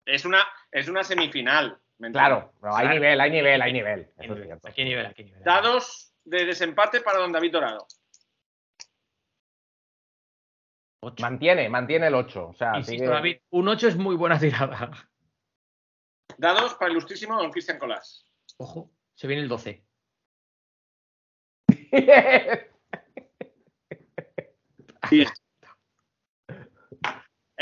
Es 0.05 0.25
una, 0.25 0.45
es 0.71 0.87
una 0.87 1.03
semifinal. 1.03 1.77
Claro, 2.11 2.53
pero 2.59 2.75
hay 2.75 2.87
nivel, 2.89 3.19
hay 3.21 3.29
nivel, 3.31 3.61
hay 3.61 3.73
nivel. 3.73 4.11
Eso 4.17 4.35
es 4.35 4.43
cierto. 4.43 4.67
¿A 4.67 4.71
qué 4.71 4.83
nivel? 4.83 5.05
¿A 5.05 5.13
qué 5.13 5.23
nivel? 5.23 5.43
Dados 5.43 6.13
de 6.23 6.45
desempate 6.45 7.01
para 7.01 7.19
Don 7.19 7.31
David 7.31 7.51
Dorado. 7.51 7.87
Ocho. 11.03 11.21
Mantiene, 11.21 11.67
mantiene 11.69 12.07
el 12.07 12.15
8. 12.15 12.47
O 12.49 12.53
sea, 12.53 12.77
Insisto, 12.77 13.03
sigue- 13.05 13.07
David, 13.13 13.37
un 13.51 13.67
8 13.67 13.87
es 13.87 13.97
muy 13.97 14.15
buena 14.15 14.39
tirada. 14.39 14.91
Dados 16.37 16.75
para 16.75 16.91
Ilustrísimo 16.91 17.35
Don 17.35 17.51
Cristian 17.51 17.79
Colás. 17.79 18.25
Ojo, 18.57 18.91
se 19.15 19.27
viene 19.27 19.43
el 19.43 19.49
12. 19.49 19.83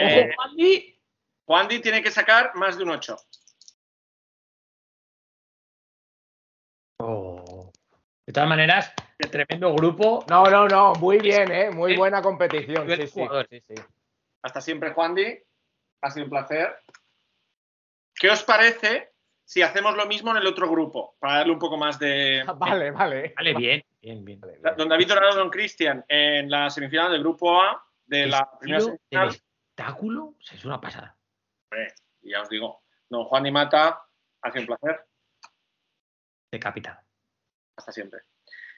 Eh, 0.02 0.30
Ojo, 0.30 0.34
Juanmi. 0.36 1.00
Juan 1.46 1.68
Di 1.68 1.82
tiene 1.82 2.02
que 2.02 2.12
sacar 2.12 2.56
más 2.56 2.78
de 2.78 2.84
un 2.84 2.92
8. 2.92 3.18
Oh. 7.00 7.72
De 8.26 8.32
todas 8.32 8.48
maneras, 8.48 8.94
tremendo 9.32 9.74
grupo. 9.74 10.24
No, 10.30 10.46
no, 10.46 10.68
no. 10.68 10.94
Muy 10.94 11.18
bien, 11.20 11.52
¿eh? 11.52 11.72
Muy 11.72 11.98
buena 11.98 12.22
competición. 12.22 12.88
Sí, 12.88 13.08
sí. 13.08 13.28
sí, 13.50 13.64
sí. 13.68 13.76
Hasta 14.44 14.62
siempre, 14.62 14.94
Juan 14.94 15.16
Di. 15.16 15.38
Ha 16.02 16.12
sido 16.12 16.26
un 16.26 16.30
placer. 16.30 16.78
¿Qué 18.20 18.30
os 18.30 18.44
parece 18.44 19.14
si 19.46 19.62
hacemos 19.62 19.96
lo 19.96 20.06
mismo 20.06 20.32
en 20.32 20.38
el 20.38 20.48
otro 20.48 20.70
grupo? 20.70 21.16
Para 21.20 21.38
darle 21.38 21.54
un 21.54 21.60
poco 21.60 21.78
más 21.78 21.98
de. 21.98 22.44
Vale, 22.58 22.92
vale. 22.92 23.34
Vale, 23.36 23.54
bien, 23.54 23.84
bien, 24.02 24.26
bien. 24.26 24.40
Vale, 24.42 24.60
bien. 24.62 24.76
Don 24.78 24.90
David 24.90 25.08
Dorado, 25.08 25.38
Don 25.38 25.50
Cristian 25.50 26.04
en 26.08 26.50
la 26.50 26.70
semifinal 26.70 27.12
del 27.12 27.22
grupo 27.22 27.62
A, 27.62 27.82
de 28.06 28.28
la 28.28 28.50
primera 28.60 28.80
Tío, 28.80 28.90
el 28.90 28.98
semifinal. 29.00 29.30
espectáculo 29.30 30.24
o 30.26 30.42
sea, 30.42 30.58
es 30.58 30.66
una 30.66 30.82
pasada. 30.82 31.18
Y 32.22 32.32
ya 32.32 32.42
os 32.42 32.50
digo, 32.50 32.84
don 33.08 33.24
Juan 33.24 33.46
y 33.46 33.52
Mata, 33.52 34.04
hace 34.42 34.60
un 34.60 34.66
placer. 34.66 35.06
Decapitado. 36.52 37.00
Hasta 37.78 37.92
siempre. 37.94 38.22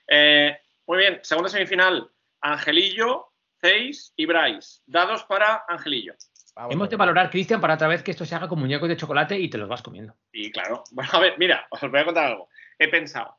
Eh, 0.08 0.60
muy 0.86 1.00
bien, 1.00 1.20
segunda 1.24 1.50
semifinal. 1.50 2.12
Angelillo, 2.42 3.34
Ceis 3.60 4.14
y 4.16 4.26
Bryce. 4.26 4.82
Dados 4.86 5.24
para 5.24 5.64
Angelillo. 5.68 6.14
Vamos 6.62 6.76
Hemos 6.76 6.90
de 6.92 6.96
valorar, 6.96 7.32
Cristian, 7.32 7.60
para 7.60 7.74
otra 7.74 7.88
vez 7.88 8.04
que 8.04 8.12
esto 8.12 8.24
se 8.24 8.36
haga 8.36 8.48
con 8.48 8.60
muñecos 8.60 8.88
de 8.88 8.96
chocolate 8.96 9.40
y 9.40 9.50
te 9.50 9.58
los 9.58 9.68
vas 9.68 9.82
comiendo. 9.82 10.16
Y 10.32 10.52
claro, 10.52 10.84
bueno, 10.92 11.10
a 11.14 11.20
ver, 11.20 11.34
mira, 11.40 11.66
os 11.72 11.82
voy 11.82 12.00
a 12.00 12.06
contar 12.06 12.26
algo. 12.28 12.50
He 12.78 12.88
pensado, 12.88 13.38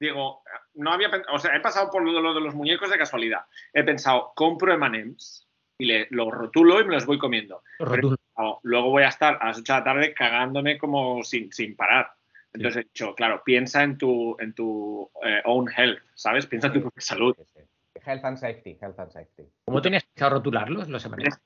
digo, 0.00 0.42
no 0.74 0.92
había 0.92 1.08
pensado, 1.08 1.36
o 1.36 1.38
sea, 1.38 1.54
he 1.54 1.60
pasado 1.60 1.88
por 1.90 2.02
lo, 2.02 2.20
lo 2.20 2.34
de 2.34 2.40
los 2.40 2.54
muñecos 2.54 2.90
de 2.90 2.98
casualidad. 2.98 3.42
He 3.72 3.84
pensado, 3.84 4.32
compro 4.34 4.74
M&M's 4.74 5.46
y 5.78 5.86
le, 5.86 6.08
los 6.10 6.32
rotulo 6.32 6.80
y 6.80 6.84
me 6.84 6.94
los 6.94 7.06
voy 7.06 7.18
comiendo. 7.18 7.62
Rotulo. 7.78 8.16
Pero, 8.36 8.58
luego 8.64 8.90
voy 8.90 9.04
a 9.04 9.08
estar 9.08 9.38
a 9.40 9.46
las 9.46 9.58
8 9.58 9.72
de 9.72 9.78
la 9.78 9.84
tarde 9.84 10.14
cagándome 10.14 10.76
como 10.76 11.22
sin, 11.22 11.52
sin 11.52 11.76
parar. 11.76 12.10
Entonces 12.52 12.82
he 12.82 12.88
dicho, 12.88 13.14
claro, 13.14 13.42
piensa 13.44 13.84
en 13.84 13.98
tu, 13.98 14.36
en 14.40 14.52
tu 14.52 15.08
eh, 15.24 15.42
own 15.44 15.70
health, 15.70 16.02
¿sabes? 16.14 16.46
Piensa 16.46 16.68
en 16.68 16.72
tu 16.72 16.80
propia 16.82 17.02
salud. 17.02 17.36
Sí, 17.36 17.44
sí. 17.54 17.60
Health 18.04 18.24
and 18.24 18.36
safety, 18.36 18.76
health 18.80 18.98
and 18.98 19.10
safety. 19.12 19.44
¿Cómo 19.64 19.80
tenías 19.80 20.04
pensado 20.04 20.34
rotularlos 20.34 20.88
los 20.88 21.04
M&M's? 21.04 21.40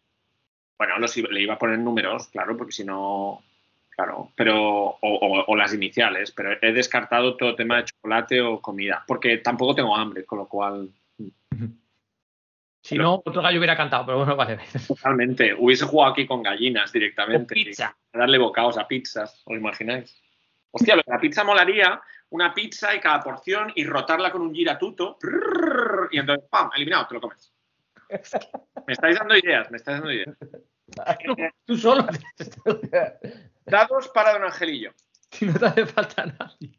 Bueno, 0.79 0.99
los, 0.99 1.17
le 1.17 1.41
iba 1.43 1.55
a 1.55 1.59
poner 1.59 1.79
números, 1.79 2.29
claro, 2.29 2.57
porque 2.57 2.73
si 2.73 2.85
no, 2.85 3.43
claro, 3.91 4.31
pero, 4.37 4.57
o, 4.57 4.99
o- 5.01 5.45
o 5.49 5.57
las 5.57 5.75
iniciales, 5.75 6.31
pero 6.31 6.53
he 6.63 6.73
descartado 6.73 7.37
todo 7.37 7.57
tema 7.57 7.79
de 7.79 7.85
chocolate 7.87 8.41
o 8.41 8.61
comida, 8.61 9.03
porque 9.07 9.39
tampoco 9.39 9.75
tengo 9.75 9.97
hambre, 9.97 10.25
con 10.25 10.39
lo 10.39 10.47
cual, 10.47 10.89
Si 12.81 12.97
no, 12.97 13.21
otro 13.25 13.43
gallo 13.43 13.59
hubiera 13.59 13.77
cantado, 13.77 14.07
pero 14.07 14.19
bueno, 14.19 14.37
vale. 14.37 14.59
totalmente, 14.87 15.53
hubiese 15.59 15.85
jugado 15.85 16.13
aquí 16.13 16.27
con 16.27 16.43
gallinas 16.43 16.91
O 16.91 16.93
directamente. 16.93 17.55
pizza. 17.55 17.95
A 18.13 18.19
darle 18.19 18.39
bocados 18.39 18.79
a 18.79 18.87
pizzas, 18.87 19.43
¿os 19.45 19.57
imagináis? 19.57 20.17
Hostia, 20.71 20.95
lo 20.97 21.03
de 21.05 21.13
la 21.13 21.19
pizza 21.21 21.45
molaría 21.45 22.01
una 22.31 22.55
pizza 22.55 22.95
y 22.95 23.01
cada 23.01 23.21
porción 23.21 23.73
y 23.75 23.85
rotarla 23.85 24.31
con 24.31 24.43
un 24.43 24.55
giratuto, 24.55 25.19
y 26.13 26.19
entonces, 26.19 26.47
¡pam!, 26.49 26.71
eliminado, 26.77 27.07
te 27.09 27.15
lo 27.15 27.21
comes. 27.21 27.53
Me 28.87 28.93
estáis 28.93 29.19
dando 29.19 29.37
ideas, 29.37 29.71
me 29.71 29.77
estáis 29.77 29.99
dando 29.99 30.13
ideas. 30.13 30.37
Tú 31.67 31.77
solo, 31.77 32.07
Dados 33.67 34.09
para 34.09 34.33
don 34.33 34.45
Angelillo. 34.45 34.93
si 35.31 35.45
no 35.47 35.59
te 35.59 35.67
hace 35.67 35.87
falta 35.87 36.25
nadie. 36.27 36.75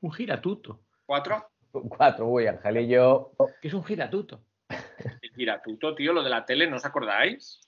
Un 0.00 0.12
giratuto. 0.12 0.80
Cuatro. 1.04 1.50
Cuatro, 1.70 2.26
uy, 2.26 2.46
Angelillo. 2.46 3.32
¿Qué 3.60 3.68
es 3.68 3.74
un 3.74 3.84
giratuto? 3.84 4.42
El 4.68 5.30
giratuto, 5.34 5.94
tío, 5.94 6.12
lo 6.12 6.22
de 6.22 6.30
la 6.30 6.44
tele, 6.44 6.66
¿no 6.66 6.76
os 6.76 6.84
acordáis? 6.86 7.60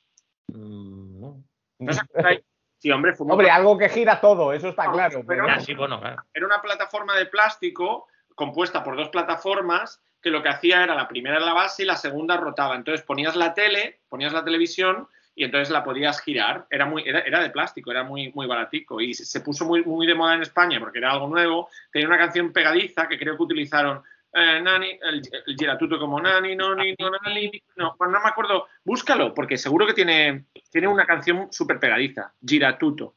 Mm, 0.48 1.20
no. 1.20 1.44
¿No 1.78 1.90
os 1.92 1.98
acordáis? 2.00 2.40
Sí, 2.78 2.90
hombre, 2.90 3.12
fue 3.14 3.26
Hombre, 3.30 3.50
algo 3.50 3.76
que 3.76 3.88
gira 3.88 4.20
todo, 4.20 4.52
eso 4.52 4.68
está 4.68 4.84
No, 4.86 4.92
claro. 4.92 5.22
pero- 5.26 5.46
Ah, 5.48 5.60
sí, 5.60 5.74
bueno, 5.74 6.00
claro. 6.00 6.22
era 6.32 6.46
una 6.46 6.62
plataforma 6.62 7.16
de 7.16 7.26
plástico 7.26 8.06
compuesta 8.34 8.82
por 8.84 8.96
dos 8.96 9.08
plataformas 9.10 10.00
que 10.22 10.30
lo 10.30 10.42
que 10.42 10.48
hacía 10.48 10.82
era 10.82 10.94
la 10.94 11.08
primera 11.08 11.36
era 11.36 11.46
la 11.46 11.54
base 11.54 11.82
y 11.82 11.86
la 11.86 11.96
segunda 11.96 12.36
rotaba. 12.36 12.76
Entonces 12.76 13.04
ponías 13.04 13.36
la 13.36 13.54
tele, 13.54 14.00
ponías 14.08 14.32
la 14.32 14.44
televisión 14.44 15.08
y 15.34 15.44
entonces 15.44 15.70
la 15.70 15.84
podías 15.84 16.20
girar. 16.20 16.66
Era, 16.70 16.86
muy, 16.86 17.02
era, 17.06 17.20
era 17.20 17.40
de 17.40 17.50
plástico, 17.50 17.90
era 17.90 18.02
muy, 18.02 18.32
muy 18.32 18.46
baratico 18.46 19.00
y 19.00 19.14
se, 19.14 19.24
se 19.24 19.40
puso 19.40 19.64
muy, 19.64 19.84
muy 19.84 20.06
de 20.06 20.14
moda 20.14 20.34
en 20.34 20.42
España 20.42 20.80
porque 20.80 20.98
era 20.98 21.12
algo 21.12 21.28
nuevo. 21.28 21.68
Tenía 21.92 22.08
una 22.08 22.18
canción 22.18 22.52
pegadiza 22.52 23.08
que 23.08 23.18
creo 23.18 23.36
que 23.36 23.42
utilizaron 23.42 24.02
eh, 24.32 24.60
Nani, 24.60 24.98
el, 25.02 25.22
el 25.46 25.56
giratuto 25.56 25.98
como 25.98 26.20
Nani, 26.20 26.54
no, 26.54 26.74
ni, 26.74 26.94
no, 26.98 27.10
nani, 27.10 27.50
no, 27.76 27.96
no 27.98 28.20
me 28.20 28.28
acuerdo. 28.28 28.66
Búscalo 28.84 29.32
porque 29.32 29.56
seguro 29.56 29.86
que 29.86 29.94
tiene, 29.94 30.46
tiene 30.70 30.88
una 30.88 31.06
canción 31.06 31.48
súper 31.50 31.78
pegadiza. 31.78 32.32
Giratuto. 32.46 33.14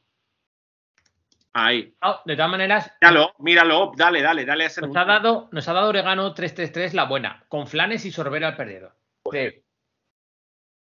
Ahí. 1.54 1.94
Ah, 2.00 2.22
de 2.24 2.34
todas 2.34 2.50
maneras, 2.50 2.92
Míralo, 3.00 3.34
míralo, 3.38 3.92
dale, 3.96 4.22
dale, 4.22 4.44
dale 4.46 4.64
a 4.64 4.66
ese 4.68 4.80
nos 4.80 4.96
ha 4.96 5.04
dado, 5.04 5.48
nos 5.52 5.68
ha 5.68 5.72
dado 5.74 5.88
Oregano 5.90 6.32
333 6.32 6.94
la 6.94 7.04
buena, 7.04 7.44
con 7.48 7.66
flanes 7.66 8.04
y 8.06 8.10
sorbera 8.10 8.48
al 8.48 8.56
perdedor. 8.56 8.94
Sí. 9.30 9.62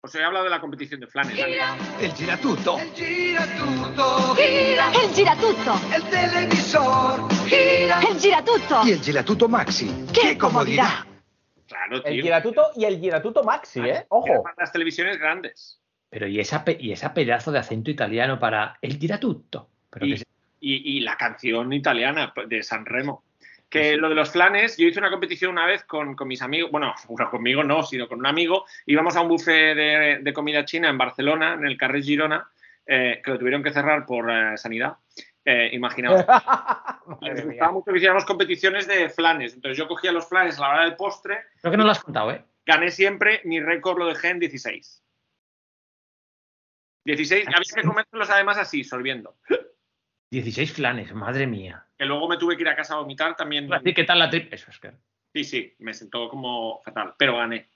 Os 0.03 0.15
he 0.15 0.23
hablado 0.23 0.45
de 0.45 0.51
la 0.51 0.61
competición 0.61 1.01
de 1.01 1.07
flanes. 1.07 1.37
El 2.01 2.13
giratuto. 2.13 2.79
El 2.79 2.91
gira 5.15 5.37
tutto. 5.37 5.75
El 5.95 6.03
televisor 6.11 7.33
gira. 7.49 8.01
El 8.03 8.19
gira 8.21 8.45
tutto. 8.45 8.83
Y 8.87 8.93
el 8.93 9.01
Giratuto 9.01 9.49
Maxi. 9.49 10.07
¡Qué 10.13 10.37
comodidad! 10.39 10.91
Claro, 11.67 12.05
El 12.05 12.23
giratuto 12.23 12.63
y 12.77 12.85
el 12.85 13.01
giratuto 13.01 13.43
maxi, 13.43 13.81
¿eh? 13.81 14.05
Ojo. 14.11 14.45
Las 14.59 14.71
televisiones 14.71 15.19
grandes. 15.19 15.81
Pero 16.11 16.29
y 16.29 16.39
esa, 16.39 16.63
pe- 16.65 16.77
y 16.79 16.93
esa 16.93 17.15
pedazo 17.15 17.51
de 17.51 17.59
acento 17.59 17.91
italiano 17.91 18.39
para 18.39 18.77
el 18.83 18.99
giratuto. 18.99 19.71
Pero 19.91 20.07
Y, 20.07 20.11
que 20.13 20.17
se- 20.19 20.25
y- 20.73 20.97
y 20.97 21.01
la 21.01 21.17
canción 21.17 21.73
italiana 21.73 22.33
de 22.47 22.63
San 22.63 22.87
Remo. 22.87 23.25
Que 23.69 23.97
lo 23.97 24.09
de 24.09 24.15
los 24.15 24.31
flanes, 24.31 24.77
yo 24.77 24.87
hice 24.87 25.01
una 25.01 25.11
competición 25.11 25.51
una 25.51 25.67
vez 25.67 25.85
con, 25.85 26.15
con 26.15 26.29
mis 26.29 26.43
amigos, 26.43 26.71
bueno, 26.71 26.95
bueno, 27.09 27.31
conmigo 27.31 27.65
no, 27.65 27.83
sino 27.83 28.07
con 28.09 28.19
un 28.21 28.27
amigo. 28.27 28.65
Íbamos 28.87 29.17
a 29.17 29.21
un 29.21 29.29
buffet 29.29 29.75
de, 29.77 30.19
de 30.23 30.33
comida 30.33 30.65
china 30.65 30.89
en 30.89 30.99
Barcelona, 30.99 31.55
en 31.55 31.67
el 31.67 31.77
Carrer 31.77 32.03
Girona, 32.03 32.49
eh, 32.87 33.21
que 33.25 33.31
lo 33.33 33.39
tuvieron 33.39 33.63
que 33.63 33.73
cerrar 33.73 34.07
por 34.07 34.31
eh, 34.31 34.57
sanidad. 34.57 34.97
Eh, 35.45 35.71
imaginaos. 35.73 36.25
Les 37.21 37.45
gustaba 37.45 37.73
mucho 37.73 37.91
que 37.91 37.97
hiciéramos 37.99 38.25
competiciones 38.25 38.87
de 38.87 39.11
flanes. 39.11 39.55
Entonces 39.55 39.77
yo 39.77 39.87
cogía 39.89 40.11
los 40.13 40.27
flanes 40.29 40.57
a 40.59 40.63
la 40.63 40.69
hora 40.71 40.85
del 40.85 40.97
postre, 40.97 41.39
Creo 41.61 41.71
que 41.73 41.77
no 41.77 41.85
lo 41.85 41.91
has 41.91 42.03
contado, 42.03 42.31
¿eh? 42.33 42.43
gané 42.65 42.91
siempre, 42.91 43.43
mi 43.45 43.61
récord 43.61 43.99
lo 43.99 44.07
dejé 44.07 44.29
en 44.31 44.39
16. 44.39 45.03
16, 47.05 47.47
había 47.49 47.59
que 47.75 47.83
comérselos 47.87 48.31
además 48.31 48.57
así, 48.57 48.83
sorbiendo. 48.85 49.37
16 50.35 50.73
flanes, 50.73 51.13
madre 51.15 51.47
mía. 51.47 51.87
Que 51.97 52.05
luego 52.05 52.29
me 52.29 52.37
tuve 52.37 52.57
que 52.57 52.63
ir 52.63 52.69
a 52.69 52.77
casa 52.77 52.95
a 52.95 52.99
vomitar 52.99 53.37
también. 53.37 53.65
Iba 53.67 53.77
a 53.77 53.79
decir, 53.79 53.95
¿Qué 53.95 54.05
tal 54.05 54.19
la 54.19 54.29
trip? 54.31 54.53
Eso 54.53 54.71
es 54.71 54.79
que. 54.79 54.93
Sí, 55.33 55.45
sí, 55.45 55.75
me 55.79 55.95
sentó 55.95 56.29
como 56.29 56.81
fatal, 56.83 57.15
pero 57.19 57.37
gané. 57.37 57.69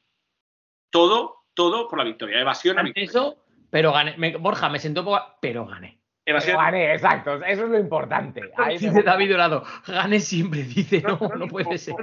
Todo, 0.90 1.44
todo 1.54 1.88
por 1.88 1.98
la 1.98 2.04
victoria. 2.04 2.40
Evasión 2.40 2.78
a 2.78 2.82
victoria. 2.82 3.08
eso, 3.08 3.44
pero 3.70 3.92
gané. 3.92 4.16
Me- 4.16 4.36
Borja, 4.36 4.68
me 4.68 4.78
sentó 4.78 5.04
poco, 5.04 5.20
pero 5.40 5.66
gané. 5.66 6.00
Evasión. 6.24 6.56
Pero 6.56 6.64
gané, 6.64 6.92
exacto. 6.94 7.34
Eso 7.44 7.64
es 7.64 7.70
lo 7.70 7.78
importante. 7.78 8.42
Ahí 8.56 8.78
Dice. 8.78 9.02
David 9.02 9.30
Dorado, 9.30 9.64
gané 9.86 10.20
siempre. 10.20 10.62
Dice, 10.62 11.02
no, 11.02 11.18
no 11.36 11.46
puede 11.48 11.78
ser. 11.78 11.94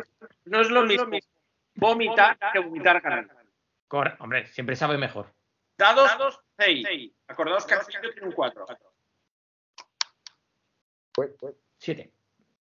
No 0.45 0.61
es 0.61 0.69
lo 0.69 0.84
mismo 0.84 1.18
vomitar 1.76 2.38
que 2.53 2.60
vomitar 2.60 3.02
ganar. 3.02 3.27
Corre- 3.88 4.15
Hombre, 4.19 4.48
siempre 4.48 4.76
sabe 4.76 4.98
mejor. 4.98 5.34
Dados 5.77 6.40
6. 6.57 7.11
Acordaos 7.27 7.65
que 7.65 7.73
Angelillo 7.76 8.11
tiene 8.14 8.27
un 8.27 8.34
4. 8.34 8.65
Uy, 11.18 11.28
uy. 11.42 11.54
Siete. 11.78 12.12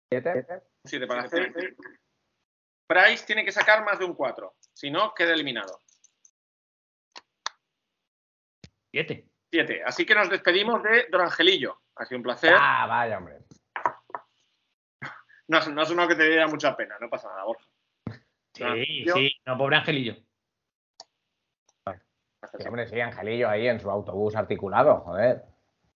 Siete. 0.09 0.45
7 0.83 1.07
para 1.07 1.23
hacer. 1.23 1.53
Price 2.87 3.25
tiene 3.25 3.43
que 3.43 3.51
sacar 3.51 3.83
más 3.83 3.97
de 3.97 4.05
un 4.05 4.13
4. 4.13 4.55
Si 4.73 4.91
no, 4.91 5.13
queda 5.13 5.33
eliminado. 5.33 5.81
Siete. 8.91 9.27
7. 9.51 9.83
Así 9.85 10.05
que 10.05 10.15
nos 10.15 10.29
despedimos 10.29 10.83
de 10.83 11.07
Don 11.09 11.21
Angelillo. 11.21 11.81
Ha 11.95 12.05
sido 12.05 12.17
un 12.17 12.23
placer. 12.23 12.53
Ah, 12.57 12.85
vaya, 12.87 13.17
hombre. 13.17 13.39
No, 15.47 15.59
no 15.67 15.81
ha 15.81 15.85
sonado 15.85 16.07
que 16.07 16.15
te 16.15 16.27
diera 16.27 16.47
mucha 16.47 16.75
pena. 16.75 16.97
No 16.99 17.09
pasa 17.09 17.29
nada, 17.29 17.43
Borja. 17.45 17.65
Sí, 18.53 18.63
Angelillo. 18.63 19.13
sí. 19.15 19.31
No, 19.45 19.57
pobre 19.57 19.77
Angelillo. 19.77 20.15
Sí, 22.57 22.67
hombre, 22.67 22.87
sí, 22.87 22.99
Angelillo 22.99 23.49
ahí 23.49 23.67
en 23.67 23.79
su 23.79 23.89
autobús 23.89 24.35
articulado, 24.35 25.01
joder. 25.01 25.43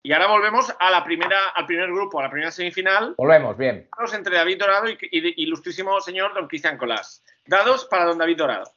Y 0.02 0.14
ahora 0.14 0.28
volvemos 0.28 0.74
a 0.80 0.92
la 0.92 1.04
primera, 1.04 1.50
al 1.50 1.66
primer 1.66 1.92
grupo, 1.92 2.20
a 2.20 2.24
la 2.24 2.30
primera 2.30 2.52
semifinal. 2.52 3.16
Volvemos, 3.18 3.58
bien. 3.58 3.90
Dados 3.98 4.14
entre 4.14 4.36
David 4.36 4.60
Dorado 4.60 4.90
y, 4.90 4.98
y 5.02 5.44
ilustrísimo 5.44 6.00
señor 6.00 6.34
don 6.34 6.48
Cristian 6.48 6.78
Colás. 6.78 7.24
Dados 7.46 7.86
para 7.86 8.06
don 8.06 8.18
David 8.18 8.38
Dorado. 8.38 8.72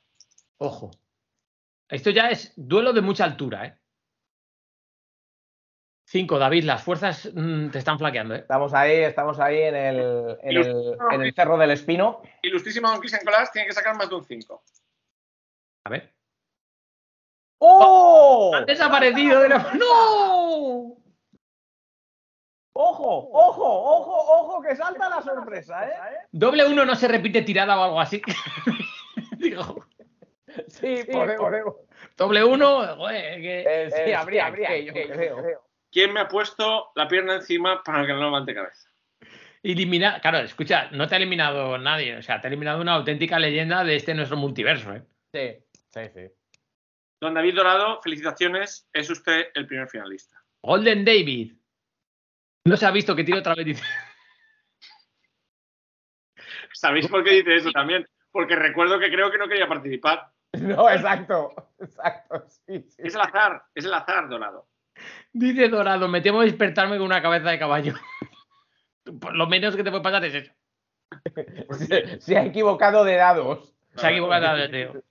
Ojo. 0.59 0.91
Esto 1.89 2.11
ya 2.11 2.31
es 2.31 2.53
duelo 2.57 2.93
de 2.93 3.03
mucha 3.03 3.25
altura, 3.25 3.67
¿eh? 3.67 3.79
Cinco, 6.05 6.39
David, 6.39 6.65
las 6.65 6.83
fuerzas 6.83 7.31
mm, 7.33 7.71
te 7.71 7.79
están 7.79 7.99
flaqueando, 7.99 8.35
¿eh? 8.35 8.41
Estamos 8.41 8.75
ahí, 8.75 8.97
estamos 8.99 9.39
ahí 9.39 9.63
en 9.63 9.77
el, 9.77 10.39
en 10.43 10.57
el, 10.57 10.99
en 11.11 11.23
el 11.23 11.35
Cerro 11.35 11.57
del 11.57 11.71
Espino. 11.71 12.21
Ilustrísimo 12.43 12.89
don 12.91 12.99
Cristian 13.01 13.25
Colás 13.25 13.51
tiene 13.53 13.69
que 13.69 13.75
sacar 13.75 13.97
más 13.97 14.09
de 14.11 14.17
un 14.17 14.25
5. 14.25 14.63
A 15.85 15.91
ver. 15.91 16.15
¡Oh! 17.59 18.53
¡Han 18.55 18.67
desaparecido 18.67 19.41
de 19.41 19.49
la... 19.49 19.73
¡No! 19.75 21.02
¡Ojo! 22.75 23.29
¡Ojo! 23.33 23.65
¡Ojo! 23.65 24.41
¡Ojo! 24.41 24.63
Que 24.63 24.75
salta 24.77 25.09
la 25.09 25.23
sorpresa, 25.23 25.87
¿eh? 25.87 25.93
Doble 26.31 26.65
uno 26.67 26.85
no 26.85 26.95
se 26.95 27.09
repite 27.09 27.43
tirada 27.43 27.79
o 27.79 27.85
algo 27.85 28.01
así. 28.01 28.23
Digo, 29.39 29.85
Sí, 30.69 31.03
podemos. 31.11 31.77
doble 32.17 32.45
uno, 32.45 32.97
joder, 32.97 33.41
que... 33.41 33.61
Eh, 33.67 33.91
sí, 33.91 34.11
Eh, 34.11 34.15
habría, 34.15 34.47
habría, 34.47 34.69
que 34.69 34.85
yo 34.85 34.93
yo 34.93 35.37
creo. 35.43 35.63
¿Quién 35.91 36.13
me 36.13 36.21
ha 36.21 36.29
puesto 36.29 36.91
la 36.95 37.09
pierna 37.09 37.37
encima 37.37 37.83
para 37.83 38.07
que 38.07 38.13
no 38.13 38.21
levante 38.23 38.55
cabeza? 38.55 38.89
Eliminar, 39.63 40.21
claro, 40.21 40.39
escucha, 40.39 40.89
no 40.91 41.07
te 41.07 41.15
ha 41.15 41.19
eliminado 41.19 41.79
nadie, 41.79 42.17
o 42.17 42.23
sea, 42.23 42.41
te 42.41 42.47
ha 42.47 42.51
eliminado 42.51 42.81
una 42.81 42.95
auténtica 42.95 43.39
leyenda 43.39 43.85
de 43.85 43.97
este 43.97 44.15
nuestro 44.15 44.37
multiverso, 44.37 44.93
¿eh? 44.95 45.03
Sí, 45.33 45.65
sí, 45.91 46.01
sí. 46.15 46.61
Don 47.21 47.35
David 47.35 47.55
Dorado, 47.55 48.01
felicitaciones, 48.03 48.89
es 48.93 49.09
usted 49.09 49.47
el 49.55 49.67
primer 49.67 49.89
finalista. 49.89 50.43
Golden 50.63 51.05
David. 51.05 51.53
No 52.65 52.77
se 52.77 52.87
ha 52.87 52.91
visto 52.91 53.17
que 53.17 53.25
tiro 53.25 53.39
otra 53.39 53.55
vez. 53.55 53.67
dice. 53.67 53.83
¿Sabéis 56.73 57.09
por 57.09 57.25
qué 57.25 57.35
dice 57.35 57.57
eso 57.57 57.71
también? 57.71 58.07
Porque 58.31 58.57
recuerdo 58.57 58.99
que 58.99 59.11
creo 59.11 59.31
que 59.31 59.39
no 59.39 59.49
quería 59.49 59.69
participar. 59.69 60.29
No, 60.53 60.91
exacto. 60.91 61.55
Exacto. 61.81 62.45
Sí, 62.67 62.83
sí. 62.83 63.03
Es 63.03 63.15
el 63.15 63.23
azar, 63.23 63.63
es 63.75 63.87
el 63.87 63.95
azar, 63.95 64.29
Dorado. 64.29 64.69
Dice 65.33 65.67
Dorado, 65.71 66.09
me 66.09 66.21
temo 66.21 66.43
despertarme 66.43 66.99
con 66.99 67.07
una 67.07 67.23
cabeza 67.23 67.49
de 67.51 67.59
caballo. 67.59 67.95
Por 69.21 69.35
lo 69.35 69.47
menos 69.47 69.75
que 69.75 69.83
te 69.83 69.91
puede 69.91 70.03
pasar 70.03 70.23
es 70.27 70.35
eso. 70.35 70.53
Se, 71.71 72.21
se 72.21 72.37
ha 72.37 72.45
equivocado 72.45 73.03
de 73.03 73.17
dados. 73.17 73.75
Se 73.97 74.07
ha 74.07 74.11
equivocado 74.11 74.59
de 74.59 74.69
Teo. 74.69 75.03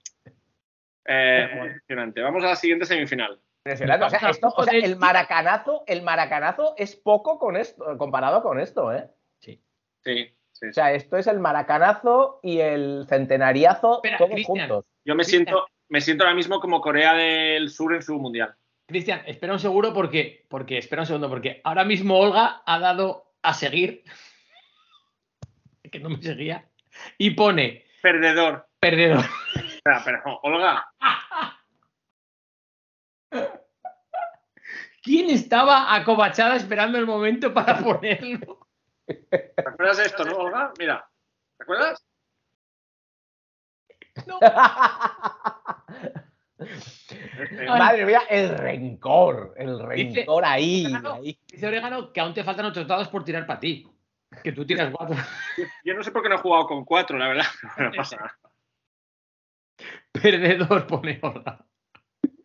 Eh, 1.06 1.48
emocionante. 1.50 2.20
Vamos 2.20 2.44
a 2.44 2.50
la 2.50 2.56
siguiente 2.56 2.86
semifinal. 2.86 3.40
Impresionante. 3.64 4.06
O 4.06 4.10
sea, 4.10 4.30
esto- 4.30 4.52
o 4.56 4.64
sea, 4.64 4.74
el 4.78 4.96
maracanazo, 4.96 5.84
el 5.86 6.02
maracanazo 6.02 6.74
es 6.76 6.96
poco 6.96 7.38
con 7.38 7.56
esto, 7.56 7.96
comparado 7.96 8.42
con 8.42 8.58
esto, 8.58 8.92
¿eh? 8.92 9.08
Sí, 9.40 9.62
sí. 10.02 10.34
sí. 10.50 10.66
O 10.68 10.72
sea, 10.72 10.92
esto 10.92 11.16
es 11.16 11.26
el 11.28 11.38
maracanazo 11.38 12.40
y 12.42 12.58
el 12.58 13.06
centenariazo 13.08 13.96
Espera, 13.96 14.18
todos 14.18 14.30
Cristian. 14.32 14.68
juntos. 14.68 14.84
Yo 15.04 15.14
me 15.14 15.22
siento, 15.24 15.66
me 15.88 16.00
siento 16.00 16.24
ahora 16.24 16.34
mismo 16.34 16.58
como 16.60 16.80
Corea 16.80 17.14
del 17.14 17.70
Sur 17.70 17.94
en 17.94 18.02
su 18.02 18.18
mundial. 18.18 18.54
Cristian, 18.86 19.22
espera 19.26 19.52
un 19.52 19.60
seguro 19.60 19.94
porque, 19.94 20.44
porque, 20.48 20.76
espera 20.78 21.02
un 21.02 21.06
segundo, 21.06 21.28
porque 21.28 21.60
ahora 21.62 21.84
mismo 21.84 22.18
Olga 22.18 22.62
ha 22.66 22.78
dado 22.80 23.32
a 23.42 23.54
seguir, 23.54 24.02
que 25.92 26.00
no 26.00 26.08
me 26.10 26.20
seguía, 26.20 26.68
y 27.16 27.30
pone 27.30 27.84
Perdedor. 28.02 28.66
perdedor. 28.80 29.24
Espera, 29.54 30.02
pero, 30.04 30.40
Olga, 30.42 30.84
¿Quién 35.02 35.30
estaba 35.30 35.94
acobachada 35.94 36.56
esperando 36.56 36.96
el 36.98 37.06
momento 37.06 37.52
para 37.52 37.76
ponerlo? 37.84 38.68
¿te 39.06 39.52
acuerdas 39.66 39.96
de 39.98 40.04
esto, 40.04 40.24
no, 40.24 40.36
Olga? 40.36 40.72
Mira, 40.78 41.06
¿te 41.58 41.64
acuerdas? 41.64 42.04
Este, 46.58 47.66
Madre 47.66 48.06
mía, 48.06 48.22
el 48.30 48.56
rencor, 48.56 49.54
el 49.56 49.78
Dice- 49.96 50.20
rencor 50.20 50.44
ahí. 50.44 50.86
Dice 51.46 51.66
Orégano 51.66 52.12
que 52.12 52.20
aún 52.20 52.34
te 52.34 52.44
faltan 52.44 52.66
otros 52.66 52.86
dados 52.86 53.08
por 53.08 53.24
tirar 53.24 53.46
para 53.46 53.60
ti. 53.60 53.88
Que 54.42 54.52
tú 54.52 54.64
tiras 54.64 54.90
cuatro. 54.94 55.16
Yo 55.84 55.94
no 55.94 56.02
sé 56.02 56.10
por 56.10 56.22
qué 56.22 56.28
no 56.30 56.36
he 56.36 56.38
jugado 56.38 56.66
con 56.66 56.84
cuatro, 56.84 57.18
la 57.18 57.28
verdad. 57.28 57.44
No 57.78 57.90
pasa 57.96 58.16
nada. 58.16 58.38
Perdedor 60.12 60.86
pone 60.86 61.18
Olga. 61.22 61.64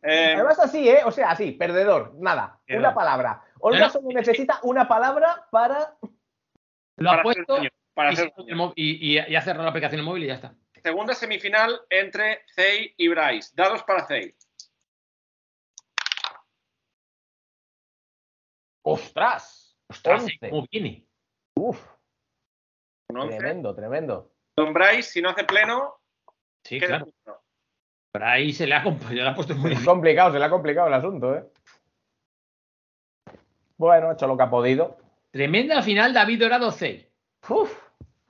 Eh, 0.09 0.34
Además 0.35 0.57
así, 0.59 0.88
¿eh? 0.89 1.01
O 1.05 1.11
sea, 1.11 1.31
así, 1.31 1.51
perdedor, 1.51 2.13
nada, 2.15 2.61
una 2.69 2.93
palabra. 2.93 3.43
Olga 3.59 3.79
No, 3.79 3.85
no. 3.88 3.91
solo 3.91 4.07
necesita 4.13 4.59
una 4.63 4.88
palabra 4.88 5.47
para... 5.51 5.97
Lo 6.97 7.09
ha 7.09 7.13
hacer 7.13 7.23
puesto 7.23 7.55
daño, 7.55 7.69
para 7.93 8.11
y, 8.11 8.13
hacer 8.13 8.34
y- 8.75 9.17
y- 9.17 9.19
y 9.31 9.35
ha 9.35 9.41
cerrado 9.41 9.63
la 9.63 9.69
aplicación 9.71 9.97
del 9.97 10.05
móvil 10.05 10.23
y 10.23 10.27
ya 10.27 10.35
está. 10.35 10.55
Segunda 10.81 11.13
semifinal 11.13 11.81
entre 11.89 12.45
Zey 12.55 12.93
y 12.97 13.07
Bryce. 13.09 13.51
Dados 13.55 13.84
para 13.84 14.05
Zey. 14.05 14.34
¡Ostras! 18.84 19.77
Ostras. 19.89 20.25
¿cómo 20.49 20.65
viene? 20.71 21.05
Uf, 21.55 21.79
Un 23.09 23.29
tremendo, 23.29 23.75
tremendo. 23.75 24.34
Don 24.55 24.73
Bryce, 24.73 25.03
si 25.03 25.21
no 25.21 25.29
hace 25.29 25.43
pleno, 25.43 25.95
Sí, 26.63 26.79
claro. 26.79 27.07
Pero 28.11 28.25
ahí 28.25 28.53
se 28.53 28.65
le 28.65 28.75
ha, 28.75 28.84
le 29.11 29.27
ha 29.27 29.35
puesto 29.35 29.55
muy 29.55 29.73
Es 29.73 29.84
complicado, 29.84 30.31
se 30.31 30.39
le 30.39 30.45
ha 30.45 30.49
complicado 30.49 30.88
el 30.88 30.93
asunto, 30.93 31.35
¿eh? 31.35 31.43
Bueno, 33.77 34.09
ha 34.09 34.13
hecho 34.13 34.27
lo 34.27 34.35
que 34.35 34.43
ha 34.43 34.49
podido. 34.49 34.97
Tremenda 35.31 35.81
final 35.81 36.13
David 36.13 36.41
Dorado 36.41 36.71
6. 36.71 37.07
Uf, 37.49 37.71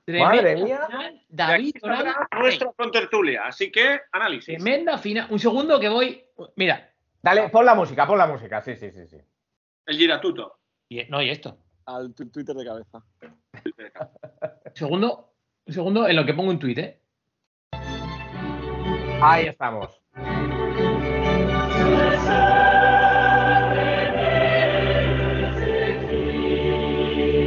Tremenda 0.04 0.34
Madre 0.36 0.56
mía. 0.56 0.86
final 0.86 1.20
David 1.28 1.76
Dorado 1.80 2.04
saldrá 2.04 2.28
6. 2.32 2.40
nuestro 2.42 2.72
contertulia. 2.72 3.46
Así 3.46 3.70
que, 3.70 4.00
análisis. 4.12 4.56
Tremenda 4.62 4.98
final. 4.98 5.26
Un 5.30 5.38
segundo 5.38 5.80
que 5.80 5.88
voy. 5.88 6.24
Mira. 6.56 6.92
dale, 7.22 7.48
pon 7.48 7.64
la 7.64 7.74
música, 7.74 8.06
pon 8.06 8.18
la 8.18 8.26
música, 8.26 8.60
sí, 8.60 8.76
sí, 8.76 8.90
sí, 8.90 9.06
sí. 9.06 9.16
El 9.86 9.96
giratuto. 9.96 10.58
Y, 10.90 11.04
no, 11.04 11.22
y 11.22 11.30
esto. 11.30 11.56
Al 11.86 12.14
Twitter 12.14 12.54
de 12.54 12.64
cabeza. 12.64 13.02
Un 13.64 14.74
segundo. 14.74 15.32
Un 15.66 15.72
segundo 15.72 16.08
en 16.08 16.16
lo 16.16 16.24
que 16.24 16.34
pongo 16.34 16.50
un 16.50 16.58
tuit, 16.58 16.78
¿eh? 16.78 17.00
Ahí 19.20 19.46
estamos. 19.46 19.88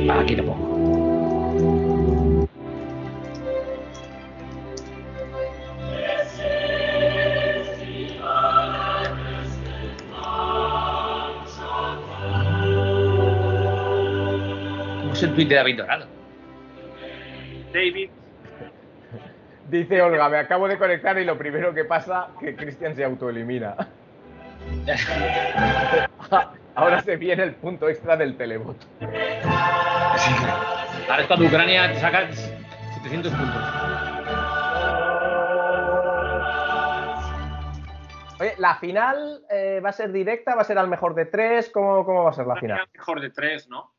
Aquí 0.10 0.36
lo 0.36 0.46
pongo. 0.46 0.72
¿Cómo 15.00 15.14
es 15.14 15.24
el 15.24 15.34
tuit 15.36 15.48
de 15.48 15.56
David 15.56 15.78
Dorado? 15.78 16.06
David, 17.74 18.10
Dice 19.72 20.02
Olga, 20.02 20.28
me 20.28 20.38
acabo 20.38 20.68
de 20.68 20.78
conectar 20.78 21.18
y 21.18 21.24
lo 21.24 21.38
primero 21.38 21.74
que 21.74 21.86
pasa 21.86 22.28
que 22.42 22.58
Cristian 22.58 22.94
se 22.94 23.06
autoelimina. 23.06 23.78
Ahora 26.76 27.02
se 27.02 27.16
viene 27.16 27.44
el 27.44 27.56
punto 27.56 27.88
extra 27.88 28.18
del 28.18 28.36
televoto. 28.36 28.86
Ahora 31.08 31.22
es 31.22 31.28
cuando 31.28 31.46
Ucrania 31.46 31.90
te 31.94 32.00
saca 32.02 32.28
700 32.34 33.32
puntos. 33.32 33.64
Oye, 38.42 38.56
¿la 38.58 38.76
final 38.76 39.46
eh, 39.50 39.80
va 39.80 39.92
a 39.92 39.94
ser 39.94 40.12
directa? 40.12 40.54
¿Va 40.54 40.64
a 40.64 40.66
ser 40.66 40.80
al 40.80 40.90
mejor 40.90 41.16
de 41.16 41.28
tres? 41.28 41.70
¿Cómo, 41.70 42.06
cómo 42.06 42.26
va 42.26 42.32
a 42.32 42.34
ser 42.34 42.46
la 42.46 42.58
final? 42.58 42.90
mejor 42.94 43.22
de 43.22 43.30
tres, 43.30 43.70
¿no? 43.70 43.91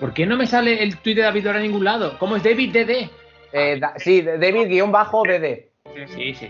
¿Por 0.00 0.12
qué 0.12 0.26
no 0.26 0.36
me 0.36 0.46
sale 0.46 0.82
el 0.82 0.98
tuit 0.98 1.16
de 1.16 1.22
David 1.22 1.44
Dorado 1.44 1.64
en 1.64 1.70
ningún 1.70 1.84
lado? 1.84 2.18
¿Cómo 2.18 2.36
es 2.36 2.42
David 2.42 2.72
DD? 2.72 3.10
Eh, 3.52 3.78
da- 3.78 3.94
sí, 3.98 4.20
David-DD. 4.22 5.70
Sí, 6.08 6.34
sí, 6.34 6.34
sí. 6.34 6.48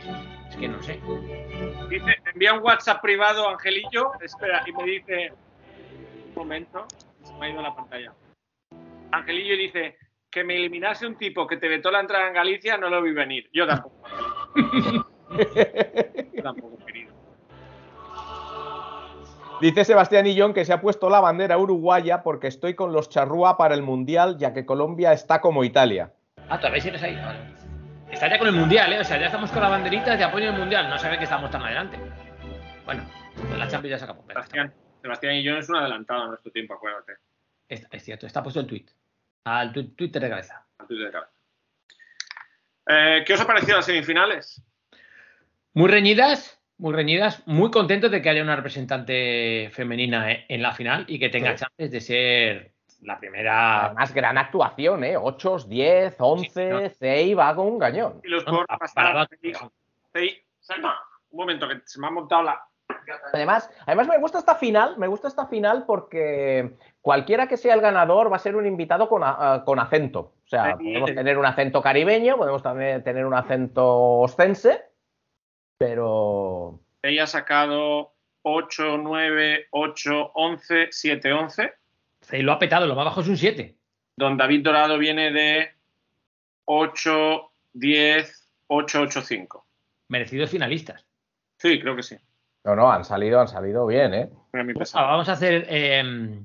Es 0.49 0.57
que 0.57 0.69
no 0.69 0.83
sé. 0.83 0.99
Dice, 1.91 2.17
envía 2.33 2.55
un 2.55 2.63
WhatsApp 2.63 3.03
privado, 3.03 3.47
Angelillo. 3.49 4.13
Espera, 4.23 4.63
y 4.67 4.73
me 4.73 4.85
dice. 4.85 5.33
Un 6.29 6.35
momento, 6.35 6.87
se 7.23 7.33
me 7.35 7.47
ha 7.47 7.51
ido 7.51 7.61
la 7.63 7.75
pantalla. 7.75 8.13
Angelillo 9.13 9.57
dice 9.57 9.97
que 10.31 10.43
me 10.45 10.57
eliminase 10.57 11.07
un 11.07 11.17
tipo 11.17 11.47
que 11.47 11.59
te 11.59 11.69
vetó 11.69 11.91
la 11.91 12.01
entrada 12.01 12.27
en 12.29 12.35
Galicia, 12.35 12.77
no 12.79 12.89
lo 12.89 13.03
vi 13.03 13.13
venir. 13.13 13.49
Yo 13.53 13.67
tampoco. 13.67 14.03
Yo 16.33 16.43
tampoco, 16.43 16.79
querido. 16.87 17.14
Dice 19.61 19.85
Sebastián 19.85 20.27
Illón 20.27 20.53
que 20.53 20.65
se 20.65 20.73
ha 20.73 20.81
puesto 20.81 21.09
la 21.09 21.21
bandera 21.21 21.57
uruguaya 21.59 22.23
porque 22.23 22.49
estoy 22.49 22.75
con 22.75 22.93
los 22.93 23.09
charrúa 23.09 23.57
para 23.57 23.75
el 23.75 23.83
Mundial, 23.83 24.37
ya 24.37 24.53
que 24.53 24.67
Colombia 24.67 25.13
está 25.13 25.41
como 25.41 25.65
Italia. 25.65 26.13
Ah, 26.49 26.59
todavía 26.59 26.81
sigues 26.83 27.03
ahí. 27.03 27.15
Vale. 27.17 27.55
Está 28.11 28.29
ya 28.29 28.39
con 28.39 28.47
el 28.47 28.55
mundial, 28.55 28.93
¿eh? 28.93 29.01
O 29.01 29.05
sea, 29.05 29.19
ya 29.19 29.27
estamos 29.27 29.51
con 29.51 29.61
las 29.63 29.71
banderitas 29.71 30.17
de 30.19 30.25
apoyo 30.25 30.49
al 30.51 30.59
mundial. 30.59 30.89
No 30.89 30.99
sabe 30.99 31.19
que 31.19 31.25
estamos 31.25 31.51
tan 31.51 31.63
adelante. 31.63 31.99
Bueno, 32.85 33.05
pues 33.35 33.59
la 33.59 33.67
Champions 33.67 33.91
ya 33.93 33.99
se 33.99 34.05
acabó. 34.05 34.25
Sebastián, 34.29 34.73
Sebastián 35.03 35.43
yo 35.43 35.57
es 35.57 35.69
un 35.69 35.77
adelantado 35.77 36.23
a 36.25 36.27
nuestro 36.29 36.53
tiempo, 36.53 36.75
acuérdate. 36.75 37.15
es, 37.69 37.85
es 37.91 38.05
cierto, 38.05 38.27
está 38.27 38.43
puesto 38.43 38.61
el 38.61 38.67
tweet. 38.67 38.85
Al 39.45 39.73
tu- 39.73 39.89
Twitter 39.95 40.23
de 40.23 40.29
cabeza. 40.31 40.65
Antes 40.79 40.97
de 40.99 41.11
cabeza. 41.11 41.33
Eh, 42.87 43.25
¿Qué 43.27 43.33
os 43.35 43.41
ha 43.41 43.47
parecido 43.47 43.77
las 43.79 43.87
semifinales? 43.87 44.63
Muy 45.73 45.89
reñidas, 45.89 46.54
muy 46.79 46.93
reñidas. 46.95 47.43
Muy 47.47 47.71
contentos 47.71 48.11
de 48.11 48.21
que 48.23 48.29
haya 48.31 48.43
una 48.43 48.57
representante 48.57 49.71
femenina 49.73 50.31
eh, 50.33 50.45
en 50.49 50.63
la 50.63 50.73
final 50.73 51.05
y 51.09 51.19
que 51.19 51.29
tenga 51.29 51.57
Sí. 51.57 51.65
chances 51.65 51.91
de 51.91 52.01
ser 52.01 52.73
la 53.03 53.19
primera. 53.19 53.87
Además, 53.87 54.15
gran 54.15 54.39
actuación, 54.39 55.05
¿eh? 55.05 55.17
8, 55.17 55.59
10, 55.69 56.17
11, 56.19 56.71
no. 56.71 56.89
Cey 56.91 57.35
va 57.35 57.55
con 57.55 57.67
un 57.67 57.79
cañón. 57.79 58.21
Y 58.25 58.29
los 58.29 58.45
No, 58.47 58.65
para- 58.67 59.29
Sí, 60.15 60.39
Salma, 60.61 60.97
un 61.31 61.39
momento, 61.41 61.69
que 61.69 61.81
se 61.85 62.01
me 62.01 62.07
ha 62.07 62.11
montado 62.11 62.43
la. 62.45 62.61
Además, 63.33 63.71
además 63.87 64.09
me 64.09 64.19
gusta 64.19 64.39
esta 64.39 64.55
final, 64.55 64.97
me 64.99 65.09
gusta 65.09 65.29
esta 65.29 65.47
final 65.47 65.85
porque 65.87 66.75
cualquiera 67.03 67.47
que 67.47 67.57
sea 67.57 67.75
el 67.75 67.81
ganador 67.81 68.31
va 68.33 68.37
a 68.37 68.41
ser 68.41 68.57
un 68.57 68.67
invitado 68.67 69.09
con, 69.09 69.23
a- 69.25 69.63
con 69.67 69.79
acento. 69.79 70.21
O 70.45 70.49
sea, 70.49 70.77
Sí. 70.79 70.85
podemos 70.85 71.15
tener 71.15 71.37
un 71.39 71.45
acento 71.47 71.83
caribeño, 71.83 72.37
podemos 72.37 72.63
también 72.63 73.03
tener 73.03 73.27
un 73.27 73.35
acento 73.35 73.87
ostense, 74.21 74.83
pero 75.79 76.81
Ella 77.03 77.25
ha 77.25 77.27
sacado 77.27 78.13
8, 78.43 78.99
9, 78.99 79.67
8, 79.71 80.31
11, 80.35 80.89
7, 80.91 81.33
11. 81.33 81.73
Y 82.33 82.43
lo 82.43 82.53
ha 82.53 82.59
petado, 82.59 82.87
lo 82.87 82.95
más 82.95 83.05
bajo 83.05 83.21
es 83.21 83.29
un 83.29 83.37
7. 83.37 83.75
Don 84.17 84.37
David 84.37 84.63
Dorado 84.65 84.99
viene 84.99 85.31
de 85.33 85.69
8, 86.67 87.51
10, 87.75 88.49
8, 88.69 89.01
8, 89.03 89.23
5. 89.23 89.67
merecidos 90.09 90.51
finalistas. 90.51 91.07
Sí, 91.59 91.81
creo 91.81 91.97
que 91.97 92.03
sí. 92.03 92.17
No, 92.65 92.75
no, 92.77 92.91
han 92.91 93.05
salido, 93.05 93.41
han 93.41 93.49
salido 93.49 93.87
bien, 93.87 94.15
¿eh? 94.15 94.31
Muy 94.53 94.61
a 94.63 94.65
mi 94.65 94.73
Ah, 94.73 94.79
pesar. 94.79 95.03
vamos 95.07 95.29
a 95.29 95.33
hacer. 95.33 95.67
eh, 95.69 96.41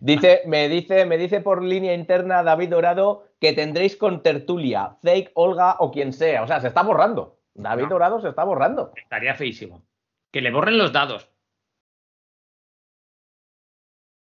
Dice, 0.00 0.42
me 0.46 0.68
dice, 0.68 1.06
me 1.06 1.16
dice 1.16 1.40
por 1.40 1.62
línea 1.62 1.94
interna 1.94 2.42
David 2.42 2.68
Dorado 2.68 3.24
que 3.40 3.52
tendréis 3.54 3.96
con 3.96 4.22
tertulia, 4.22 4.96
fake, 5.02 5.30
Olga 5.34 5.76
o 5.78 5.90
quien 5.90 6.12
sea. 6.12 6.42
O 6.42 6.46
sea, 6.46 6.60
se 6.60 6.68
está 6.68 6.82
borrando. 6.82 7.38
David 7.54 7.84
No. 7.84 7.88
Dorado 7.90 8.20
se 8.20 8.28
está 8.28 8.44
borrando. 8.44 8.92
estaría 8.96 9.34
feísimo. 9.34 9.84
Que 10.32 10.40
le 10.40 10.50
borren 10.52 10.78
los 10.78 10.92
dados. 10.92 11.30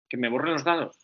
Que 0.09 0.17
me 0.17 0.29
borren 0.29 0.53
los 0.53 0.63
dados. 0.63 0.97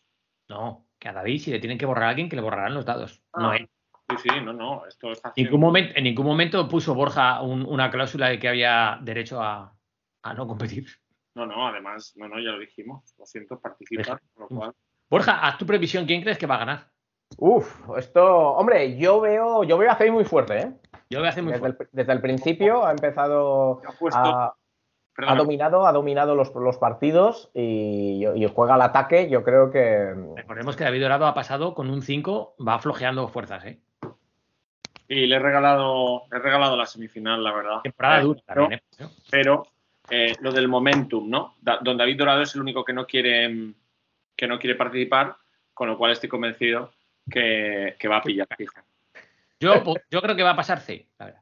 No, 0.49 0.87
que 0.99 1.09
a 1.09 1.13
David, 1.13 1.39
si 1.39 1.51
le 1.51 1.59
tienen 1.59 1.77
que 1.77 1.85
borrar 1.85 2.05
a 2.05 2.09
alguien, 2.09 2.29
que 2.29 2.35
le 2.35 2.41
borrarán 2.41 2.73
los 2.73 2.85
dados. 2.85 3.21
No 3.37 3.49
Ah. 3.51 3.57
él. 3.57 3.69
Sí, 4.09 4.29
sí, 4.29 4.41
no, 4.41 4.53
no. 4.53 4.85
Esto 4.85 5.11
es 5.11 5.21
En 5.35 5.45
ningún 5.45 5.61
momento, 5.61 5.93
en 5.95 6.03
ningún 6.03 6.25
momento 6.25 6.67
puso 6.67 6.93
Borja 6.93 7.41
un- 7.41 7.65
una 7.65 7.89
cláusula 7.89 8.29
de 8.29 8.37
que 8.39 8.47
había 8.49 8.99
derecho 9.01 9.41
a, 9.41 9.75
a 10.23 10.33
no 10.33 10.45
competir. 10.47 10.87
No, 11.35 11.45
no, 11.45 11.67
además, 11.67 12.13
no, 12.15 12.27
no, 12.27 12.35
ya 12.35 12.51
lo 12.51 12.59
dijimos. 12.59 13.13
Lo 13.17 13.25
siento, 13.25 13.59
participa. 13.59 14.19
Con 14.33 14.43
lo 14.43 14.47
cual, 14.47 14.73
Borja, 15.09 15.39
haz 15.45 15.57
tu 15.57 15.65
previsión. 15.65 16.05
¿Quién 16.05 16.21
crees 16.21 16.37
que 16.37 16.45
va 16.45 16.55
a 16.55 16.59
ganar? 16.59 16.91
Uf, 17.37 17.89
esto, 17.97 18.51
hombre, 18.53 18.97
yo 18.97 19.19
veo, 19.21 19.63
yo 19.63 19.77
veo 19.77 19.91
a 19.91 19.95
Fey 19.95 20.11
muy 20.11 20.23
fuerte, 20.25 20.59
¿eh? 20.59 20.71
Yo 21.09 21.19
voy 21.19 21.27
a 21.27 21.31
muy 21.41 21.51
Desde 21.53 21.55
el, 21.55 21.59
fuerte. 21.75 21.87
desde 21.91 22.13
el 22.13 22.21
principio 22.21 22.85
ha 22.85 22.91
empezado 22.91 23.81
a, 24.13 24.53
ha 25.17 25.35
dominado, 25.35 25.85
ha 25.85 25.91
dominado 25.91 26.35
los, 26.35 26.53
los 26.55 26.77
partidos 26.77 27.51
y, 27.53 28.25
y 28.35 28.47
juega 28.47 28.75
al 28.75 28.81
ataque. 28.81 29.29
Yo 29.29 29.43
creo 29.43 29.69
que 29.71 30.13
Recordemos 30.35 30.75
que 30.75 30.83
David 30.85 31.01
Dorado 31.03 31.27
ha 31.27 31.33
pasado 31.33 31.75
con 31.75 31.89
un 31.89 32.01
5, 32.01 32.55
va 32.67 32.79
flojeando 32.79 33.27
fuerzas, 33.27 33.65
¿eh? 33.65 33.79
y 35.07 35.27
le 35.27 35.35
he 35.35 35.39
regalado, 35.39 36.23
le 36.31 36.37
he 36.37 36.41
regalado 36.41 36.75
la 36.77 36.85
semifinal, 36.87 37.43
la 37.43 37.53
verdad. 37.53 37.81
Temporada 37.83 38.19
Eh, 38.19 38.23
dura 38.23 38.41
pero- 38.47 38.61
también, 38.61 38.81
¿eh? 38.99 39.05
pero 39.29 39.63
eh, 40.09 40.33
lo 40.39 40.51
del 40.51 40.67
momentum, 40.67 41.29
¿no? 41.29 41.55
Da- 41.61 41.79
don 41.81 41.97
David 41.97 42.17
Dorado 42.17 42.41
es 42.41 42.55
el 42.55 42.61
único 42.61 42.83
que 42.83 42.93
no 42.93 43.05
quiere 43.05 43.73
que 44.35 44.47
no 44.47 44.57
quiere 44.57 44.75
participar, 44.75 45.35
con 45.75 45.87
lo 45.89 45.97
cual 45.97 46.11
estoy 46.11 46.27
convencido 46.29 46.89
que, 47.29 47.95
que 47.99 48.07
va 48.07 48.17
a 48.17 48.21
pillar. 48.21 48.47
fijo. 48.57 48.75
Yo, 49.59 49.83
yo 50.09 50.21
creo 50.21 50.35
que 50.35 50.43
va 50.43 50.51
a 50.51 50.55
pasar 50.55 50.79
C, 50.79 51.07
la 51.19 51.25
verdad. 51.25 51.41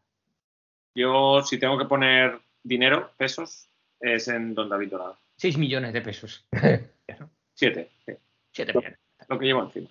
Yo, 0.93 1.41
si 1.41 1.57
tengo 1.57 1.77
que 1.77 1.85
poner 1.85 2.39
dinero, 2.63 3.11
pesos, 3.17 3.69
es 3.99 4.27
en 4.27 4.53
Don 4.53 4.69
David 4.69 4.89
Dorado. 4.89 5.17
6 5.37 5.57
millones 5.57 5.93
de 5.93 6.01
pesos. 6.01 6.47
Siete, 7.53 7.91
sí, 8.05 8.13
7 8.51 8.73
millones. 8.73 8.99
lo 9.27 9.39
que 9.39 9.45
llevo 9.45 9.63
encima. 9.63 9.89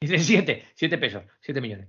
Dice 0.00 0.18
7, 0.18 0.64
7 0.74 0.98
pesos, 0.98 1.24
7 1.40 1.60
millones. 1.60 1.88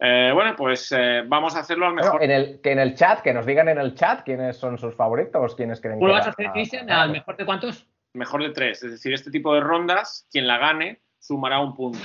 Eh, 0.00 0.30
bueno, 0.32 0.54
pues 0.56 0.92
eh, 0.92 1.24
vamos 1.26 1.56
a 1.56 1.60
hacerlo 1.60 1.86
al 1.86 1.94
bueno, 1.94 2.06
mejor. 2.06 2.22
en 2.22 2.30
el, 2.30 2.60
que 2.60 2.72
en 2.72 2.78
el 2.78 2.94
chat, 2.94 3.20
que 3.20 3.32
nos 3.32 3.46
digan 3.46 3.68
en 3.68 3.78
el 3.78 3.94
chat 3.94 4.22
quiénes 4.24 4.56
son 4.56 4.78
sus 4.78 4.94
favoritos, 4.94 5.56
quiénes 5.56 5.80
creen 5.80 5.98
¿Cómo 5.98 6.08
lo 6.08 6.14
que 6.14 6.18
vas 6.18 6.26
a 6.28 6.30
hacer, 6.30 6.52
Cristian? 6.52 6.90
¿Al 6.90 7.10
mejor 7.10 7.36
de 7.36 7.44
cuántos? 7.44 7.86
mejor 8.14 8.42
de 8.42 8.50
tres. 8.50 8.82
Es 8.82 8.90
decir, 8.90 9.12
este 9.12 9.30
tipo 9.30 9.54
de 9.54 9.60
rondas, 9.60 10.26
quien 10.30 10.46
la 10.46 10.58
gane, 10.58 11.00
sumará 11.18 11.60
un 11.60 11.74
punto. 11.74 11.98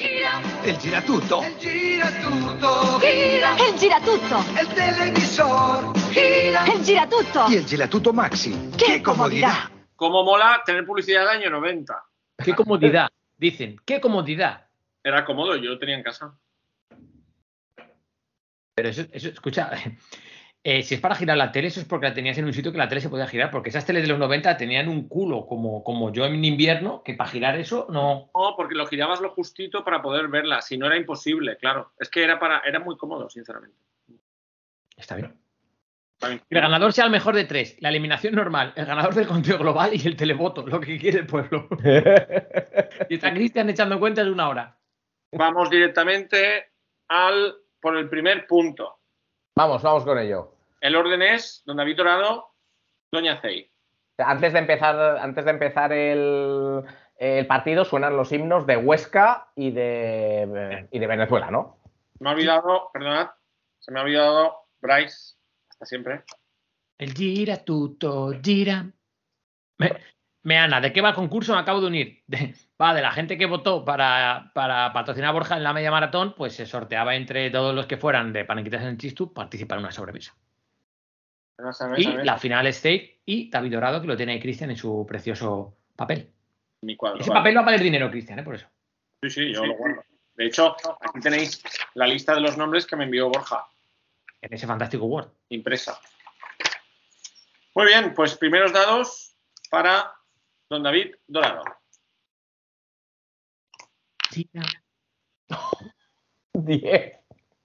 El 0.64 0.77
giratutto. 0.77 1.44
El 1.44 1.57
giratutto. 1.60 2.99
Gira 2.99 3.56
il 3.68 3.80
giratutto. 3.80 4.44
El 4.60 4.68
televisor. 4.68 5.94
Gira. 6.11 6.65
Il 6.68 6.84
giratutto. 6.84 7.45
Y 7.49 7.56
el 7.56 7.65
giratutto 7.65 8.14
maxi. 8.14 8.72
¡Qué 8.77 9.02
comodidad! 9.02 9.69
Como 9.95 10.23
mola 10.23 10.61
tener 10.65 10.85
publicidad 10.85 11.22
del 11.22 11.30
año 11.30 11.49
90. 11.49 12.03
Qué 12.44 12.53
comodidad. 12.53 13.10
Dicen, 13.38 13.77
qué 13.85 14.02
comodidad. 14.02 14.68
Era 15.03 15.26
cómodo, 15.26 15.56
yo 15.56 15.72
lo 15.72 15.80
tenía 15.80 15.95
en 15.95 16.03
casa. 16.03 16.38
Pero 18.76 18.90
eso, 18.90 19.03
eso 19.11 19.30
escucha, 19.30 19.72
eh, 20.65 20.81
si 20.81 20.95
es 20.95 21.02
para 21.02 21.15
girar 21.15 21.35
la 21.35 21.52
tele, 21.52 21.68
eso 21.68 21.81
es 21.81 21.85
porque 21.85 22.07
la 22.07 22.14
tenías 22.14 22.38
en 22.38 22.45
un 22.45 22.53
sitio 22.53 22.72
que 22.72 22.77
la 22.77 22.88
tele 22.88 23.02
se 23.02 23.10
podía 23.10 23.27
girar, 23.27 23.52
porque 23.52 23.68
esas 23.68 23.85
teles 23.85 24.03
de 24.03 24.07
los 24.07 24.18
90 24.18 24.56
tenían 24.56 24.88
un 24.88 25.10
culo 25.10 25.45
como, 25.45 25.84
como 25.84 26.14
yo 26.14 26.26
en 26.26 26.44
invierno, 26.45 27.03
que 27.03 27.15
para 27.15 27.30
girar 27.30 27.60
eso 27.60 27.85
no. 27.90 28.31
No, 28.34 28.53
porque 28.56 28.76
lo 28.76 28.88
girabas 28.88 29.19
lo 29.19 29.31
justito 29.31 29.84
para 29.84 30.02
poder 30.02 30.30
verla. 30.30 30.61
Si 30.61 30.77
no 30.77 30.85
era 30.85 30.95
imposible, 30.95 31.57
claro. 31.57 31.91
Es 31.99 32.10
que 32.10 32.23
era 32.23 32.40
para, 32.40 32.60
era 32.60 32.80
muy 32.80 32.95
cómodo, 32.95 33.30
sinceramente. 33.30 33.76
Está 34.95 35.18
bien. 35.18 35.38
Está 36.14 36.30
bien. 36.30 36.40
Que 36.49 36.56
el 36.56 36.61
ganador 36.61 36.94
sea 36.94 37.06
el 37.06 37.11
mejor 37.11 37.35
de 37.35 37.44
tres, 37.44 37.76
la 37.81 37.90
eliminación 37.90 38.34
normal, 38.34 38.72
el 38.77 38.85
ganador 38.85 39.14
del 39.15 39.27
conteo 39.27 39.57
global 39.57 39.91
y 39.94 40.07
el 40.07 40.15
televoto, 40.15 40.65
lo 40.65 40.80
que 40.80 40.98
quiere 40.98 41.19
el 41.19 41.27
pueblo. 41.27 41.68
y 43.10 43.15
está 43.15 43.34
Cristian 43.34 43.69
echando 43.69 43.99
cuentas 43.99 44.23
de 44.23 44.31
una 44.31 44.48
hora. 44.48 44.77
Vamos 45.34 45.69
directamente 45.69 46.72
al 47.10 47.53
por 47.81 47.98
el 47.98 48.07
primer 48.07 48.48
punto. 48.48 48.99
Vamos, 49.56 49.84
vamos 49.84 50.06
con 50.06 50.18
ello. 50.18 50.53
El 50.84 50.98
orden 50.98 51.22
es 51.22 51.64
Don 51.66 51.78
David 51.78 51.96
Dorado, 51.96 52.56
Doña 53.10 53.40
Cey. 53.40 53.72
Antes 54.18 54.52
de 54.52 54.60
empezar, 54.60 55.18
antes 55.18 55.46
de 55.46 55.52
empezar 55.52 55.94
el, 55.94 56.84
el 57.16 57.48
partido 57.48 57.86
suenan 57.86 58.18
los 58.18 58.34
himnos 58.34 58.68
de 58.68 58.76
Huesca 58.76 59.48
y 59.56 59.72
de, 59.72 60.90
y 60.92 61.00
de 61.00 61.08
Venezuela, 61.08 61.50
¿no? 61.50 61.78
Me 62.20 62.30
ha 62.30 62.34
olvidado, 62.34 62.90
perdonad, 62.92 63.30
se 63.80 63.94
me 63.94 64.02
ha 64.02 64.04
olvidado 64.04 64.58
Bryce. 64.82 65.38
Hasta 65.70 65.86
siempre. 65.86 66.24
El 66.98 67.14
gira 67.14 67.64
tutto, 67.64 68.34
gira. 68.44 68.86
Me, 69.78 69.94
me 70.42 70.58
Ana, 70.58 70.82
¿de 70.82 70.92
qué 70.92 71.00
va 71.00 71.10
el 71.10 71.16
concurso? 71.16 71.54
Me 71.54 71.62
acabo 71.62 71.80
de 71.80 71.88
unir. 71.88 72.24
De- 72.28 72.56
va, 72.80 72.94
de 72.94 73.02
la 73.02 73.12
gente 73.12 73.38
que 73.38 73.46
votó 73.46 73.86
para, 73.86 74.52
para 74.54 74.92
patrocinar 74.92 75.30
a 75.30 75.34
Borja 75.34 75.56
en 75.56 75.64
la 75.64 75.72
media 75.72 75.92
maratón, 75.92 76.36
pues 76.36 76.54
se 76.58 76.66
sorteaba 76.66 77.16
entre 77.16 77.50
todos 77.52 77.74
los 77.74 77.88
que 77.88 77.96
fueran 77.96 78.34
de 78.34 78.44
Panenquitas 78.44 78.82
en 78.82 78.90
el 78.90 78.98
Chistu 78.98 79.34
participar 79.34 79.78
en 79.78 79.86
una 79.86 79.94
sobremesa. 79.94 80.36
Y 81.98 82.04
la 82.24 82.38
final 82.38 82.68
es 82.68 82.78
Stake 82.78 83.22
y 83.26 83.50
David 83.50 83.74
Dorado, 83.74 84.02
que 84.02 84.08
lo 84.08 84.18
tiene 84.18 84.34
ahí 84.34 84.40
Cristian 84.40 84.72
en 84.72 84.78
su 84.78 85.06
precioso 85.08 85.78
papel. 85.96 86.30
Mi 86.82 86.96
cuadro. 86.96 87.20
Ese 87.22 87.30
vale. 87.30 87.40
papel 87.40 87.58
va 87.58 87.62
a 87.62 87.66
valer 87.66 87.82
dinero, 87.82 88.10
Cristian, 88.12 88.40
¿eh? 88.40 88.44
por 88.44 88.56
eso. 88.56 88.68
Sí, 89.22 89.30
sí, 89.30 89.54
yo 89.54 89.66
lo 89.66 89.76
guardo. 89.76 90.04
De 90.36 90.46
hecho, 90.48 90.76
aquí 91.00 91.20
tenéis 91.22 91.62
la 91.94 92.08
lista 92.08 92.34
de 92.34 92.42
los 92.42 92.58
nombres 92.58 92.86
que 92.88 92.96
me 92.96 93.04
envió 93.06 93.30
Borja, 93.30 93.68
En 94.42 94.54
ese 94.54 94.66
fantástico 94.66 95.06
Word. 95.06 95.30
impresa. 95.50 96.00
Muy 97.76 97.86
bien, 97.86 98.14
pues 98.14 98.36
primeros 98.36 98.74
dados 98.74 99.36
para 99.70 100.12
Don 100.70 100.84
David 100.84 101.16
Dorado. 101.28 101.64
Gira. 104.32 104.64
Diez. 106.54 107.14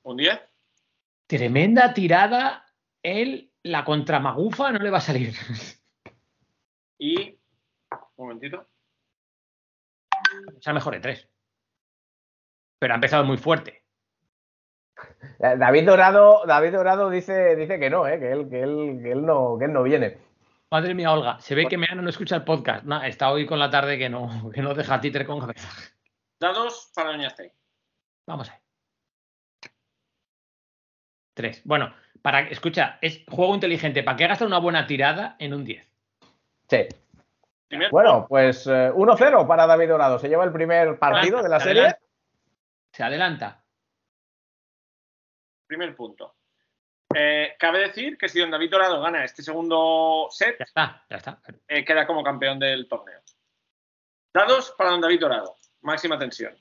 ¿Un 0.02 0.16
10? 0.16 0.40
Tremenda 1.27 1.93
tirada. 1.93 2.65
Él, 3.02 3.51
la 3.69 3.85
contramagufa, 3.85 4.73
no 4.73 4.78
le 4.78 4.90
va 4.90 4.99
a 4.99 5.03
salir. 5.03 5.35
Y. 6.99 7.39
Un 7.90 8.27
momentito. 8.27 8.66
O 10.57 10.61
sea, 10.61 10.73
mejor 10.73 10.95
de 10.95 11.01
tres. 11.01 11.28
Pero 12.78 12.95
ha 12.95 12.97
empezado 12.97 13.24
muy 13.24 13.36
fuerte. 13.36 13.85
Eh, 15.39 15.55
David 15.57 15.86
Dorado, 15.86 16.43
David 16.47 16.73
Dorado 16.73 17.11
dice, 17.11 17.55
dice 17.57 17.78
que 17.78 17.89
no, 17.89 18.07
¿eh? 18.09 18.19
que, 18.19 18.32
él, 18.32 18.49
que, 18.49 18.62
él, 18.62 19.01
que, 19.03 19.12
él 19.12 19.24
no, 19.24 19.57
que 19.59 19.66
él 19.66 19.73
no 19.73 19.82
viene. 19.82 20.19
Madre 20.70 20.95
mía, 20.95 21.12
Olga, 21.12 21.40
se 21.40 21.55
ve 21.55 21.66
que 21.66 21.78
Meana 21.78 22.03
no 22.03 22.11
escucha 22.11 22.36
el 22.36 22.45
podcast. 22.45 22.85
Nah, 22.85 23.07
está 23.07 23.31
hoy 23.31 23.47
con 23.47 23.59
la 23.59 23.70
tarde 23.70 23.97
que 23.97 24.09
no, 24.09 24.51
que 24.53 24.61
no 24.61 24.74
deja 24.74 25.01
títere 25.01 25.24
con 25.24 25.40
cabeza. 25.40 25.69
Dados 26.40 26.90
para 26.95 27.12
Doña 27.12 27.31
Cey. 27.31 27.51
Vamos 28.27 28.51
ahí. 28.51 28.59
Tres. 31.35 31.62
Bueno, 31.65 31.95
para 32.28 32.40
escucha, 32.40 32.98
es 33.00 33.22
juego 33.26 33.55
inteligente. 33.55 34.02
¿Para 34.02 34.18
qué 34.18 34.26
gastar 34.26 34.46
una 34.46 34.59
buena 34.59 34.86
tirada 34.86 35.36
en 35.38 35.55
un 35.55 35.64
10? 35.64 35.88
Sí. 36.68 36.86
Bueno, 37.90 38.26
pues 38.28 38.66
eh, 38.66 38.90
1-0 38.92 39.46
para 39.46 39.66
David 39.66 39.88
Dorado. 39.88 40.18
Se 40.18 40.28
lleva 40.28 40.44
el 40.44 40.52
primer 40.52 40.98
partido 40.98 41.42
de 41.42 41.48
la 41.48 41.59
Se 41.59 41.64
serie. 41.68 41.82
adelanta. 41.84 42.02
Se 42.92 43.02
adelanta. 43.02 43.64
primer 45.66 45.96
punto. 45.96 46.34
Eh, 47.14 47.56
cabe 47.59 47.78
decir 47.78 48.18
que 48.18 48.28
si 48.28 48.40
Don 48.40 48.50
David 48.50 48.72
Dorado 48.72 49.00
gana 49.00 49.24
este 49.24 49.42
segundo 49.42 50.28
set, 50.30 50.59
Ya 50.59 50.64
está, 50.64 51.05
ya 51.09 51.16
está. 51.16 51.40
eh, 51.66 51.82
queda 51.82 52.06
como 52.06 52.22
campeón 52.22 52.59
del 52.59 52.86
torneo. 52.88 53.20
Dados 54.34 54.74
para 54.76 54.90
Don 54.90 55.00
David 55.00 55.20
Dorado. 55.20 55.56
Máxima 55.80 56.18
tensión. 56.18 56.55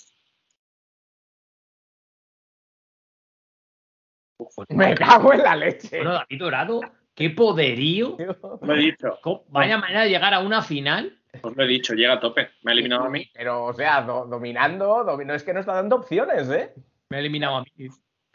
Me 4.69 4.95
cago 4.95 5.33
en 5.33 5.43
la 5.43 5.55
leche. 5.55 5.97
Bueno, 5.97 6.13
David 6.13 6.39
Dorado, 6.39 6.81
qué 7.13 7.29
poderío. 7.29 8.17
Lo 8.61 8.73
he 8.75 8.77
dicho. 8.79 9.19
¿Cómo- 9.21 9.43
Vaya 9.49 9.77
manera 9.77 10.01
de 10.03 10.09
llegar 10.09 10.33
a 10.33 10.39
una 10.39 10.61
final. 10.61 11.19
Os 11.43 11.55
lo 11.55 11.63
he 11.63 11.67
dicho, 11.67 11.93
llega 11.93 12.13
a 12.13 12.19
tope. 12.19 12.49
Me 12.63 12.71
ha 12.71 12.73
eliminado 12.73 13.03
a 13.03 13.09
mí. 13.09 13.29
Pero, 13.33 13.65
o 13.65 13.73
sea, 13.73 14.01
do- 14.01 14.25
dominando, 14.25 15.19
es 15.33 15.43
que 15.43 15.53
no 15.53 15.59
está 15.59 15.73
dando 15.73 15.97
opciones, 15.97 16.49
¿eh? 16.49 16.73
Me 17.09 17.17
ha 17.17 17.19
eliminado 17.19 17.57
a 17.57 17.61
mí. 17.63 17.87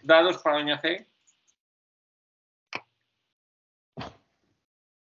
Dados 0.05 0.39
para 0.39 0.59
Doña 0.59 0.81
C. 0.81 1.09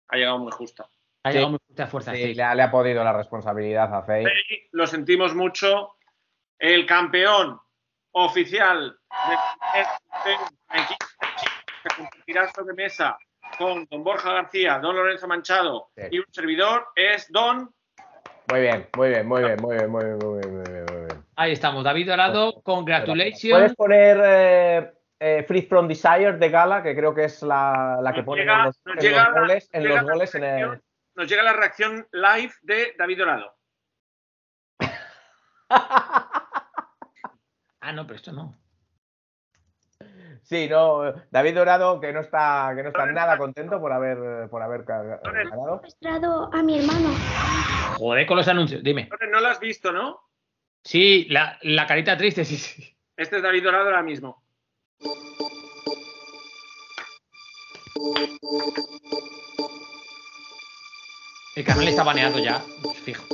Ha 0.10 0.16
llegado 0.18 0.40
muy 0.40 0.52
justa. 0.52 0.88
Ha 1.24 1.32
Sí. 1.32 1.38
llegado 1.38 1.50
muy 1.52 1.60
fuerte 1.66 1.82
a 1.84 1.88
fuerza. 1.88 2.12
Sí, 2.14 2.22
sí. 2.24 2.34
le, 2.36 2.44
ha, 2.44 2.56
le 2.56 2.62
ha 2.64 2.72
podido 2.72 3.04
la 3.04 3.14
responsabilidad 3.14 3.94
a 3.94 4.04
Fey. 4.04 4.26
Lo 4.72 4.88
sentimos 4.88 5.36
mucho. 5.36 5.96
El 6.60 6.86
campeón 6.86 7.60
oficial 8.26 8.98
de- 9.30 9.80
de- 9.80 10.32
de- 10.32 10.98
compartirá 11.96 12.48
sobre 12.54 12.74
mesa 12.74 13.18
con 13.58 13.86
don 13.90 14.04
Borja 14.04 14.32
García, 14.34 14.80
don 14.80 14.96
Lorenzo 14.96 15.28
Manchado 15.28 15.90
Sí. 15.96 16.04
y 16.12 16.20
un 16.20 16.26
servidor 16.32 16.88
es 16.96 17.32
don. 17.32 17.70
Muy 18.52 18.62
bien, 18.62 18.88
muy 18.96 19.10
bien, 19.10 19.28
muy 19.28 19.44
bien, 19.44 19.58
muy 19.62 19.76
bien, 19.78 19.90
muy 19.90 20.04
bien, 20.06 20.18
muy 20.18 20.40
bien, 20.40 20.54
muy 20.56 20.64
bien, 20.72 20.86
muy 20.86 21.06
bien. 21.06 21.26
Ahí 21.36 21.52
estamos, 21.52 21.84
David 21.84 22.08
Dorado, 22.10 22.62
congratulations. 22.64 23.52
¿Puedes 23.52 23.76
poner 23.76 24.22
eh, 24.24 24.94
eh, 25.20 25.44
Free 25.48 25.64
From 25.64 25.88
Desire 25.88 26.34
de 26.34 26.50
Gala, 26.50 26.82
que 26.84 26.96
creo 26.96 27.14
que 27.14 27.26
es 27.26 27.42
la, 27.44 28.00
la 28.02 28.14
que 28.14 28.24
Nos 28.24 28.36
llega- 28.36 28.58
en 28.60 28.64
los, 28.66 28.80
nos 28.86 28.96
en 28.96 29.02
llega 29.02 29.24
los 29.26 29.34
la- 29.34 29.40
goles, 29.42 29.70
en 29.72 29.88
los 29.88 30.02
goles 30.04 30.36
en 30.36 30.44
el... 30.44 30.82
Nos 31.16 31.28
llega 31.28 31.44
la 31.44 31.54
reacción 31.54 32.08
live 32.12 32.54
de 32.62 32.96
David 32.98 33.18
Dorado. 33.20 33.56
Ah, 37.88 37.94
no, 37.94 38.06
pero 38.06 38.18
esto 38.18 38.34
no. 38.34 38.60
Sí, 40.44 40.68
no, 40.68 41.14
David 41.32 41.56
Dorado 41.56 42.02
que 42.02 42.12
no 42.12 42.20
está, 42.20 42.74
que 42.76 42.84
no 42.84 42.90
está 42.90 43.06
nada 43.06 43.38
contento 43.38 43.80
por 43.80 43.94
haber, 43.94 44.50
por 44.50 44.62
haber 44.62 44.84
ca- 44.84 45.22
ganado. 45.24 45.80
mostrado 45.82 46.50
a 46.54 46.62
mi 46.64 46.80
hermano. 46.80 47.08
Joder 47.98 48.28
con 48.28 48.36
los 48.36 48.48
anuncios, 48.50 48.84
dime. 48.84 49.10
No 49.32 49.40
lo 49.40 49.48
has 49.48 49.62
visto, 49.62 49.94
¿no? 49.94 50.20
Sí, 50.84 51.28
la, 51.30 51.58
la 51.62 51.88
carita 51.88 52.18
triste, 52.18 52.44
sí, 52.44 52.58
sí. 52.58 52.94
Este 53.16 53.38
es 53.38 53.44
David 53.44 53.64
Dorado 53.64 53.86
ahora 53.86 54.04
mismo. 54.04 54.44
El 61.56 61.64
canal 61.64 61.88
está 61.88 62.04
baneado 62.04 62.38
ya, 62.40 62.60
fijo. 63.06 63.26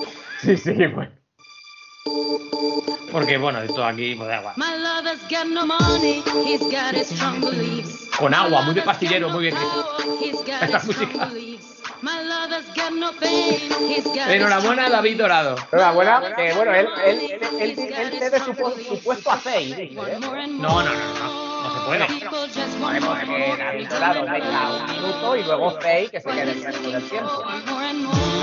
Sí, 0.42 0.58
sí, 0.58 0.74
bueno. 0.88 1.12
Porque, 3.12 3.38
bueno, 3.38 3.62
de 3.62 3.68
todo 3.68 3.86
aquí, 3.86 4.16
pues 4.16 4.28
da 4.28 4.40
igual. 4.40 4.54
My 4.58 4.76
lover's 4.78 5.22
got 5.30 5.46
no 5.48 5.66
money, 5.66 6.24
he's 6.46 6.60
got 6.62 6.94
his 6.96 7.08
strong 7.08 7.40
beliefs. 7.42 8.10
Con 8.18 8.34
agua, 8.34 8.62
muy 8.64 8.74
de 8.74 8.82
pastillero, 8.82 9.30
muy 9.30 9.44
bien. 9.44 9.56
He's 10.20 10.36
got 10.44 10.64
Esta 10.64 10.80
música. 10.84 11.06
strong 11.12 11.30
beliefs. 11.30 11.70
My 12.02 12.22
lover's 12.22 12.66
got 12.76 12.92
no 12.94 13.14
fame, 13.14 13.60
he's 13.88 14.04
got 14.06 14.28
his 14.28 14.36
Enhorabuena, 14.42 14.84
strong 14.88 14.92
David 14.92 15.18
Dorado. 15.18 15.56
Enhorabuena, 15.72 16.36
que 16.36 16.54
bueno, 16.54 16.74
él, 16.74 16.88
él, 17.06 17.20
él, 17.60 17.80
él, 17.80 18.42
su, 18.44 18.52
pu- 18.54 18.88
su 18.88 19.00
puesto 19.04 19.32
a 19.32 19.38
Fey, 19.38 19.72
¿eh? 19.72 19.92
No, 19.96 20.04
no, 20.84 20.84
no, 20.84 21.14
no, 21.20 21.64
no 21.64 21.74
se 21.74 21.80
puede. 21.86 22.06
Podemos 22.80 23.20
que 23.20 23.56
David 23.58 23.88
Dorado 23.90 24.22
venga 24.26 24.76
un 24.76 24.86
minuto 24.92 25.36
y 25.38 25.44
luego 25.44 25.80
Fey 25.80 26.10
que 26.10 26.20
se 26.20 26.30
quede 26.30 26.52
el 26.52 26.64
resto 26.64 26.92
del 26.92 27.04
tiempo. 27.10 27.44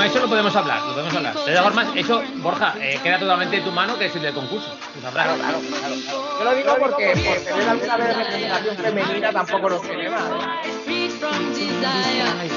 Eso 0.05 0.19
lo 0.19 0.29
podemos 0.29 0.55
hablar, 0.57 0.83
lo 0.83 0.93
podemos 0.93 1.15
hablar. 1.15 1.35
De 1.35 1.53
todas 1.53 1.63
formas, 1.63 1.87
eso, 1.95 2.23
Borja, 2.37 2.75
eh, 2.81 2.99
queda 3.03 3.19
totalmente 3.19 3.57
en 3.59 3.65
tu 3.65 3.71
mano, 3.71 3.99
que 3.99 4.07
es 4.07 4.17
el 4.17 4.23
del 4.23 4.35
concurso. 4.35 4.75
Claro, 5.01 5.37
claro, 5.37 5.37
claro, 5.39 5.61
claro. 5.79 5.95
Yo 6.39 6.45
lo 6.45 6.55
digo 6.55 6.77
porque 6.79 7.13
por 7.13 7.37
tener 7.45 7.69
alguna 7.69 7.97
vez 7.97 8.17
representación 8.17 8.77
femenina 8.77 9.33
tampoco 9.33 9.71
nos 9.71 9.83
tiene 9.83 10.11
mal. 10.11 10.61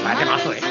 Vaya 0.04 0.24
eh. 0.24 0.62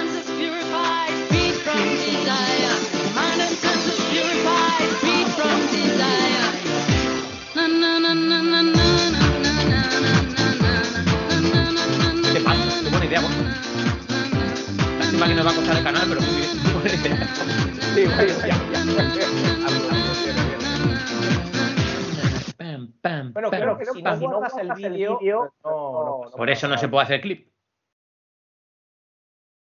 Qué 12.83 12.91
buena 12.91 13.07
idea, 13.07 13.21
Borja. 13.21 13.42
Que 15.29 15.35
nos 15.37 15.47
va 15.47 15.51
a 15.51 15.55
costar 15.55 15.77
el 15.77 15.83
canal, 15.85 16.07
pero 16.09 16.21
muy 16.21 16.35
bien. 16.35 16.51
muy 16.63 16.73
buena 16.73 16.95
idea. 16.95 17.27
Sí, 17.95 18.05
bueno, 18.07 18.47
ya, 18.47 18.57
ya. 18.71 19.29
Pam, 22.57 22.93
pam, 23.01 23.33
Bueno, 23.33 23.51
pam. 23.51 23.61
creo 23.61 23.79
que 23.79 23.85
si 23.87 24.03
no 24.03 24.17
guardas 24.19 24.59
el 24.59 24.73
vídeo, 24.75 25.21
no, 25.25 25.53
no, 25.65 26.31
Por 26.37 26.51
eso 26.51 26.69
no 26.69 26.77
se 26.79 26.89
puede 26.89 27.05
hacer 27.05 27.21
clip. 27.21 27.49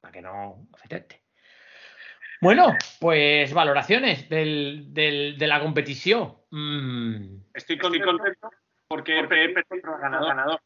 Para 0.01 0.11
que 0.11 0.21
no 0.21 0.67
afecte. 0.73 1.23
Bueno, 2.41 2.75
pues 2.99 3.53
valoraciones 3.53 4.27
del, 4.29 4.93
del- 4.93 5.37
de 5.37 5.47
la 5.47 5.61
competición. 5.61 6.35
Mm, 6.51 7.37
Estoy 7.53 7.77
contento 7.77 8.17
porque 8.87 9.19
he 9.19 9.27
perdido 9.27 9.61
contra 9.69 9.95
el 9.95 10.01
ganador. 10.01 10.27
ganador. 10.29 10.59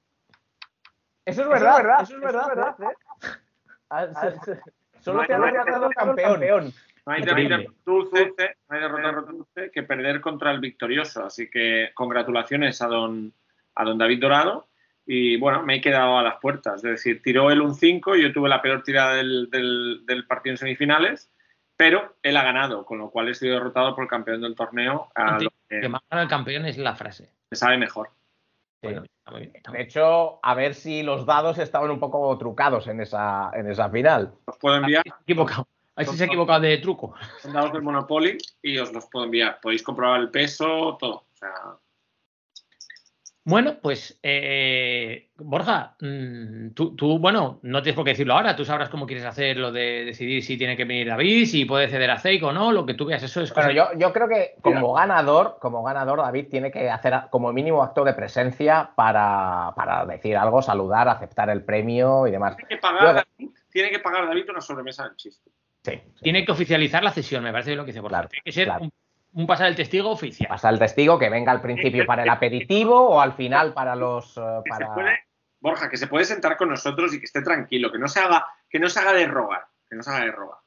Eso 1.26 1.42
es 1.44 1.50
verdad, 1.50 2.02
eso 2.02 2.16
es 2.16 2.22
verdad, 2.22 2.76
¿eh? 2.82 2.96
Ah, 3.90 4.08
sí, 4.08 4.28
sí. 4.46 4.52
Solo 5.12 5.26
te 5.26 5.34
ha 5.34 5.40
derrotado 5.40 5.90
el 5.90 5.96
campeón. 5.96 6.74
No 7.06 7.14
hay 7.14 7.22
Increíble. 7.22 7.58
derrota 7.58 7.80
dulce, 7.86 8.34
no 8.70 8.76
hay 8.76 8.82
derrota 8.82 9.12
dulce 9.32 9.72
que 9.72 9.84
perder 9.84 10.20
contra 10.22 10.52
el 10.52 10.60
victorioso. 10.60 11.24
Así 11.26 11.50
que 11.50 11.92
congratulaciones 11.94 12.82
a 12.82 12.88
don, 12.88 13.34
a 13.76 13.84
don 13.86 13.98
David 13.98 14.20
Dorado. 14.22 14.68
Y 15.06 15.38
bueno, 15.38 15.64
me 15.64 15.76
he 15.76 15.82
quedado 15.82 16.18
a 16.18 16.24
las 16.24 16.36
puertas. 16.42 16.76
Es 16.78 16.82
decir, 16.92 17.22
tiró 17.22 17.50
él 17.50 17.62
un 17.62 17.76
5, 17.76 18.16
yo 18.18 18.34
tuve 18.34 18.50
la 18.50 18.62
peor 18.62 18.84
tirada 18.84 19.16
del, 19.16 19.50
del- 19.50 20.02
del 20.06 20.28
partido 20.28 20.52
en 20.54 20.58
semifinales, 20.58 21.32
pero 21.78 22.18
él 22.24 22.36
ha 22.36 22.44
ganado, 22.44 22.84
con 22.86 22.98
lo 22.98 23.10
cual 23.10 23.30
he 23.30 23.34
sido 23.36 23.54
derrotado 23.54 23.96
por 23.96 24.04
el 24.04 24.10
campeón 24.10 24.42
del 24.42 24.56
torneo, 24.56 25.10
a 25.16 25.40
lo 25.40 25.50
que 25.70 25.80
que 25.80 25.88
más 25.90 26.02
gana 26.10 26.24
el 26.24 26.28
campeón 26.30 26.66
es 26.66 26.78
la 26.78 26.94
frase. 26.96 27.32
me 27.50 27.56
sabe 27.56 27.78
mejor. 27.78 28.10
Bueno, 28.82 29.04
muy 29.32 29.42
bien, 29.42 29.52
está 29.56 29.72
muy 29.72 29.78
De 29.78 29.84
hecho, 29.84 30.40
a 30.42 30.54
ver 30.54 30.74
si 30.74 31.04
los 31.04 31.26
dados 31.26 31.58
estaban 31.58 31.92
un 31.92 32.00
poco 32.00 32.38
trucados 32.38 32.88
en 32.88 33.02
esa, 33.02 33.52
en 33.54 33.70
esa 33.70 33.90
final. 33.90 34.34
Os 34.46 34.58
puedo 34.58 34.78
enviar 34.78 35.04
Se 35.04 35.10
ha 35.10 35.22
equivocado. 35.22 35.68
Ahí 35.96 36.06
sí 36.06 36.16
se 36.16 36.24
ha 36.24 36.28
equivocado 36.28 36.62
de 36.62 36.78
truco. 36.78 37.16
son 37.42 37.54
dados 37.54 37.74
del 37.74 37.82
Monopoly 37.82 38.38
y 38.62 38.78
os 38.78 38.94
los 38.94 39.08
puedo 39.08 39.26
enviar. 39.26 39.60
Podéis 39.62 39.82
comprobar 39.82 40.22
el 40.22 40.30
peso, 40.30 40.96
todo. 41.00 41.16
O 41.16 41.36
sea, 41.40 41.52
Bueno, 43.50 43.78
pues 43.82 44.20
eh, 44.24 45.30
Borja, 45.38 45.96
mm, 46.02 46.72
tú, 46.72 46.98
tú, 46.98 47.18
bueno, 47.18 47.60
no 47.62 47.82
tienes 47.82 47.96
por 47.96 48.04
qué 48.04 48.10
decirlo 48.12 48.34
ahora, 48.34 48.58
tú 48.58 48.66
sabrás 48.66 48.90
cómo 48.90 49.06
quieres 49.08 49.24
hacer 49.24 49.56
lo 49.56 49.72
de 49.72 50.04
decidir 50.04 50.44
si 50.44 50.58
tiene 50.58 50.76
que 50.76 50.84
venir 50.84 51.08
David, 51.08 51.46
si 51.46 51.64
puede 51.64 51.88
ceder 51.88 52.12
a 52.12 52.20
Zeik 52.20 52.44
o 52.44 52.52
no, 52.52 52.74
lo 52.74 52.86
que 52.86 52.94
tú 52.94 53.06
veas, 53.06 53.24
eso 53.24 53.42
es 53.42 53.54
cosa- 53.54 53.68
Bueno, 53.68 53.92
yo, 53.94 53.98
yo 53.98 54.12
creo 54.12 54.28
que 54.28 54.56
como 54.62 54.92
ganador, 54.92 55.60
como 55.62 55.82
ganador, 55.82 56.20
David 56.20 56.48
tiene 56.50 56.72
que 56.72 56.90
hacer 56.90 57.14
como 57.30 57.54
mínimo 57.54 57.82
acto 57.82 58.04
de 58.04 58.12
presencia 58.14 58.92
para, 58.94 59.72
para 59.78 60.06
decir 60.06 60.36
algo, 60.36 60.62
saludar, 60.62 61.08
aceptar 61.08 61.50
el 61.50 61.64
premio 61.64 62.28
y 62.28 62.32
demás. 62.32 62.58
tiene 62.58 62.68
que 62.68 62.78
pagar, 62.78 63.02
Yo- 63.02 63.14
David, 63.14 63.56
tiene 63.72 63.90
que 63.92 64.00
pagar 64.00 64.28
David 64.28 64.50
una 64.50 64.60
sobremesa 64.60 65.06
del 65.06 65.16
chiste. 65.16 65.50
Sí, 65.86 65.94
sí. 66.16 66.22
Tiene 66.24 66.44
que 66.44 66.52
oficializar 66.52 67.02
la 67.02 67.12
cesión, 67.12 67.46
me 67.46 67.54
parece 67.54 67.74
lo 67.78 67.86
que 67.86 67.92
dice 67.92 68.02
Borja. 68.02 68.18
Claro, 68.18 68.28
tiene 68.30 68.44
que 68.44 68.52
ser 68.52 68.66
claro. 68.66 68.84
un, 68.84 68.92
un 69.38 69.46
pasar 69.48 69.68
el 69.68 69.76
testigo 69.76 70.10
oficial. 70.10 70.50
Pasa 70.50 70.70
el 70.70 70.80
testigo 70.80 71.20
que 71.20 71.30
venga 71.30 71.52
al 71.52 71.62
principio 71.62 72.06
para 72.08 72.24
el 72.24 72.30
aperitivo 72.30 73.00
o 73.10 73.22
al 73.22 73.34
final 73.34 73.72
para 73.74 73.96
los 73.96 74.36
eh, 74.38 74.42
para 74.68 74.94
puede, 74.96 75.20
Borja, 75.60 75.90
que 75.90 75.98
se 75.98 76.08
puede 76.08 76.26
sentar 76.26 76.58
con 76.58 76.70
nosotros 76.70 77.14
y 77.14 77.20
que 77.20 77.26
esté 77.26 77.42
tranquilo, 77.44 77.92
que 77.92 78.00
no 78.00 78.08
se 78.08 78.20
haga, 78.20 78.46
que 78.70 78.80
no 78.80 78.90
se 78.90 79.00
haga 79.00 79.14
de 79.14 79.28
rogar, 79.28 79.66
que 79.88 79.96
no 79.96 80.02
se 80.02 80.10
haga 80.10 80.26
de 80.26 80.32
rogar. 80.32 80.58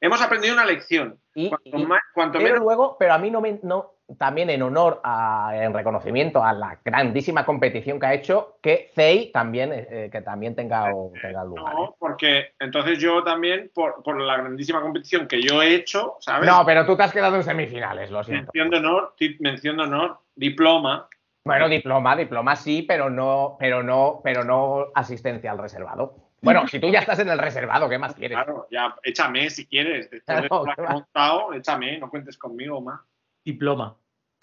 Hemos 0.00 0.22
aprendido 0.22 0.54
una 0.54 0.64
lección. 0.64 1.20
y, 1.34 1.48
Cuanto, 1.48 1.76
y- 1.76 1.86
más- 1.86 2.02
cuanto 2.14 2.38
pero 2.38 2.44
menos 2.52 2.64
luego, 2.64 2.96
pero 2.98 3.14
a 3.14 3.18
mí 3.18 3.30
no 3.32 3.40
me 3.40 3.58
no 3.64 3.93
también 4.18 4.50
en 4.50 4.62
honor 4.62 5.00
a, 5.02 5.52
en 5.54 5.72
reconocimiento 5.72 6.44
a 6.44 6.52
la 6.52 6.78
grandísima 6.84 7.44
competición 7.46 7.98
que 7.98 8.06
ha 8.06 8.14
hecho, 8.14 8.58
que 8.62 8.90
Zei 8.94 9.32
también 9.32 9.70
eh, 9.72 10.08
que 10.12 10.20
también 10.20 10.54
tenga, 10.54 10.94
o- 10.94 11.12
tenga 11.20 11.44
lugar. 11.44 11.72
¿eh? 11.72 11.76
no, 11.76 11.96
porque 11.98 12.52
entonces 12.58 12.98
yo 12.98 13.22
también, 13.22 13.70
por, 13.74 14.02
por 14.02 14.20
la 14.20 14.36
grandísima 14.36 14.80
competición 14.82 15.26
que 15.26 15.40
yo 15.42 15.62
he 15.62 15.74
hecho, 15.74 16.16
¿sabes? 16.20 16.46
No, 16.48 16.64
pero 16.66 16.84
tú 16.84 16.96
te 16.96 17.02
has 17.04 17.12
quedado 17.12 17.36
en 17.36 17.42
semifinales, 17.44 18.10
lo 18.10 18.22
siento. 18.22 18.50
mención 18.54 18.70
de 18.70 18.76
honor, 18.76 19.14
ti- 19.16 19.36
mención 19.40 19.76
de 19.78 19.82
honor, 19.84 20.18
diploma. 20.34 21.08
Bueno, 21.46 21.68
diploma, 21.68 22.16
diploma 22.16 22.56
sí, 22.56 22.82
pero 22.82 23.10
no, 23.10 23.56
pero 23.58 23.82
no, 23.82 24.20
pero 24.24 24.44
no 24.44 24.86
asistencia 24.94 25.50
al 25.50 25.58
reservado. 25.58 26.14
Bueno, 26.40 26.66
si 26.68 26.78
tú 26.78 26.90
ya 26.90 26.98
estás 27.00 27.18
en 27.20 27.28
el 27.30 27.38
reservado, 27.38 27.88
¿qué 27.88 27.98
más 27.98 28.14
quieres? 28.14 28.36
Claro, 28.36 28.66
ya 28.70 28.94
échame 29.02 29.48
si 29.48 29.66
quieres. 29.66 30.10
Después 30.10 30.42
de 30.42 30.48
Claro, 30.48 30.72
has 30.88 30.92
montado, 30.92 31.52
échame, 31.54 31.98
no 31.98 32.10
cuentes 32.10 32.36
conmigo 32.36 32.80
más. 32.82 33.00
Diploma. 33.44 33.96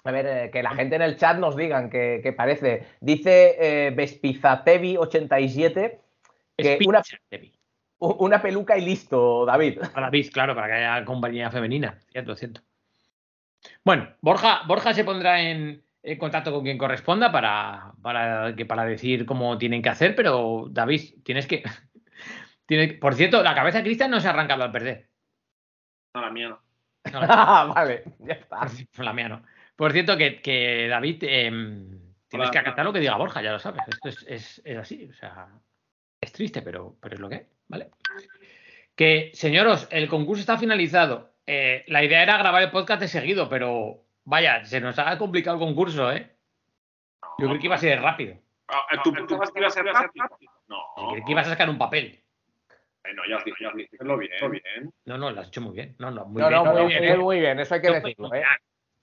A 0.04 0.12
ver, 0.12 0.26
eh, 0.26 0.50
que 0.52 0.64
la 0.64 0.72
gente 0.72 0.96
en 0.96 1.04
el 1.04 1.16
chat 1.18 1.38
nos 1.38 1.56
digan 1.56 1.90
qué, 1.90 2.20
qué 2.24 2.34
parece. 2.34 2.88
Dice 3.02 3.56
eh, 3.60 3.96
Vespizatevi87 3.96 6.00
que 6.58 6.80
una, 6.86 7.02
una 8.00 8.42
peluca 8.42 8.78
y 8.78 8.86
listo, 8.86 9.46
David. 9.46 9.80
Para 9.94 10.08
David, 10.08 10.30
claro, 10.34 10.56
para 10.56 10.68
que 10.68 10.74
haya 10.74 11.06
compañía 11.06 11.52
femenina. 11.52 12.00
Cierto, 12.12 12.36
cierto. 12.36 12.62
Bueno, 13.84 14.10
Borja, 14.22 14.62
Borja 14.68 14.92
se 14.94 15.04
pondrá 15.04 15.40
en, 15.42 15.84
en 16.02 16.18
contacto 16.18 16.52
con 16.52 16.64
quien 16.64 16.80
corresponda 16.80 17.32
para, 17.32 17.94
para, 18.02 18.56
que, 18.56 18.66
para 18.66 18.86
decir 18.86 19.26
cómo 19.28 19.58
tienen 19.60 19.84
que 19.84 19.90
hacer, 19.90 20.16
pero 20.16 20.66
David, 20.70 21.22
tienes 21.24 21.46
que. 21.46 21.64
tiene- 22.66 22.94
por 22.96 23.14
cierto, 23.14 23.44
la 23.44 23.54
cabeza 23.54 23.78
de 23.80 23.84
Cristian 23.84 24.10
no 24.10 24.20
se 24.20 24.28
ha 24.28 24.32
arrancado 24.32 24.64
al 24.64 24.72
perder. 24.72 25.10
No, 26.16 26.22
la 26.22 26.32
mía 26.32 26.50
no. 26.50 26.60
No, 27.12 27.20
Ah, 27.24 27.72
vale, 27.74 28.04
ya 28.20 28.34
está. 28.34 28.68
la 28.98 29.14
mía 29.14 29.30
no. 29.30 29.44
Por 29.76 29.92
cierto, 29.92 30.16
que, 30.18 30.42
que 30.42 30.88
David, 30.88 31.24
em, 31.24 31.90
tienes 32.28 32.48
Hola. 32.48 32.52
que 32.52 32.60
acatar 32.60 32.86
lo 32.86 32.94
que 32.94 33.00
diga 33.00 33.16
Borja, 33.18 33.42
ya 33.42 33.52
lo 33.54 33.60
sabes. 33.60 33.82
Esto 33.88 34.10
es, 34.10 34.26
es- 34.28 34.62
es 34.64 34.78
así, 34.78 35.08
o 35.10 35.14
sea, 35.14 35.48
es 36.22 36.32
triste, 36.32 36.62
pero, 36.62 36.96
pero 37.02 37.16
es 37.16 37.20
lo 37.22 37.30
que 37.30 37.36
hay, 37.36 37.46
¿vale? 37.68 37.90
Que, 38.96 39.32
señoros, 39.34 39.88
el 39.92 40.08
concurso 40.08 40.42
está 40.42 40.58
finalizado. 40.58 41.32
Eh, 41.48 41.84
la 41.88 42.04
idea 42.04 42.22
era 42.22 42.38
grabar 42.38 42.62
el 42.62 42.72
podcast 42.72 43.02
de 43.02 43.08
seguido, 43.08 43.50
pero 43.50 44.04
vaya, 44.26 44.64
se 44.66 44.80
nos 44.80 45.00
ha 45.00 45.18
complicado 45.18 45.58
el 45.58 45.64
concurso, 45.64 46.12
¿eh? 46.12 46.32
Yo 47.40 47.48
creo 47.48 47.60
que 47.60 47.66
iba 47.66 47.76
a 47.76 47.80
ser 47.80 48.00
rápido. 48.02 48.36
Ah, 48.68 49.02
¿Tú 49.04 49.12
pensabas 49.12 49.50
que 49.52 49.60
iba 49.60 49.68
a 49.68 49.72
ser 49.72 49.86
rápido? 49.86 50.26
No. 50.68 50.78
Que 51.26 51.32
ibas 51.32 51.48
a 51.48 51.52
sacar 51.52 51.70
un 51.70 51.78
papel. 51.78 52.21
Bueno, 53.04 53.22
ya 53.30 53.38
os 53.38 53.44
dije, 53.46 53.58
ya 53.64 53.70
os 53.70 53.76
dije, 53.76 53.90
hacerlo 53.96 54.18
bien, 54.18 54.32
bien. 54.52 54.94
No, 55.06 55.18
no, 55.18 55.32
lo 55.32 55.42
has 55.42 55.48
hecho 55.48 55.62
muy 55.62 55.74
bien. 55.74 55.96
No, 56.00 56.12
no, 56.12 56.26
muy 56.26 56.42
No, 56.42 56.50
bien. 56.50 56.64
no, 56.64 56.74
muy, 56.74 56.86
bien, 56.88 57.00
muy, 57.04 57.08
¿eh? 57.12 57.18
muy 57.18 57.40
bien, 57.40 57.60
eso 57.60 57.74
hay 57.76 57.82
que 57.82 57.92
decirlo, 57.92 58.34
¿eh? 58.34 58.44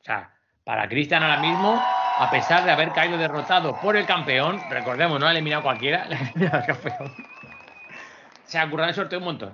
O 0.01 0.05
sea, 0.05 0.33
para 0.65 0.89
Cristian 0.89 1.23
ahora 1.23 1.41
mismo, 1.41 1.81
a 2.19 2.29
pesar 2.31 2.65
de 2.65 2.71
haber 2.71 2.91
caído 2.93 3.19
derrotado 3.19 3.79
por 3.81 3.97
el 3.97 4.07
campeón, 4.07 4.61
recordemos, 4.71 5.19
no 5.19 5.27
ha 5.27 5.33
eliminado 5.33 5.63
cualquiera, 5.63 6.05
le 6.09 6.15
ha 6.17 6.21
eliminado 6.21 6.59
al 6.59 6.67
campeón. 6.67 7.13
Se 8.45 8.59
ha 8.59 8.69
currado 8.71 8.89
el 8.91 8.95
sorteo 8.95 9.19
un 9.19 9.25
montón. 9.27 9.53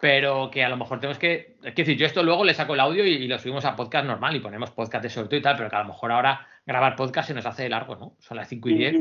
Pero 0.00 0.48
que 0.50 0.62
a 0.64 0.68
lo 0.68 0.76
mejor 0.76 1.00
tenemos 1.00 1.18
que. 1.18 1.56
Es 1.62 1.74
decir, 1.74 1.96
yo 1.96 2.06
esto 2.06 2.22
luego 2.22 2.44
le 2.44 2.54
saco 2.54 2.74
el 2.74 2.80
audio 2.80 3.04
y, 3.04 3.14
y 3.14 3.26
lo 3.26 3.36
subimos 3.38 3.64
a 3.64 3.74
podcast 3.74 4.06
normal 4.06 4.36
y 4.36 4.40
ponemos 4.40 4.70
podcast 4.70 5.02
de 5.02 5.10
sorteo 5.10 5.40
y 5.40 5.42
tal, 5.42 5.56
pero 5.56 5.68
que 5.68 5.74
a 5.74 5.80
lo 5.80 5.86
mejor 5.86 6.12
ahora 6.12 6.46
grabar 6.64 6.94
podcast 6.94 7.26
se 7.28 7.34
nos 7.34 7.46
hace 7.46 7.68
largo, 7.68 7.96
¿no? 7.96 8.14
Son 8.20 8.36
las 8.36 8.46
5 8.48 8.68
y 8.68 8.74
10. 8.74 8.94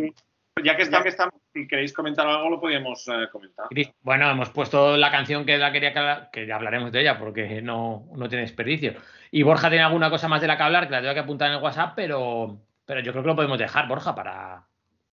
Ya 0.63 0.75
que 0.75 0.83
está, 0.83 1.03
que 1.03 1.09
está, 1.09 1.29
si 1.53 1.67
queréis 1.67 1.93
comentar 1.93 2.25
algo, 2.27 2.49
lo 2.49 2.59
podíamos 2.59 3.07
eh, 3.07 3.27
comentar. 3.31 3.67
Bueno, 4.01 4.29
hemos 4.29 4.49
puesto 4.49 4.97
la 4.97 5.11
canción 5.11 5.45
que 5.45 5.57
la 5.57 5.71
quería 5.71 5.93
que, 5.93 5.99
habla- 5.99 6.29
que 6.31 6.45
ya 6.47 6.55
hablaremos 6.55 6.91
de 6.91 7.01
ella 7.01 7.17
porque 7.19 7.61
no, 7.61 8.07
no 8.15 8.27
tiene 8.29 8.43
desperdicio. 8.43 8.93
Y 9.31 9.43
Borja 9.43 9.69
tiene 9.69 9.83
alguna 9.83 10.09
cosa 10.09 10.27
más 10.27 10.41
de 10.41 10.47
la 10.47 10.57
que 10.57 10.63
hablar 10.63 10.87
que 10.87 10.93
la 10.93 11.01
tengo 11.01 11.13
que 11.13 11.19
apuntar 11.19 11.49
en 11.49 11.57
el 11.57 11.63
WhatsApp, 11.63 11.93
pero, 11.95 12.57
pero 12.85 12.99
yo 13.01 13.11
creo 13.11 13.23
que 13.23 13.29
lo 13.29 13.35
podemos 13.35 13.59
dejar, 13.59 13.87
Borja, 13.87 14.15
para, 14.15 14.65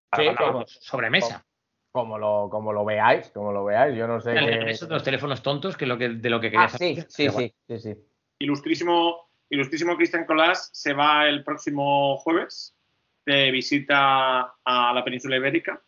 para 0.10 0.24
Sí, 0.24 0.30
hablar 0.30 0.44
como- 0.52 0.66
sobre 0.68 1.10
mesa. 1.10 1.46
Como 1.92 2.18
lo, 2.18 2.48
como 2.50 2.74
lo 2.74 2.84
veáis, 2.86 3.30
como 3.30 3.52
lo 3.52 3.64
veáis, 3.66 3.96
yo 3.96 4.08
no 4.08 4.20
sé. 4.20 4.34
dos 4.88 5.04
teléfonos 5.04 5.44
tontos, 5.44 5.78
que 5.78 5.86
es 5.86 5.90
lo 5.90 5.98
que, 5.98 6.10
de 6.10 6.30
lo 6.30 6.40
que 6.42 6.50
quería 6.50 6.66
Ah, 6.66 6.70
sí, 6.70 6.96
saber. 6.96 7.06
sí, 7.10 7.28
bueno. 7.28 7.40
sí, 7.40 7.54
sí, 7.68 7.80
sí. 7.80 8.02
Ilustrísimo, 8.40 9.30
ilustrísimo 9.50 9.96
Cristian 9.96 10.26
Colás 10.26 10.70
se 10.74 10.94
va 10.94 11.28
el 11.28 11.44
próximo 11.44 12.18
jueves 12.18 12.76
de 13.26 13.52
visita 13.52 14.56
a 14.64 14.94
la 14.94 15.04
península 15.04 15.38
ibérica. 15.38 15.82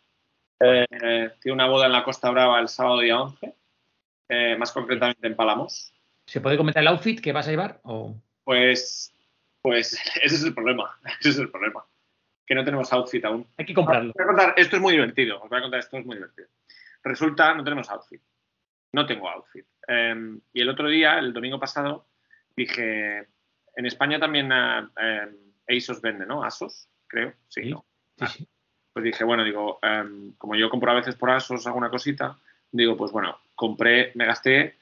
Eh, 0.60 0.86
eh, 0.90 1.30
tiene 1.40 1.54
una 1.54 1.66
boda 1.66 1.86
en 1.86 1.92
la 1.92 2.04
Costa 2.04 2.30
Brava 2.30 2.60
el 2.60 2.68
sábado 2.68 3.00
día 3.00 3.20
11, 3.20 3.54
eh, 4.28 4.56
más 4.56 4.72
concretamente 4.72 5.26
en 5.26 5.36
Palamos. 5.36 5.92
¿Se 6.24 6.40
puede 6.40 6.56
comentar 6.56 6.82
el 6.82 6.88
outfit 6.88 7.20
que 7.20 7.32
vas 7.32 7.46
a 7.46 7.50
llevar? 7.50 7.80
O... 7.84 8.16
Pues, 8.44 9.14
pues 9.60 9.92
ese 10.22 10.34
es 10.34 10.44
el 10.44 10.54
problema. 10.54 10.98
Ese 11.20 11.30
es 11.30 11.38
el 11.38 11.50
problema. 11.50 11.84
Que 12.46 12.54
no 12.54 12.64
tenemos 12.64 12.92
outfit 12.92 13.24
aún. 13.24 13.46
Hay 13.56 13.66
que 13.66 13.74
comprarlo. 13.74 14.10
Os 14.10 14.14
voy 14.14 14.24
a 14.24 14.26
contar, 14.26 14.54
esto 14.56 14.76
es 14.76 14.82
muy 14.82 14.92
divertido. 14.92 15.42
Os 15.42 15.48
voy 15.48 15.58
a 15.58 15.62
contar, 15.62 15.80
esto 15.80 15.98
es 15.98 16.06
muy 16.06 16.16
divertido. 16.16 16.48
Resulta, 17.02 17.54
no 17.54 17.64
tenemos 17.64 17.90
outfit. 17.90 18.22
No 18.92 19.04
tengo 19.04 19.28
outfit. 19.28 19.66
Eh, 19.88 20.38
y 20.52 20.60
el 20.60 20.68
otro 20.68 20.88
día, 20.88 21.18
el 21.18 21.32
domingo 21.32 21.60
pasado, 21.60 22.06
dije, 22.56 23.28
en 23.76 23.86
España 23.86 24.18
también 24.18 24.50
eh, 24.50 24.88
eh, 25.00 25.76
ASOS 25.76 26.00
vende, 26.00 26.26
¿no? 26.26 26.42
ASOS, 26.42 26.88
creo. 27.06 27.32
Sí, 27.48 27.62
Sí, 27.62 27.70
¿no? 27.70 27.84
Sí. 28.28 28.46
Pues 28.92 29.04
dije, 29.04 29.24
bueno, 29.24 29.44
digo, 29.44 29.78
em, 29.82 30.32
como 30.38 30.54
yo 30.56 30.70
compro 30.70 30.90
a 30.90 30.94
veces 30.94 31.16
por 31.16 31.30
ASOS 31.30 31.66
alguna 31.66 31.90
cosita, 31.90 32.38
digo, 32.72 32.96
pues 32.96 33.12
bueno, 33.12 33.38
compré, 33.54 34.12
me 34.14 34.24
gasté 34.24 34.76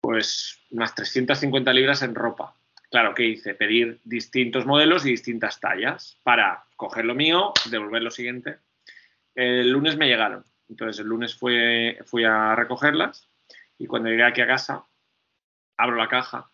pues 0.00 0.58
unas 0.70 0.94
350 0.94 1.72
libras 1.72 2.02
en 2.02 2.14
ropa. 2.14 2.54
Claro, 2.90 3.14
¿qué 3.14 3.24
hice? 3.24 3.54
Pedir 3.54 4.00
distintos 4.04 4.66
modelos 4.66 5.06
y 5.06 5.10
distintas 5.10 5.60
tallas 5.60 6.18
para 6.22 6.64
coger 6.76 7.04
lo 7.04 7.14
mío, 7.14 7.52
devolver 7.70 8.02
lo 8.02 8.10
siguiente. 8.10 8.56
El 9.34 9.70
lunes 9.70 9.96
me 9.96 10.08
llegaron. 10.08 10.44
Entonces 10.68 11.00
el 11.00 11.06
lunes 11.06 11.34
fue, 11.34 11.98
fui 12.06 12.24
a 12.24 12.54
recogerlas 12.54 13.28
y 13.78 13.86
cuando 13.86 14.08
llegué 14.08 14.24
aquí 14.24 14.40
a 14.40 14.46
casa, 14.46 14.84
abro 15.76 15.96
la 15.96 16.08
caja 16.08 16.50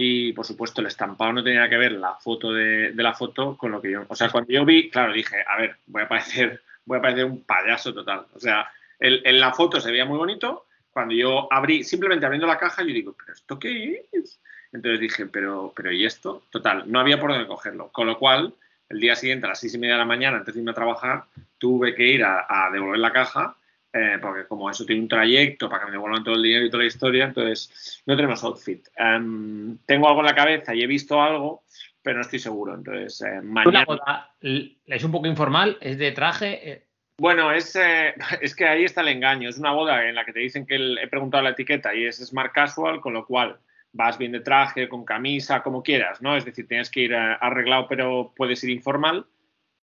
y 0.00 0.32
por 0.32 0.46
supuesto 0.46 0.80
el 0.80 0.86
estampado 0.86 1.32
no 1.32 1.42
tenía 1.42 1.68
que 1.68 1.76
ver 1.76 1.92
la 1.92 2.14
foto 2.14 2.52
de, 2.52 2.92
de 2.92 3.02
la 3.02 3.14
foto 3.14 3.56
con 3.56 3.72
lo 3.72 3.82
que 3.82 3.90
yo. 3.90 4.04
O 4.08 4.14
sea, 4.14 4.30
cuando 4.30 4.52
yo 4.52 4.64
vi, 4.64 4.88
claro, 4.90 5.12
dije, 5.12 5.36
a 5.46 5.56
ver, 5.58 5.76
voy 5.86 6.02
a 6.02 6.08
parecer, 6.08 6.62
voy 6.84 6.98
a 6.98 7.02
parecer 7.02 7.24
un 7.24 7.42
payaso 7.42 7.92
total. 7.92 8.26
O 8.32 8.38
sea, 8.38 8.70
el- 9.00 9.22
en 9.24 9.40
la 9.40 9.52
foto 9.52 9.80
se 9.80 9.90
veía 9.90 10.04
muy 10.04 10.16
bonito. 10.18 10.66
Cuando 10.92 11.14
yo 11.14 11.52
abrí, 11.52 11.82
simplemente 11.82 12.24
abriendo 12.26 12.46
la 12.46 12.58
caja, 12.58 12.82
yo 12.82 12.92
digo, 12.94 13.14
¿pero 13.18 13.32
esto 13.32 13.58
qué 13.58 14.04
es? 14.12 14.40
Entonces 14.72 15.00
dije, 15.00 15.26
pero, 15.26 15.72
pero 15.74 15.90
¿y 15.92 16.04
esto? 16.04 16.44
Total, 16.50 16.84
no 16.86 17.00
había 17.00 17.18
por 17.18 17.30
dónde 17.30 17.46
cogerlo. 17.48 17.88
Con 17.88 18.06
lo 18.06 18.18
cual, 18.18 18.54
el 18.88 19.00
día 19.00 19.16
siguiente, 19.16 19.46
a 19.46 19.50
las 19.50 19.60
seis 19.60 19.74
y 19.74 19.78
media 19.78 19.94
de 19.94 20.00
la 20.00 20.04
mañana, 20.04 20.38
antes 20.38 20.54
de 20.54 20.60
irme 20.60 20.70
a 20.70 20.74
trabajar, 20.74 21.24
tuve 21.58 21.94
que 21.94 22.06
ir 22.06 22.22
a, 22.24 22.46
a 22.48 22.70
devolver 22.70 23.00
la 23.00 23.12
caja, 23.12 23.56
eh, 23.92 24.18
porque 24.20 24.46
como 24.46 24.68
eso 24.70 24.84
tiene 24.84 25.02
un 25.02 25.08
trayecto 25.08 25.68
para 25.68 25.80
que 25.80 25.86
me 25.86 25.92
devuelvan 25.92 26.22
todo 26.24 26.34
el 26.34 26.42
dinero 26.42 26.66
y 26.66 26.70
toda 26.70 26.82
la 26.82 26.88
historia, 26.88 27.24
entonces 27.24 28.02
no 28.06 28.16
tenemos 28.16 28.42
outfit. 28.44 28.86
Em, 28.96 29.78
tengo 29.86 30.08
algo 30.08 30.20
en 30.20 30.26
la 30.26 30.34
cabeza 30.34 30.74
y 30.74 30.82
he 30.82 30.86
visto 30.86 31.20
algo, 31.22 31.62
pero 32.02 32.16
no 32.16 32.22
estoy 32.22 32.38
seguro. 32.38 32.74
Entonces, 32.74 33.20
eh, 33.22 33.38
Una 33.40 33.64
mañana... 33.64 34.30
l- 34.40 34.76
es 34.86 35.04
un 35.04 35.12
poco 35.12 35.26
informal, 35.26 35.76
es 35.80 35.98
de 35.98 36.12
traje. 36.12 36.70
eh, 36.70 36.84
Bueno, 37.18 37.50
es, 37.52 37.74
eh, 37.76 38.14
es 38.40 38.54
que 38.54 38.66
ahí 38.66 38.84
está 38.84 39.00
el 39.00 39.08
engaño. 39.08 39.48
Es 39.48 39.58
una 39.58 39.72
boda 39.72 40.06
en 40.08 40.14
la 40.14 40.24
que 40.24 40.32
te 40.32 40.40
dicen 40.40 40.66
que 40.66 40.76
el- 40.76 40.98
he 40.98 41.08
preguntado 41.08 41.42
la 41.42 41.50
etiqueta 41.50 41.94
y 41.94 42.04
es 42.04 42.18
smart 42.18 42.52
casual, 42.52 43.00
con 43.00 43.14
lo 43.14 43.26
cual 43.26 43.58
vas 43.92 44.18
bien 44.18 44.32
de 44.32 44.40
traje, 44.40 44.86
con 44.88 45.04
camisa, 45.06 45.62
como 45.62 45.82
quieras, 45.82 46.20
¿no? 46.20 46.36
Es 46.36 46.44
decir, 46.44 46.68
tienes 46.68 46.90
que 46.90 47.00
ir 47.00 47.12
eh, 47.12 47.16
arreglado, 47.40 47.88
pero 47.88 48.32
puedes 48.36 48.62
ir 48.62 48.70
informal. 48.70 49.24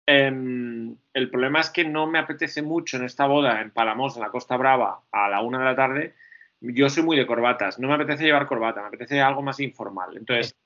Em, 0.06 0.96
el 1.14 1.30
problema 1.30 1.60
es 1.60 1.70
que 1.70 1.84
no 1.84 2.06
me 2.06 2.18
apetece 2.18 2.62
mucho 2.62 2.96
en 2.96 3.04
esta 3.04 3.26
boda 3.26 3.60
en 3.60 3.70
Palamos, 3.70 4.16
en 4.16 4.22
la 4.22 4.30
Costa 4.30 4.56
Brava, 4.56 5.00
a 5.10 5.28
la 5.28 5.40
una 5.40 5.58
de 5.58 5.64
la 5.64 5.76
tarde. 5.76 6.14
Yo 6.60 6.88
soy 6.88 7.02
muy 7.02 7.16
de 7.16 7.26
corbatas. 7.26 7.78
No 7.78 7.88
me 7.88 7.94
apetece 7.94 8.24
llevar 8.24 8.46
corbata, 8.46 8.80
me 8.82 8.88
apetece 8.88 9.20
algo 9.20 9.42
más 9.42 9.60
informal. 9.60 10.16
Entonces, 10.16 10.56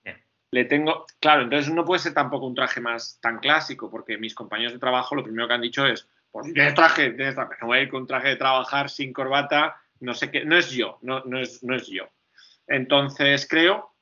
le 0.50 0.64
tengo, 0.64 1.06
claro, 1.20 1.42
entonces 1.42 1.72
no 1.72 1.84
puede 1.84 2.00
ser 2.00 2.14
tampoco 2.14 2.46
un 2.46 2.54
traje 2.54 2.80
más 2.80 3.18
tan 3.20 3.38
clásico, 3.38 3.90
porque 3.90 4.16
mis 4.16 4.34
compañeros 4.34 4.72
de 4.72 4.78
trabajo 4.78 5.14
lo 5.14 5.22
primero 5.22 5.46
que 5.46 5.54
han 5.54 5.60
dicho 5.60 5.86
es, 5.86 6.08
pues 6.30 6.52
tienes 6.52 6.74
traje, 6.74 7.10
tienes 7.10 7.34
traje, 7.34 7.54
no 7.60 7.66
voy 7.66 7.78
a 7.78 7.82
ir 7.82 7.90
con 7.90 8.06
traje 8.06 8.28
de 8.28 8.36
trabajar 8.36 8.88
sin 8.88 9.12
corbata, 9.12 9.76
no 10.00 10.14
sé 10.14 10.30
qué, 10.30 10.44
no 10.44 10.56
es 10.56 10.70
yo, 10.70 10.98
no, 11.02 11.22
no, 11.24 11.38
es, 11.38 11.62
no 11.62 11.74
es 11.74 11.86
yo. 11.86 12.08
Entonces 12.66 13.46
creo, 13.48 13.92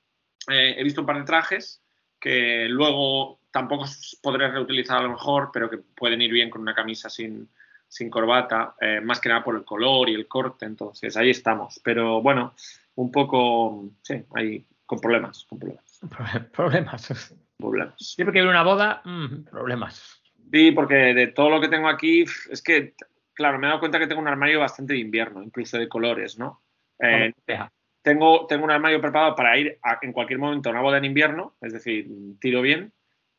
eh, 0.49 0.75
he 0.79 0.85
visto 0.85 1.01
un 1.01 1.07
par 1.07 1.19
de 1.19 1.25
trajes 1.25 1.83
que 2.27 2.67
luego 2.69 3.39
tampoco 3.53 3.85
podré 4.21 4.49
reutilizar 4.49 4.99
a 4.99 5.03
lo 5.03 5.11
mejor, 5.11 5.51
pero 5.53 5.71
que 5.71 5.79
pueden 5.79 6.21
ir 6.21 6.33
bien 6.33 6.51
con 6.51 6.61
una 6.61 6.75
camisa 6.75 7.09
sin, 7.09 7.49
sin 7.87 8.11
corbata, 8.11 8.75
eh, 8.81 9.01
más 9.01 9.21
que 9.21 9.29
nada 9.29 9.45
por 9.45 9.55
el 9.55 9.65
color 9.65 10.09
y 10.09 10.15
el 10.15 10.27
corte, 10.27 10.67
entonces 10.67 11.17
ahí 11.17 11.31
estamos. 11.31 11.81
Pero 11.85 12.21
bueno, 12.21 12.53
un 12.97 13.13
poco, 13.13 13.91
sí, 14.03 14.25
ahí 14.35 14.65
con 14.85 14.99
problemas, 14.99 15.47
con 15.49 15.61
problemas. 15.61 16.01
problemas. 16.53 17.37
problemas. 17.57 17.95
Siempre 17.97 18.33
que 18.33 18.41
hay 18.41 18.47
una 18.47 18.65
boda, 18.65 19.03
mm, 19.05 19.45
problemas. 19.45 20.21
Sí, 20.51 20.73
porque 20.73 20.97
de 21.15 21.29
todo 21.29 21.49
lo 21.49 21.61
que 21.61 21.69
tengo 21.69 21.89
aquí, 21.89 22.25
es 22.51 22.61
que, 22.61 22.95
claro, 23.35 23.61
me 23.61 23.67
he 23.67 23.69
dado 23.69 23.79
cuenta 23.79 24.01
que 24.01 24.09
tengo 24.09 24.21
un 24.21 24.27
armario 24.27 24.59
bastante 24.59 24.95
de 24.95 24.99
invierno, 24.99 25.45
incluso 25.45 25.79
de 25.79 25.89
colores, 25.89 26.37
¿no? 26.41 26.61
Eh. 26.99 27.33
Tengo, 28.07 28.47
tengo 28.47 28.65
un 28.65 28.71
armario 28.71 29.01
preparado 29.01 29.35
para 29.35 29.59
ir 29.59 29.81
a- 29.83 29.99
en 30.01 30.13
cualquier 30.13 30.39
momento 30.39 30.69
a 30.69 30.73
una 30.73 30.81
boda 30.81 30.99
en 30.99 31.05
invierno, 31.07 31.57
es 31.61 31.73
decir, 31.73 32.07
tiro 32.41 32.63
bien. 32.63 32.93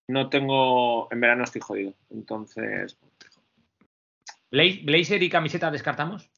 No 0.10 0.28
tengo, 0.30 1.08
en 1.10 1.22
verano 1.22 1.46
estoy 1.46 1.62
jodido. 1.62 1.94
Entonces, 2.10 2.98
Bla- 4.52 4.84
Blazer 4.84 5.24
y 5.24 5.30
camiseta 5.30 5.72
descartamos. 5.72 6.30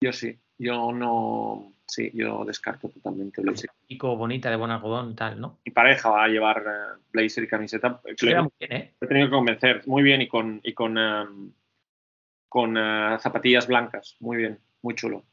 yo 0.00 0.10
sí, 0.14 0.38
yo 0.56 0.90
no, 0.92 1.70
sí, 1.86 2.10
yo 2.14 2.46
descarto 2.46 2.88
totalmente 2.88 3.42
blazer. 3.42 3.68
Pico 3.86 4.16
bonita 4.16 4.48
de 4.48 4.56
buen 4.56 4.70
algodón, 4.70 5.14
tal, 5.14 5.38
¿no? 5.38 5.58
Mi 5.66 5.72
pareja 5.72 6.08
va 6.08 6.24
a 6.24 6.28
llevar 6.28 6.64
eh, 6.66 7.02
blazer 7.12 7.44
y 7.44 7.48
camiseta. 7.48 8.00
Se 8.16 8.24
Le- 8.26 8.40
muy 8.40 8.50
bien, 8.58 8.72
¿eh? 8.72 8.94
he 9.02 9.06
tenido 9.06 9.26
que 9.26 9.32
convencer 9.32 9.82
muy 9.86 10.02
bien 10.02 10.22
y 10.22 10.28
con 10.28 10.60
y 10.62 10.72
con 10.72 10.96
em, 10.96 11.52
con 12.48 12.76
eh, 12.78 13.18
zapatillas 13.20 13.66
blancas 13.66 14.16
muy 14.20 14.38
bien 14.38 14.58
muy 14.80 14.94
chulo 14.94 15.24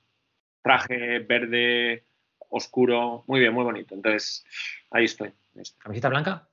traje 0.65 1.19
verde 1.19 2.03
oscuro 2.49 3.23
muy 3.27 3.39
bien 3.39 3.53
muy 3.53 3.63
bonito 3.63 3.93
entonces 3.93 4.43
ahí 4.89 5.05
estoy, 5.05 5.27
ahí 5.27 5.61
estoy. 5.61 5.79
¿Camiseta 5.79 6.09
blanca? 6.09 6.49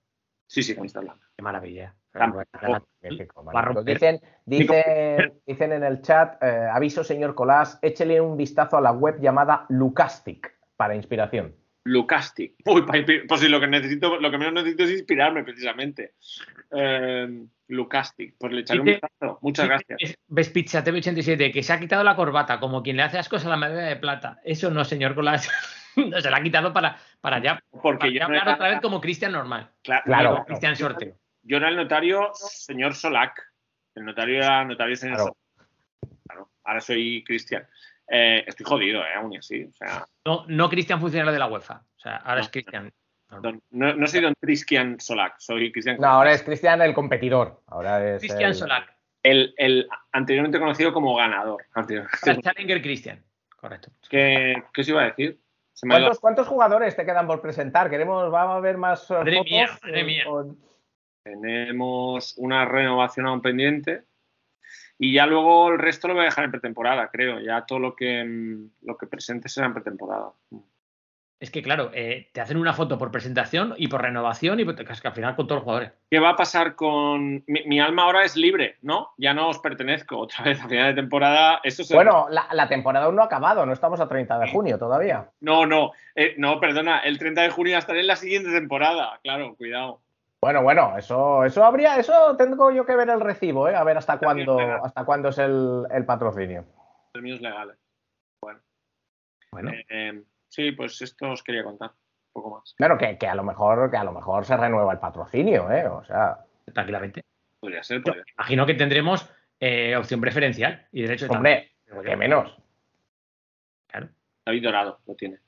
sí 0.47 0.63
sí 0.63 0.75
camiseta 0.75 1.01
blanca 1.01 1.27
Qué 1.35 1.43
maravilla. 1.43 1.95
Dicen, 3.85 4.21
dicen, 4.45 5.41
dicen 5.47 5.73
en 5.73 5.83
el 5.83 6.03
chat, 6.03 6.43
eh, 6.43 6.69
aviso 6.71 7.03
señor 7.03 7.35
Colás, 7.35 7.79
échele 7.81 8.21
un 8.21 8.37
vistazo 8.37 8.77
a 8.77 8.83
la 8.83 8.93
web 8.93 9.19
llamada 9.19 9.65
Lucastic 9.71 10.55
para 10.77 10.95
inspiración. 10.95 11.57
Lucastic 11.85 12.55
Uy, 12.67 12.83
pues 13.29 13.41
sí 13.41 13.49
lo 13.49 13.61
que 13.61 13.67
necesito 13.67 14.19
lo 14.21 14.31
que 14.31 14.39
menos 14.39 14.55
necesito 14.55 14.85
es 14.85 14.91
inspirarme 14.93 15.43
precisamente 15.45 16.15
Em, 16.71 17.49
Lucastic 17.69 18.35
pues 18.39 18.53
le 18.53 18.61
echaré 18.63 18.81
un 18.81 18.87
vistazo 18.87 19.39
muchas 19.43 19.67
gracias 19.69 20.15
Ves 20.29 20.49
Pizza 20.51 20.83
TV87, 20.85 21.53
que 21.53 21.63
se 21.63 21.73
ha 21.73 21.79
quitado 21.81 22.03
la 22.03 22.17
corbata, 22.17 22.59
como 22.59 22.83
quien 22.83 22.97
le 22.97 23.03
hace 23.03 23.19
ascos 23.19 23.45
a 23.45 23.51
la 23.51 23.57
medalla 23.59 23.87
de 23.89 23.97
plata. 23.97 24.41
Eso 24.45 24.71
no, 24.71 24.83
señor 24.85 25.15
Colas. 25.15 25.47
no, 25.97 26.19
se 26.21 26.31
la 26.31 26.39
ha 26.39 26.43
quitado 26.43 26.73
para, 26.73 26.97
para 27.21 27.43
ya, 27.43 27.63
porque 27.83 27.99
para 27.99 28.11
yo 28.11 28.15
ya 28.15 28.21
no 28.21 28.25
hablar 28.29 28.43
era- 28.45 28.55
otra 28.55 28.69
vez 28.71 28.81
como 28.81 28.99
Cristian 29.03 29.33
normal. 29.33 29.71
Cla- 29.85 30.03
Claro. 30.05 30.31
Como 30.33 30.45
Cristian 30.47 30.77
sorteo. 30.77 31.15
Yo 31.43 31.57
era 31.59 31.69
el 31.69 31.77
notario 31.77 32.31
señor 32.35 32.95
Solac. 32.95 33.39
El 33.95 34.07
notario 34.07 34.37
era 34.39 34.65
notario 34.65 34.97
señor 34.97 35.17
Claro. 35.17 35.37
Solac. 35.57 35.69
Claro. 36.27 36.51
Ahora 36.65 36.81
soy 36.81 37.23
Cristian. 37.25 37.67
Eh, 38.15 38.45
estoy 38.47 38.67
jodido, 38.67 39.01
¿eh? 39.01 39.15
Aún 39.17 39.35
así. 39.39 39.65
O 39.65 39.73
sea, 39.73 40.07
No, 40.27 40.45
no 40.47 40.69
Cristian 40.69 41.01
funcionario 41.01 41.33
de 41.33 41.39
la 41.39 41.47
UEFA. 41.47 41.83
O 41.97 41.99
sea, 41.99 42.17
ahora 42.17 42.37
No. 42.37 42.41
es 42.43 42.51
Cristian. 42.51 42.93
don- 43.41 43.63
no, 43.71 43.95
no 43.95 44.07
soy 44.07 44.21
don 44.21 44.35
Cristian 44.39 45.01
Solac, 45.01 45.37
soy 45.39 45.73
Cristian. 45.73 45.97
No, 45.99 46.09
ahora 46.09 46.33
es 46.33 46.43
Cristian 46.43 46.83
el 46.83 46.93
competidor. 46.93 47.63
Ahora 47.69 48.15
es 48.17 48.21
Cristian 48.21 48.51
el- 48.51 48.55
Solac. 48.55 48.95
El, 49.23 49.55
el 49.57 49.89
anteriormente 50.13 50.59
conocido 50.59 50.93
como 50.93 51.15
ganador. 51.17 51.65
Challenger 52.43 52.83
Christian. 52.83 53.25
Correcto. 53.57 53.91
¿Qué, 54.11 54.63
¿Qué 54.75 54.81
os 54.83 54.89
iba 54.89 55.01
a 55.03 55.05
decir? 55.07 55.39
¿Cuántos, 55.81 56.21
cuántos 56.21 56.49
jugadores 56.49 56.95
te 56.95 57.07
quedan 57.07 57.27
por 57.27 57.41
presentar? 57.41 57.89
Queremos, 57.89 58.31
vamos 58.31 58.57
a 58.57 58.61
ver 58.61 58.77
más 58.77 59.09
eh, 59.11 59.15
Madre 59.15 59.37
fotos. 59.39 59.51
mía, 59.51 59.69
madre 59.83 60.01
eh, 60.01 60.05
mía. 60.05 60.25
Tenemos 61.23 62.35
una 62.37 62.65
renovación 62.65 63.27
aún 63.27 63.41
pendiente. 63.41 64.03
Y 64.99 65.15
ya 65.15 65.27
luego 65.27 65.71
el 65.71 65.79
resto 65.79 66.09
lo 66.09 66.15
voy 66.15 66.23
a 66.23 66.27
dejar 66.27 66.45
en 66.45 66.51
pretemporada, 66.53 67.09
creo. 67.11 67.41
Ya 67.41 67.65
todo 67.67 67.79
lo 67.79 67.97
que, 67.97 68.25
mm, 68.25 68.87
lo 68.87 68.97
que 68.97 69.07
presente 69.07 69.49
será 69.49 69.67
en 69.67 69.75
pretemporada. 69.75 70.33
Es 71.41 71.51
que, 71.51 71.61
claro, 71.61 71.91
eh, 71.93 72.31
te 72.33 72.41
hacen 72.41 72.57
una 72.57 72.73
foto 72.73 72.99
por 72.99 73.11
presentación 73.11 73.75
y 73.77 73.89
por 73.89 74.01
renovación 74.01 74.61
y 74.61 74.65
pues, 74.65 74.77
que 74.77 75.09
al 75.09 75.13
final 75.13 75.35
con 75.35 75.49
todos 75.49 75.57
los 75.57 75.65
jugadores. 75.65 75.91
¿Qué 76.09 76.21
va 76.21 76.31
a 76.31 76.37
pasar 76.37 76.77
con. 76.77 77.43
Mi, 77.49 77.65
mi 77.67 77.81
alma 77.81 78.05
ahora 78.05 78.23
es 78.23 78.37
libre, 78.37 78.77
¿no? 78.83 79.09
Ya 79.17 79.35
no 79.35 79.49
os 79.49 79.59
pertenezco. 79.59 80.19
Otra 80.21 80.45
vez 80.45 80.61
a 80.63 80.69
final 80.69 80.95
de 80.95 81.03
temporada. 81.03 81.61
Eso 81.65 81.83
se... 81.83 81.97
Bueno, 81.97 82.29
la, 82.31 82.47
la 82.53 82.69
temporada 82.69 83.07
aún 83.07 83.17
no 83.17 83.23
ha 83.23 83.25
acabado, 83.25 83.67
no 83.67 83.73
estamos 83.73 83.99
a 83.99 84.07
30 84.07 84.39
de 84.39 84.53
junio 84.53 84.79
todavía. 84.79 85.31
No, 85.41 85.67
no. 85.67 85.91
eh, 86.15 86.37
no, 86.39 86.61
perdona. 86.61 87.01
El 87.01 87.19
30 87.19 87.43
de 87.43 87.51
junio 87.51 87.77
estaré 87.77 87.99
en 88.01 88.07
la 88.07 88.15
siguiente 88.17 88.53
temporada. 88.53 89.19
Claro, 89.25 89.57
cuidado. 89.57 90.01
Bueno, 90.43 90.63
bueno, 90.65 90.99
eso, 90.99 91.45
eso 91.45 91.65
habría, 91.65 91.99
eso 91.99 92.37
tengo 92.37 92.73
yo 92.73 92.85
que 92.85 92.97
ver 92.97 93.09
el 93.11 93.21
recibo, 93.21 93.69
¿eh? 93.69 93.77
a 93.77 93.85
ver 93.85 93.97
hasta 93.97 94.19
cuándo, 94.19 94.59
hasta 94.59 95.05
cuándo 95.05 95.29
es 95.29 95.39
el, 95.39 95.85
el 95.91 96.05
patrocinio. 96.05 96.65
El 97.15 97.23
mío 97.23 97.37
es 97.37 97.41
legal. 97.41 97.77
Bueno. 98.41 98.61
Bueno, 99.53 99.71
Eh, 99.89 100.21
sí, 100.49 100.73
pues 100.73 101.01
esto 101.01 101.31
os 101.31 101.43
quería 101.45 101.63
contar. 101.63 101.91
Un 101.91 102.43
poco 102.43 102.59
más. 102.59 102.75
Claro, 102.77 102.99
que, 102.99 103.17
que 103.19 103.29
a 103.29 103.37
lo 103.37 103.45
mejor, 103.45 103.89
que 103.91 103.97
a 103.99 104.03
lo 104.05 104.11
mejor 104.13 104.45
se 104.45 104.57
renueva 104.57 104.93
el 104.93 104.99
patrocinio, 104.99 105.71
¿eh? 105.71 105.87
O 105.87 106.03
sea, 106.05 106.39
tranquilamente. 106.73 107.23
Podría 107.61 107.83
ser, 107.85 107.99
Yo 107.99 108.05
podría 108.05 108.25
ser. 108.25 108.35
imagino 108.37 108.67
que 108.67 108.75
tendremos 108.75 109.31
eh, 109.61 109.95
opción 109.95 110.21
preferencial 110.21 110.89
y 110.91 111.03
derecho 111.03 111.29
de 111.29 111.37
hombre, 111.37 111.73
que 112.05 112.17
menos. 112.17 112.59
Claro. 113.87 114.09
David 114.45 114.65
Dorado 114.65 114.99
lo 115.07 115.15
tiene. 115.15 115.39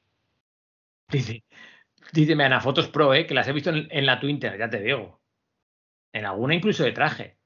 Dice, 1.09 1.43
dice 2.13 2.33
Ana, 2.43 2.61
fotos 2.61 2.89
pro, 2.89 3.15
eh, 3.15 3.27
que 3.27 3.35
las 3.35 3.49
he 3.49 3.53
visto 3.53 3.71
en, 3.71 3.89
en 3.91 4.07
la 4.07 4.21
Twitter, 4.21 4.59
ya 4.59 4.69
te 4.69 4.81
digo. 4.81 5.21
En 6.13 6.25
alguna 6.25 6.55
incluso 6.55 6.85
de 6.85 6.93
traje. 6.93 7.37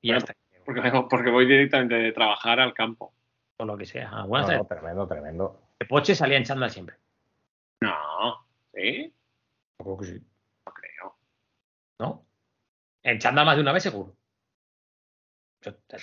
Y 0.00 0.08
ya 0.08 0.14
Bueno, 0.14 0.26
está. 0.26 1.08
Porque, 1.08 1.30
voy 1.30 1.46
directamente 1.46 1.94
de 1.94 2.12
trabajar 2.12 2.60
al 2.60 2.74
campo. 2.74 3.14
O 3.56 3.64
lo 3.64 3.76
que 3.76 3.86
sea. 3.86 4.10
No, 4.10 4.26
no, 4.26 4.66
tremendo, 4.66 5.08
tremendo. 5.08 5.60
de 5.78 5.86
Poche 5.86 6.14
salía 6.14 6.36
en 6.36 6.44
chándal 6.44 6.70
siempre. 6.70 6.96
No, 7.80 8.46
¿sí? 8.74 9.14
Creo 9.78 9.96
que 9.96 10.04
sí. 10.04 10.22
No 10.66 10.72
creo. 10.72 11.16
¿No? 11.98 12.26
En 13.02 13.18
chándal 13.18 13.46
más 13.46 13.56
de 13.56 13.62
una 13.62 13.72
vez 13.72 13.82
seguro. 13.82 14.14
Yo 15.62 15.74
te. 15.74 15.96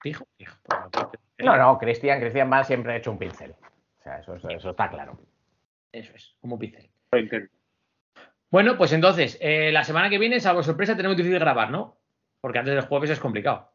Fijo, 0.00 0.26
fijo. 0.36 0.56
No, 1.38 1.56
no, 1.56 1.78
Cristian, 1.78 2.20
Cristian 2.20 2.50
va 2.50 2.64
siempre 2.64 2.94
ha 2.94 2.96
hecho 2.96 3.12
un 3.12 3.18
pincel. 3.18 3.52
O 3.52 4.02
sea, 4.02 4.18
eso, 4.18 4.34
eso, 4.34 4.48
eso 4.48 4.70
está 4.70 4.90
claro. 4.90 5.18
Eso 5.92 6.12
es, 6.14 6.34
como 6.40 6.58
pincel. 6.58 6.90
Lo 7.12 7.18
intento. 7.18 7.52
Bueno, 8.50 8.76
pues 8.76 8.92
entonces, 8.92 9.36
eh, 9.40 9.70
la 9.72 9.84
semana 9.84 10.10
que 10.10 10.18
viene, 10.18 10.40
salvo 10.40 10.62
sorpresa, 10.62 10.96
tenemos 10.96 11.16
difícil 11.16 11.38
grabar, 11.38 11.70
¿no? 11.70 11.96
Porque 12.40 12.58
antes 12.58 12.74
del 12.74 12.84
jueves 12.84 13.10
es 13.10 13.20
complicado. 13.20 13.70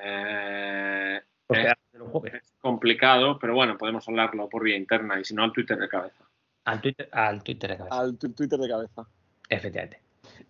Eh, 0.00 1.20
Porque 1.46 1.62
Eh. 1.64 1.68
antes 1.68 1.92
del 1.92 2.02
jueves. 2.02 2.34
es 2.34 2.52
complicado, 2.60 3.38
pero 3.38 3.54
bueno, 3.54 3.76
podemos 3.76 4.08
hablarlo 4.08 4.48
por 4.48 4.62
vía 4.62 4.76
interna 4.76 5.20
y 5.20 5.24
si 5.24 5.34
no 5.34 5.42
al 5.44 5.52
Twitter 5.52 5.76
de 5.78 5.88
cabeza. 5.88 6.24
Al 6.64 6.80
Twitter, 6.80 7.08
al 7.12 7.42
Twitter 7.42 7.70
de 7.70 7.76
cabeza. 7.78 8.00
Al 8.00 8.18
Twitter 8.18 8.58
de 8.58 8.68
cabeza. 8.68 9.06
Efectivamente. 9.48 10.00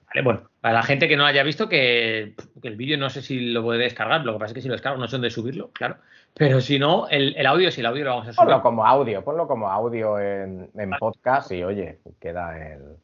Vale, 0.07 0.23
bueno, 0.23 0.51
para 0.61 0.75
la 0.75 0.83
gente 0.83 1.09
que 1.09 1.17
no 1.17 1.25
haya 1.25 1.43
visto, 1.43 1.69
que, 1.69 2.35
que 2.61 2.69
el 2.69 2.77
vídeo 2.77 2.99
no 2.99 3.11
sé 3.11 3.23
si 3.23 3.53
lo 3.53 3.63
puede 3.63 3.81
descargar, 3.81 4.25
lo 4.25 4.35
que 4.35 4.39
pasa 4.39 4.51
es 4.51 4.55
que 4.55 4.61
si 4.63 4.69
lo 4.69 4.75
descargo 4.75 4.99
no 4.99 5.09
sé 5.09 5.17
dónde 5.17 5.31
subirlo, 5.31 5.71
claro. 5.73 5.97
Pero 6.35 6.61
si 6.61 6.79
no, 6.79 7.09
el, 7.09 7.35
el 7.37 7.47
audio, 7.47 7.71
si 7.71 7.81
el 7.81 7.87
audio 7.87 8.05
lo 8.05 8.11
vamos 8.11 8.29
a 8.29 8.33
subir. 8.33 8.47
Ponlo 8.47 8.63
como 8.63 8.87
audio, 8.87 9.25
ponlo 9.25 9.47
como 9.47 9.69
audio 9.69 10.19
en, 10.19 10.71
en 10.75 10.91
podcast 10.99 11.53
y 11.53 11.63
oye, 11.63 11.99
queda 12.21 12.57
el. 12.57 12.97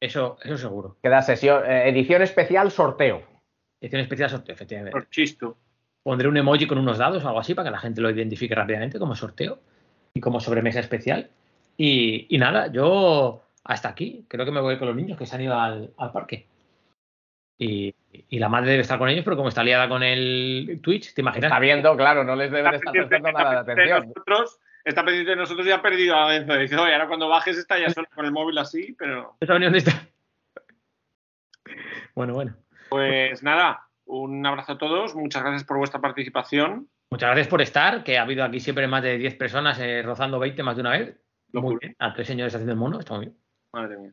Eso, 0.00 0.38
eso 0.42 0.56
seguro. 0.56 0.96
Queda 1.02 1.20
sesión, 1.20 1.62
eh, 1.66 1.88
edición 1.88 2.22
especial 2.22 2.70
sorteo. 2.70 3.22
Edición 3.80 4.00
especial 4.00 4.30
sorteo, 4.30 4.54
efectivamente. 4.54 4.92
Por 4.92 5.10
chisto. 5.10 5.56
Pondré 6.02 6.28
un 6.28 6.36
emoji 6.38 6.66
con 6.66 6.78
unos 6.78 6.96
dados 6.96 7.22
o 7.22 7.28
algo 7.28 7.40
así 7.40 7.54
para 7.54 7.68
que 7.68 7.72
la 7.72 7.78
gente 7.78 8.00
lo 8.00 8.08
identifique 8.08 8.54
rápidamente 8.54 8.98
como 8.98 9.14
sorteo 9.14 9.58
y 10.14 10.20
como 10.20 10.40
sobremesa 10.40 10.80
especial. 10.80 11.28
Y, 11.76 12.26
y 12.34 12.38
nada, 12.38 12.72
yo 12.72 13.42
hasta 13.64 13.88
aquí. 13.88 14.24
Creo 14.28 14.44
que 14.44 14.52
me 14.52 14.60
voy 14.60 14.78
con 14.78 14.88
los 14.88 14.96
niños 14.96 15.18
que 15.18 15.26
se 15.26 15.36
han 15.36 15.42
ido 15.42 15.58
al, 15.58 15.92
al 15.96 16.12
parque. 16.12 16.46
Y, 17.58 17.94
y 18.12 18.38
la 18.38 18.48
madre 18.48 18.70
debe 18.70 18.82
estar 18.82 18.98
con 18.98 19.08
ellos, 19.08 19.24
pero 19.24 19.36
como 19.36 19.50
está 19.50 19.62
liada 19.62 19.88
con 19.88 20.02
el 20.02 20.80
Twitch, 20.82 21.12
¿te 21.12 21.20
imaginas? 21.20 21.48
Está 21.48 21.60
viendo, 21.60 21.94
claro, 21.96 22.24
no 22.24 22.34
les 22.34 22.50
deben 22.50 22.74
estar 22.74 22.92
prestando 22.92 23.32
nada 23.32 23.62
de 23.62 23.72
atención. 23.72 24.08
nosotros, 24.08 24.60
está 24.84 25.04
pendiente 25.04 25.30
de 25.30 25.36
nosotros 25.36 25.66
y 25.66 25.70
ha 25.70 25.82
perdido 25.82 26.16
a 26.16 26.34
Enzo. 26.34 26.54
Dice, 26.54 26.76
oye, 26.76 26.94
ahora 26.94 27.06
cuando 27.06 27.28
bajes 27.28 27.58
está 27.58 27.78
ya 27.78 27.90
solo 27.90 28.08
con 28.14 28.24
el 28.24 28.32
móvil 28.32 28.56
así, 28.58 28.94
pero. 28.98 29.36
Dónde 29.40 29.78
está. 29.78 30.08
Bueno, 32.14 32.34
bueno. 32.34 32.56
Pues 32.88 33.42
nada, 33.42 33.88
un 34.06 34.44
abrazo 34.44 34.72
a 34.72 34.78
todos, 34.78 35.14
muchas 35.14 35.42
gracias 35.42 35.64
por 35.64 35.78
vuestra 35.78 36.00
participación. 36.00 36.88
Muchas 37.10 37.28
gracias 37.28 37.48
por 37.48 37.60
estar, 37.60 38.04
que 38.04 38.18
ha 38.18 38.22
habido 38.22 38.44
aquí 38.44 38.60
siempre 38.60 38.86
más 38.86 39.02
de 39.02 39.18
10 39.18 39.34
personas 39.36 39.78
eh, 39.80 40.02
rozando 40.02 40.38
20 40.38 40.62
más 40.62 40.76
de 40.76 40.80
una 40.80 40.90
vez. 40.90 41.16
Muy 41.52 41.76
bien. 41.80 41.96
A 41.98 42.14
tres 42.14 42.26
señores 42.26 42.54
haciendo 42.54 42.72
el 42.72 42.78
mono, 42.78 43.00
está 43.00 43.14
muy 43.14 43.26
bien. 43.26 43.36
Madre 43.72 43.96
mía. 43.98 44.12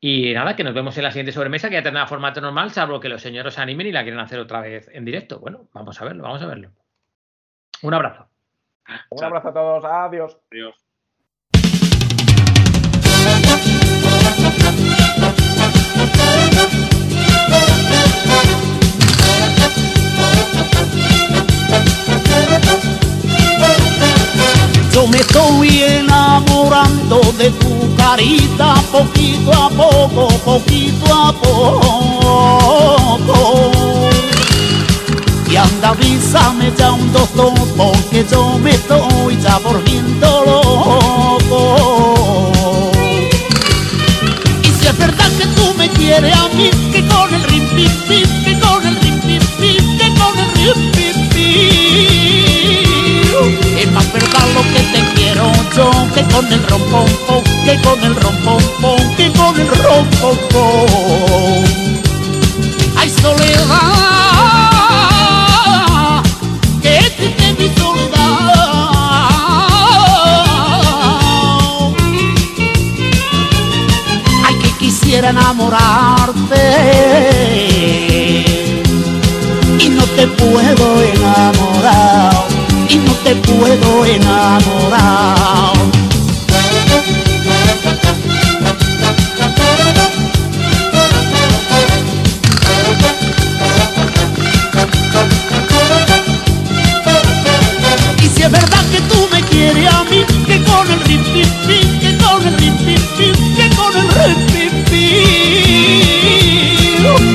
Y 0.00 0.34
nada, 0.34 0.54
que 0.54 0.64
nos 0.64 0.74
vemos 0.74 0.96
en 0.98 1.04
la 1.04 1.10
siguiente 1.10 1.32
sobremesa, 1.32 1.68
que 1.68 1.76
ya 1.76 1.82
tendrá 1.82 2.06
formato 2.06 2.40
normal, 2.40 2.70
salvo 2.70 3.00
que 3.00 3.08
los 3.08 3.22
señores 3.22 3.54
se 3.54 3.62
animen 3.62 3.86
y 3.86 3.92
la 3.92 4.02
quieren 4.02 4.20
hacer 4.20 4.38
otra 4.38 4.60
vez 4.60 4.88
en 4.92 5.04
directo. 5.04 5.38
Bueno, 5.40 5.68
vamos 5.72 6.00
a 6.00 6.04
verlo, 6.04 6.22
vamos 6.22 6.42
a 6.42 6.46
verlo. 6.46 6.70
Un 7.82 7.94
abrazo. 7.94 8.28
Un 9.10 9.24
abrazo 9.24 9.48
a 9.48 9.52
todos, 9.54 9.84
adiós. 9.84 10.38
Adiós. 10.52 10.74
Yo 24.92 25.08
me 25.08 25.16
estoy 25.16 25.82
enamorando 25.82 27.20
de 27.38 27.50
tu 27.50 27.93
carita 28.04 28.74
poquito 28.92 29.50
a 29.50 29.70
poco, 29.70 30.28
poquito 30.44 31.06
a 31.10 31.32
poco. 31.32 32.50
Y 35.50 35.56
anda, 35.56 35.88
avísame 35.88 36.70
ya 36.76 36.92
un 36.92 37.10
doctor, 37.12 37.54
porque 37.76 38.26
yo 38.30 38.58
me 38.58 38.72
estoy 38.72 39.38
ya 39.40 39.58
volviendo 39.58 40.26
loco. 40.50 41.60
Y 44.62 44.66
si 44.66 44.86
es 44.86 44.98
verdad 44.98 45.30
que 45.38 45.46
tú 45.56 45.74
me 45.78 45.88
quieres 45.88 46.36
a 46.36 46.48
mí, 46.48 46.70
que 46.92 47.06
con 47.08 47.34
el 47.34 47.42
rim 47.44 47.66
pim, 47.74 47.90
que 48.44 48.60
con 48.60 48.86
el 48.86 48.96
rim 49.00 49.18
pim, 49.22 49.40
que 49.98 50.08
con 50.20 50.38
el 50.42 50.48
rim 50.56 50.78
pim 50.92 51.16
pim. 51.32 52.44
Es 53.78 53.88
más 53.92 54.12
verdad 54.12 54.46
lo 54.54 54.62
que 54.72 54.83
que 56.14 56.22
con 56.32 56.46
el 56.52 56.62
rom 56.68 56.82
pom 56.90 57.06
pom, 57.26 57.42
que 57.64 57.74
con 57.82 58.04
el 58.04 58.14
rom 58.16 58.36
pom 58.44 58.62
pom, 58.80 59.16
que 59.16 59.32
con 59.32 59.60
el 59.60 59.68
rom 59.68 60.06
pom 60.20 60.36
pom. 60.52 61.64
Ay 62.96 63.10
soledad, 63.10 63.92
que 66.82 66.96
triste 67.16 67.46
mi 67.58 67.68
soledad. 67.76 68.14
Ay, 74.46 74.54
que 74.62 74.70
quisiera 74.78 75.30
enamorarte 75.30 76.64
y 79.80 79.88
no 79.88 80.04
te 80.04 80.26
puedo 80.28 81.02
enamorar 81.02 82.33
y 82.94 82.98
no 82.98 83.12
te 83.24 83.34
puedo 83.34 84.04
enamorar. 84.04 85.93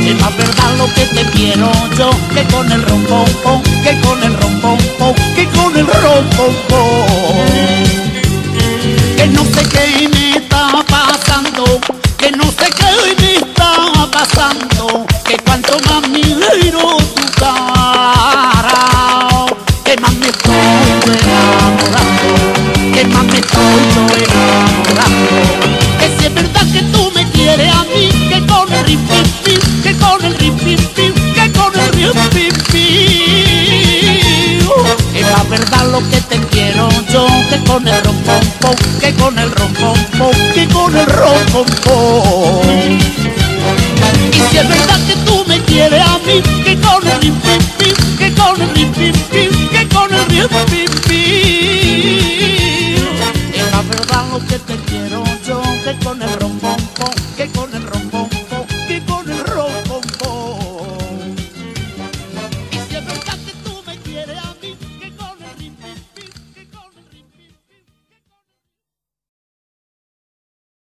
Es 0.10 0.20
más 0.22 0.36
verdad 0.36 0.76
lo 0.80 0.88
que 0.96 1.06
te 1.06 1.24
quiero 1.38 1.72
yo, 1.96 2.10
que 2.34 2.44
con 2.52 2.72
el 2.72 2.82
rom 2.82 3.04
pom 3.04 3.30
pom, 3.44 3.62
que 3.84 3.96
con 4.02 4.24
el 4.24 4.34
rom 4.34 4.60
pom 4.60 4.78
pom, 4.98 5.14
que 5.36 5.46
con 5.50 5.78
el 5.78 5.86
rom 5.86 6.26
pom 6.36 6.56
pom. 6.68 7.46
Que 9.16 9.28
no 9.28 9.44
sé 9.46 9.64
qué 9.70 10.19
que 37.50 37.58
con 37.64 37.88
el 37.88 38.04
rompón, 38.04 38.40
que 39.00 39.14
con 39.16 39.40
el 39.40 39.52
rompón, 39.52 39.96
que 40.54 40.68
con 40.68 40.96
el 40.96 41.06
rompón. 41.06 41.70
Y 44.32 44.42
si 44.52 44.58
es 44.58 44.70
verdad 44.70 45.00
que 45.08 45.16
tú 45.26 45.44
me 45.48 45.60
quieres 45.62 46.02
a 46.02 46.20
mí, 46.20 46.42
que 46.64 46.80
con 46.80 47.08
el 47.08 47.22
rim, 47.22 47.36
pim, 47.42 47.62
pim, 47.78 47.96
que 48.18 48.34
con 48.36 48.62
el 48.62 48.70
rim, 48.76 48.92
pim, 48.94 49.14
pim, 49.32 49.70
que 49.70 49.88
con 49.90 50.14
el 50.14 50.26
rim, 50.28 50.48
pim, 50.70 50.92
pim. 51.08 51.30
Es 53.54 53.72
la 53.72 53.82
verdad 53.82 54.26
lo 54.32 54.40
que 54.46 54.60
te 54.60 54.76
quiero 54.86 55.24
yo, 55.48 55.62
que 55.84 55.96
con 56.06 56.19